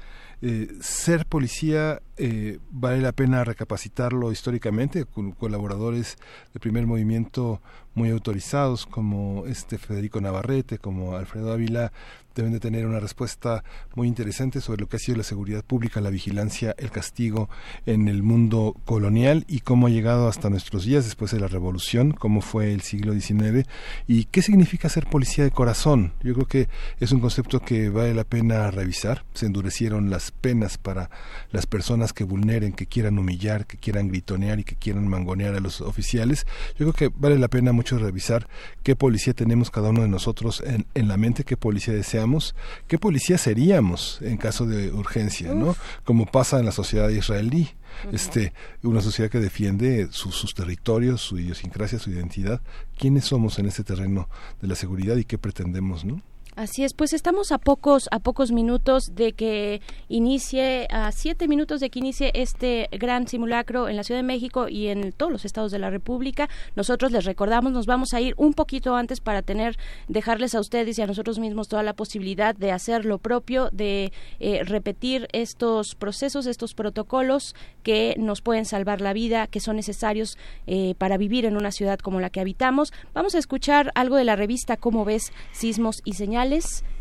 eh, 0.42 0.68
ser 0.80 1.26
policía 1.26 2.02
eh, 2.16 2.58
vale 2.70 3.00
la 3.00 3.12
pena 3.12 3.44
recapacitarlo 3.44 4.30
históricamente 4.30 5.04
con 5.04 5.32
colaboradores 5.32 6.16
de 6.52 6.60
primer 6.60 6.86
movimiento 6.86 7.60
muy 7.94 8.10
autorizados 8.10 8.86
como 8.86 9.46
este 9.46 9.78
Federico 9.78 10.20
Navarrete, 10.20 10.78
como 10.78 11.16
Alfredo 11.16 11.52
Ávila, 11.52 11.92
deben 12.34 12.52
de 12.52 12.60
tener 12.60 12.86
una 12.86 13.00
respuesta 13.00 13.62
muy 13.94 14.08
interesante 14.08 14.60
sobre 14.60 14.80
lo 14.80 14.88
que 14.88 14.96
ha 14.96 14.98
sido 14.98 15.18
la 15.18 15.24
seguridad 15.24 15.64
pública, 15.64 16.00
la 16.00 16.10
vigilancia, 16.10 16.74
el 16.78 16.90
castigo 16.90 17.48
en 17.86 18.08
el 18.08 18.22
mundo 18.22 18.74
colonial 18.84 19.44
y 19.48 19.60
cómo 19.60 19.86
ha 19.86 19.90
llegado 19.90 20.28
hasta 20.28 20.50
nuestros 20.50 20.84
días 20.84 21.04
después 21.04 21.30
de 21.30 21.40
la 21.40 21.48
revolución, 21.48 22.10
cómo 22.10 22.40
fue 22.40 22.72
el 22.72 22.80
siglo 22.80 23.12
XIX 23.12 23.68
y 24.08 24.24
qué 24.24 24.42
significa 24.42 24.88
ser 24.88 25.06
policía 25.06 25.44
de 25.44 25.52
corazón. 25.52 26.12
Yo 26.22 26.34
creo 26.34 26.46
que 26.46 26.68
es 26.98 27.12
un 27.12 27.20
concepto 27.20 27.60
que 27.60 27.88
vale 27.88 28.14
la 28.14 28.24
pena 28.24 28.70
revisar. 28.70 29.24
Se 29.34 29.46
endurecieron 29.46 30.10
las 30.10 30.32
penas 30.32 30.76
para 30.76 31.10
las 31.50 31.66
personas 31.66 32.03
que 32.12 32.24
vulneren, 32.24 32.72
que 32.72 32.86
quieran 32.86 33.18
humillar, 33.18 33.66
que 33.66 33.76
quieran 33.78 34.08
gritonear 34.08 34.60
y 34.60 34.64
que 34.64 34.76
quieran 34.76 35.08
mangonear 35.08 35.54
a 35.54 35.60
los 35.60 35.80
oficiales. 35.80 36.46
Yo 36.78 36.90
creo 36.90 36.92
que 36.92 37.10
vale 37.18 37.38
la 37.38 37.48
pena 37.48 37.72
mucho 37.72 37.98
revisar 37.98 38.48
qué 38.82 38.94
policía 38.96 39.32
tenemos 39.34 39.70
cada 39.70 39.90
uno 39.90 40.02
de 40.02 40.08
nosotros 40.08 40.62
en, 40.66 40.86
en 40.94 41.08
la 41.08 41.16
mente, 41.16 41.44
qué 41.44 41.56
policía 41.56 41.94
deseamos, 41.94 42.54
qué 42.86 42.98
policía 42.98 43.38
seríamos 43.38 44.18
en 44.22 44.36
caso 44.36 44.66
de 44.66 44.92
urgencia, 44.92 45.54
¿no? 45.54 45.74
Como 46.04 46.26
pasa 46.26 46.58
en 46.58 46.66
la 46.66 46.72
sociedad 46.72 47.08
israelí. 47.08 47.70
Este, 48.12 48.52
una 48.82 49.00
sociedad 49.00 49.30
que 49.30 49.38
defiende 49.38 50.08
su- 50.10 50.32
sus 50.32 50.52
territorios, 50.52 51.20
su 51.20 51.38
idiosincrasia, 51.38 52.00
su 52.00 52.10
identidad. 52.10 52.60
¿Quiénes 52.98 53.24
somos 53.26 53.60
en 53.60 53.66
este 53.66 53.84
terreno 53.84 54.28
de 54.60 54.66
la 54.66 54.74
seguridad 54.74 55.14
y 55.16 55.24
qué 55.24 55.38
pretendemos, 55.38 56.04
no? 56.04 56.20
Así 56.56 56.84
es, 56.84 56.94
pues 56.94 57.12
estamos 57.12 57.50
a 57.50 57.58
pocos 57.58 58.08
a 58.12 58.20
pocos 58.20 58.52
minutos 58.52 59.16
de 59.16 59.32
que 59.32 59.80
inicie, 60.08 60.86
a 60.88 61.10
siete 61.10 61.48
minutos 61.48 61.80
de 61.80 61.90
que 61.90 61.98
inicie 61.98 62.30
este 62.32 62.88
gran 62.92 63.26
simulacro 63.26 63.88
en 63.88 63.96
la 63.96 64.04
Ciudad 64.04 64.20
de 64.20 64.26
México 64.26 64.68
y 64.68 64.86
en 64.86 65.10
todos 65.10 65.32
los 65.32 65.44
estados 65.44 65.72
de 65.72 65.80
la 65.80 65.90
República. 65.90 66.48
Nosotros 66.76 67.10
les 67.10 67.24
recordamos, 67.24 67.72
nos 67.72 67.86
vamos 67.86 68.14
a 68.14 68.20
ir 68.20 68.34
un 68.36 68.54
poquito 68.54 68.94
antes 68.94 69.18
para 69.18 69.42
tener, 69.42 69.76
dejarles 70.06 70.54
a 70.54 70.60
ustedes 70.60 70.96
y 70.96 71.02
a 71.02 71.08
nosotros 71.08 71.40
mismos 71.40 71.66
toda 71.66 71.82
la 71.82 71.94
posibilidad 71.94 72.54
de 72.54 72.70
hacer 72.70 73.04
lo 73.04 73.18
propio, 73.18 73.68
de 73.72 74.12
eh, 74.38 74.62
repetir 74.62 75.26
estos 75.32 75.96
procesos, 75.96 76.46
estos 76.46 76.74
protocolos 76.74 77.56
que 77.82 78.14
nos 78.16 78.42
pueden 78.42 78.64
salvar 78.64 79.00
la 79.00 79.12
vida, 79.12 79.48
que 79.48 79.58
son 79.58 79.74
necesarios 79.74 80.38
eh, 80.68 80.94
para 80.98 81.16
vivir 81.16 81.46
en 81.46 81.56
una 81.56 81.72
ciudad 81.72 81.98
como 81.98 82.20
la 82.20 82.30
que 82.30 82.38
habitamos. 82.38 82.92
Vamos 83.12 83.34
a 83.34 83.38
escuchar 83.38 83.90
algo 83.96 84.14
de 84.14 84.24
la 84.24 84.36
revista 84.36 84.76
Cómo 84.76 85.04
ves 85.04 85.32
sismos 85.50 86.00
y 86.04 86.12
señales 86.12 86.43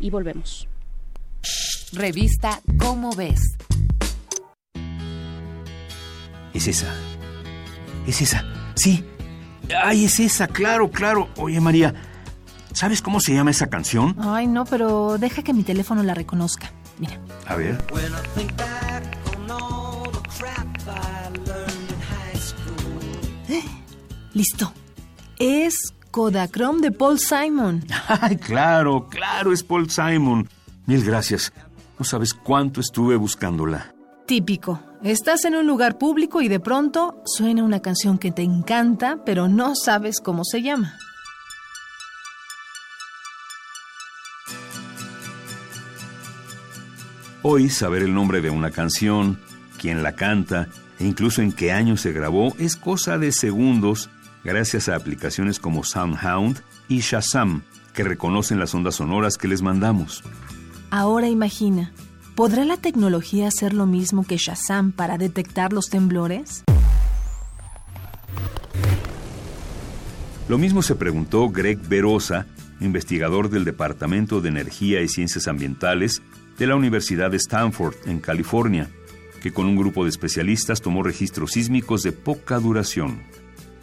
y 0.00 0.08
volvemos. 0.10 0.68
Revista 1.92 2.60
Cómo 2.78 3.14
ves. 3.14 3.40
Es 6.54 6.66
esa. 6.66 6.94
Es 8.06 8.22
esa. 8.22 8.42
Sí. 8.74 9.04
Ay, 9.82 10.06
es 10.06 10.18
esa, 10.18 10.46
claro, 10.46 10.90
claro. 10.90 11.28
Oye, 11.36 11.60
María, 11.60 11.94
¿sabes 12.72 13.02
cómo 13.02 13.20
se 13.20 13.34
llama 13.34 13.50
esa 13.50 13.68
canción? 13.68 14.16
Ay, 14.18 14.46
no, 14.46 14.64
pero 14.64 15.18
deja 15.18 15.42
que 15.42 15.52
mi 15.52 15.62
teléfono 15.62 16.02
la 16.02 16.14
reconozca. 16.14 16.70
Mira. 16.98 17.20
A 17.46 17.56
ver. 17.56 17.76
Listo. 24.32 24.72
Es 25.38 25.93
Kodachrome 26.14 26.80
de 26.80 26.92
Paul 26.92 27.18
Simon. 27.18 27.84
Ay, 28.08 28.36
claro, 28.36 29.08
claro, 29.08 29.52
es 29.52 29.64
Paul 29.64 29.90
Simon. 29.90 30.48
Mil 30.86 31.04
gracias. 31.04 31.52
No 31.98 32.04
sabes 32.04 32.32
cuánto 32.32 32.80
estuve 32.80 33.16
buscándola. 33.16 33.92
Típico. 34.24 34.80
Estás 35.02 35.44
en 35.44 35.56
un 35.56 35.66
lugar 35.66 35.98
público 35.98 36.40
y 36.40 36.46
de 36.46 36.60
pronto 36.60 37.20
suena 37.24 37.64
una 37.64 37.80
canción 37.80 38.18
que 38.18 38.30
te 38.30 38.42
encanta, 38.42 39.24
pero 39.26 39.48
no 39.48 39.74
sabes 39.74 40.20
cómo 40.20 40.44
se 40.44 40.62
llama. 40.62 40.96
Hoy 47.42 47.68
saber 47.70 48.04
el 48.04 48.14
nombre 48.14 48.40
de 48.40 48.50
una 48.50 48.70
canción, 48.70 49.40
quién 49.80 50.04
la 50.04 50.12
canta 50.12 50.68
e 51.00 51.06
incluso 51.06 51.42
en 51.42 51.50
qué 51.50 51.72
año 51.72 51.96
se 51.96 52.12
grabó 52.12 52.54
es 52.60 52.76
cosa 52.76 53.18
de 53.18 53.32
segundos 53.32 54.10
gracias 54.44 54.88
a 54.88 54.96
aplicaciones 54.96 55.58
como 55.58 55.82
SoundHound 55.84 56.60
y 56.88 57.00
Shazam 57.00 57.62
que 57.94 58.04
reconocen 58.04 58.58
las 58.58 58.74
ondas 58.74 58.96
sonoras 58.96 59.38
que 59.38 59.48
les 59.48 59.62
mandamos. 59.62 60.22
Ahora 60.90 61.28
imagina, 61.28 61.92
¿podrá 62.34 62.64
la 62.64 62.76
tecnología 62.76 63.48
hacer 63.48 63.72
lo 63.72 63.86
mismo 63.86 64.26
que 64.26 64.36
Shazam 64.36 64.92
para 64.92 65.16
detectar 65.16 65.72
los 65.72 65.86
temblores? 65.86 66.64
Lo 70.48 70.58
mismo 70.58 70.82
se 70.82 70.94
preguntó 70.94 71.48
Greg 71.48 71.78
Verosa, 71.88 72.46
investigador 72.80 73.48
del 73.48 73.64
Departamento 73.64 74.42
de 74.42 74.50
Energía 74.50 75.00
y 75.00 75.08
Ciencias 75.08 75.48
Ambientales 75.48 76.20
de 76.58 76.66
la 76.66 76.76
Universidad 76.76 77.30
de 77.30 77.38
Stanford, 77.38 77.94
en 78.04 78.20
California, 78.20 78.90
que 79.40 79.52
con 79.52 79.66
un 79.66 79.76
grupo 79.76 80.04
de 80.04 80.10
especialistas 80.10 80.82
tomó 80.82 81.02
registros 81.02 81.52
sísmicos 81.52 82.02
de 82.02 82.12
poca 82.12 82.58
duración. 82.58 83.22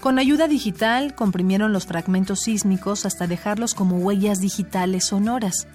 Con 0.02 0.18
ayuda 0.18 0.48
digital 0.48 1.14
comprimieron 1.14 1.74
los 1.74 1.86
fragmentos 1.86 2.40
sísmicos 2.40 3.06
hasta 3.06 3.28
dejarlos 3.28 3.76
como 3.76 3.98
huellas 3.98 4.42
digitales 4.42 5.06
sonoras. 5.06 5.68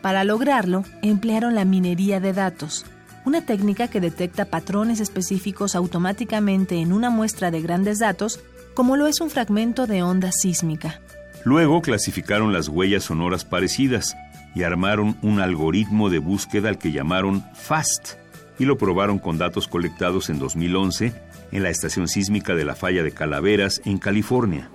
Para 0.00 0.24
lograrlo, 0.24 0.82
emplearon 1.02 1.54
la 1.54 1.66
minería 1.66 2.20
de 2.20 2.32
datos, 2.32 2.86
una 3.26 3.44
técnica 3.44 3.88
que 3.88 4.00
detecta 4.00 4.46
patrones 4.46 4.98
específicos 5.00 5.76
automáticamente 5.76 6.80
en 6.80 6.90
una 6.90 7.10
muestra 7.10 7.50
de 7.50 7.60
grandes 7.60 7.98
datos, 7.98 8.40
como 8.72 8.96
lo 8.96 9.06
es 9.06 9.20
un 9.20 9.28
fragmento 9.28 9.86
de 9.86 10.02
onda 10.02 10.32
sísmica. 10.32 11.02
Luego 11.44 11.82
clasificaron 11.82 12.54
las 12.54 12.68
huellas 12.68 13.04
sonoras 13.04 13.44
parecidas 13.44 14.16
y 14.54 14.62
armaron 14.62 15.18
un 15.20 15.38
algoritmo 15.38 16.08
de 16.08 16.18
búsqueda 16.18 16.70
al 16.70 16.78
que 16.78 16.92
llamaron 16.92 17.44
FAST 17.52 18.14
y 18.58 18.64
lo 18.64 18.78
probaron 18.78 19.18
con 19.18 19.36
datos 19.36 19.68
colectados 19.68 20.30
en 20.30 20.38
2011 20.38 21.12
en 21.52 21.62
la 21.62 21.70
estación 21.70 22.08
sísmica 22.08 22.54
de 22.54 22.64
la 22.64 22.74
falla 22.74 23.02
de 23.02 23.12
Calaveras 23.12 23.80
en 23.84 23.98
California. 23.98 24.70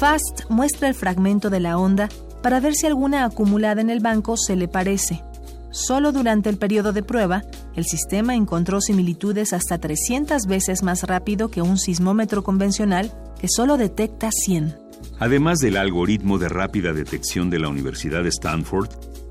FAST 0.00 0.48
muestra 0.48 0.88
el 0.88 0.94
fragmento 0.94 1.50
de 1.50 1.60
la 1.60 1.76
onda 1.76 2.08
para 2.42 2.58
ver 2.58 2.74
si 2.74 2.86
alguna 2.86 3.26
acumulada 3.26 3.82
en 3.82 3.90
el 3.90 4.00
banco 4.00 4.38
se 4.38 4.56
le 4.56 4.66
parece. 4.66 5.22
Solo 5.70 6.10
durante 6.10 6.48
el 6.48 6.56
periodo 6.56 6.92
de 6.92 7.02
prueba, 7.02 7.42
el 7.76 7.84
sistema 7.84 8.34
encontró 8.34 8.80
similitudes 8.80 9.52
hasta 9.52 9.78
300 9.78 10.46
veces 10.46 10.82
más 10.82 11.02
rápido 11.02 11.50
que 11.50 11.60
un 11.60 11.76
sismómetro 11.76 12.42
convencional 12.42 13.12
que 13.38 13.48
solo 13.48 13.76
detecta 13.76 14.30
100. 14.32 14.89
Además 15.18 15.58
del 15.58 15.76
algoritmo 15.76 16.38
de 16.38 16.48
rápida 16.48 16.92
detección 16.92 17.50
de 17.50 17.58
la 17.58 17.68
Universidad 17.68 18.22
de 18.22 18.30
Stanford, 18.30 18.88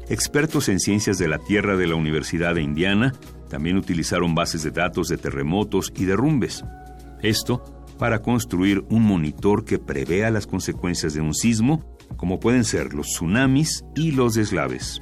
expertos 0.09 0.69
en 0.69 0.79
ciencias 0.79 1.17
de 1.17 1.27
la 1.27 1.39
Tierra 1.39 1.77
de 1.77 1.87
la 1.87 1.95
Universidad 1.95 2.55
de 2.55 2.61
Indiana 2.61 3.13
también 3.49 3.77
utilizaron 3.77 4.35
bases 4.35 4.63
de 4.63 4.71
datos 4.71 5.07
de 5.07 5.17
terremotos 5.17 5.91
y 5.95 6.05
derrumbes. 6.05 6.63
Esto 7.21 7.63
para 7.97 8.21
construir 8.21 8.85
un 8.89 9.03
monitor 9.03 9.65
que 9.65 9.77
prevea 9.77 10.31
las 10.31 10.47
consecuencias 10.47 11.13
de 11.13 11.21
un 11.21 11.33
sismo, 11.33 11.83
como 12.15 12.39
pueden 12.39 12.63
ser 12.63 12.93
los 12.93 13.07
tsunamis 13.07 13.83
y 13.95 14.11
los 14.11 14.35
deslaves. 14.35 15.01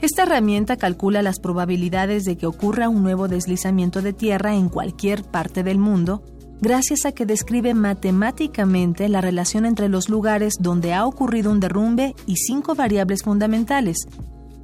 Esta 0.00 0.22
herramienta 0.22 0.76
calcula 0.76 1.22
las 1.22 1.40
probabilidades 1.40 2.24
de 2.24 2.36
que 2.36 2.46
ocurra 2.46 2.88
un 2.88 3.02
nuevo 3.02 3.26
deslizamiento 3.26 4.00
de 4.02 4.12
tierra 4.12 4.54
en 4.54 4.68
cualquier 4.68 5.24
parte 5.24 5.64
del 5.64 5.78
mundo, 5.78 6.22
gracias 6.60 7.04
a 7.06 7.12
que 7.12 7.26
describe 7.26 7.74
matemáticamente 7.74 9.08
la 9.08 9.20
relación 9.20 9.64
entre 9.64 9.88
los 9.88 10.08
lugares 10.08 10.54
donde 10.60 10.94
ha 10.94 11.06
ocurrido 11.06 11.50
un 11.50 11.60
derrumbe 11.60 12.14
y 12.26 12.36
cinco 12.36 12.74
variables 12.74 13.22
fundamentales. 13.22 14.06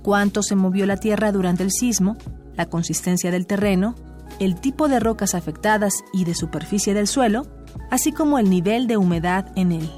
Cuánto 0.03 0.43
se 0.43 0.57
movió 0.57 0.87
la 0.87 0.97
tierra 0.97 1.33
durante 1.33 1.63
el 1.63 1.71
sismo, 1.71 2.17
la 2.57 2.67
consistencia 2.67 3.31
del 3.31 3.47
terreno, 3.47 3.95
el 4.39 4.61
tipo 4.61 4.89
de 4.89 5.01
rocas 5.01 5.35
afectadas 5.35 5.95
y 6.13 6.25
de 6.25 6.35
superficie 6.35 6.95
del 6.95 7.07
suelo, 7.07 7.47
así 7.91 8.13
como 8.13 8.39
el 8.39 8.51
nivel 8.51 8.87
de 8.87 8.97
humedad 8.97 9.53
en 9.57 9.73
él. 9.73 9.91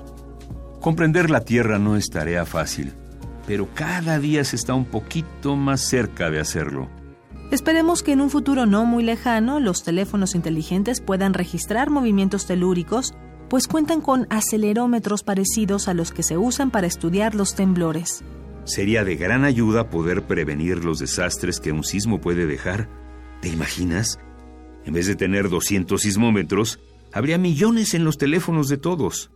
Comprender 0.81 1.31
la 1.31 1.41
Tierra 1.41 1.79
no 1.79 1.97
es 1.97 2.11
tarea 2.11 2.45
fácil, 2.45 2.93
pero 3.47 3.69
cada 3.75 4.19
día 4.19 4.45
se 4.45 4.57
está 4.57 4.75
un 4.75 4.85
poquito 4.85 5.57
más 5.57 5.81
cerca 5.81 6.31
de 6.31 6.41
hacerlo. 6.41 6.89
Esperemos 7.51 8.03
que 8.03 8.13
en 8.13 8.21
un 8.21 8.31
futuro 8.31 8.67
no 8.67 8.85
muy 8.85 9.05
lejano 9.05 9.61
los 9.61 9.85
teléfonos 9.85 10.35
inteligentes 10.35 11.01
puedan 11.01 11.33
registrar 11.33 11.91
movimientos 11.91 12.47
telúricos, 12.47 13.15
pues 13.49 13.69
cuentan 13.69 14.01
con 14.01 14.27
acelerómetros 14.31 15.23
parecidos 15.23 15.87
a 15.87 15.95
los 15.95 16.11
que 16.11 16.25
se 16.25 16.37
usan 16.37 16.73
para 16.73 16.89
estudiar 16.89 17.37
los 17.37 17.55
temblores. 17.55 18.25
Sería 18.65 19.05
de 19.05 19.15
gran 19.15 19.45
ayuda 19.45 19.91
poder 19.91 20.27
prevenir 20.27 20.85
los 20.85 20.99
desastres 20.99 21.61
que 21.61 21.71
un 21.71 21.85
sismo 21.85 22.21
puede 22.21 22.47
dejar. 22.47 22.89
¿Te 23.41 23.49
imaginas? 23.49 24.19
En 24.85 24.95
vez 24.95 25.07
de 25.07 25.15
tener 25.15 25.49
200 25.49 26.03
sismómetros, 26.03 26.81
habría 27.13 27.39
millones 27.39 27.95
en 27.95 28.05
los 28.05 28.19
teléfonos 28.19 28.69
de 28.69 28.77
todos. 28.77 29.31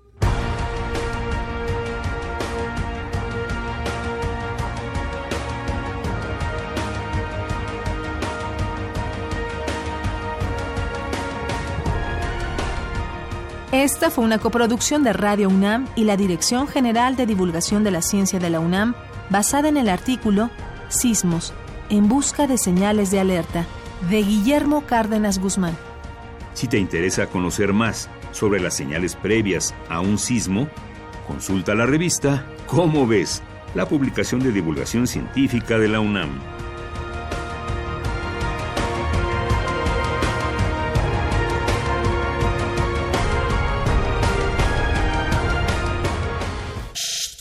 Esta 13.80 14.10
fue 14.10 14.24
una 14.24 14.36
coproducción 14.36 15.04
de 15.04 15.14
Radio 15.14 15.48
UNAM 15.48 15.88
y 15.96 16.04
la 16.04 16.18
Dirección 16.18 16.68
General 16.68 17.16
de 17.16 17.24
Divulgación 17.24 17.82
de 17.82 17.90
la 17.90 18.02
Ciencia 18.02 18.38
de 18.38 18.50
la 18.50 18.60
UNAM, 18.60 18.94
basada 19.30 19.70
en 19.70 19.78
el 19.78 19.88
artículo 19.88 20.50
Sismos, 20.90 21.54
en 21.88 22.06
busca 22.06 22.46
de 22.46 22.58
señales 22.58 23.10
de 23.10 23.20
alerta, 23.20 23.64
de 24.10 24.22
Guillermo 24.22 24.82
Cárdenas 24.82 25.38
Guzmán. 25.38 25.78
Si 26.52 26.68
te 26.68 26.76
interesa 26.76 27.28
conocer 27.28 27.72
más 27.72 28.10
sobre 28.32 28.60
las 28.60 28.74
señales 28.74 29.16
previas 29.16 29.74
a 29.88 30.00
un 30.00 30.18
sismo, 30.18 30.68
consulta 31.26 31.74
la 31.74 31.86
revista 31.86 32.44
¿Cómo 32.66 33.06
ves? 33.06 33.42
La 33.74 33.88
publicación 33.88 34.42
de 34.42 34.52
divulgación 34.52 35.06
científica 35.06 35.78
de 35.78 35.88
la 35.88 36.00
UNAM. 36.00 36.28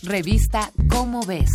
Revista 0.09 0.71
Cómo 0.89 1.21
ves. 1.21 1.51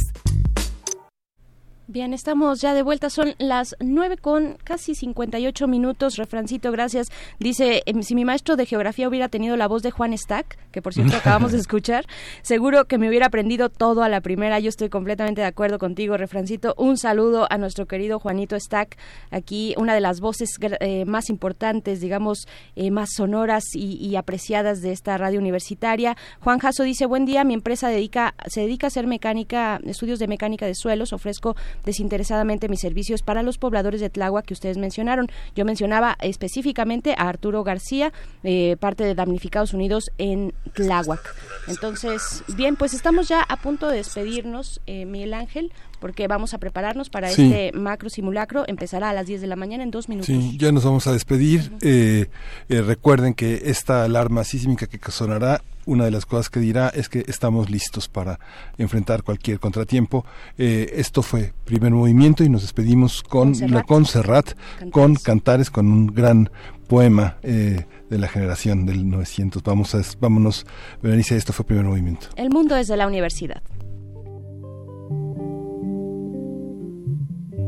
Bien, 1.86 2.14
estamos 2.14 2.62
ya 2.62 2.72
de 2.72 2.82
vuelta. 2.82 3.10
Son 3.10 3.34
las 3.36 3.76
nueve 3.78 4.16
con 4.16 4.56
casi 4.64 4.94
58 4.94 5.68
minutos. 5.68 6.16
Refrancito, 6.16 6.72
gracias. 6.72 7.08
Dice, 7.38 7.82
em, 7.84 8.02
si 8.02 8.14
mi 8.14 8.24
maestro 8.24 8.56
de 8.56 8.64
geografía 8.64 9.06
hubiera 9.06 9.28
tenido 9.28 9.54
la 9.58 9.68
voz 9.68 9.82
de 9.82 9.90
Juan 9.90 10.16
Stack, 10.16 10.56
que 10.70 10.80
por 10.80 10.94
cierto 10.94 11.14
acabamos 11.18 11.52
de 11.52 11.58
escuchar, 11.64 12.06
seguro 12.40 12.86
que 12.86 12.96
me 12.96 13.10
hubiera 13.10 13.26
aprendido 13.26 13.68
todo 13.68 14.02
a 14.02 14.08
la 14.08 14.22
primera. 14.22 14.58
Yo 14.60 14.70
estoy 14.70 14.88
completamente 14.88 15.42
de 15.42 15.46
acuerdo 15.46 15.78
contigo, 15.78 16.16
Refrancito. 16.16 16.74
Un 16.78 16.96
saludo 16.96 17.46
a 17.50 17.58
nuestro 17.58 17.84
querido 17.84 18.18
Juanito 18.18 18.58
Stack, 18.58 18.96
aquí 19.30 19.74
una 19.76 19.92
de 19.92 20.00
las 20.00 20.20
voces 20.20 20.56
eh, 20.80 21.04
más 21.04 21.28
importantes, 21.28 22.00
digamos, 22.00 22.48
eh, 22.76 22.90
más 22.90 23.10
sonoras 23.14 23.62
y, 23.74 23.96
y, 23.96 24.16
apreciadas 24.16 24.80
de 24.80 24.92
esta 24.92 25.18
radio 25.18 25.38
universitaria. 25.38 26.16
Juan 26.40 26.60
Jasso 26.60 26.82
dice, 26.82 27.04
buen 27.04 27.26
día, 27.26 27.44
mi 27.44 27.52
empresa 27.52 27.88
dedica, 27.88 28.34
se 28.46 28.62
dedica 28.62 28.86
a 28.86 28.88
hacer 28.88 29.06
mecánica, 29.06 29.80
estudios 29.84 30.18
de 30.18 30.28
mecánica 30.28 30.64
de 30.64 30.74
suelos, 30.74 31.12
ofrezco 31.12 31.54
desinteresadamente 31.84 32.68
mis 32.68 32.80
servicios 32.80 33.22
para 33.22 33.42
los 33.42 33.58
pobladores 33.58 34.00
de 34.00 34.10
Tláhuac 34.10 34.44
que 34.46 34.54
ustedes 34.54 34.76
mencionaron. 34.78 35.28
Yo 35.54 35.64
mencionaba 35.64 36.16
específicamente 36.20 37.14
a 37.16 37.28
Arturo 37.28 37.64
García, 37.64 38.12
eh, 38.42 38.76
parte 38.78 39.04
de 39.04 39.14
Damnificados 39.14 39.74
Unidos 39.74 40.10
en 40.18 40.52
Tláhuac. 40.74 41.20
Entonces, 41.68 42.42
bien, 42.56 42.76
pues 42.76 42.94
estamos 42.94 43.28
ya 43.28 43.40
a 43.42 43.56
punto 43.56 43.88
de 43.88 43.96
despedirnos, 43.96 44.80
eh, 44.86 45.04
Miguel 45.06 45.34
Ángel 45.34 45.72
porque 46.00 46.28
vamos 46.28 46.52
a 46.52 46.58
prepararnos 46.58 47.08
para 47.08 47.30
Sí. 47.30 47.44
este 47.44 47.72
macro 47.72 48.10
simulacro. 48.10 48.64
Empezará 48.66 49.08
a 49.08 49.12
las 49.14 49.26
10 49.26 49.40
de 49.40 49.46
la 49.46 49.56
mañana 49.56 49.82
en 49.84 49.90
dos 49.90 50.10
minutos. 50.10 50.26
Sí, 50.26 50.58
ya 50.58 50.70
nos 50.70 50.84
vamos 50.84 51.06
a 51.06 51.12
despedir. 51.12 51.72
Eh, 51.80 52.26
eh, 52.68 52.82
recuerden 52.82 53.32
que 53.32 53.62
esta 53.64 54.04
alarma 54.04 54.44
sísmica 54.44 54.86
que 54.86 54.98
sonará, 55.10 55.62
una 55.86 56.04
de 56.04 56.10
las 56.10 56.26
cosas 56.26 56.50
que 56.50 56.60
dirá 56.60 56.88
es 56.88 57.08
que 57.08 57.24
estamos 57.26 57.70
listos 57.70 58.08
para 58.08 58.38
enfrentar 58.78 59.22
cualquier 59.22 59.60
contratiempo. 59.60 60.24
Eh, 60.58 60.92
esto 60.94 61.22
fue 61.22 61.52
primer 61.64 61.92
movimiento 61.92 62.44
y 62.44 62.48
nos 62.48 62.62
despedimos 62.62 63.22
con 63.22 63.44
Con 63.44 63.54
Serrat. 63.54 63.72
la 63.72 63.82
con 63.82 64.06
Serrat, 64.06 64.50
con 64.90 65.14
Cantares, 65.16 65.70
con 65.70 65.86
un 65.90 66.06
gran 66.06 66.50
poema 66.88 67.38
eh, 67.42 67.86
de 68.08 68.18
la 68.18 68.28
generación 68.28 68.86
del 68.86 69.08
900. 69.08 69.62
Vamos 69.62 69.94
a, 69.94 70.02
vámonos, 70.20 70.66
Berenice, 71.02 71.36
esto 71.36 71.52
fue 71.52 71.64
primer 71.64 71.84
movimiento. 71.84 72.28
El 72.36 72.50
mundo 72.50 72.74
desde 72.74 72.96
la 72.96 73.06
universidad. 73.06 73.62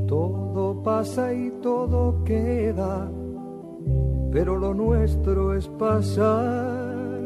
Todo 0.06 0.82
pasa 0.82 1.34
y 1.34 1.50
todo 1.62 2.22
queda, 2.24 3.10
pero 4.32 4.56
lo 4.56 4.72
nuestro 4.72 5.54
es 5.54 5.66
pasar, 5.66 7.25